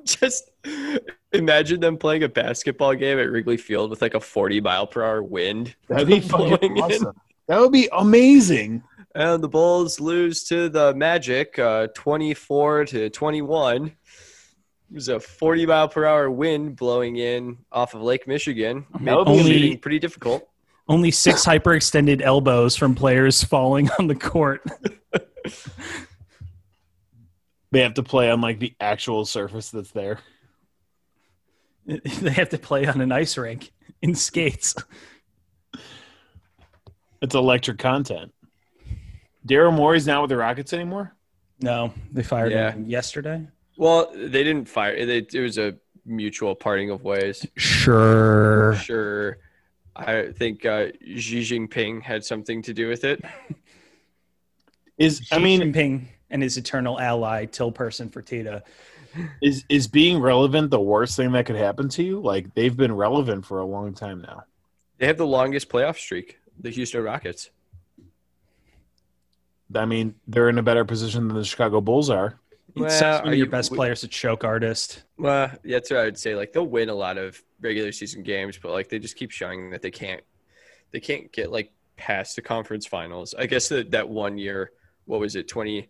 Just 0.03 0.51
imagine 1.33 1.79
them 1.79 1.97
playing 1.97 2.23
a 2.23 2.29
basketball 2.29 2.93
game 2.93 3.19
at 3.19 3.29
Wrigley 3.29 3.57
Field 3.57 3.89
with 3.89 4.01
like 4.01 4.13
a 4.13 4.19
40 4.19 4.61
mile 4.61 4.87
per 4.87 5.03
hour 5.03 5.23
wind. 5.23 5.75
That'd 5.87 6.07
be 6.07 6.19
blowing 6.27 6.51
fucking 6.51 6.77
in. 6.77 6.83
awesome. 6.83 7.19
That 7.47 7.59
would 7.59 7.71
be 7.71 7.89
amazing. 7.91 8.83
And 9.15 9.43
the 9.43 9.49
Bulls 9.49 9.99
lose 9.99 10.43
to 10.45 10.69
the 10.69 10.93
Magic 10.93 11.59
uh, 11.59 11.87
24 11.95 12.85
to 12.85 13.09
21. 13.09 13.91
There's 14.91 15.07
a 15.07 15.19
40 15.19 15.65
mile 15.65 15.87
per 15.87 16.05
hour 16.05 16.29
wind 16.29 16.75
blowing 16.75 17.15
in 17.15 17.57
off 17.71 17.93
of 17.95 18.01
Lake 18.01 18.27
Michigan. 18.27 18.85
Uh-huh. 18.93 19.03
Made 19.03 19.15
would 19.15 19.27
Only- 19.29 19.43
shooting 19.53 19.77
pretty 19.79 19.99
difficult. 19.99 20.47
Only 20.87 21.11
six 21.11 21.45
hyperextended 21.45 22.21
elbows 22.21 22.75
from 22.75 22.93
players 22.95 23.41
falling 23.43 23.89
on 23.97 24.07
the 24.07 24.15
court. 24.15 24.61
They 27.71 27.79
have 27.81 27.93
to 27.93 28.03
play 28.03 28.29
on 28.29 28.41
like 28.41 28.59
the 28.59 28.73
actual 28.81 29.23
surface 29.25 29.69
that's 29.69 29.91
there. 29.91 30.19
they 31.85 32.31
have 32.31 32.49
to 32.49 32.57
play 32.57 32.85
on 32.85 32.99
an 32.99 33.13
ice 33.13 33.37
rink 33.37 33.71
in 34.01 34.13
skates. 34.13 34.75
It's 37.21 37.33
electric 37.35 37.77
content. 37.77 38.33
Daryl 39.47 39.73
Morey's 39.73 40.05
not 40.05 40.21
with 40.21 40.29
the 40.29 40.37
Rockets 40.37 40.73
anymore. 40.73 41.15
No, 41.61 41.93
they 42.11 42.23
fired 42.23 42.51
Yeah. 42.51 42.71
him 42.71 42.89
yesterday. 42.89 43.47
Well, 43.81 44.11
they 44.13 44.43
didn't 44.43 44.65
fire. 44.65 44.93
It, 44.93 45.33
it 45.33 45.41
was 45.41 45.57
a 45.57 45.73
mutual 46.05 46.53
parting 46.53 46.91
of 46.91 47.03
ways. 47.03 47.43
Sure. 47.57 48.75
Sure. 48.75 49.39
I 49.95 50.33
think 50.33 50.67
uh, 50.67 50.89
Xi 51.01 51.41
Jinping 51.41 52.03
had 52.03 52.23
something 52.23 52.61
to 52.61 52.75
do 52.75 52.87
with 52.87 53.03
it. 53.03 53.25
Is 54.99 55.27
I 55.31 55.39
mean 55.39 55.61
Xi 55.61 55.65
mean, 55.65 55.73
Jinping 55.73 56.05
and 56.29 56.43
his 56.43 56.57
eternal 56.57 56.99
ally, 56.99 57.45
Tilman 57.45 58.11
Fertitta. 58.11 58.61
is 59.41 59.65
is 59.67 59.87
being 59.87 60.19
relevant 60.19 60.69
the 60.69 60.79
worst 60.79 61.17
thing 61.17 61.31
that 61.31 61.47
could 61.47 61.55
happen 61.55 61.89
to 61.89 62.03
you? 62.03 62.19
Like 62.19 62.53
they've 62.53 62.77
been 62.77 62.93
relevant 62.93 63.47
for 63.47 63.61
a 63.61 63.65
long 63.65 63.95
time 63.95 64.21
now. 64.21 64.43
They 64.99 65.07
have 65.07 65.17
the 65.17 65.25
longest 65.25 65.69
playoff 65.69 65.97
streak, 65.97 66.37
the 66.59 66.69
Houston 66.69 67.01
Rockets. 67.01 67.49
I 69.73 69.85
mean, 69.85 70.13
they're 70.27 70.49
in 70.49 70.59
a 70.59 70.63
better 70.63 70.85
position 70.85 71.27
than 71.27 71.35
the 71.35 71.43
Chicago 71.43 71.81
Bulls 71.81 72.11
are. 72.11 72.40
Well, 72.75 73.19
one 73.19 73.29
are 73.29 73.35
your 73.35 73.45
you- 73.45 73.51
best 73.51 73.73
players, 73.73 74.03
a 74.03 74.07
choke 74.07 74.43
artist. 74.43 75.03
Well, 75.17 75.51
that's 75.63 75.91
what 75.91 75.99
I 75.99 76.03
would 76.05 76.17
say. 76.17 76.35
Like 76.35 76.53
they'll 76.53 76.65
win 76.67 76.89
a 76.89 76.95
lot 76.95 77.17
of 77.17 77.41
regular 77.59 77.91
season 77.91 78.23
games, 78.23 78.57
but 78.61 78.71
like 78.71 78.89
they 78.89 78.99
just 78.99 79.15
keep 79.15 79.31
showing 79.31 79.69
that 79.71 79.81
they 79.81 79.91
can't, 79.91 80.21
they 80.91 80.99
can't 80.99 81.31
get 81.31 81.51
like 81.51 81.71
past 81.97 82.35
the 82.35 82.41
conference 82.41 82.85
finals. 82.85 83.35
I 83.37 83.45
guess 83.45 83.69
that 83.69 83.91
that 83.91 84.09
one 84.09 84.37
year, 84.37 84.71
what 85.05 85.19
was 85.19 85.35
it, 85.35 85.47
twenty, 85.47 85.89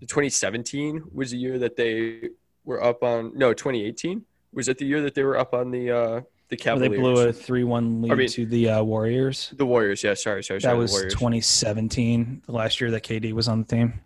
2017 0.00 1.02
was 1.12 1.30
the 1.30 1.38
year 1.38 1.58
that 1.58 1.76
they 1.76 2.30
were 2.64 2.82
up 2.82 3.02
on. 3.02 3.36
No, 3.36 3.52
2018 3.52 4.24
was 4.52 4.68
it 4.68 4.78
the 4.78 4.86
year 4.86 5.02
that 5.02 5.14
they 5.14 5.22
were 5.24 5.36
up 5.36 5.52
on 5.54 5.70
the 5.70 5.90
uh 5.90 6.20
the 6.48 6.56
Where 6.62 6.78
they 6.78 6.88
blew 6.88 7.18
a 7.28 7.32
three-one 7.32 8.02
lead 8.02 8.12
I 8.12 8.14
mean- 8.14 8.28
to 8.28 8.44
the 8.46 8.68
uh, 8.68 8.82
Warriors. 8.82 9.52
the 9.56 9.64
Warriors. 9.66 10.04
Yeah, 10.04 10.12
sorry, 10.14 10.44
sorry, 10.44 10.60
sorry. 10.60 10.74
That 10.74 10.78
was 10.78 10.92
2017, 10.92 12.42
the 12.46 12.52
last 12.52 12.80
year 12.80 12.90
that 12.90 13.02
KD 13.02 13.32
was 13.32 13.48
on 13.48 13.60
the 13.60 13.66
team. 13.66 14.00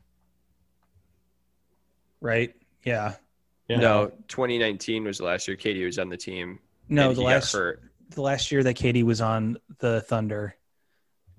Right? 2.21 2.55
Yeah. 2.85 3.15
Yeah. 3.69 3.77
No, 3.79 4.07
2019 4.29 5.05
was 5.05 5.19
the 5.19 5.25
last 5.25 5.47
year 5.47 5.57
KD 5.57 5.85
was 5.85 5.99
on 5.99 6.09
the 6.09 6.17
team. 6.17 6.59
No, 6.89 7.13
the 7.13 7.21
last 7.23 7.53
hurt. 7.53 7.83
the 8.11 8.23
last 8.23 8.51
year 8.51 8.63
that 8.63 8.77
KD 8.77 9.03
was 9.03 9.21
on 9.21 9.59
the 9.79 10.01
Thunder. 10.01 10.55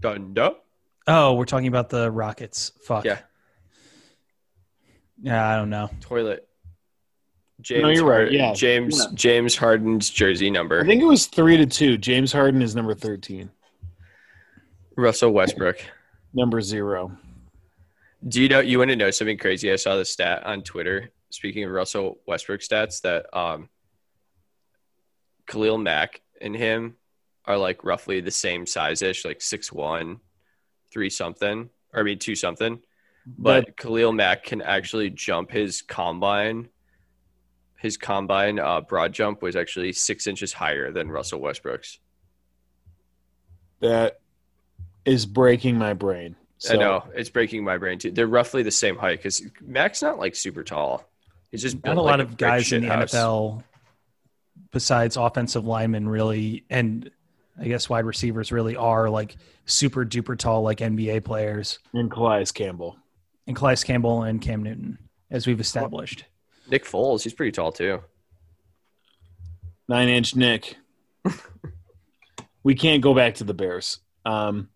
Thunder. 0.02 0.52
Oh, 1.08 1.34
we're 1.34 1.46
talking 1.46 1.68
about 1.68 1.90
the 1.90 2.12
Rockets. 2.12 2.72
Fuck. 2.84 3.06
Yeah. 3.06 3.20
Yeah, 5.22 5.48
I 5.50 5.56
don't 5.56 5.70
know. 5.72 5.90
Toilet. 6.02 6.48
James 7.62 7.82
No, 7.82 7.90
you're 7.90 8.06
right, 8.06 8.32
yeah. 8.32 8.54
James 8.54 8.98
Yeah. 9.00 9.06
James 9.16 9.56
Harden's 9.58 10.10
jersey 10.10 10.50
number. 10.50 10.80
I 10.80 10.86
think 10.86 11.02
it 11.02 11.06
was 11.06 11.26
three 11.26 11.58
to 11.58 11.66
two. 11.66 11.98
James 11.98 12.32
Harden 12.32 12.62
is 12.62 12.74
number 12.76 12.94
thirteen. 12.94 13.50
Russell 14.96 15.32
Westbrook. 15.32 15.78
Number 16.34 16.62
zero. 16.62 17.18
Do 18.28 18.42
you 18.42 18.50
know 18.50 18.60
you 18.60 18.80
want 18.80 18.90
to 18.90 18.96
know 18.96 19.12
something 19.12 19.38
crazy? 19.38 19.72
I 19.72 19.78
saw 19.78 19.96
the 19.96 20.06
stat 20.06 20.46
on 20.46 20.62
Twitter. 20.62 21.12
Speaking 21.30 21.64
of 21.64 21.72
Russell 21.72 22.20
Westbrook 22.28 22.62
stats, 22.62 23.02
that 23.02 23.26
um 23.38 23.70
Khalil 25.48 25.78
Mack 25.78 26.22
and 26.42 26.56
him 26.56 26.96
are 27.46 27.58
like 27.58 27.84
roughly 27.84 28.22
the 28.22 28.32
same 28.32 28.66
size 28.66 29.02
ish, 29.02 29.26
like 29.26 29.42
six 29.42 29.72
one, 29.72 30.20
three 30.92 31.10
something, 31.10 31.70
or 31.94 32.02
I 32.02 32.04
mean 32.04 32.20
two 32.20 32.36
something. 32.36 32.82
But 33.26 33.78
Khalil 33.78 34.12
Mack 34.12 34.44
can 34.44 34.62
actually 34.62 35.10
jump 35.12 35.52
his 35.52 35.82
combine. 35.82 36.70
His 37.78 37.96
combine 37.96 38.60
uh, 38.60 38.82
broad 38.82 39.14
jump 39.14 39.42
was 39.42 39.56
actually 39.56 39.94
six 39.94 40.28
inches 40.28 40.52
higher 40.52 40.92
than 40.92 41.10
Russell 41.10 41.40
Westbrook's. 41.40 42.00
that 43.80 44.20
is 45.06 45.26
breaking 45.26 45.78
my 45.78 45.94
brain. 45.94 46.36
So, 46.60 46.74
I 46.74 46.78
know 46.78 47.04
it's 47.16 47.30
breaking 47.30 47.64
my 47.64 47.78
brain 47.78 48.00
too. 48.00 48.12
They're 48.12 48.28
roughly 48.28 48.64
the 48.64 48.72
same 48.72 48.98
height 48.98 49.20
because 49.20 49.42
Mack's 49.62 50.02
not 50.02 50.20
like 50.20 50.36
super 50.36 50.64
tall. 50.64 51.06
He's 51.52 51.62
just 51.62 51.76
Not 51.78 51.84
built 51.84 51.98
a 51.98 52.02
like 52.02 52.12
lot 52.12 52.20
of 52.20 52.28
brick 52.28 52.38
guys 52.38 52.72
in 52.74 52.82
the 52.82 52.90
house. 52.90 53.14
NFL 53.14 53.64
besides 54.72 55.18
offensive 55.18 55.66
linemen 55.66 56.08
really 56.08 56.64
and 56.70 57.10
I 57.60 57.68
guess 57.68 57.90
wide 57.90 58.06
receivers 58.06 58.52
really 58.52 58.76
are 58.76 59.10
like 59.10 59.36
super 59.66 60.06
duper 60.06 60.38
tall 60.38 60.62
like 60.62 60.80
NBA 60.80 61.24
players. 61.24 61.80
And 61.94 62.12
Calais 62.12 62.46
Campbell. 62.54 62.98
And 63.48 63.56
Calais 63.56 63.78
Campbell 63.78 64.24
and 64.24 64.42
Cam 64.42 64.64
Newton, 64.64 64.98
as 65.32 65.48
we've 65.48 65.60
established. 65.60 66.26
Nick 66.70 66.86
Foles, 66.86 67.24
he's 67.24 67.34
pretty 67.34 67.52
tall 67.52 67.72
too. 67.72 68.02
Nine 69.88 70.08
inch 70.08 70.36
Nick. 70.36 70.78
we 72.64 72.76
can't 72.76 73.02
go 73.02 73.14
back 73.14 73.36
to 73.36 73.44
the 73.44 73.54
Bears. 73.54 74.00
Um, 74.26 74.70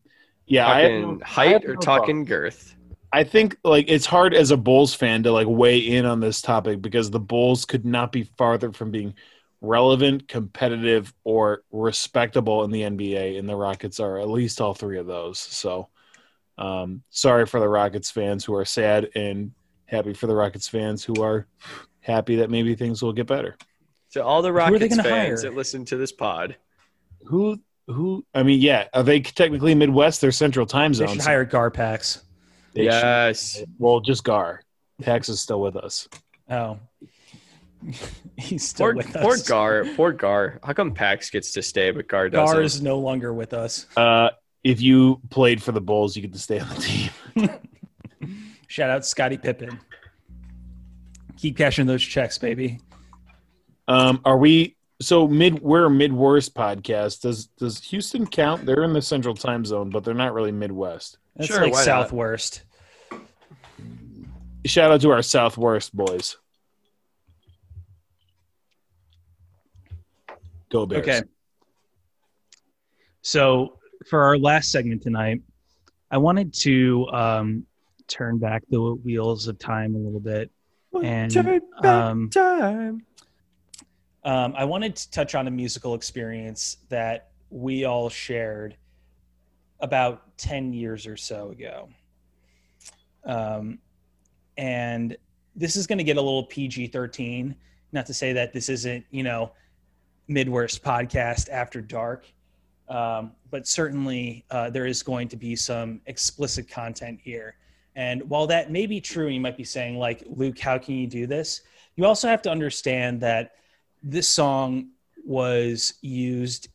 yeah, 0.45 0.67
I 0.67 0.81
have 0.81 0.91
Talking 0.91 1.01
no- 1.01 1.19
I 1.23 1.27
height 1.27 1.51
have 1.51 1.65
or 1.65 1.73
no 1.75 1.81
talking 1.81 2.25
girth? 2.25 2.75
I 3.11 3.23
think 3.23 3.57
like 3.63 3.85
it's 3.89 4.05
hard 4.07 4.33
as 4.33 4.51
a 4.51 4.57
Bulls 4.57 4.95
fan 4.95 5.23
to 5.23 5.31
like 5.31 5.47
weigh 5.47 5.77
in 5.79 6.05
on 6.05 6.19
this 6.19 6.41
topic 6.41 6.81
because 6.81 7.11
the 7.11 7.19
Bulls 7.19 7.65
could 7.65 7.85
not 7.85 8.11
be 8.11 8.23
farther 8.37 8.71
from 8.71 8.89
being 8.91 9.13
relevant, 9.61 10.27
competitive, 10.27 11.13
or 11.23 11.63
respectable 11.71 12.63
in 12.63 12.71
the 12.71 12.81
NBA, 12.81 13.37
and 13.37 13.47
the 13.47 13.55
Rockets 13.55 13.99
are 13.99 14.17
at 14.19 14.27
least 14.29 14.59
all 14.59 14.73
three 14.73 14.97
of 14.97 15.05
those. 15.05 15.37
So, 15.39 15.89
um, 16.57 17.03
sorry 17.11 17.45
for 17.45 17.59
the 17.59 17.69
Rockets 17.69 18.09
fans 18.11 18.43
who 18.43 18.55
are 18.55 18.65
sad, 18.65 19.09
and 19.15 19.51
happy 19.85 20.13
for 20.13 20.27
the 20.27 20.35
Rockets 20.35 20.67
fans 20.67 21.03
who 21.03 21.21
are 21.21 21.47
happy 22.01 22.37
that 22.37 22.49
maybe 22.49 22.73
things 22.75 23.01
will 23.01 23.13
get 23.13 23.27
better. 23.27 23.55
So 24.09 24.23
all 24.23 24.41
the 24.41 24.49
are 24.49 24.53
they 24.53 24.71
Rockets 24.71 24.97
gonna 24.97 25.07
fans 25.07 25.41
hire? 25.43 25.51
that 25.51 25.55
listen 25.57 25.85
to 25.85 25.97
this 25.97 26.11
pod, 26.11 26.55
Who? 27.25 27.59
Who? 27.87 28.25
I 28.33 28.43
mean, 28.43 28.61
yeah, 28.61 28.87
are 28.93 29.03
they 29.03 29.19
technically 29.19 29.75
Midwest? 29.75 30.21
They're 30.21 30.31
Central 30.31 30.65
Time 30.65 30.91
They 30.93 30.99
Zone. 30.99 31.07
should 31.09 31.21
so 31.21 31.29
hire 31.29 31.45
Garpax. 31.45 32.21
they 32.73 32.83
should- 32.83 32.91
yes, 32.91 33.63
Well, 33.77 33.99
just 33.99 34.23
Gar. 34.23 34.61
Pax 35.01 35.27
is 35.29 35.41
still 35.41 35.59
with 35.61 35.75
us. 35.75 36.07
Oh, 36.49 36.79
he's 38.37 38.67
still 38.67 38.85
poor, 38.87 38.95
with 38.95 39.15
us. 39.15 39.23
poor. 39.23 39.37
Gar, 39.47 39.85
poor 39.95 40.11
Gar. 40.13 40.59
How 40.63 40.71
come 40.73 40.93
Pax 40.93 41.29
gets 41.29 41.51
to 41.53 41.61
stay 41.61 41.91
but 41.91 42.07
Gar 42.07 42.29
doesn't? 42.29 42.55
Gar 42.55 42.61
is 42.63 42.81
no 42.81 42.99
longer 42.99 43.33
with 43.33 43.53
us. 43.53 43.85
Uh, 43.97 44.29
if 44.63 44.81
you 44.81 45.19
played 45.29 45.61
for 45.61 45.73
the 45.73 45.81
Bulls, 45.81 46.15
you 46.15 46.21
get 46.21 46.31
to 46.33 46.39
stay 46.39 46.59
on 46.59 46.69
the 46.69 46.75
team. 46.75 47.09
Shout 48.67 48.89
out 48.89 49.05
Scottie 49.05 49.37
Pippen. 49.37 49.79
Keep 51.37 51.57
cashing 51.57 51.85
those 51.85 52.01
checks, 52.03 52.37
baby. 52.37 52.79
Um, 53.87 54.21
are 54.23 54.37
we 54.37 54.77
so 55.01 55.27
mid? 55.27 55.61
We're 55.61 55.85
a 55.85 55.89
Midwest 55.89 56.53
podcast. 56.53 57.21
Does 57.21 57.47
does 57.47 57.83
Houston 57.85 58.25
count? 58.27 58.65
They're 58.65 58.83
in 58.83 58.93
the 58.93 59.01
Central 59.01 59.35
Time 59.35 59.65
Zone, 59.65 59.89
but 59.89 60.03
they're 60.03 60.13
not 60.13 60.33
really 60.33 60.51
Midwest. 60.51 61.17
That's 61.35 61.47
Sure, 61.47 61.63
like 61.63 61.73
why 61.73 61.79
not? 61.79 61.85
Southwest. 61.85 62.63
Shout 64.65 64.91
out 64.91 65.01
to 65.01 65.11
our 65.11 65.21
Southwest 65.21 65.95
boys. 65.95 66.37
Go 70.69 70.85
Bears. 70.85 71.03
Okay. 71.03 71.21
So 73.21 73.79
for 74.09 74.23
our 74.23 74.37
last 74.37 74.71
segment 74.71 75.01
tonight, 75.01 75.41
I 76.09 76.17
wanted 76.17 76.53
to 76.61 77.07
um, 77.11 77.65
turn 78.07 78.37
back 78.37 78.63
the 78.69 78.79
wheels 78.81 79.47
of 79.47 79.59
time 79.59 79.95
a 79.95 79.97
little 79.97 80.19
bit, 80.19 80.51
and 81.01 81.31
Turn 81.31 81.45
back 81.45 81.85
um, 81.85 82.29
time. 82.29 83.05
Um, 84.25 84.53
I 84.55 84.63
wanted 84.65 84.95
to 84.95 85.11
touch 85.11 85.35
on 85.35 85.47
a 85.47 85.51
musical 85.51 85.95
experience 85.95 86.77
that 86.89 87.29
we 87.49 87.85
all 87.85 88.09
shared 88.09 88.77
about 89.79 90.37
10 90.37 90.73
years 90.73 91.05
or 91.05 91.17
so 91.17 91.51
ago. 91.51 91.89
Um, 93.25 93.79
and 94.57 95.17
this 95.55 95.75
is 95.75 95.87
going 95.87 95.97
to 95.97 96.03
get 96.03 96.17
a 96.17 96.21
little 96.21 96.45
PG 96.45 96.87
13. 96.87 97.55
Not 97.91 98.05
to 98.07 98.13
say 98.13 98.33
that 98.33 98.53
this 98.53 98.69
isn't, 98.69 99.05
you 99.11 99.23
know, 99.23 99.51
Midwest 100.27 100.83
podcast 100.83 101.49
after 101.49 101.81
dark, 101.81 102.25
um, 102.87 103.33
but 103.51 103.67
certainly 103.67 104.45
uh, 104.51 104.69
there 104.69 104.85
is 104.85 105.03
going 105.03 105.27
to 105.27 105.35
be 105.35 105.55
some 105.55 106.01
explicit 106.05 106.69
content 106.69 107.19
here. 107.21 107.55
And 107.95 108.27
while 108.29 108.47
that 108.47 108.71
may 108.71 108.87
be 108.87 108.99
true, 108.99 109.27
you 109.27 109.39
might 109.39 109.57
be 109.57 109.63
saying, 109.63 109.97
like, 109.97 110.23
Luke, 110.27 110.57
how 110.57 110.77
can 110.77 110.95
you 110.95 111.07
do 111.07 111.27
this? 111.27 111.61
You 111.95 112.05
also 112.05 112.27
have 112.27 112.41
to 112.43 112.49
understand 112.49 113.21
that 113.21 113.51
this 114.03 114.29
song 114.29 114.89
was 115.25 115.93
used 116.01 116.67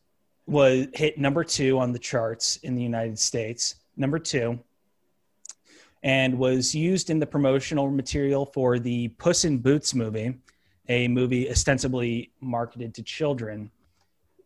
was 0.47 0.87
hit 0.93 1.19
number 1.19 1.43
two 1.43 1.77
on 1.77 1.91
the 1.91 1.99
charts 1.99 2.57
in 2.57 2.73
the 2.75 2.81
United 2.81 3.19
States, 3.19 3.75
number 3.95 4.17
two, 4.17 4.59
and 6.01 6.37
was 6.39 6.73
used 6.73 7.11
in 7.11 7.19
the 7.19 7.25
promotional 7.27 7.91
material 7.91 8.47
for 8.47 8.79
the 8.79 9.09
Puss 9.09 9.45
in 9.45 9.59
Boots 9.59 9.93
movie, 9.93 10.33
a 10.87 11.07
movie 11.07 11.49
ostensibly 11.51 12.31
marketed 12.41 12.95
to 12.95 13.03
children. 13.03 13.69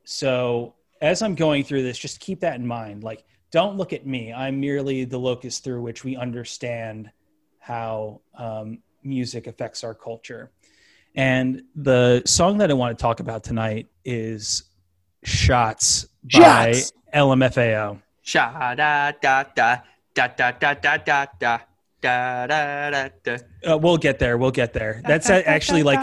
So 0.03 0.75
as 1.01 1.21
I'm 1.21 1.35
going 1.35 1.63
through 1.63 1.83
this, 1.83 1.97
just 1.97 2.19
keep 2.19 2.41
that 2.41 2.55
in 2.55 2.67
mind. 2.67 3.03
Like, 3.03 3.23
don't 3.51 3.77
look 3.77 3.93
at 3.93 4.05
me. 4.05 4.33
I'm 4.33 4.59
merely 4.59 5.05
the 5.05 5.19
locus 5.19 5.59
through 5.59 5.81
which 5.83 6.03
we 6.03 6.17
understand 6.17 7.11
how 7.59 8.19
um, 8.37 8.79
music 9.03 9.47
affects 9.47 9.83
our 9.85 9.93
culture. 9.93 10.51
And 11.15 11.63
the 11.75 12.23
song 12.25 12.57
that 12.57 12.71
I 12.71 12.73
want 12.73 12.97
to 12.97 13.01
talk 13.01 13.19
about 13.19 13.43
tonight 13.43 13.87
is 14.03 14.63
Shots 15.23 16.07
by 16.23 16.71
Shots! 16.73 16.93
LMFAO. 17.13 18.01
Sha 18.21 18.75
da 18.75 19.11
da 19.21 19.43
da 19.55 19.77
da 20.15 20.31
da 20.31 20.51
da 20.51 20.73
da 20.73 20.97
da 20.97 20.97
da 20.97 21.59
da 22.01 22.47
da 22.47 22.89
da 22.89 23.09
da. 23.23 23.37
Uh, 23.65 23.77
we'll 23.77 23.97
get 23.97 24.17
there. 24.17 24.37
We'll 24.37 24.51
get 24.51 24.73
there. 24.73 25.01
That's 25.05 25.29
actually 25.29 25.83
like 25.83 25.99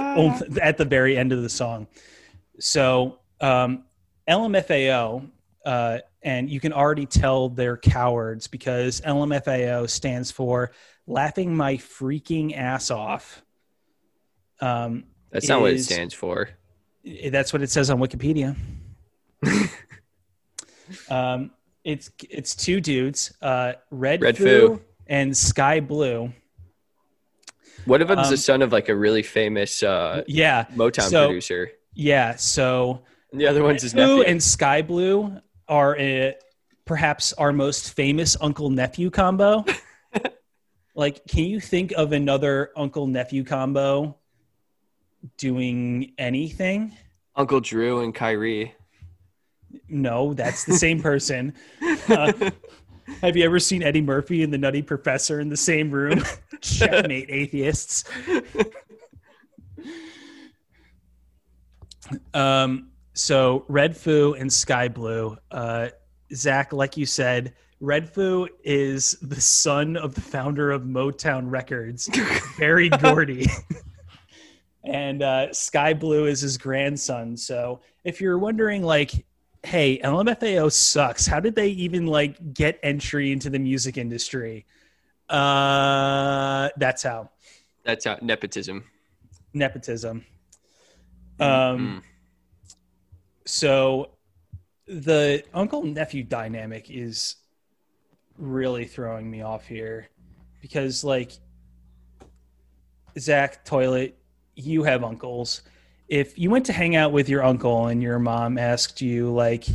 at 0.62 0.78
the 0.78 0.84
very 0.84 1.16
end 1.16 1.32
of 1.32 1.42
the 1.42 1.48
song. 1.48 1.88
So 2.60 3.18
um, 3.40 3.84
LMFAO, 4.28 5.28
uh, 5.64 5.98
and 6.22 6.50
you 6.50 6.60
can 6.60 6.72
already 6.72 7.06
tell 7.06 7.48
they're 7.48 7.76
cowards 7.76 8.46
because 8.46 9.00
LMFAO 9.00 9.88
stands 9.88 10.30
for 10.30 10.70
laughing 11.06 11.56
my 11.56 11.76
freaking 11.76 12.56
ass 12.56 12.90
off. 12.90 13.42
Um, 14.60 15.04
That's 15.30 15.48
not 15.48 15.60
what 15.60 15.72
it 15.72 15.82
stands 15.82 16.14
for. 16.14 16.50
That's 17.30 17.52
what 17.52 17.62
it 17.62 17.70
says 17.70 17.88
on 17.90 17.98
Wikipedia. 17.98 18.56
um, 21.08 21.50
it's 21.84 22.10
it's 22.28 22.54
two 22.54 22.80
dudes, 22.80 23.32
uh, 23.40 23.72
Red, 23.90 24.22
Red 24.22 24.36
Foo, 24.36 24.44
Foo. 24.76 24.80
and 25.06 25.36
Sky 25.36 25.80
Blue. 25.80 26.32
What 27.86 28.02
if 28.02 28.10
it's 28.10 28.20
Um, 28.26 28.30
the 28.30 28.36
son 28.36 28.62
of 28.62 28.72
like 28.72 28.88
a 28.90 28.94
really 28.94 29.22
famous 29.22 29.82
uh, 29.82 30.22
Yeah, 30.26 30.66
Motown 30.76 31.08
So- 31.08 31.26
producer? 31.28 31.70
yeah. 31.94 32.36
So 32.36 33.02
And 33.32 33.40
the 33.40 33.46
other 33.46 33.62
one's 33.62 33.82
his 33.82 33.94
Red 33.94 34.06
Foo 34.06 34.16
nephew. 34.18 34.30
and 34.30 34.42
Sky 34.42 34.82
Blue 34.82 35.40
are 35.68 35.98
uh 35.98 36.32
perhaps 36.84 37.32
our 37.34 37.52
most 37.52 37.94
famous 37.94 38.36
uncle 38.40 38.68
nephew 38.68 39.10
combo. 39.10 39.64
like, 40.94 41.24
can 41.28 41.44
you 41.44 41.60
think 41.60 41.92
of 41.96 42.12
another 42.12 42.70
uncle 42.76 43.06
nephew 43.06 43.44
combo 43.44 44.18
doing 45.36 46.12
anything? 46.18 46.96
Uncle 47.36 47.60
Drew 47.60 48.02
and 48.02 48.14
Kyrie. 48.14 48.74
No, 49.88 50.34
that's 50.34 50.64
the 50.64 50.74
same 50.74 51.00
person. 51.00 51.54
Uh, 52.08 52.50
have 53.22 53.36
you 53.36 53.44
ever 53.44 53.58
seen 53.58 53.82
Eddie 53.82 54.00
Murphy 54.00 54.42
and 54.42 54.52
the 54.52 54.58
Nutty 54.58 54.82
Professor 54.82 55.40
in 55.40 55.48
the 55.48 55.56
same 55.56 55.90
room? 55.90 56.22
Checkmate, 56.60 57.30
atheists. 57.30 58.04
Um, 62.34 62.90
so 63.14 63.64
Red 63.68 63.96
Foo 63.96 64.34
and 64.34 64.52
Sky 64.52 64.88
Blue. 64.88 65.36
Uh, 65.50 65.88
Zach, 66.34 66.72
like 66.72 66.96
you 66.96 67.06
said, 67.06 67.54
Red 67.80 68.12
Foo 68.12 68.48
is 68.62 69.12
the 69.22 69.40
son 69.40 69.96
of 69.96 70.14
the 70.14 70.20
founder 70.20 70.70
of 70.70 70.82
Motown 70.82 71.50
Records, 71.50 72.10
Berry 72.58 72.88
Gordy. 72.88 73.46
And 74.84 75.22
uh, 75.22 75.52
Sky 75.52 75.92
Blue 75.94 76.26
is 76.26 76.40
his 76.40 76.56
grandson. 76.58 77.36
So 77.36 77.80
if 78.04 78.20
you're 78.20 78.38
wondering, 78.38 78.82
like, 78.82 79.24
hey, 79.62 79.98
LMFAO 80.02 80.72
sucks. 80.72 81.26
How 81.26 81.38
did 81.40 81.54
they 81.54 81.68
even 81.68 82.06
like 82.06 82.54
get 82.54 82.78
entry 82.82 83.30
into 83.32 83.50
the 83.50 83.58
music 83.58 83.98
industry? 83.98 84.64
Uh, 85.28 86.68
that's 86.76 87.02
how 87.02 87.30
That's 87.84 88.04
how 88.04 88.16
nepotism. 88.22 88.84
nepotism. 89.54 90.24
Um, 91.38 91.48
Mm. 91.48 92.02
so 93.46 94.10
the 94.86 95.42
uncle 95.54 95.82
nephew 95.84 96.22
dynamic 96.24 96.90
is 96.90 97.36
really 98.36 98.84
throwing 98.86 99.30
me 99.30 99.42
off 99.42 99.66
here 99.66 100.08
because, 100.60 101.04
like, 101.04 101.32
Zach 103.18 103.64
Toilet, 103.64 104.18
you 104.64 104.82
have 104.84 105.04
uncles. 105.04 105.62
If 106.08 106.38
you 106.38 106.50
went 106.50 106.66
to 106.66 106.72
hang 106.72 106.96
out 106.96 107.12
with 107.12 107.28
your 107.28 107.42
uncle 107.42 107.86
and 107.86 108.02
your 108.02 108.18
mom 108.18 108.58
asked 108.58 109.00
you, 109.00 109.30
like, 109.32 109.66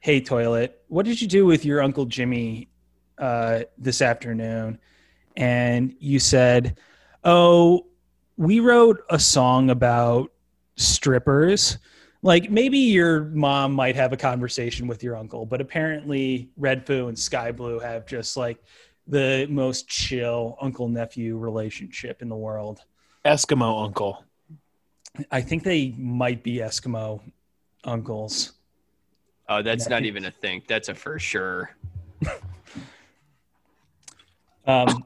"Hey, 0.00 0.20
Toilet, 0.20 0.82
what 0.88 1.06
did 1.06 1.20
you 1.20 1.28
do 1.28 1.46
with 1.46 1.64
your 1.64 1.82
uncle 1.82 2.06
Jimmy 2.06 2.68
uh, 3.18 3.62
this 3.78 4.02
afternoon?" 4.02 4.78
and 5.36 5.94
you 5.98 6.18
said, 6.18 6.78
"Oh, 7.24 7.86
we 8.36 8.60
wrote 8.60 9.02
a 9.10 9.18
song 9.18 9.70
about 9.70 10.32
strippers." 10.76 11.78
Like 12.24 12.50
maybe 12.50 12.78
your 12.78 13.24
mom 13.24 13.72
might 13.72 13.96
have 13.96 14.12
a 14.12 14.16
conversation 14.16 14.86
with 14.86 15.02
your 15.02 15.16
uncle, 15.16 15.44
but 15.44 15.60
apparently 15.60 16.50
Red 16.56 16.86
Foo 16.86 17.08
and 17.08 17.18
Sky 17.18 17.50
Blue 17.50 17.80
have 17.80 18.06
just 18.06 18.36
like 18.36 18.58
the 19.08 19.46
most 19.50 19.88
chill 19.88 20.56
uncle 20.60 20.88
nephew 20.88 21.36
relationship 21.36 22.22
in 22.22 22.28
the 22.28 22.36
world. 22.36 22.80
Eskimo 23.24 23.84
uncle. 23.84 24.24
I 25.30 25.40
think 25.40 25.62
they 25.62 25.94
might 25.98 26.42
be 26.42 26.56
Eskimo 26.56 27.20
uncles. 27.84 28.52
Oh, 29.48 29.62
that's 29.62 29.88
not 29.88 30.04
even 30.04 30.24
a 30.24 30.30
thing. 30.30 30.62
That's 30.66 30.88
a 30.88 30.94
for 30.94 31.18
sure. 31.18 31.76
Um, 34.66 35.04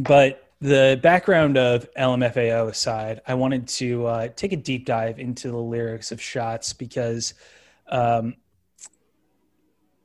but 0.00 0.52
the 0.60 0.98
background 1.02 1.56
of 1.56 1.92
LMFAO 1.94 2.68
aside, 2.68 3.20
I 3.26 3.34
wanted 3.34 3.66
to 3.68 4.06
uh, 4.06 4.28
take 4.36 4.52
a 4.52 4.56
deep 4.56 4.84
dive 4.86 5.18
into 5.18 5.50
the 5.50 5.56
lyrics 5.56 6.12
of 6.12 6.20
Shots 6.20 6.72
because 6.72 7.34
um, 7.88 8.36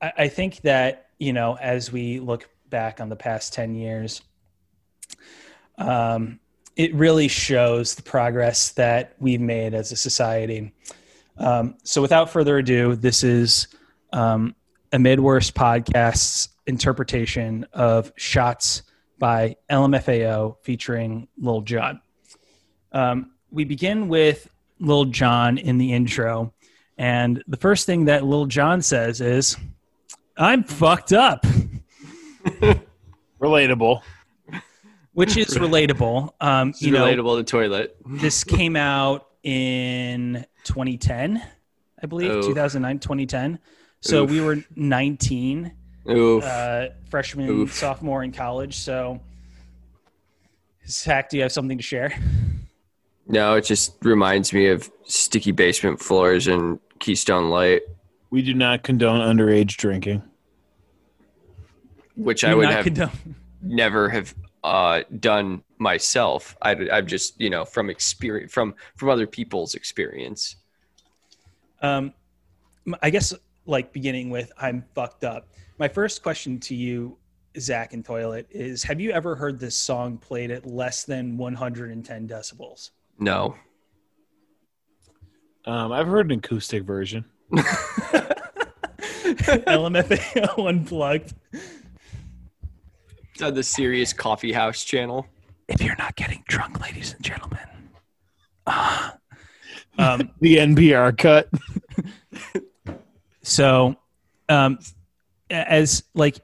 I, 0.01 0.13
I 0.19 0.27
think 0.27 0.61
that, 0.61 1.09
you 1.19 1.33
know, 1.33 1.57
as 1.57 1.91
we 1.91 2.19
look 2.19 2.49
back 2.69 2.99
on 2.99 3.09
the 3.09 3.15
past 3.15 3.53
10 3.53 3.75
years, 3.75 4.21
um, 5.77 6.39
it 6.75 6.93
really 6.93 7.27
shows 7.27 7.95
the 7.95 8.03
progress 8.03 8.71
that 8.73 9.15
we've 9.19 9.41
made 9.41 9.73
as 9.73 9.91
a 9.91 9.95
society. 9.95 10.73
Um, 11.37 11.75
so, 11.83 12.01
without 12.01 12.29
further 12.29 12.57
ado, 12.57 12.95
this 12.95 13.23
is 13.23 13.67
um, 14.13 14.55
a 14.91 14.97
Midworst 14.97 15.53
podcast's 15.53 16.49
interpretation 16.67 17.65
of 17.73 18.11
Shots 18.15 18.83
by 19.19 19.55
LMFAO 19.69 20.57
featuring 20.63 21.27
Lil 21.37 21.61
Jon. 21.61 22.01
Um, 22.91 23.31
we 23.51 23.63
begin 23.63 24.07
with 24.07 24.49
Lil 24.79 25.05
Jon 25.05 25.57
in 25.57 25.77
the 25.77 25.93
intro, 25.93 26.53
and 26.97 27.43
the 27.47 27.57
first 27.57 27.85
thing 27.85 28.05
that 28.05 28.25
Lil 28.25 28.45
Jon 28.45 28.81
says 28.81 29.21
is, 29.21 29.57
I'm 30.37 30.63
fucked 30.63 31.13
up. 31.13 31.45
Relatable. 33.41 34.01
Which 35.15 35.35
is 35.37 35.57
relatable. 35.57 36.29
Um, 36.39 36.73
you 36.77 36.91
know, 36.91 37.05
relatable 37.05 37.37
to 37.37 37.43
toilet. 37.43 37.95
this 38.05 38.43
came 38.43 38.75
out 38.75 39.27
in 39.43 40.45
2010, 40.65 41.41
I 42.03 42.05
believe, 42.05 42.31
Oof. 42.31 42.45
2009, 42.45 42.99
2010. 42.99 43.59
So 44.01 44.23
Oof. 44.23 44.29
we 44.29 44.41
were 44.41 44.57
19, 44.75 45.71
Oof. 46.09 46.43
uh, 46.43 46.89
freshman, 47.09 47.49
Oof. 47.49 47.73
sophomore 47.73 48.23
in 48.23 48.31
college. 48.31 48.75
So, 48.77 49.19
Zach, 50.87 51.29
do 51.29 51.37
you 51.37 51.43
have 51.43 51.51
something 51.51 51.77
to 51.77 51.83
share? 51.83 52.13
no, 53.27 53.55
it 53.55 53.65
just 53.65 53.95
reminds 54.03 54.53
me 54.53 54.67
of 54.67 54.91
sticky 55.05 55.51
basement 55.51 55.99
floors 55.99 56.45
and 56.47 56.79
Keystone 56.99 57.49
Light, 57.49 57.81
We 58.29 58.41
do 58.41 58.53
not 58.53 58.83
condone 58.83 59.19
underage 59.19 59.77
drinking. 59.77 60.21
which 62.15 62.41
Do 62.41 62.47
I 62.47 62.53
would 62.53 62.69
have 62.69 62.83
condone- 62.85 63.35
never 63.61 64.09
have 64.09 64.33
uh, 64.65 65.03
done 65.19 65.61
myself. 65.77 66.57
I, 66.61 66.71
I'm 66.91 67.07
just 67.07 67.39
you 67.39 67.49
know 67.49 67.63
from 67.65 67.89
experience 67.89 68.51
from 68.51 68.73
from 68.95 69.09
other 69.09 69.27
people's 69.27 69.75
experience. 69.75 70.55
Um, 71.81 72.13
m- 72.87 72.95
I 73.01 73.09
guess 73.09 73.33
like 73.65 73.93
beginning 73.93 74.29
with 74.29 74.51
I'm 74.57 74.83
fucked 74.95 75.23
up. 75.23 75.47
My 75.77 75.87
first 75.87 76.23
question 76.23 76.59
to 76.61 76.75
you, 76.75 77.17
Zach 77.59 77.93
and 77.93 78.03
Toilet, 78.03 78.47
is 78.49 78.83
have 78.83 78.99
you 78.99 79.11
ever 79.11 79.35
heard 79.35 79.59
this 79.59 79.75
song 79.75 80.17
played 80.17 80.51
at 80.51 80.65
less 80.65 81.03
than 81.03 81.37
110 81.37 82.27
decibels? 82.27 82.91
No, 83.19 83.55
Um, 85.65 85.91
I've 85.91 86.07
heard 86.07 86.31
an 86.31 86.39
acoustic 86.39 86.83
version. 86.83 87.25
LMFAO 89.15 90.69
unplugged. 90.69 91.33
It's 93.35 93.41
on 93.41 93.53
the 93.53 93.63
Sirius 93.63 94.13
Coffee 94.13 94.53
House 94.53 94.85
channel. 94.85 95.27
If 95.67 95.81
you're 95.81 95.97
not 95.97 96.15
getting 96.15 96.41
drunk, 96.47 96.79
ladies 96.79 97.13
and 97.13 97.21
gentlemen. 97.21 97.59
Ah. 98.65 99.17
um, 99.99 100.31
The 100.39 100.55
NPR 100.55 101.17
cut. 101.17 101.49
so, 103.43 103.97
um, 104.47 104.79
as 105.49 106.05
like 106.13 106.39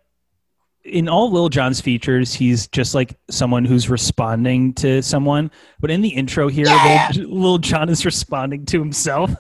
in 0.84 1.08
all 1.08 1.32
Lil 1.32 1.48
Jon's 1.48 1.80
features, 1.80 2.34
he's 2.34 2.68
just 2.68 2.94
like 2.94 3.18
someone 3.30 3.64
who's 3.64 3.90
responding 3.90 4.74
to 4.74 5.02
someone. 5.02 5.50
But 5.80 5.92
in 5.92 6.02
the 6.02 6.10
intro 6.10 6.50
here, 6.50 6.66
Lil, 6.66 7.30
Lil 7.30 7.58
Jon 7.60 7.88
is 7.88 8.04
responding 8.04 8.66
to 8.66 8.80
himself. 8.80 9.34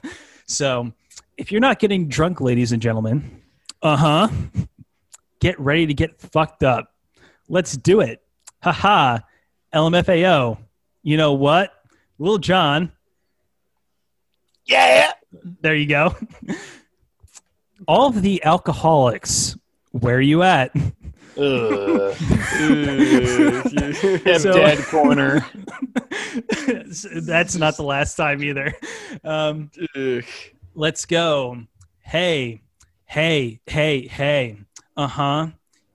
So, 0.47 0.93
if 1.35 1.51
you're 1.51 1.59
not 1.59 1.79
getting 1.79 2.07
drunk, 2.07 2.39
ladies 2.39 2.71
and 2.71 2.81
gentlemen, 2.81 3.41
uh 3.81 3.97
huh, 3.97 4.29
get 5.41 5.59
ready 5.59 5.85
to 5.87 5.93
get 5.93 6.17
fucked 6.17 6.63
up. 6.63 6.87
Let's 7.51 7.75
do 7.75 7.99
it. 7.99 8.23
Haha. 8.63 9.19
LMFAO. 9.73 10.57
You 11.03 11.17
know 11.17 11.33
what? 11.33 11.73
Lil 12.17 12.37
Jon. 12.37 12.93
Yeah. 14.63 15.11
There 15.59 15.75
you 15.75 15.85
go. 15.85 16.15
All 17.89 18.07
of 18.07 18.21
the 18.21 18.41
alcoholics, 18.45 19.57
where 19.91 20.15
are 20.15 20.21
you 20.21 20.43
at? 20.43 20.71
Ugh. 21.37 22.15
So- 24.39 24.53
dead 24.53 24.77
corner. 24.85 25.45
That's 25.93 27.55
not 27.57 27.75
the 27.75 27.83
last 27.83 28.15
time 28.15 28.41
either. 28.43 28.73
Um, 29.25 29.69
let's 30.73 31.05
go. 31.05 31.63
Hey, 31.99 32.61
hey, 33.05 33.59
hey, 33.65 34.07
hey. 34.07 34.57
Uh 34.95 35.07
huh. 35.07 35.47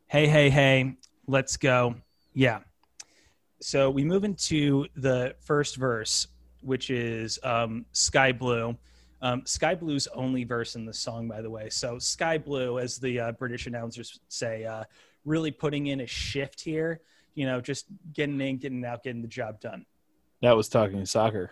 Hey, 0.07 0.27
hey, 0.27 0.51
hey. 0.51 0.97
Let's 1.27 1.57
go. 1.57 1.97
Yeah. 2.35 2.61
So 3.61 3.91
we 3.91 4.05
move 4.05 4.25
into 4.25 4.87
the 4.97 5.35
first 5.41 5.77
verse, 5.77 6.29
which 6.63 6.91
is 6.91 7.39
um, 7.43 7.87
Sky 7.93 8.33
Blue. 8.33 8.77
Um, 9.23 9.45
Sky 9.47 9.75
Blue's 9.75 10.07
only 10.09 10.45
verse 10.45 10.77
in 10.77 10.85
the 10.85 10.93
song, 10.93 11.27
by 11.27 11.41
the 11.41 11.51
way. 11.51 11.71
So 11.71 11.99
Sky 11.99 12.39
Blue, 12.39 12.79
as 12.79 12.99
the 12.99 13.19
uh, 13.19 13.33
British 13.33 13.67
announcers 13.67 14.21
say, 14.29 14.65
uh, 14.65 14.85
really 15.25 15.51
putting 15.51 15.87
in 15.87 16.01
a 16.01 16.07
shift 16.07 16.61
here. 16.61 17.01
You 17.35 17.47
know, 17.47 17.61
just 17.61 17.87
getting 18.13 18.41
in, 18.41 18.59
getting 18.59 18.85
out, 18.85 19.03
getting 19.03 19.23
the 19.23 19.29
job 19.29 19.61
done. 19.61 19.85
That 20.43 20.57
was 20.57 20.69
talking 20.69 21.05
soccer. 21.05 21.51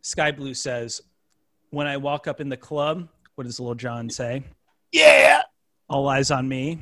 Sky 0.00 0.32
Blue 0.32 0.54
says, 0.54 1.00
"When 1.70 1.86
I 1.86 1.96
walk 1.96 2.26
up 2.26 2.40
in 2.40 2.48
the 2.48 2.56
club, 2.56 3.08
what 3.34 3.44
does 3.44 3.60
Lil 3.60 3.74
Jon 3.74 4.10
say? 4.10 4.42
Yeah. 4.90 5.42
All 5.88 6.08
eyes 6.08 6.30
on 6.30 6.48
me. 6.48 6.80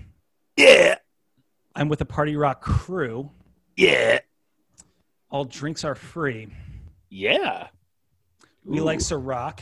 Yeah. 0.56 0.96
I'm 1.74 1.88
with 1.88 2.00
a 2.00 2.04
party 2.04 2.36
rock 2.36 2.60
crew. 2.60 3.30
Yeah. 3.76 4.18
All 5.30 5.44
drinks 5.44 5.84
are 5.84 5.94
free. 5.94 6.48
Yeah. 7.08 7.68
We 8.64 8.80
Ooh. 8.80 8.84
like 8.84 8.98
Ciroc. 8.98 9.60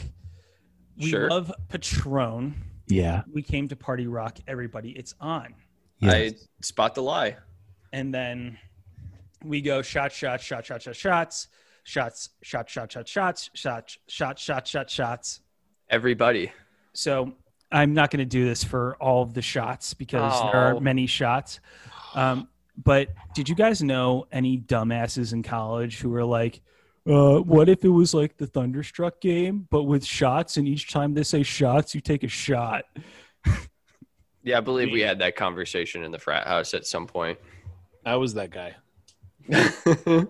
We 0.96 1.10
Sure. 1.10 1.28
love 1.28 1.52
Patron. 1.68 2.54
Yeah. 2.88 3.22
We 3.32 3.42
came 3.42 3.68
to 3.68 3.76
party 3.76 4.06
rock. 4.06 4.38
Everybody, 4.46 4.90
it's 4.90 5.14
on. 5.20 5.54
I 6.02 6.34
spot 6.62 6.94
the 6.94 7.02
lie. 7.02 7.36
And 7.92 8.12
then 8.14 8.58
we 9.44 9.60
go 9.60 9.82
shot, 9.82 10.12
shot, 10.12 10.40
shot, 10.40 10.64
shot, 10.64 10.82
shot, 10.82 10.96
shots, 10.96 11.48
shots, 11.84 12.30
shot, 12.42 12.68
shot, 12.70 12.92
shot, 12.92 13.08
shots, 13.08 13.50
shot, 13.54 13.96
shot, 14.06 14.38
shot, 14.38 14.66
shot, 14.66 14.90
shots. 14.90 15.40
Everybody. 15.90 16.52
So 16.92 17.34
I'm 17.70 17.92
not 17.94 18.10
going 18.10 18.18
to 18.20 18.24
do 18.24 18.44
this 18.44 18.64
for 18.64 18.96
all 18.96 19.22
of 19.22 19.34
the 19.34 19.42
shots 19.42 19.94
because 19.94 20.32
there 20.42 20.60
are 20.60 20.74
Oh. 20.76 20.80
many 20.80 21.06
shots. 21.06 21.60
Um, 22.14 22.48
but 22.82 23.08
did 23.34 23.48
you 23.48 23.54
guys 23.54 23.82
know 23.82 24.26
any 24.32 24.56
dumbasses 24.58 25.32
in 25.32 25.42
college 25.42 25.98
who 26.00 26.08
were 26.10 26.24
like, 26.24 26.60
uh, 27.06 27.38
what 27.38 27.68
if 27.68 27.84
it 27.84 27.88
was 27.88 28.14
like 28.14 28.36
the 28.36 28.46
Thunderstruck 28.46 29.20
game, 29.20 29.66
but 29.70 29.84
with 29.84 30.04
shots, 30.04 30.56
and 30.56 30.66
each 30.68 30.90
time 30.92 31.14
they 31.14 31.22
say 31.22 31.42
shots, 31.42 31.94
you 31.94 32.00
take 32.00 32.22
a 32.22 32.28
shot? 32.28 32.84
Yeah, 34.42 34.58
I 34.58 34.60
believe 34.60 34.90
we 34.92 35.00
had 35.00 35.18
that 35.18 35.36
conversation 35.36 36.04
in 36.04 36.10
the 36.12 36.18
frat 36.18 36.46
house 36.46 36.72
at 36.74 36.86
some 36.86 37.06
point. 37.06 37.38
I 38.06 38.16
was 38.16 38.34
that 38.34 38.50
guy. 38.50 38.74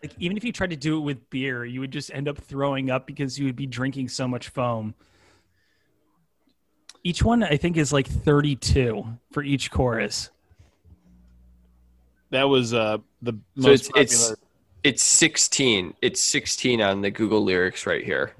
Like 0.00 0.12
even 0.20 0.36
if 0.36 0.44
you 0.44 0.52
tried 0.52 0.70
to 0.70 0.76
do 0.76 0.96
it 0.98 1.00
with 1.00 1.28
beer, 1.28 1.64
you 1.64 1.80
would 1.80 1.90
just 1.90 2.14
end 2.14 2.28
up 2.28 2.38
throwing 2.38 2.88
up 2.88 3.04
because 3.04 3.36
you 3.36 3.46
would 3.46 3.56
be 3.56 3.66
drinking 3.66 4.08
so 4.08 4.28
much 4.28 4.48
foam. 4.50 4.94
Each 7.04 7.22
one, 7.22 7.42
I 7.42 7.56
think, 7.56 7.76
is 7.76 7.92
like 7.92 8.06
32 8.06 9.06
for 9.30 9.42
each 9.42 9.70
chorus. 9.70 10.30
That 12.30 12.44
was 12.44 12.74
uh 12.74 12.98
the 13.22 13.38
most 13.56 13.86
so 13.86 13.92
it's 13.96 14.18
popular. 14.18 14.32
it's 14.32 14.36
it's 14.84 15.02
16. 15.02 15.94
It's 16.02 16.20
16 16.20 16.80
on 16.82 17.00
the 17.00 17.10
Google 17.10 17.42
lyrics 17.42 17.86
right 17.86 18.04
here. 18.04 18.32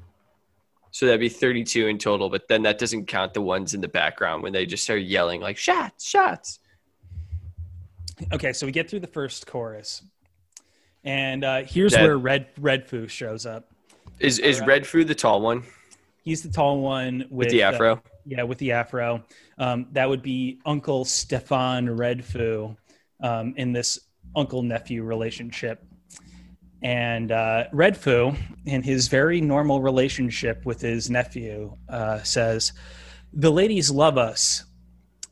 So 0.90 1.06
that'd 1.06 1.20
be 1.20 1.28
32 1.28 1.86
in 1.86 1.98
total, 1.98 2.28
but 2.28 2.48
then 2.48 2.62
that 2.62 2.78
doesn't 2.78 3.06
count 3.06 3.34
the 3.34 3.40
ones 3.40 3.74
in 3.74 3.80
the 3.80 3.88
background 3.88 4.42
when 4.42 4.52
they 4.52 4.66
just 4.66 4.84
start 4.84 5.02
yelling 5.02 5.40
like 5.40 5.56
shots, 5.56 6.04
shots. 6.04 6.60
Okay, 8.32 8.52
so 8.52 8.66
we 8.66 8.72
get 8.72 8.90
through 8.90 9.00
the 9.00 9.06
first 9.06 9.46
chorus, 9.46 10.02
and 11.04 11.44
uh, 11.44 11.62
here's 11.62 11.92
That- 11.92 12.02
where 12.02 12.18
Red 12.18 12.48
Red 12.58 12.86
Foo 12.86 13.06
shows 13.06 13.46
up. 13.46 13.70
Is 14.18 14.38
is 14.40 14.60
Red 14.60 14.86
Foo 14.86 15.04
the 15.04 15.14
tall 15.14 15.40
one 15.40 15.62
He's 16.24 16.42
the 16.42 16.50
tall 16.50 16.80
one 16.80 17.20
with, 17.20 17.30
with 17.30 17.48
the 17.50 17.62
uh, 17.62 17.72
afro? 17.72 18.02
Yeah, 18.28 18.42
with 18.42 18.58
the 18.58 18.72
afro. 18.72 19.24
Um, 19.56 19.86
that 19.92 20.08
would 20.08 20.22
be 20.22 20.60
Uncle 20.66 21.04
Stefan 21.04 21.86
Redfoo 21.86 22.76
um, 23.22 23.54
in 23.56 23.72
this 23.72 23.98
uncle 24.36 24.62
nephew 24.62 25.02
relationship. 25.02 25.82
And 26.82 27.32
uh, 27.32 27.64
Redfoo, 27.72 28.36
in 28.66 28.82
his 28.82 29.08
very 29.08 29.40
normal 29.40 29.80
relationship 29.80 30.64
with 30.64 30.80
his 30.80 31.10
nephew, 31.10 31.74
uh, 31.88 32.22
says, 32.22 32.72
The 33.32 33.50
ladies 33.50 33.90
love 33.90 34.18
us 34.18 34.64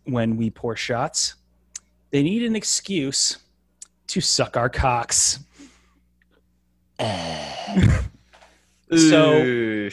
when 0.04 0.36
we 0.36 0.50
pour 0.50 0.74
shots. 0.74 1.34
They 2.10 2.22
need 2.22 2.42
an 2.42 2.56
excuse 2.56 3.38
to 4.08 4.20
suck 4.20 4.56
our 4.56 4.70
cocks. 4.70 5.38
So-. 8.88 9.90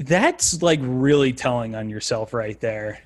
That's 0.00 0.62
like 0.62 0.80
really 0.82 1.34
telling 1.34 1.74
on 1.74 1.90
yourself 1.90 2.32
right 2.32 2.58
there. 2.58 3.02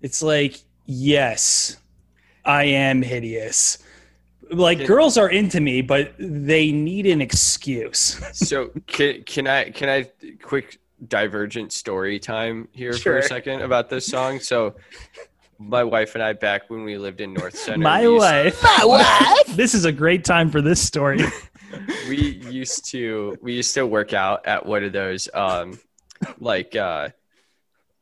It's 0.00 0.22
like, 0.22 0.58
yes, 0.86 1.76
I 2.46 2.64
am 2.64 3.02
hideous. 3.02 3.76
Like 4.50 4.78
Can- 4.78 4.86
girls 4.86 5.18
are 5.18 5.28
into 5.28 5.60
me, 5.60 5.82
but 5.82 6.14
they 6.18 6.72
need 6.72 7.04
an 7.06 7.20
excuse. 7.20 8.18
so 8.32 8.70
can 8.86 9.22
can 9.24 9.46
I 9.46 9.70
can 9.70 9.90
I 9.90 10.10
quick 10.42 10.78
divergent 11.06 11.72
story 11.72 12.18
time 12.18 12.68
here 12.72 12.94
for 12.94 13.18
a 13.18 13.22
second 13.22 13.60
about 13.60 13.90
this 13.90 14.06
song? 14.06 14.40
So 14.40 14.76
my 15.58 15.84
wife 15.84 16.14
and 16.14 16.24
I 16.24 16.32
back 16.32 16.70
when 16.70 16.84
we 16.84 16.96
lived 16.96 17.20
in 17.20 17.34
North 17.34 17.58
Center. 17.58 17.80
My 17.80 18.00
we 18.06 18.14
used- 18.14 18.24
wife. 18.24 18.62
My 18.62 18.84
wife. 18.86 19.56
This 19.56 19.74
is 19.74 19.84
a 19.84 19.92
great 19.92 20.24
time 20.24 20.50
for 20.50 20.62
this 20.62 20.80
story. 20.80 21.20
we 22.08 22.16
used 22.50 22.86
to 22.92 23.36
we 23.42 23.52
used 23.52 23.74
to 23.74 23.86
work 23.86 24.14
out 24.14 24.46
at 24.46 24.64
one 24.64 24.82
of 24.84 24.94
those 24.94 25.28
um 25.34 25.78
like 26.38 26.76
uh 26.76 27.08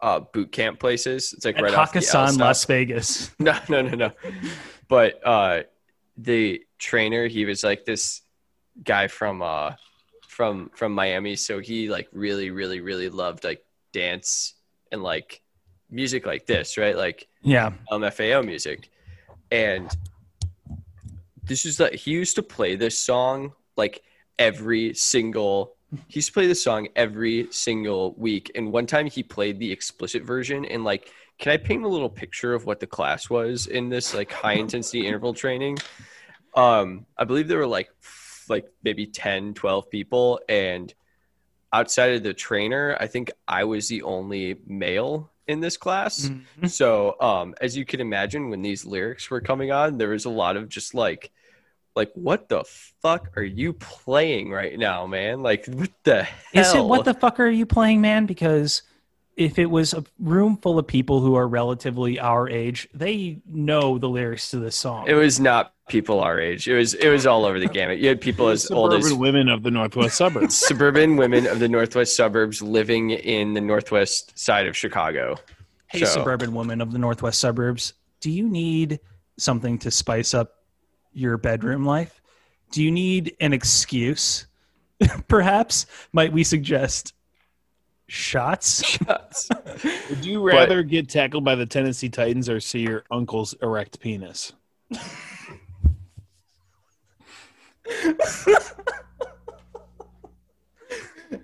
uh 0.00 0.20
boot 0.20 0.52
camp 0.52 0.78
places. 0.78 1.32
It's 1.32 1.44
like 1.44 1.56
At 1.56 1.62
right 1.62 1.74
off 1.74 1.92
the 1.92 1.98
L 1.98 2.26
Hakkasan. 2.26 2.38
Las 2.38 2.64
Vegas. 2.64 3.30
No, 3.38 3.58
no, 3.68 3.82
no, 3.82 3.94
no. 3.94 4.12
But 4.88 5.20
uh 5.26 5.62
the 6.16 6.62
trainer, 6.78 7.26
he 7.28 7.44
was 7.44 7.62
like 7.62 7.84
this 7.84 8.22
guy 8.82 9.08
from 9.08 9.42
uh 9.42 9.72
from 10.26 10.70
from 10.74 10.92
Miami, 10.92 11.36
so 11.36 11.58
he 11.60 11.88
like 11.88 12.08
really 12.12 12.50
really 12.50 12.80
really 12.80 13.08
loved 13.08 13.44
like 13.44 13.64
dance 13.92 14.54
and 14.92 15.02
like 15.02 15.40
music 15.90 16.26
like 16.26 16.46
this, 16.46 16.76
right? 16.76 16.96
Like 16.96 17.26
Yeah. 17.42 17.72
MFAO 17.90 18.44
music. 18.44 18.90
And 19.50 19.90
this 21.44 21.64
is 21.64 21.78
like 21.78 21.94
he 21.94 22.10
used 22.10 22.34
to 22.36 22.42
play 22.42 22.76
this 22.76 22.98
song 22.98 23.52
like 23.76 24.02
every 24.38 24.92
single 24.94 25.75
he 26.08 26.18
used 26.18 26.28
to 26.28 26.32
play 26.32 26.46
this 26.46 26.62
song 26.62 26.88
every 26.96 27.48
single 27.50 28.14
week. 28.16 28.50
And 28.54 28.72
one 28.72 28.86
time 28.86 29.06
he 29.06 29.22
played 29.22 29.58
the 29.58 29.70
explicit 29.70 30.22
version 30.22 30.64
and 30.64 30.84
like 30.84 31.10
can 31.38 31.52
I 31.52 31.58
paint 31.58 31.84
a 31.84 31.88
little 31.88 32.08
picture 32.08 32.54
of 32.54 32.64
what 32.64 32.80
the 32.80 32.86
class 32.86 33.28
was 33.28 33.66
in 33.66 33.90
this 33.90 34.14
like 34.14 34.32
high 34.32 34.54
intensity 34.54 35.06
interval 35.06 35.34
training? 35.34 35.78
Um 36.54 37.06
I 37.16 37.24
believe 37.24 37.48
there 37.48 37.58
were 37.58 37.66
like 37.66 37.90
like 38.48 38.66
maybe 38.82 39.06
10, 39.06 39.54
12 39.54 39.90
people 39.90 40.40
and 40.48 40.94
outside 41.72 42.14
of 42.14 42.22
the 42.22 42.32
trainer, 42.32 42.96
I 42.98 43.06
think 43.06 43.30
I 43.46 43.64
was 43.64 43.88
the 43.88 44.02
only 44.02 44.56
male 44.66 45.30
in 45.46 45.60
this 45.60 45.76
class. 45.76 46.30
Mhm. 46.30 46.70
So, 46.70 47.20
um, 47.20 47.54
as 47.60 47.76
you 47.76 47.84
can 47.84 48.00
imagine, 48.00 48.50
when 48.50 48.62
these 48.62 48.84
lyrics 48.84 49.30
were 49.30 49.40
coming 49.40 49.70
on, 49.70 49.98
there 49.98 50.08
was 50.08 50.24
a 50.24 50.30
lot 50.30 50.56
of 50.56 50.68
just 50.68 50.94
like, 50.94 51.30
like, 51.96 52.12
what 52.14 52.48
the 52.50 52.62
fuck 53.00 53.36
are 53.36 53.42
you 53.42 53.72
playing 53.72 54.50
right 54.50 54.78
now, 54.78 55.06
man? 55.06 55.42
Like, 55.42 55.66
what 55.66 55.90
the 56.04 56.24
hell? 56.24 56.62
Is 56.62 56.74
it 56.74 56.84
what 56.84 57.06
the 57.06 57.14
fuck 57.14 57.40
are 57.40 57.48
you 57.48 57.64
playing, 57.64 58.02
man? 58.02 58.26
Because 58.26 58.82
if 59.36 59.58
it 59.58 59.66
was 59.66 59.94
a 59.94 60.04
room 60.18 60.58
full 60.58 60.78
of 60.78 60.86
people 60.86 61.20
who 61.20 61.34
are 61.34 61.48
relatively 61.48 62.20
our 62.20 62.48
age, 62.48 62.86
they 62.92 63.40
know 63.46 63.98
the 63.98 64.08
lyrics 64.08 64.50
to 64.50 64.58
this 64.58 64.76
song. 64.76 65.06
It 65.08 65.14
was 65.14 65.40
not 65.40 65.72
people 65.88 66.20
our 66.20 66.38
age. 66.38 66.68
It 66.68 66.76
was 66.76 66.92
it 66.94 67.08
was 67.08 67.26
all 67.26 67.46
over 67.46 67.58
the 67.58 67.68
gamut. 67.68 67.98
You 67.98 68.08
had 68.08 68.20
people 68.20 68.48
as 68.48 68.70
old 68.70 68.92
Suburban 68.92 69.12
as 69.12 69.14
women 69.14 69.48
of 69.48 69.62
the 69.62 69.70
Northwest 69.70 70.16
suburbs. 70.16 70.56
suburban 70.66 71.16
women 71.16 71.46
of 71.46 71.60
the 71.60 71.68
northwest 71.68 72.14
suburbs 72.14 72.60
living 72.60 73.10
in 73.10 73.54
the 73.54 73.60
northwest 73.60 74.38
side 74.38 74.66
of 74.66 74.76
Chicago. 74.76 75.36
hey, 75.88 76.00
so- 76.00 76.06
suburban 76.06 76.52
woman 76.52 76.82
of 76.82 76.92
the 76.92 76.98
northwest 76.98 77.40
suburbs, 77.40 77.94
do 78.20 78.30
you 78.30 78.48
need 78.48 79.00
something 79.38 79.78
to 79.78 79.90
spice 79.90 80.34
up 80.34 80.55
your 81.16 81.36
bedroom 81.38 81.84
life? 81.84 82.20
Do 82.70 82.82
you 82.82 82.90
need 82.90 83.34
an 83.40 83.52
excuse? 83.52 84.46
Perhaps 85.28 85.86
might 86.12 86.32
we 86.32 86.44
suggest 86.44 87.14
shots? 88.08 88.84
Shots. 88.84 89.48
Would 90.10 90.24
you 90.24 90.42
rather 90.46 90.82
get 90.82 91.08
tackled 91.08 91.44
by 91.44 91.54
the 91.54 91.66
Tennessee 91.66 92.08
Titans 92.08 92.48
or 92.48 92.60
see 92.60 92.80
your 92.80 93.04
uncle's 93.10 93.54
erect 93.62 93.98
penis? 94.00 94.52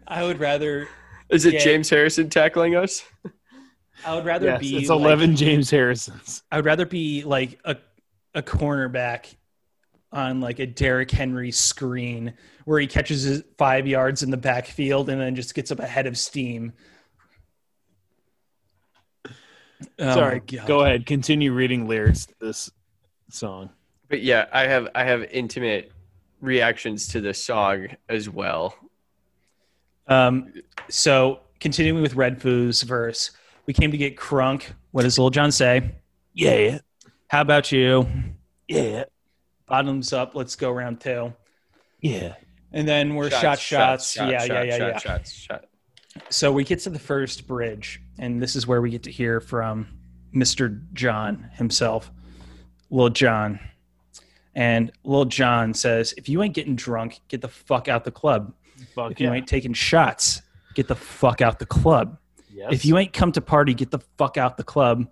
I 0.07 0.23
would 0.23 0.39
rather 0.41 0.89
Is 1.31 1.45
it 1.47 1.55
Yeah. 1.55 1.61
James 1.61 1.89
Harrison 1.89 2.29
tackling 2.29 2.77
us? 2.77 3.05
I 4.05 4.15
would 4.15 4.25
rather 4.25 4.47
Yes, 4.47 4.61
be 4.61 4.77
it's 4.77 4.89
like- 4.91 4.99
11 5.01 5.37
James 5.37 5.71
Harrisons. 5.71 6.43
I 6.51 6.57
would 6.57 6.65
rather 6.67 6.87
be 6.87 7.23
like 7.25 7.59
a 7.65 7.77
a 8.35 8.43
cornerback 8.43 9.35
on 10.13 10.41
like 10.41 10.59
a 10.59 10.67
Derrick 10.67 11.11
Henry 11.11 11.51
screen 11.51 12.35
where 12.65 12.79
he 12.79 12.87
catches 12.87 13.23
his 13.23 13.43
five 13.59 13.87
yards 13.87 14.23
in 14.23 14.31
the 14.31 14.37
backfield 14.37 15.09
and 15.09 15.21
then 15.21 15.35
just 15.35 15.55
gets 15.55 15.71
up 15.71 15.79
ahead 15.81 16.07
of 16.07 16.19
steam. 16.19 16.73
Oh 19.99 20.15
Sorry, 20.15 20.37
my 20.37 20.59
God. 20.59 20.67
go 20.67 20.81
ahead. 20.85 21.07
Continue 21.07 21.53
reading 21.53 21.89
lyrics 21.89 22.27
to 22.27 22.35
this 22.41 22.71
song. 23.31 23.71
But 24.09 24.23
yeah, 24.23 24.47
I 24.53 24.67
have 24.67 24.89
I 24.95 25.05
have 25.05 25.25
intimate 25.25 25.91
reactions 26.41 27.09
to 27.09 27.21
this 27.21 27.43
song 27.43 27.89
as 28.09 28.29
well. 28.29 28.77
Um, 30.07 30.53
so 30.89 31.41
continuing 31.61 32.03
with 32.03 32.15
Red 32.15 32.41
Foo's 32.41 32.83
verse, 32.83 33.31
we 33.67 33.73
came 33.73 33.91
to 33.91 33.97
get 33.97 34.17
crunk. 34.17 34.65
What 34.91 35.03
does 35.03 35.19
Lil 35.19 35.31
Jon 35.31 35.51
say? 35.51 35.93
Yeah, 36.35 36.79
How 37.29 37.41
about 37.41 37.73
you? 37.73 38.07
yeah, 38.69 39.05
Bottoms 39.73 40.13
up. 40.13 40.35
Let's 40.35 40.55
go 40.55 40.71
round 40.71 41.01
two. 41.01 41.33
yeah. 42.03 42.35
And 42.75 42.87
then 42.87 43.15
we're 43.15 43.31
shot 43.31 43.59
shots. 43.59 44.15
yeah, 44.17 44.29
yeah, 44.45 44.45
yeah, 44.45 44.77
yeah. 44.77 44.99
Shots, 44.99 45.33
shot. 45.33 45.65
So 46.29 46.53
we 46.53 46.63
get 46.63 46.79
to 46.81 46.91
the 46.91 46.99
first 46.99 47.47
bridge, 47.47 48.03
and 48.19 48.41
this 48.41 48.55
is 48.55 48.67
where 48.67 48.83
we 48.83 48.91
get 48.91 49.03
to 49.05 49.11
hear 49.11 49.41
from 49.41 49.89
Mr. 50.35 50.83
John 50.93 51.49
himself, 51.55 52.11
Lil 52.91 53.09
Jon. 53.09 53.61
And 54.55 54.93
Lil 55.05 55.25
Jon 55.25 55.73
says, 55.73 56.13
If 56.19 56.29
you 56.29 56.43
ain't 56.43 56.55
getting 56.55 56.77
drunk, 56.77 57.21
get 57.29 57.41
the 57.41 57.49
fuck 57.49 57.89
out 57.89 58.05
the 58.05 58.11
club. 58.11 58.53
Fuck 58.95 59.13
If 59.13 59.21
you 59.21 59.33
ain't 59.33 59.47
taking 59.47 59.73
shots, 59.73 60.43
get 60.75 60.87
the 60.89 60.97
fuck 60.97 61.41
out 61.41 61.59
the 61.59 61.67
club. 61.67 62.19
yes. 62.53 62.69
If 62.73 62.85
you 62.85 62.99
ain't 62.99 63.15
come 63.15 63.33
to 63.33 63.41
party, 63.41 63.73
get 63.73 63.91
the 63.91 64.01
fuck 64.19 64.37
out 64.37 64.59
the 64.59 64.65
club. 64.65 65.09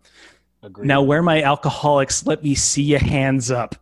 Agreed. 0.63 0.87
Now, 0.87 1.01
where 1.01 1.23
my 1.23 1.43
alcoholics, 1.43 2.27
let 2.27 2.43
me 2.43 2.55
see 2.55 2.83
your 2.83 3.01
hands 3.01 3.51
up. 3.51 3.75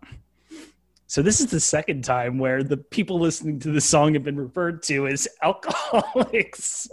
So 1.09 1.23
this 1.23 1.41
is 1.41 1.47
the 1.47 1.59
second 1.59 2.05
time 2.05 2.39
where 2.39 2.63
the 2.63 2.77
people 2.77 3.19
listening 3.19 3.59
to 3.61 3.71
the 3.71 3.81
song 3.81 4.13
have 4.13 4.25
been 4.25 4.37
referred 4.37 4.83
to 4.85 5.07
as 5.07 5.27
alcoholics, 5.43 6.87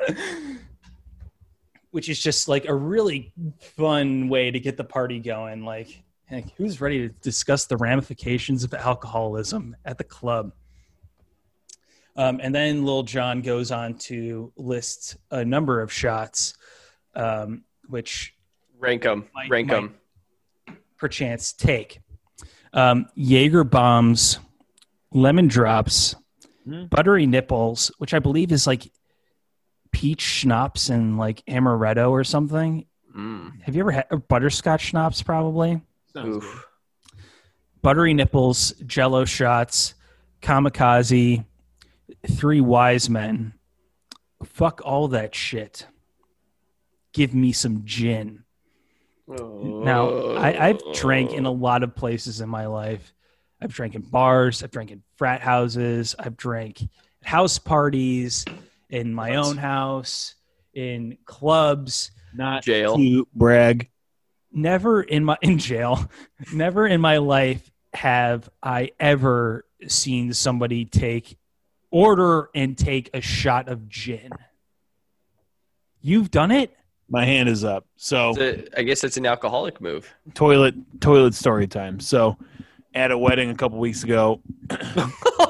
which 1.91 2.07
is 2.07 2.17
just 2.23 2.47
like 2.47 2.63
a 2.63 2.73
really 2.73 3.33
fun 3.59 4.29
way 4.29 4.51
to 4.51 4.59
get 4.59 4.77
the 4.77 4.85
party 4.85 5.19
going. 5.19 5.65
Like, 5.65 6.01
heck, 6.27 6.45
who's 6.55 6.79
ready 6.79 7.09
to 7.09 7.13
discuss 7.15 7.65
the 7.65 7.75
ramifications 7.75 8.63
of 8.63 8.73
alcoholism 8.73 9.75
at 9.83 9.97
the 9.97 10.05
club? 10.05 10.53
Um, 12.15 12.39
and 12.41 12.55
then 12.55 12.85
Lil 12.85 13.03
Jon 13.03 13.41
goes 13.41 13.69
on 13.69 13.95
to 13.95 14.53
list 14.55 15.17
a 15.29 15.43
number 15.43 15.81
of 15.81 15.91
shots, 15.91 16.53
um, 17.15 17.65
which 17.89 18.33
Rank 18.79 19.03
them. 19.03 19.27
Rank 19.49 19.69
them. 19.69 19.95
perchance 20.97 21.51
take. 21.51 21.99
Um, 22.75 23.07
Jaeger 23.15 23.63
bombs, 23.63 24.37
lemon 25.11 25.47
drops, 25.47 26.15
Hmm. 26.65 26.85
buttery 26.85 27.25
nipples, 27.25 27.91
which 27.99 28.13
I 28.13 28.19
believe 28.19 28.51
is 28.51 28.65
like 28.67 28.91
peach 29.91 30.21
schnapps 30.21 30.89
and 30.89 31.17
like 31.17 31.43
amaretto 31.45 32.09
or 32.11 32.23
something. 32.23 32.85
Mm. 33.15 33.61
Have 33.61 33.75
you 33.75 33.81
ever 33.81 33.91
had 33.91 34.07
or 34.11 34.17
butterscotch 34.17 34.81
schnapps? 34.81 35.21
Probably 35.21 35.81
Oof. 36.17 36.65
buttery 37.81 38.13
nipples, 38.13 38.71
Jello 38.85 39.25
shots, 39.25 39.93
kamikaze, 40.41 41.45
three 42.31 42.61
wise 42.61 43.09
men. 43.09 43.53
Fuck 44.43 44.81
all 44.83 45.07
that 45.09 45.33
shit. 45.35 45.87
Give 47.13 47.33
me 47.33 47.51
some 47.51 47.83
gin. 47.85 48.43
Now, 49.27 50.35
I, 50.35 50.67
I've 50.69 50.93
drank 50.93 51.31
in 51.33 51.45
a 51.45 51.49
oh. 51.49 51.53
lot 51.53 51.83
of 51.83 51.95
places 51.95 52.41
in 52.41 52.49
my 52.49 52.67
life. 52.67 53.13
I've 53.61 53.73
drank 53.73 53.95
in 53.95 54.01
bars, 54.01 54.63
I've 54.63 54.71
drank 54.71 54.91
in 54.91 55.01
frat 55.15 55.41
houses, 55.41 56.15
I've 56.19 56.37
drank 56.37 56.81
at 56.81 56.89
house 57.27 57.57
parties, 57.57 58.45
in 58.89 59.13
my 59.13 59.31
Nice. 59.31 59.45
own 59.45 59.57
house, 59.57 60.35
in 60.73 61.17
clubs. 61.25 62.11
Not 62.33 62.63
jail. 62.63 62.97
to 62.97 63.27
brag. 63.33 63.89
Never 64.51 65.01
in 65.01 65.25
my 65.25 65.37
in 65.41 65.57
jail, 65.57 66.09
never 66.53 66.87
in 66.87 67.01
my 67.01 67.17
life 67.17 67.71
have 67.93 68.49
I 68.61 68.91
ever 68.99 69.65
seen 69.87 70.33
somebody 70.33 70.85
take 70.85 71.37
order 71.91 72.49
and 72.53 72.77
take 72.77 73.09
a 73.13 73.21
shot 73.21 73.67
of 73.69 73.87
gin. 73.89 74.31
You've 76.01 76.29
done 76.31 76.51
it? 76.51 76.75
My 77.09 77.23
hand 77.25 77.49
is 77.49 77.63
up. 77.63 77.85
So 77.95 78.31
It's 78.31 78.39
a- 78.73 78.79
I 78.79 78.83
guess 78.83 79.01
that's 79.01 79.17
an 79.17 79.25
alcoholic 79.25 79.79
move. 79.79 80.13
toilet 80.33 80.75
toilet 80.99 81.33
story 81.35 81.67
time. 81.67 81.99
So 81.99 82.37
at 82.93 83.11
a 83.11 83.17
wedding 83.17 83.49
a 83.49 83.55
couple 83.55 83.77
weeks 83.77 84.03
ago, 84.03 84.41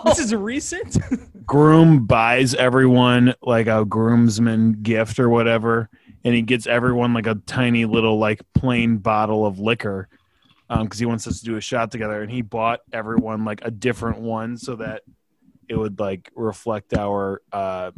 this 0.05 0.19
is 0.19 0.33
recent. 0.35 0.97
groom 1.45 2.05
buys 2.05 2.55
everyone 2.55 3.33
like 3.41 3.67
a 3.67 3.85
groomsman 3.85 4.81
gift 4.81 5.19
or 5.19 5.29
whatever, 5.29 5.89
and 6.23 6.33
he 6.35 6.41
gets 6.41 6.65
everyone 6.67 7.13
like 7.13 7.27
a 7.27 7.35
tiny 7.45 7.85
little 7.85 8.17
like 8.17 8.41
plain 8.53 8.97
bottle 8.97 9.45
of 9.45 9.59
liquor 9.59 10.09
because 10.67 10.97
he 10.97 11.05
wants 11.05 11.27
us 11.27 11.39
to 11.39 11.45
do 11.45 11.55
a 11.55 11.61
shot 11.61 11.91
together. 11.91 12.21
And 12.23 12.31
he 12.31 12.41
bought 12.41 12.79
everyone 12.91 13.45
like 13.45 13.59
a 13.63 13.69
different 13.71 14.19
one 14.19 14.57
so 14.57 14.75
that 14.77 15.03
it 15.69 15.75
would 15.77 15.99
like 15.99 16.31
reflect 16.35 16.95
our, 16.95 17.41
uh, 17.51 17.91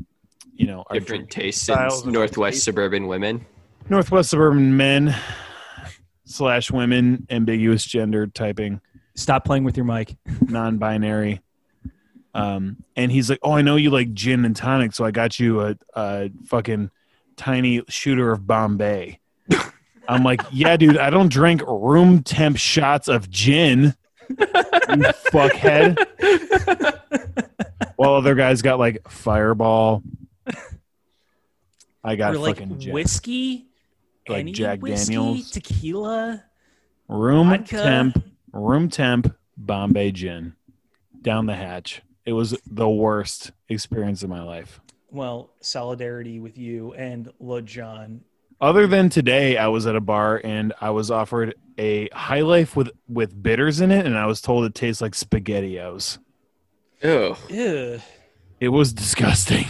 you 0.58 0.68
know, 0.68 0.84
our 0.90 0.96
Different 1.00 1.30
tastes 1.30 1.70
in 1.70 2.12
Northwest 2.12 2.56
tastes. 2.56 2.66
suburban 2.66 3.08
women. 3.08 3.46
Northwest 3.90 4.30
suburban 4.32 4.76
men 4.76 5.16
slash 6.26 6.72
women, 6.72 7.26
ambiguous 7.30 7.86
gender 7.86 8.28
typing. 8.28 8.82
Stop 9.16 9.46
playing 9.46 9.64
with 9.64 9.78
your 9.78 9.86
mic. 9.86 10.18
non-binary. 10.48 11.42
Um, 12.34 12.84
and 12.96 13.12
he's 13.12 13.30
like, 13.30 13.40
"Oh, 13.42 13.54
I 13.54 13.62
know 13.62 13.78
you 13.78 13.90
like 13.90 14.14
gin 14.14 14.46
and 14.46 14.56
tonic, 14.56 14.94
so 14.94 15.04
I 15.06 15.12
got 15.12 15.40
you 15.40 15.62
a, 15.62 15.76
a 15.96 16.30
fucking 16.46 16.92
tiny 17.36 17.82
shooter 17.88 18.32
of 18.32 18.46
Bombay." 18.46 19.20
I'm 20.08 20.24
like, 20.24 20.42
"Yeah, 20.52 20.78
dude, 20.78 20.98
I 20.98 21.10
don't 21.10 21.32
drink 21.32 21.62
room 21.66 22.22
temp 22.24 22.58
shots 22.58 23.08
of 23.08 23.30
gin, 23.30 23.96
you 24.30 24.36
fuckhead." 25.32 25.98
While 27.96 28.14
other 28.14 28.36
guys 28.36 28.62
got 28.62 28.78
like 28.78 29.10
Fireball, 29.10 30.04
I 32.08 32.16
got 32.16 32.34
or 32.34 32.40
like 32.40 32.56
fucking 32.58 32.80
gin. 32.80 32.94
whiskey, 32.94 33.68
Like 34.30 34.40
any 34.40 34.52
Jack 34.54 34.82
whiskey, 34.82 35.14
Daniels. 35.16 35.52
tequila, 35.52 36.44
room 37.08 37.50
vodka. 37.50 37.84
temp, 37.84 38.24
room 38.54 38.90
temp 38.90 39.36
Bombay 39.58 40.12
gin 40.12 40.56
down 41.22 41.46
the 41.48 41.56
hatch. 41.56 42.02
It 42.26 42.34
was 42.34 42.58
the 42.66 42.88
worst 42.90 43.52
experience 43.70 44.24
of 44.24 44.30
my 44.30 44.42
life. 44.42 44.80
Well, 45.12 45.52
solidarity 45.62 46.40
with 46.40 46.58
you 46.58 46.94
and 46.94 47.32
Lil 47.40 47.62
Jon. 47.62 48.22
Other 48.60 48.88
than 48.88 49.10
today, 49.10 49.58
I 49.58 49.68
was 49.68 49.86
at 49.86 49.96
a 49.96 50.02
bar 50.02 50.42
and 50.44 50.74
I 50.82 50.90
was 50.92 51.12
offered 51.12 51.56
a 51.78 52.10
high 52.10 52.42
life 52.42 52.76
with 52.76 52.90
with 53.08 53.42
bitters 53.44 53.82
in 53.82 53.92
it, 53.92 54.06
and 54.06 54.18
I 54.18 54.26
was 54.26 54.42
told 54.42 54.66
it 54.66 54.74
tastes 54.76 55.02
like 55.02 55.12
spaghettios. 55.14 56.18
Ew. 57.04 57.36
Ew. 57.50 58.00
It 58.60 58.70
was 58.70 58.94
disgusting, 58.94 59.66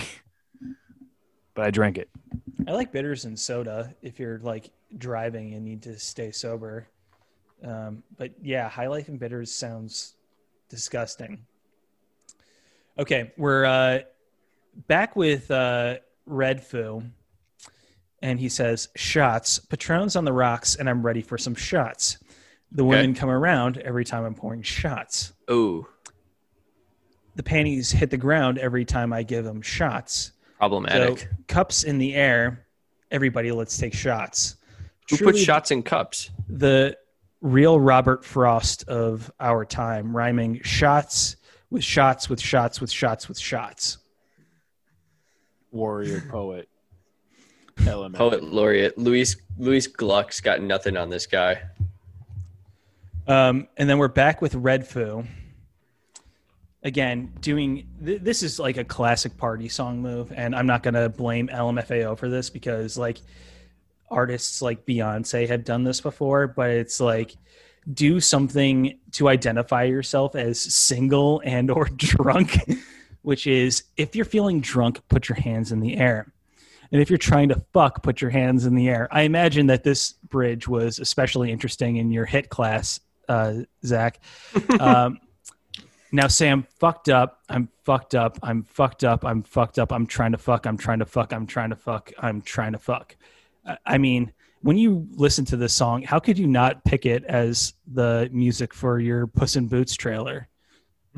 but 1.54 1.66
I 1.66 1.72
drank 1.72 1.98
it. 1.98 2.10
I 2.68 2.72
like 2.72 2.92
bitters 2.92 3.26
and 3.26 3.40
soda 3.40 3.94
if 4.02 4.20
you're 4.20 4.40
like 4.40 4.72
driving 4.98 5.54
and 5.54 5.64
need 5.66 5.82
to 5.84 5.98
stay 6.00 6.32
sober. 6.32 6.88
Um, 7.64 8.04
but 8.18 8.32
yeah, 8.42 8.70
high 8.70 8.88
life 8.88 9.08
and 9.08 9.20
bitters 9.20 9.52
sounds 9.52 10.16
disgusting. 10.70 11.46
Okay, 13.00 13.32
we're 13.38 13.66
uh, 13.66 14.00
back 14.88 15.16
with 15.16 15.50
uh, 15.52 15.98
Red 16.26 16.64
Foo, 16.64 17.04
and 18.22 18.40
he 18.40 18.50
says, 18.50 18.90
"Shots, 18.96 19.60
Patron's 19.60 20.16
on 20.16 20.26
the 20.26 20.34
rocks, 20.34 20.76
and 20.76 20.90
I'm 20.90 21.06
ready 21.06 21.22
for 21.22 21.38
some 21.38 21.56
shots." 21.56 22.18
The 22.72 22.84
Okay. 22.84 22.90
women 22.90 23.14
come 23.14 23.30
around 23.30 23.78
every 23.78 24.04
time 24.04 24.26
I'm 24.26 24.36
pouring 24.36 24.62
shots. 24.62 25.32
Ooh. 25.50 25.88
The 27.36 27.44
panties 27.44 27.92
hit 27.92 28.10
the 28.10 28.18
ground 28.18 28.58
every 28.58 28.84
time 28.84 29.14
I 29.14 29.24
give 29.24 29.46
them 29.46 29.62
shots. 29.62 30.32
Problematic. 30.58 31.20
So 31.20 31.26
cups 31.48 31.84
in 31.84 31.98
the 31.98 32.16
air. 32.16 32.66
Everybody, 33.12 33.52
let's 33.52 33.78
take 33.78 33.94
shots. 33.94 34.58
Who 35.10 35.18
Truly 35.18 35.34
puts 35.34 35.44
shots 35.44 35.72
in 35.72 35.84
cups? 35.84 36.32
The 36.50 36.98
real 37.42 37.80
Robert 37.80 38.26
Frost 38.26 38.88
of 38.90 39.32
our 39.40 39.64
time, 39.66 40.16
rhyming 40.16 40.62
shots 40.64 41.38
with 41.70 41.84
shots 41.84 42.30
with 42.30 42.42
shots 42.42 42.82
with 42.82 42.92
shots 42.92 43.28
with 43.28 43.38
shots. 43.38 44.00
Warrior 45.72 46.24
poet, 46.30 46.68
LMA. 47.78 48.16
Poet 48.16 48.44
laureate 48.44 48.98
Louise 48.98 49.38
Louise 49.58 49.88
Gluck's 49.88 50.42
got 50.42 50.62
nothing 50.62 50.98
on 50.98 51.10
this 51.10 51.26
guy. 51.26 51.62
Um, 53.28 53.68
and 53.78 53.90
then 53.90 53.98
we're 53.98 54.08
back 54.08 54.42
with 54.42 54.56
Red 54.56 54.88
Foo. 54.88 55.26
Again, 56.84 57.34
doing 57.42 57.88
th- 58.04 58.22
this 58.22 58.44
is 58.44 58.60
like 58.60 58.78
a 58.78 58.84
classic 58.84 59.38
party 59.38 59.68
song 59.70 60.02
move, 60.02 60.32
and 60.36 60.56
I'm 60.56 60.68
not 60.68 60.84
gonna 60.84 61.10
blame 61.10 61.48
LMFAO 61.48 62.18
for 62.18 62.30
this 62.30 62.50
because 62.50 62.98
like 62.98 63.18
artists 64.10 64.62
like 64.62 64.86
Beyonce 64.86 65.48
have 65.48 65.64
done 65.64 65.84
this 65.84 66.02
before, 66.02 66.48
but 66.48 66.70
it's 66.70 67.00
like 67.00 67.36
do 67.94 68.20
something 68.20 69.00
to 69.14 69.30
identify 69.30 69.84
yourself 69.84 70.36
as 70.36 70.60
single 70.60 71.42
and 71.46 71.72
or 71.72 71.86
drunk, 71.96 72.58
which 73.22 73.48
is 73.48 73.84
if 73.96 74.16
you're 74.16 74.26
feeling 74.26 74.62
drunk, 74.62 75.02
put 75.08 75.30
your 75.30 75.38
hands 75.38 75.72
in 75.72 75.80
the 75.80 75.98
air. 75.98 76.32
And 76.92 77.02
if 77.02 77.10
you're 77.10 77.18
trying 77.18 77.50
to 77.50 77.62
fuck, 77.74 78.02
put 78.02 78.22
your 78.22 78.30
hands 78.30 78.66
in 78.66 78.76
the 78.76 78.88
air. 78.88 79.10
I 79.12 79.24
imagine 79.24 79.68
that 79.68 79.84
this 79.84 80.14
bridge 80.30 80.68
was 80.68 81.00
especially 81.00 81.52
interesting 81.52 81.98
in 81.98 82.12
your 82.12 82.26
HIIT 82.26 82.48
class, 82.48 83.02
uh, 83.28 83.56
Zach. 83.86 84.22
um, 84.80 85.20
now, 86.12 86.28
Sam, 86.28 86.66
fucked 86.80 87.10
up. 87.10 87.42
I'm 87.50 87.70
fucked 87.84 88.16
up. 88.16 88.38
I'm 88.44 88.64
fucked 88.64 89.04
up. 89.04 89.24
I'm 89.26 89.44
fucked 89.44 89.80
up. 89.80 89.92
I'm 89.92 90.06
trying 90.08 90.32
to 90.32 90.38
fuck. 90.38 90.66
I'm 90.66 90.78
trying 90.78 91.00
to 91.00 91.06
fuck. 91.06 91.34
I'm 91.34 91.46
trying 91.46 91.70
to 91.70 91.76
fuck. 91.76 92.12
I'm 92.20 92.42
trying 92.42 92.72
to 92.74 92.80
fuck. 92.80 93.16
I- 93.66 93.78
I 93.86 93.98
mean, 93.98 94.32
when 94.62 94.78
you 94.78 95.08
listen 95.12 95.46
to 95.46 95.58
this 95.58 95.74
song, 95.74 96.02
how 96.04 96.20
could 96.20 96.38
you 96.38 96.48
not 96.48 96.84
pick 96.84 97.06
it 97.06 97.24
as 97.26 97.74
the 97.86 98.30
music 98.32 98.74
for 98.74 99.00
your 99.00 99.28
Puss 99.28 99.56
in 99.56 99.68
Boots 99.68 99.96
trailer? 99.96 100.48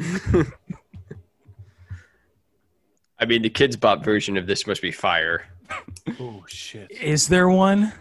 I 3.20 3.26
mean, 3.26 3.42
the 3.42 3.50
Kidz 3.50 3.80
Bop 3.80 4.04
version 4.04 4.38
of 4.38 4.48
this 4.48 4.66
must 4.66 4.82
be 4.82 4.92
fire. 4.92 5.46
Oh 6.20 6.44
shit! 6.48 6.90
Is 6.92 7.28
there 7.28 7.50
one? 7.50 7.94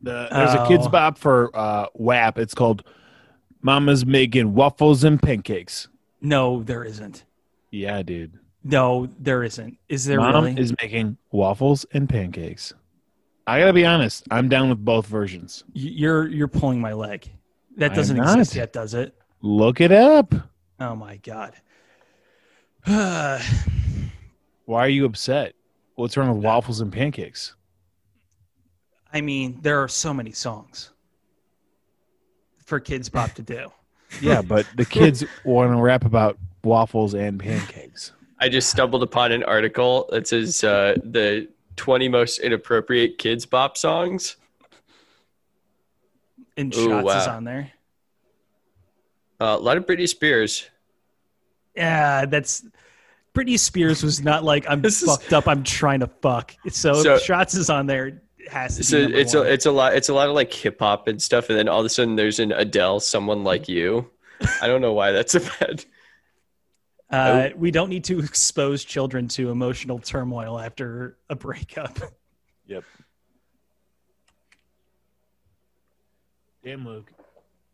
The, 0.00 0.28
there's 0.32 0.54
a 0.54 0.66
kids 0.66 0.86
Oh. 0.86 0.90
bop 0.90 1.16
for 1.18 1.50
uh, 1.56 1.86
WAP. 1.94 2.38
It's 2.38 2.54
called 2.54 2.84
"Mama's 3.62 4.04
Making 4.04 4.54
Waffles 4.54 5.04
and 5.04 5.20
Pancakes." 5.22 5.88
No, 6.20 6.62
there 6.62 6.84
isn't. 6.84 7.24
Yeah, 7.70 8.02
dude. 8.02 8.38
No, 8.64 9.08
there 9.18 9.42
isn't. 9.42 9.76
Is 9.88 10.04
there 10.04 10.20
Mom 10.20 10.44
really? 10.44 10.60
is 10.60 10.72
making 10.80 11.16
waffles 11.32 11.84
and 11.92 12.08
pancakes. 12.08 12.72
I 13.46 13.58
gotta 13.58 13.72
be 13.72 13.84
honest. 13.84 14.24
I'm 14.30 14.48
down 14.48 14.68
with 14.68 14.84
both 14.84 15.06
versions. 15.06 15.64
Y- 15.74 15.80
You're 15.94 16.28
you're 16.28 16.46
pulling 16.48 16.80
my 16.80 16.92
leg. 16.92 17.28
That 17.76 17.90
I'm 17.90 17.96
doesn't 17.96 18.16
not. 18.18 18.38
exist 18.38 18.54
yet, 18.54 18.72
does 18.72 18.94
it? 18.94 19.16
Look 19.40 19.80
it 19.80 19.90
up. 19.90 20.32
Oh 20.78 20.94
my 20.94 21.16
god. 21.16 21.54
Why 22.86 23.40
are 24.84 24.88
you 24.88 25.04
upset? 25.06 25.54
What's 25.96 26.16
wrong 26.16 26.32
with 26.34 26.44
waffles 26.44 26.80
and 26.80 26.92
pancakes? 26.92 27.54
I 29.12 29.20
mean, 29.20 29.58
there 29.62 29.82
are 29.82 29.88
so 29.88 30.14
many 30.14 30.30
songs 30.32 30.91
for 32.72 32.80
Kidz 32.80 33.12
Bop 33.12 33.34
to 33.34 33.42
do. 33.42 33.70
Yeah, 34.22 34.40
but 34.40 34.66
the 34.76 34.86
kids 34.86 35.22
want 35.44 35.70
to 35.72 35.76
rap 35.76 36.06
about 36.06 36.38
waffles 36.64 37.12
and 37.12 37.38
pancakes. 37.38 38.12
I 38.40 38.48
just 38.48 38.70
stumbled 38.70 39.02
upon 39.02 39.30
an 39.30 39.42
article 39.44 40.08
that 40.10 40.26
says 40.26 40.64
uh, 40.64 40.94
the 41.04 41.48
20 41.76 42.08
most 42.08 42.38
inappropriate 42.38 43.18
Kidz 43.18 43.48
Bop 43.48 43.76
songs. 43.76 44.36
And 46.56 46.74
Ooh, 46.74 46.88
shots 46.88 47.22
is 47.22 47.26
wow. 47.28 47.36
on 47.36 47.44
there. 47.44 47.72
Uh, 49.38 49.44
a 49.44 49.58
lot 49.58 49.76
of 49.76 49.84
Britney 49.84 50.08
Spears. 50.08 50.70
Yeah, 51.76 52.24
that's 52.24 52.64
Britney 53.34 53.58
Spears 53.58 54.02
was 54.02 54.22
not 54.22 54.44
like 54.44 54.64
I'm 54.66 54.80
This 54.80 55.02
is- 55.02 55.10
fucked 55.10 55.34
up. 55.34 55.46
I'm 55.46 55.62
trying 55.62 56.00
to 56.00 56.06
fuck. 56.22 56.54
So, 56.70 57.02
So- 57.02 57.18
shots 57.18 57.54
is 57.54 57.68
on 57.68 57.84
there. 57.86 58.22
It 58.42 58.48
has 58.50 58.76
to 58.76 58.84
So 58.84 58.96
be. 58.98 59.02
number 59.04 59.18
it's 59.18 59.34
a, 59.34 59.42
it's 59.42 59.66
a 59.66 59.70
lot 59.72 59.94
it's 59.94 60.08
a 60.08 60.14
lot 60.14 60.28
of 60.28 60.34
like 60.34 60.52
hip 60.52 60.78
hop 60.80 61.06
and 61.08 61.20
stuff, 61.22 61.48
and 61.48 61.58
then 61.58 61.68
all 61.68 61.80
of 61.80 61.86
a 61.86 61.88
sudden 61.88 62.16
there's 62.16 62.38
an 62.40 62.52
Adele, 62.52 63.00
someone 63.00 63.44
like 63.44 63.68
you. 63.68 64.10
I 64.60 64.66
don't 64.66 64.80
know 64.80 64.92
why 64.92 65.12
that's 65.12 65.34
a 65.36 65.40
bad. 65.40 65.84
uh, 67.10 67.50
we 67.56 67.70
don't 67.70 67.88
need 67.90 68.04
to 68.04 68.18
expose 68.18 68.82
children 68.84 69.28
to 69.28 69.50
emotional 69.50 69.98
turmoil 69.98 70.58
after 70.58 71.16
a 71.30 71.36
breakup. 71.36 71.98
Yep. 72.68 72.84
Damn, 76.64 76.86
Luke. 76.86 77.10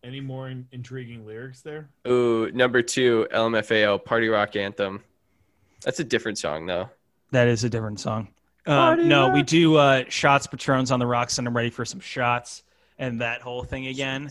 Any 0.02 0.20
more 0.20 0.48
in- 0.48 0.66
intriguing 0.72 1.26
lyrics 1.26 1.60
there? 1.60 1.90
Ooh, 2.08 2.50
number 2.52 2.80
two, 2.82 3.26
LMFAO, 3.32 4.02
Party 4.04 4.28
Rock 4.28 4.56
Anthem. 4.56 5.04
That's 5.84 6.00
a 6.00 6.04
different 6.04 6.38
song 6.38 6.66
though. 6.66 6.88
That 7.32 7.48
is 7.48 7.64
a 7.64 7.68
different 7.70 8.00
song. 8.00 8.28
Um, 8.68 9.08
no, 9.08 9.30
we 9.30 9.42
do 9.42 9.76
uh, 9.76 10.04
shots, 10.08 10.46
patrons 10.46 10.90
on 10.90 10.98
the 10.98 11.06
rocks, 11.06 11.38
and 11.38 11.48
I'm 11.48 11.56
ready 11.56 11.70
for 11.70 11.84
some 11.84 12.00
shots 12.00 12.62
and 12.98 13.20
that 13.20 13.40
whole 13.40 13.64
thing 13.64 13.86
again. 13.86 14.30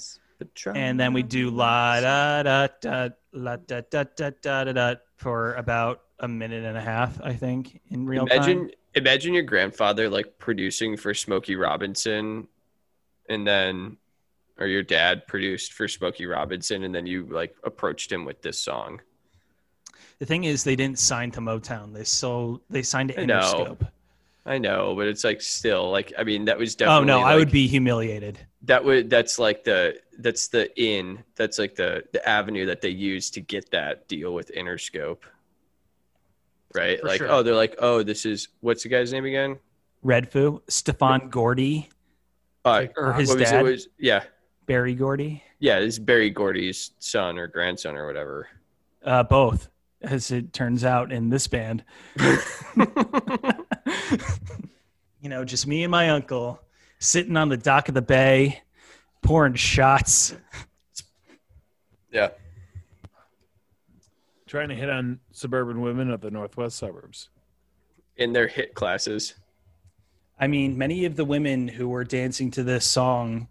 and 0.75 0.99
then 0.99 1.13
we 1.13 1.23
do 1.23 1.49
la 1.49 1.99
da 1.99 2.43
da 2.43 2.67
da 2.79 3.09
la 3.33 3.55
da 3.55 3.81
da 3.89 4.03
da 4.15 4.29
da 4.41 4.63
da 4.65 4.71
da 4.71 4.95
for 5.15 5.55
about 5.55 6.03
a 6.19 6.27
minute 6.27 6.63
and 6.63 6.77
a 6.77 6.81
half, 6.81 7.19
I 7.21 7.33
think, 7.33 7.81
in 7.89 8.05
real 8.05 8.25
imagine 8.27 8.67
time. 8.67 8.71
imagine 8.95 9.33
your 9.33 9.43
grandfather 9.43 10.09
like 10.09 10.37
producing 10.37 10.95
for 10.97 11.13
Smokey 11.13 11.55
Robinson, 11.55 12.47
and 13.29 13.47
then 13.47 13.97
or 14.59 14.67
your 14.67 14.83
dad 14.83 15.25
produced 15.27 15.73
for 15.73 15.87
Smokey 15.87 16.27
Robinson, 16.27 16.83
and 16.83 16.93
then 16.93 17.07
you 17.07 17.25
like 17.25 17.55
approached 17.63 18.11
him 18.11 18.25
with 18.25 18.41
this 18.41 18.59
song. 18.59 19.01
The 20.19 20.25
thing 20.25 20.45
is, 20.45 20.63
they 20.63 20.75
didn't 20.75 20.99
sign 20.99 21.31
to 21.31 21.39
Motown. 21.41 21.93
They 21.93 22.03
so 22.03 22.61
they 22.69 22.83
signed 22.83 23.09
to 23.09 23.21
I 23.21 23.25
know. 23.25 23.77
I 24.47 24.57
know, 24.57 24.95
but 24.95 25.07
it's 25.07 25.23
like 25.25 25.41
still 25.41 25.91
like 25.91 26.13
I 26.17 26.23
mean 26.23 26.45
that 26.45 26.57
was 26.57 26.73
definitely. 26.75 27.11
Oh 27.13 27.19
no, 27.19 27.25
I 27.25 27.35
would 27.35 27.51
be 27.51 27.67
humiliated. 27.67 28.39
that 28.63 28.83
would 28.83 29.09
that's 29.09 29.37
like 29.37 29.63
the 29.65 29.99
that's 30.19 30.47
the 30.47 30.73
in 30.81 31.21
that's 31.35 31.59
like 31.59 31.75
the 31.75 32.03
the 32.13 32.27
avenue 32.27 32.65
that 32.67 32.79
they 32.81 32.89
use 32.89 33.29
to 33.31 33.41
get 33.41 33.69
that 33.71 34.07
deal 34.07 34.33
with 34.33 34.51
Interscope. 34.55 35.19
Right? 36.73 36.99
For 37.01 37.07
like 37.07 37.17
sure. 37.17 37.29
oh 37.31 37.43
they're 37.43 37.55
like 37.55 37.75
oh 37.79 38.03
this 38.03 38.25
is 38.25 38.47
what's 38.61 38.83
the 38.83 38.89
guy's 38.89 39.11
name 39.11 39.25
again? 39.25 39.59
Redfoo, 40.05 40.61
Stefan 40.69 41.27
Gordy, 41.29 41.89
Uh, 42.63 42.85
or 42.95 43.13
his 43.13 43.29
what 43.29 43.39
was 43.39 43.49
dad, 43.49 43.63
Was, 43.63 43.87
yeah. 43.97 44.23
Berry 44.65 44.93
Gordy. 44.95 45.43
Yeah, 45.59 45.79
this 45.79 45.95
is 45.95 45.99
Berry 45.99 46.29
Gordy's 46.29 46.91
son 46.99 47.37
or 47.37 47.47
grandson 47.47 47.95
or 47.97 48.05
whatever. 48.05 48.47
Uh, 49.03 49.23
both, 49.23 49.69
as 50.01 50.31
it 50.31 50.53
turns 50.53 50.83
out 50.83 51.11
in 51.11 51.29
this 51.29 51.47
band. 51.47 51.83
you 55.21 55.29
know, 55.29 55.43
just 55.43 55.67
me 55.67 55.83
and 55.83 55.91
my 55.91 56.09
uncle 56.09 56.61
sitting 56.99 57.37
on 57.37 57.49
the 57.49 57.57
dock 57.57 57.89
of 57.89 57.95
the 57.95 58.01
bay, 58.01 58.61
pouring 59.21 59.55
shots. 59.55 60.35
yeah. 62.11 62.29
Trying 64.47 64.69
to 64.69 64.75
HIIT 64.75 64.93
on 64.93 65.19
suburban 65.31 65.81
women 65.81 66.09
of 66.09 66.21
the 66.21 66.31
northwest 66.31 66.77
suburbs. 66.77 67.29
In 68.15 68.33
their 68.33 68.47
hit 68.47 68.73
classes. 68.73 69.35
I 70.39 70.47
mean, 70.47 70.77
many 70.77 71.05
of 71.05 71.15
the 71.15 71.25
women 71.25 71.67
who 71.67 71.89
were 71.89 72.03
dancing 72.03 72.51
to 72.51 72.63
this 72.63 72.85
song 72.85 73.47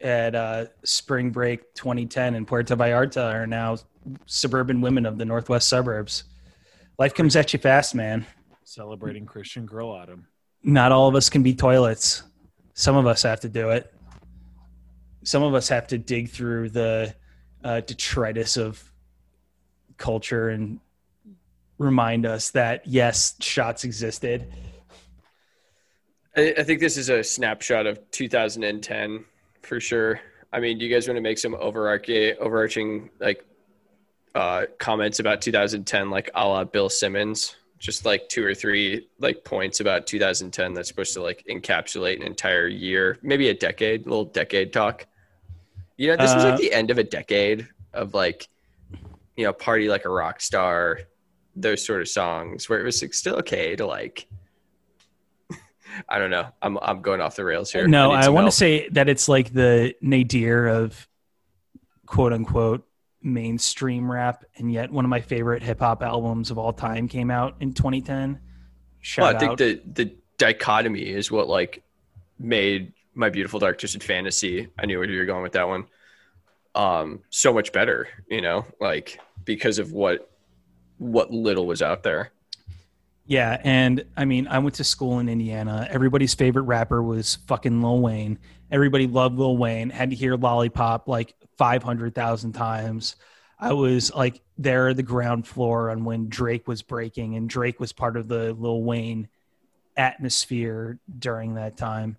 at 0.00 0.34
uh, 0.34 0.66
Spring 0.84 1.30
Break 1.30 1.74
2010 1.74 2.34
in 2.34 2.46
Puerto 2.46 2.74
Vallarta 2.74 3.32
are 3.34 3.46
now 3.46 3.76
suburban 4.26 4.80
women 4.80 5.06
of 5.06 5.18
the 5.18 5.24
northwest 5.24 5.68
suburbs. 5.68 6.24
Life 6.98 7.14
comes 7.14 7.36
at 7.36 7.52
you 7.52 7.58
fast, 7.58 7.94
man. 7.94 8.26
Celebrating 8.64 9.26
Christian 9.26 9.66
Girl 9.66 9.90
Autumn. 9.90 10.26
Not 10.62 10.92
all 10.92 11.08
of 11.08 11.14
us 11.14 11.30
can 11.30 11.42
be 11.42 11.54
toilets. 11.54 12.22
Some 12.74 12.96
of 12.96 13.06
us 13.06 13.22
have 13.22 13.40
to 13.40 13.48
do 13.48 13.70
it. 13.70 13.92
Some 15.22 15.42
of 15.42 15.54
us 15.54 15.68
have 15.68 15.86
to 15.88 15.98
dig 15.98 16.30
through 16.30 16.70
the 16.70 17.14
uh, 17.64 17.80
detritus 17.80 18.56
of 18.56 18.82
culture 19.96 20.48
and 20.48 20.80
remind 21.78 22.26
us 22.26 22.50
that 22.50 22.86
yes, 22.86 23.34
shots 23.40 23.84
existed. 23.84 24.52
I, 26.36 26.54
I 26.58 26.62
think 26.62 26.80
this 26.80 26.96
is 26.96 27.08
a 27.08 27.24
snapshot 27.24 27.86
of 27.86 27.98
2010 28.10 29.24
for 29.62 29.80
sure. 29.80 30.20
I 30.52 30.60
mean, 30.60 30.78
do 30.78 30.84
you 30.84 30.94
guys 30.94 31.06
want 31.06 31.16
to 31.16 31.22
make 31.22 31.38
some 31.38 31.54
overarching, 31.54 32.34
overarching 32.40 33.10
like 33.20 33.44
uh, 34.34 34.66
comments 34.78 35.18
about 35.18 35.40
2010, 35.40 36.10
like 36.10 36.30
a 36.34 36.46
la 36.46 36.64
Bill 36.64 36.88
Simmons? 36.88 37.56
Just 37.78 38.04
like 38.04 38.28
two 38.28 38.44
or 38.44 38.54
three 38.54 39.08
like 39.20 39.42
points 39.42 39.80
about 39.80 40.06
2010 40.06 40.74
that's 40.74 40.88
supposed 40.88 41.14
to 41.14 41.22
like 41.22 41.42
encapsulate 41.48 42.16
an 42.16 42.22
entire 42.22 42.66
year, 42.66 43.18
maybe 43.22 43.48
a 43.48 43.54
decade, 43.54 44.04
a 44.04 44.08
little 44.08 44.26
decade 44.26 44.72
talk. 44.72 45.06
You 45.96 46.08
know, 46.08 46.16
this 46.16 46.34
was 46.34 46.44
Uh, 46.44 46.50
like 46.50 46.60
the 46.60 46.72
end 46.72 46.90
of 46.90 46.98
a 46.98 47.04
decade 47.04 47.68
of 47.94 48.12
like, 48.12 48.48
you 49.36 49.44
know, 49.44 49.52
party 49.54 49.88
like 49.88 50.04
a 50.04 50.10
rock 50.10 50.42
star, 50.42 51.00
those 51.56 51.84
sort 51.84 52.02
of 52.02 52.08
songs 52.08 52.68
where 52.68 52.78
it 52.78 52.84
was 52.84 53.00
like, 53.00 53.14
still 53.14 53.36
okay 53.36 53.76
to 53.76 53.86
like 53.86 54.26
I 56.08 56.18
don't 56.18 56.30
know. 56.30 56.48
I'm 56.60 56.78
I'm 56.82 57.00
going 57.00 57.20
off 57.22 57.36
the 57.36 57.44
rails 57.44 57.72
here. 57.72 57.88
No, 57.88 58.10
need 58.10 58.16
I 58.24 58.28
want 58.28 58.46
to 58.46 58.52
say 58.52 58.88
that 58.90 59.08
it's 59.08 59.28
like 59.28 59.52
the 59.52 59.94
nadir 60.02 60.66
of 60.66 61.08
quote 62.06 62.32
unquote 62.32 62.86
mainstream 63.22 64.10
rap, 64.10 64.44
and 64.56 64.70
yet 64.72 64.90
one 64.90 65.04
of 65.04 65.08
my 65.08 65.20
favorite 65.20 65.62
hip 65.62 65.80
hop 65.80 66.02
albums 66.02 66.50
of 66.50 66.58
all 66.58 66.72
time 66.72 67.08
came 67.08 67.30
out 67.30 67.56
in 67.60 67.72
2010. 67.72 68.40
Shout 69.00 69.22
Well, 69.24 69.36
I 69.36 69.38
think 69.38 69.52
out. 69.52 69.58
the 69.58 69.82
the 69.92 70.14
dichotomy 70.38 71.02
is 71.02 71.30
what 71.30 71.48
like 71.48 71.82
made 72.38 72.92
my 73.14 73.28
beautiful 73.28 73.60
dark 73.60 73.78
twisted 73.78 74.02
fantasy. 74.02 74.68
I 74.78 74.86
knew 74.86 74.98
where 74.98 75.08
you 75.08 75.18
were 75.18 75.26
going 75.26 75.42
with 75.42 75.52
that 75.52 75.68
one. 75.68 75.86
Um, 76.74 77.20
so 77.30 77.52
much 77.52 77.72
better, 77.72 78.08
you 78.28 78.40
know, 78.40 78.64
like 78.80 79.20
because 79.44 79.78
of 79.78 79.92
what 79.92 80.30
what 80.98 81.30
little 81.30 81.66
was 81.66 81.82
out 81.82 82.02
there. 82.02 82.32
Yeah, 83.30 83.60
and 83.62 84.04
I 84.16 84.24
mean, 84.24 84.48
I 84.48 84.58
went 84.58 84.74
to 84.74 84.84
school 84.84 85.20
in 85.20 85.28
Indiana. 85.28 85.86
Everybody's 85.88 86.34
favorite 86.34 86.64
rapper 86.64 87.00
was 87.00 87.36
fucking 87.46 87.80
Lil 87.80 88.00
Wayne. 88.00 88.40
Everybody 88.72 89.06
loved 89.06 89.38
Lil 89.38 89.56
Wayne. 89.56 89.88
Had 89.88 90.10
to 90.10 90.16
hear 90.16 90.34
Lollipop 90.34 91.06
like 91.06 91.36
500,000 91.56 92.52
times. 92.54 93.14
I 93.56 93.72
was 93.72 94.12
like 94.12 94.42
there 94.58 94.88
at 94.88 94.96
the 94.96 95.04
ground 95.04 95.46
floor 95.46 95.90
on 95.90 96.02
when 96.04 96.28
Drake 96.28 96.66
was 96.66 96.82
breaking, 96.82 97.36
and 97.36 97.48
Drake 97.48 97.78
was 97.78 97.92
part 97.92 98.16
of 98.16 98.26
the 98.26 98.52
Lil 98.52 98.82
Wayne 98.82 99.28
atmosphere 99.96 100.98
during 101.16 101.54
that 101.54 101.76
time. 101.76 102.16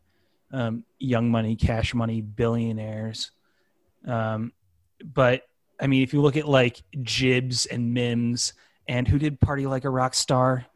Um, 0.54 0.86
young 0.98 1.30
money, 1.30 1.58
cash 1.58 1.94
money, 1.94 2.22
billionaires. 2.22 3.32
Um, 4.08 4.54
but 5.04 5.44
I 5.78 5.88
mean, 5.88 6.04
if 6.04 6.14
you 6.14 6.22
look 6.22 6.38
at 6.38 6.48
like 6.48 6.82
Jibbs 7.02 7.66
and 7.66 7.94
Mims, 7.94 8.54
and 8.88 9.10
who 9.10 9.20
did 9.20 9.42
Party 9.42 9.68
Like 9.68 9.84
a 9.84 9.90
Rock 9.90 10.14
Star? 10.14 10.68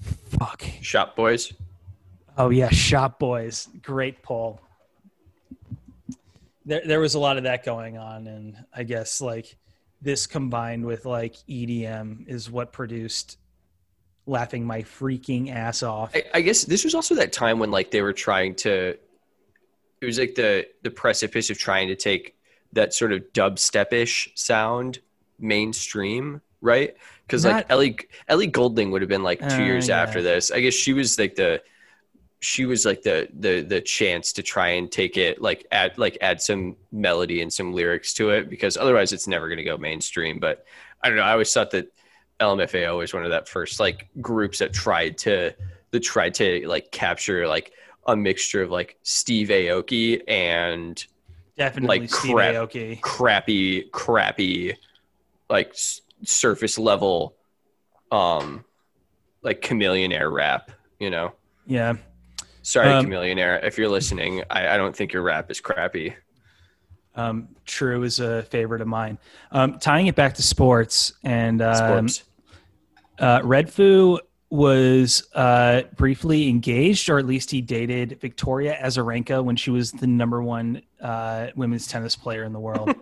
Fuck. 0.00 0.64
Shop 0.80 1.16
Boyz. 1.16 1.52
Oh 2.36 2.50
yeah, 2.50 2.70
Shop 2.70 3.18
Boyz. 3.18 3.68
Great 3.82 4.22
poll. 4.22 4.60
There, 6.64 6.82
there 6.84 7.00
was 7.00 7.14
a 7.14 7.18
lot 7.18 7.36
of 7.36 7.44
that 7.44 7.64
going 7.64 7.98
on, 7.98 8.26
and 8.26 8.64
I 8.74 8.84
guess 8.84 9.20
like 9.20 9.56
this 10.00 10.26
combined 10.26 10.84
with 10.84 11.06
like 11.06 11.34
EDM 11.48 12.28
is 12.28 12.50
what 12.50 12.72
produced 12.72 13.38
"Laughing 14.26 14.64
My 14.64 14.82
Freaking 14.82 15.52
Ass 15.52 15.82
Off." 15.82 16.14
I, 16.14 16.24
I 16.34 16.40
guess 16.42 16.64
this 16.64 16.84
was 16.84 16.94
also 16.94 17.14
that 17.16 17.32
time 17.32 17.58
when 17.58 17.70
like 17.70 17.90
they 17.90 18.02
were 18.02 18.12
trying 18.12 18.54
to 18.56 18.96
it 20.00 20.06
was 20.06 20.18
like 20.18 20.34
the 20.34 20.66
the 20.82 20.90
precipice 20.90 21.50
of 21.50 21.58
trying 21.58 21.88
to 21.88 21.96
take 21.96 22.36
that 22.72 22.92
sort 22.92 23.12
of 23.12 23.22
dubstep-ish 23.32 24.30
sound 24.34 24.98
mainstream, 25.38 26.42
right? 26.60 26.94
Because 27.26 27.44
like 27.44 27.66
Ellie 27.70 27.98
Ellie 28.28 28.46
Goulding 28.46 28.90
would 28.90 29.02
have 29.02 29.08
been 29.08 29.22
like 29.22 29.46
two 29.48 29.62
Uh, 29.62 29.64
years 29.64 29.88
yeah. 29.88 30.00
after 30.02 30.22
this. 30.22 30.50
I 30.50 30.60
guess 30.60 30.74
she 30.74 30.92
was 30.92 31.18
like 31.18 31.34
the 31.34 31.62
she 32.40 32.66
was 32.66 32.84
like 32.86 33.02
the 33.02 33.28
the 33.38 33.62
the 33.62 33.80
chance 33.80 34.32
to 34.34 34.42
try 34.42 34.68
and 34.70 34.90
take 34.92 35.16
it 35.16 35.40
like 35.42 35.66
add 35.72 35.98
like 35.98 36.18
add 36.20 36.40
some 36.40 36.76
melody 36.92 37.42
and 37.42 37.52
some 37.52 37.72
lyrics 37.72 38.14
to 38.14 38.30
it 38.30 38.48
because 38.48 38.76
otherwise 38.76 39.12
it's 39.12 39.26
never 39.26 39.48
going 39.48 39.58
to 39.58 39.64
go 39.64 39.76
mainstream. 39.76 40.38
But 40.38 40.64
I 41.02 41.08
don't 41.08 41.16
know. 41.16 41.22
I 41.24 41.32
always 41.32 41.52
thought 41.52 41.70
that 41.72 41.92
LMFAO 42.40 42.98
was 42.98 43.12
one 43.12 43.24
of 43.24 43.30
that 43.30 43.48
first 43.48 43.80
like 43.80 44.08
groups 44.20 44.58
that 44.60 44.72
tried 44.72 45.18
to 45.18 45.52
that 45.90 46.00
tried 46.00 46.34
to 46.34 46.66
like 46.68 46.90
capture 46.92 47.48
like 47.48 47.72
a 48.06 48.16
mixture 48.16 48.62
of 48.62 48.70
like 48.70 48.96
Steve 49.02 49.48
Aoki 49.48 50.22
and 50.28 51.04
Definitely 51.56 52.00
like 52.00 52.10
Steve 52.10 52.34
crap. 52.36 52.54
Aoki. 52.54 53.00
crappy, 53.00 53.82
crappy, 53.90 54.76
like 55.50 55.74
surface 56.24 56.78
level, 56.78 57.36
um, 58.10 58.64
like 59.42 59.60
Chamillionaire 59.60 60.32
rap. 60.32 60.70
You 60.98 61.10
know, 61.10 61.32
Yeah. 61.66 61.94
sorry, 62.62 62.88
Um, 62.92 63.06
Chamillionaire. 63.06 63.62
If 63.64 63.78
you're 63.78 63.88
listening, 63.88 64.42
I, 64.50 64.74
I 64.74 64.76
don't 64.76 64.94
think 64.96 65.12
your 65.12 65.22
rap 65.22 65.50
is 65.50 65.60
crappy. 65.60 66.14
Um, 67.14 67.48
True 67.64 68.02
is 68.04 68.20
a 68.20 68.42
favorite 68.44 68.80
of 68.80 68.86
mine. 68.88 69.18
Um, 69.52 69.78
tying 69.78 70.06
it 70.06 70.14
back 70.14 70.34
to 70.34 70.42
sports 70.42 71.12
and 71.24 71.60
um, 71.62 71.74
Sports. 72.08 72.22
uh, 73.18 73.40
Redfoo 73.40 74.18
was 74.50 75.28
uh, 75.34 75.82
briefly 75.96 76.48
engaged, 76.48 77.10
or 77.10 77.18
at 77.18 77.26
least 77.26 77.50
he 77.50 77.60
dated 77.60 78.18
Victoria 78.20 78.78
Azarenka 78.82 79.44
when 79.44 79.56
she 79.56 79.70
was 79.70 79.92
the 79.92 80.06
number 80.06 80.42
one 80.42 80.80
uh, 81.02 81.48
women's 81.54 81.86
tennis 81.86 82.16
player 82.16 82.44
in 82.44 82.52
the 82.52 82.60
world 82.60 82.94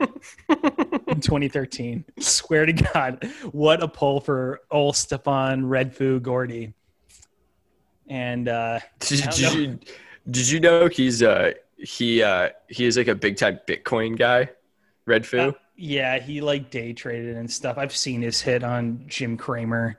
in 1.17 1.21
2013. 1.21 2.05
Swear 2.21 2.67
to 2.67 2.73
God, 2.73 3.25
what 3.51 3.83
a 3.83 3.89
pull 3.89 4.21
for 4.21 4.61
old 4.71 4.97
Stefan 4.97 5.63
Redfoo 5.63 6.23
Gordy. 6.23 6.75
And 8.09 8.49
uh, 8.49 8.81
Did, 9.01 9.39
you 9.39 9.79
did 10.31 10.49
you 10.49 10.61
know 10.61 10.87
he's 10.87 11.23
uh 11.23 11.53
he 11.77 12.23
uh 12.23 12.51
he 12.69 12.85
is 12.87 12.97
like 12.97 13.09
a 13.09 13.15
big 13.15 13.37
time 13.37 13.59
Bitcoin 13.67 14.17
guy, 14.17 14.51
Redfoo. 15.09 15.49
uh, 15.49 15.53
yeah, 15.77 16.19
he 16.19 16.41
like 16.41 16.71
day 16.71 16.93
traded 16.93 17.37
and 17.37 17.51
stuff. 17.51 17.79
I've 17.79 17.95
seen 17.95 18.23
his 18.23 18.41
hit 18.41 18.63
on 18.63 19.05
Jim 19.09 19.37
Cramer. 19.37 19.97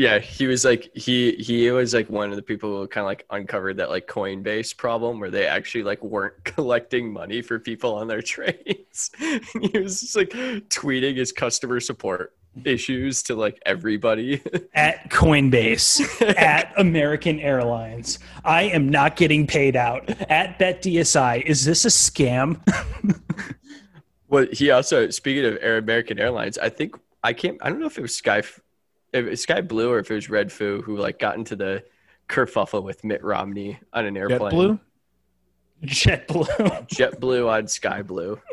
Yeah, 0.00 0.18
he 0.18 0.46
was 0.46 0.64
like 0.64 0.90
he 0.94 1.32
he 1.32 1.70
was 1.70 1.92
like 1.92 2.08
one 2.08 2.30
of 2.30 2.36
the 2.36 2.42
people 2.42 2.70
who 2.70 2.88
kind 2.88 3.02
of 3.02 3.08
like 3.08 3.26
uncovered 3.28 3.76
that 3.76 3.90
like 3.90 4.06
Coinbase 4.06 4.74
problem 4.74 5.20
where 5.20 5.28
they 5.28 5.46
actually 5.46 5.82
like 5.82 6.02
weren't 6.02 6.42
collecting 6.44 7.12
money 7.12 7.42
for 7.42 7.58
people 7.58 7.96
on 7.96 8.08
their 8.08 8.22
trades. 8.34 9.10
he 9.18 9.78
was 9.78 10.00
just 10.00 10.16
like 10.16 10.30
tweeting 10.30 11.18
his 11.18 11.32
customer 11.32 11.80
support 11.80 12.34
issues 12.64 13.22
to 13.24 13.34
like 13.34 13.60
everybody. 13.66 14.40
At 14.74 15.10
Coinbase, 15.10 16.00
at 16.38 16.72
American 16.78 17.38
Airlines, 17.38 18.20
I 18.42 18.62
am 18.62 18.88
not 18.88 19.16
getting 19.16 19.46
paid 19.46 19.76
out. 19.76 20.08
At 20.30 20.58
BetDSI, 20.58 21.44
is 21.44 21.66
this 21.66 21.84
a 21.84 21.88
scam? 21.88 22.58
well, 24.28 24.46
he 24.50 24.70
also 24.70 25.10
speaking 25.10 25.44
of 25.44 25.58
Air 25.60 25.76
American 25.76 26.18
Airlines, 26.18 26.56
I 26.56 26.70
think 26.70 26.96
I 27.22 27.34
can't. 27.34 27.58
I 27.60 27.68
don't 27.68 27.80
know 27.80 27.86
if 27.86 27.98
it 27.98 28.02
was 28.02 28.16
Sky, 28.16 28.38
if 28.38 28.56
it 28.56 28.56
was 28.56 28.64
SkyBlu 29.12 29.88
or 29.88 29.98
if 29.98 30.10
it 30.10 30.14
was 30.14 30.30
Red 30.30 30.52
Foo 30.52 30.82
who 30.82 30.96
like 30.96 31.18
got 31.18 31.36
into 31.36 31.56
the 31.56 31.84
kerfuffle 32.28 32.82
with 32.82 33.04
Mitt 33.04 33.22
Romney 33.24 33.78
on 33.92 34.06
an 34.06 34.16
airplane. 34.16 34.78
JetBlue. 35.84 36.28
JetBlue. 36.28 36.88
JetBlue 36.88 37.48
on 37.50 37.64
SkyBlu. 37.64 38.40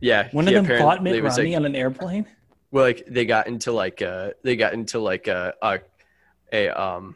Yeah, 0.00 0.28
One 0.32 0.44
of 0.44 0.48
he 0.48 0.54
them 0.54 0.64
apparently 0.64 0.84
fought 0.84 1.02
Mitt 1.04 1.22
was, 1.22 1.38
Romney 1.38 1.52
like, 1.52 1.60
on 1.60 1.64
an 1.64 1.76
airplane. 1.76 2.26
Well, 2.72 2.84
like 2.84 3.04
they 3.06 3.24
got 3.24 3.46
into 3.46 3.70
like 3.70 4.02
uh 4.02 4.30
they 4.42 4.56
got 4.56 4.72
into 4.72 4.98
like 4.98 5.28
a 5.28 5.54
a, 5.62 5.78
a 6.52 6.68
um 6.68 7.14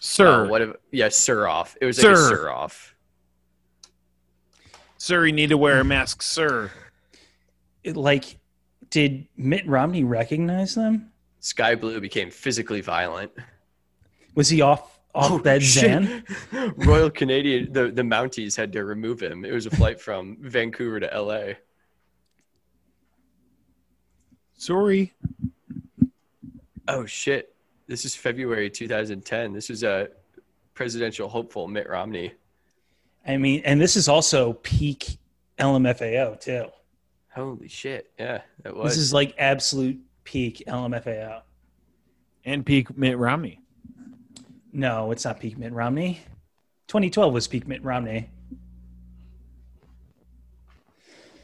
Sir, 0.00 0.46
uh, 0.46 0.48
what 0.48 0.62
if 0.62 0.70
yeah 0.90 1.10
sir 1.10 1.46
off. 1.46 1.76
It 1.80 1.86
was 1.86 1.98
like 1.98 2.04
Sir. 2.04 2.12
a 2.12 2.28
sir 2.28 2.50
off. 2.50 2.94
sir, 4.96 5.26
you 5.26 5.32
need 5.32 5.50
to 5.50 5.58
wear 5.58 5.80
a 5.80 5.84
mask, 5.84 6.22
sir. 6.22 6.70
It, 7.84 7.96
like, 7.96 8.38
did 8.90 9.26
Mitt 9.36 9.66
Romney 9.66 10.04
recognize 10.04 10.74
them? 10.74 11.10
SkyBlu 11.40 12.00
became 12.00 12.30
physically 12.30 12.80
violent. 12.80 13.32
Was 14.34 14.48
he 14.48 14.60
off 14.60 14.98
off 15.14 15.30
Oh, 15.32 15.38
that 15.38 15.62
shit. 15.62 15.82
Zan? 15.84 16.24
Royal 16.76 17.10
Canadian 17.10 17.72
the 17.72 17.90
the 17.90 18.02
Mounties 18.02 18.56
had 18.56 18.72
to 18.72 18.84
remove 18.84 19.20
him. 19.20 19.44
It 19.44 19.52
was 19.52 19.66
a 19.66 19.70
flight 19.70 20.00
from 20.00 20.36
Vancouver 20.40 21.00
to 21.00 21.06
LA. 21.20 21.54
Sorry. 24.54 25.14
Oh 26.86 27.06
shit. 27.06 27.54
This 27.86 28.04
is 28.04 28.14
February 28.14 28.68
2010. 28.70 29.52
This 29.52 29.70
is 29.70 29.82
a 29.82 30.08
presidential 30.74 31.28
hopeful 31.28 31.68
Mitt 31.68 31.88
Romney. 31.88 32.32
I 33.26 33.36
mean, 33.36 33.62
and 33.64 33.80
this 33.80 33.96
is 33.96 34.08
also 34.08 34.54
peak 34.54 35.18
LMFAO 35.58 36.40
too. 36.40 36.66
Holy 37.38 37.68
shit. 37.68 38.10
Yeah, 38.18 38.40
it 38.64 38.74
was. 38.74 38.94
This 38.94 38.98
is 38.98 39.12
like 39.12 39.32
absolute 39.38 40.00
peak 40.24 40.64
LMFAO. 40.66 41.42
And 42.44 42.66
peak 42.66 42.98
Mitt 42.98 43.16
Romney. 43.16 43.60
No, 44.72 45.12
it's 45.12 45.24
not 45.24 45.38
peak 45.38 45.56
Mitt 45.56 45.72
Romney. 45.72 46.18
2012 46.88 47.32
was 47.32 47.46
peak 47.46 47.68
Mitt 47.68 47.84
Romney. 47.84 48.28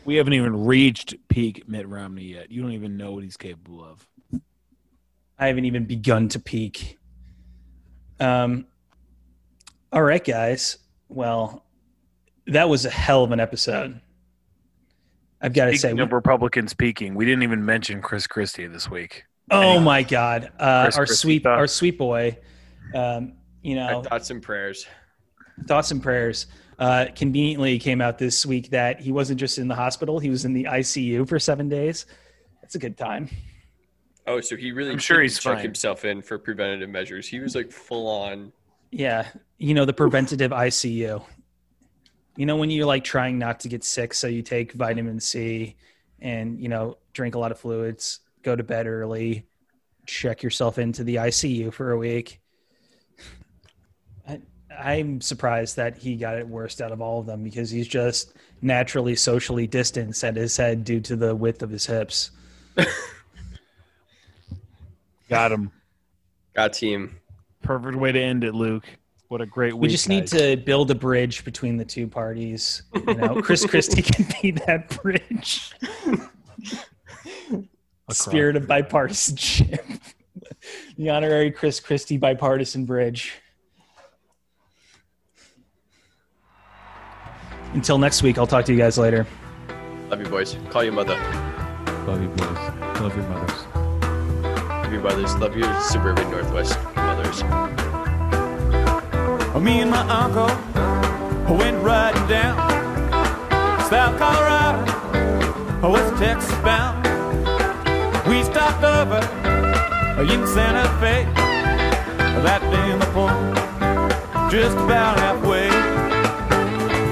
We 0.04 0.16
haven't 0.16 0.32
even 0.32 0.64
reached 0.64 1.14
peak 1.28 1.68
Mitt 1.68 1.86
Romney 1.86 2.24
yet. 2.24 2.50
You 2.50 2.60
don't 2.60 2.72
even 2.72 2.96
know 2.96 3.12
what 3.12 3.22
he's 3.22 3.36
capable 3.36 3.84
of. 3.84 4.04
I 5.38 5.46
haven't 5.46 5.66
even 5.66 5.84
begun 5.84 6.28
to 6.30 6.40
peak. 6.40 6.98
Um, 8.18 8.66
all 9.92 10.02
right, 10.02 10.24
guys. 10.24 10.78
Well, 11.08 11.64
that 12.48 12.68
was 12.68 12.84
a 12.84 12.90
hell 12.90 13.22
of 13.22 13.30
an 13.30 13.38
episode. 13.38 14.00
I've 15.44 15.52
got 15.52 15.66
to 15.66 15.72
say, 15.72 15.88
Speaking 15.88 16.00
of 16.00 16.12
Republicans 16.12 16.70
speaking, 16.70 17.14
we 17.14 17.26
didn't 17.26 17.42
even 17.42 17.62
mention 17.64 18.00
Chris 18.00 18.26
Christie 18.26 18.66
this 18.66 18.90
week. 18.90 19.24
oh 19.50 19.78
my 19.78 20.02
God, 20.02 20.50
uh, 20.58 20.62
our 20.64 20.90
Christie 20.90 21.14
sweet, 21.16 21.42
thought- 21.42 21.58
our 21.58 21.66
sweet 21.66 21.98
boy. 21.98 22.38
Um, 22.94 23.34
you 23.62 23.74
know, 23.74 23.98
Our 23.98 24.04
thoughts 24.04 24.30
and 24.30 24.42
prayers. 24.42 24.86
thoughts 25.66 25.90
and 25.90 26.02
prayers. 26.02 26.46
Uh, 26.78 27.06
conveniently 27.14 27.78
came 27.78 28.00
out 28.00 28.16
this 28.18 28.44
week 28.46 28.70
that 28.70 29.00
he 29.00 29.12
wasn't 29.12 29.38
just 29.38 29.58
in 29.58 29.68
the 29.68 29.74
hospital; 29.74 30.18
he 30.18 30.30
was 30.30 30.44
in 30.46 30.54
the 30.54 30.64
ICU 30.64 31.28
for 31.28 31.38
seven 31.38 31.68
days. 31.68 32.06
That's 32.62 32.74
a 32.74 32.78
good 32.78 32.96
time. 32.96 33.28
Oh, 34.26 34.40
so 34.40 34.56
he 34.56 34.72
really 34.72 34.92
I'm 34.92 34.98
sure 34.98 35.18
didn't 35.18 35.24
he's 35.32 35.38
check 35.38 35.54
fine. 35.56 35.62
himself 35.62 36.04
in 36.06 36.22
for 36.22 36.38
preventative 36.38 36.88
measures. 36.88 37.28
He 37.28 37.38
was 37.40 37.54
like 37.54 37.70
full 37.70 38.06
on. 38.08 38.50
Yeah, 38.90 39.28
you 39.58 39.74
know 39.74 39.84
the 39.84 39.92
preventative 39.92 40.50
ICU. 40.52 41.22
You 42.36 42.46
know 42.46 42.56
when 42.56 42.70
you're 42.70 42.86
like 42.86 43.04
trying 43.04 43.38
not 43.38 43.60
to 43.60 43.68
get 43.68 43.84
sick, 43.84 44.14
so 44.14 44.26
you 44.26 44.42
take 44.42 44.72
vitamin 44.72 45.20
C, 45.20 45.76
and 46.20 46.58
you 46.58 46.68
know 46.68 46.98
drink 47.12 47.34
a 47.34 47.38
lot 47.38 47.52
of 47.52 47.58
fluids, 47.58 48.20
go 48.42 48.56
to 48.56 48.62
bed 48.62 48.86
early, 48.86 49.46
check 50.06 50.42
yourself 50.42 50.78
into 50.78 51.04
the 51.04 51.16
ICU 51.16 51.72
for 51.72 51.92
a 51.92 51.98
week. 51.98 52.40
I, 54.28 54.40
I'm 54.76 55.20
surprised 55.20 55.76
that 55.76 55.96
he 55.96 56.16
got 56.16 56.36
it 56.36 56.48
worst 56.48 56.80
out 56.80 56.92
of 56.92 57.00
all 57.00 57.20
of 57.20 57.26
them 57.26 57.44
because 57.44 57.70
he's 57.70 57.88
just 57.88 58.34
naturally 58.62 59.14
socially 59.14 59.66
distanced 59.66 60.24
at 60.24 60.36
his 60.36 60.56
head 60.56 60.84
due 60.84 61.00
to 61.00 61.16
the 61.16 61.34
width 61.34 61.62
of 61.62 61.70
his 61.70 61.86
hips. 61.86 62.30
Got 65.28 65.52
him. 65.52 65.70
Got 66.54 66.72
team. 66.74 67.16
Perfect 67.62 67.96
way 67.96 68.12
to 68.12 68.20
end 68.20 68.44
it, 68.44 68.54
Luke. 68.54 68.84
What 69.28 69.40
a 69.40 69.46
great 69.46 69.72
week. 69.72 69.82
We 69.82 69.88
just 69.88 70.08
need 70.08 70.30
guys. 70.30 70.32
to 70.32 70.56
build 70.56 70.90
a 70.90 70.94
bridge 70.94 71.44
between 71.44 71.76
the 71.76 71.84
two 71.84 72.06
parties. 72.06 72.82
You 72.94 73.14
know, 73.14 73.40
Chris 73.42 73.64
Christie 73.70 74.02
can 74.02 74.26
be 74.40 74.50
that 74.52 75.00
bridge. 75.02 75.72
Spirit 78.10 78.56
of 78.56 78.64
bipartisanship. 78.64 80.00
the 80.98 81.10
honorary 81.10 81.50
Chris 81.50 81.80
Christie 81.80 82.18
bipartisan 82.18 82.84
bridge. 82.84 83.34
Until 87.72 87.98
next 87.98 88.22
week, 88.22 88.38
I'll 88.38 88.46
talk 88.46 88.64
to 88.66 88.72
you 88.72 88.78
guys 88.78 88.98
later. 88.98 89.26
Love 90.10 90.20
you, 90.20 90.26
boys. 90.26 90.56
Call 90.70 90.84
your 90.84 90.92
mother. 90.92 91.16
Love 92.06 92.22
you, 92.22 92.28
boys. 92.28 93.00
Love 93.00 93.16
your 93.16 93.26
mothers. 93.26 93.66
Love 94.44 94.92
your 94.92 95.02
mothers. 95.02 95.34
Love 95.36 95.56
your 95.56 95.80
suburban 95.80 96.30
Northwest 96.30 96.78
mothers. 96.94 97.83
Me 99.60 99.80
and 99.80 99.90
my 99.90 100.06
uncle 100.08 100.48
went 101.56 101.82
riding 101.82 102.26
down 102.26 102.54
South 103.88 104.18
Colorado, 104.18 104.84
oh, 105.82 105.90
West 105.90 106.14
Texas 106.22 106.52
bound. 106.58 107.02
We 108.28 108.42
stopped 108.42 108.84
over 108.84 109.20
in 110.20 110.46
Santa 110.46 110.86
Fe, 111.00 111.24
that 112.42 112.60
day 112.60 112.92
in 112.92 112.98
the 112.98 113.06
point, 113.14 114.52
just 114.52 114.76
about 114.76 115.18
halfway. 115.18 115.68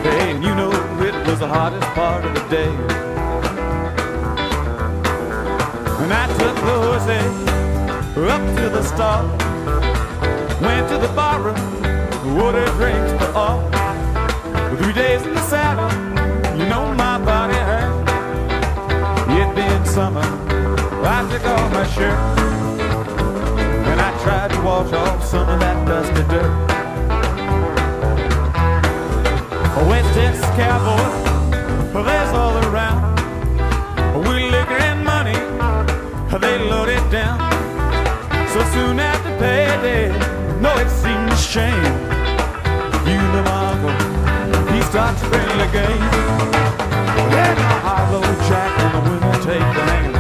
Hey, 0.02 0.32
and 0.32 0.44
you 0.44 0.54
know 0.54 0.70
it 1.00 1.14
was 1.26 1.38
the 1.38 1.48
hottest 1.48 1.86
part 1.94 2.24
of 2.24 2.34
the 2.34 2.46
day. 2.50 2.68
And 6.02 6.12
I 6.12 6.26
took 6.36 6.56
the 6.56 6.76
Jose 6.86 7.20
up 8.28 8.56
to 8.58 8.68
the 8.68 8.82
stall, 8.82 9.26
went 10.60 10.88
to 10.90 10.98
the 10.98 11.10
bar 11.14 11.81
order 12.40 12.66
drinks 12.78 13.12
for 13.22 13.32
all. 13.36 13.60
Three 14.76 14.92
days 14.92 15.22
in 15.22 15.34
the 15.34 15.42
saddle, 15.42 15.90
you 16.58 16.66
know 16.68 16.94
my 16.94 17.18
body 17.18 17.54
hurt. 17.54 18.02
It 19.30 19.54
been 19.54 19.84
summer, 19.86 20.22
I 21.04 21.28
took 21.30 21.44
off 21.44 21.72
my 21.72 21.86
shirt. 21.86 22.18
And 23.90 24.00
I 24.00 24.10
tried 24.22 24.50
to 24.52 24.60
wash 24.62 24.92
off 24.92 25.24
some 25.24 25.48
of 25.48 25.60
that 25.60 25.86
dusty 25.86 26.22
dirt. 26.28 26.72
West 29.88 30.14
Texas 30.14 30.44
cowboys, 30.56 31.14
there's 31.92 32.32
all 32.34 32.56
around. 32.68 33.18
We 34.24 34.48
liquor 34.50 34.80
and 34.90 35.04
money, 35.04 35.38
they 36.40 36.58
load 36.58 36.88
it 36.88 37.10
down. 37.10 37.38
So 38.52 38.60
soon 38.72 39.00
after 39.00 39.30
payday, 39.38 40.08
no, 40.60 40.70
it 40.78 40.88
seemed 40.88 41.21
a 41.21 41.21
shame. 41.42 41.82
You 43.04 43.18
know 43.32 43.44
uncle, 43.50 43.90
he 44.72 44.80
starts 44.82 45.20
to 45.22 45.28
play 45.28 45.44
the 45.62 45.68
game. 45.72 46.02
Then 47.30 47.56
a 47.58 47.78
high-low 47.84 48.22
jack 48.48 48.72
and 48.80 48.94
the 48.94 49.10
women 49.10 49.34
take 49.42 49.76
the 49.76 50.11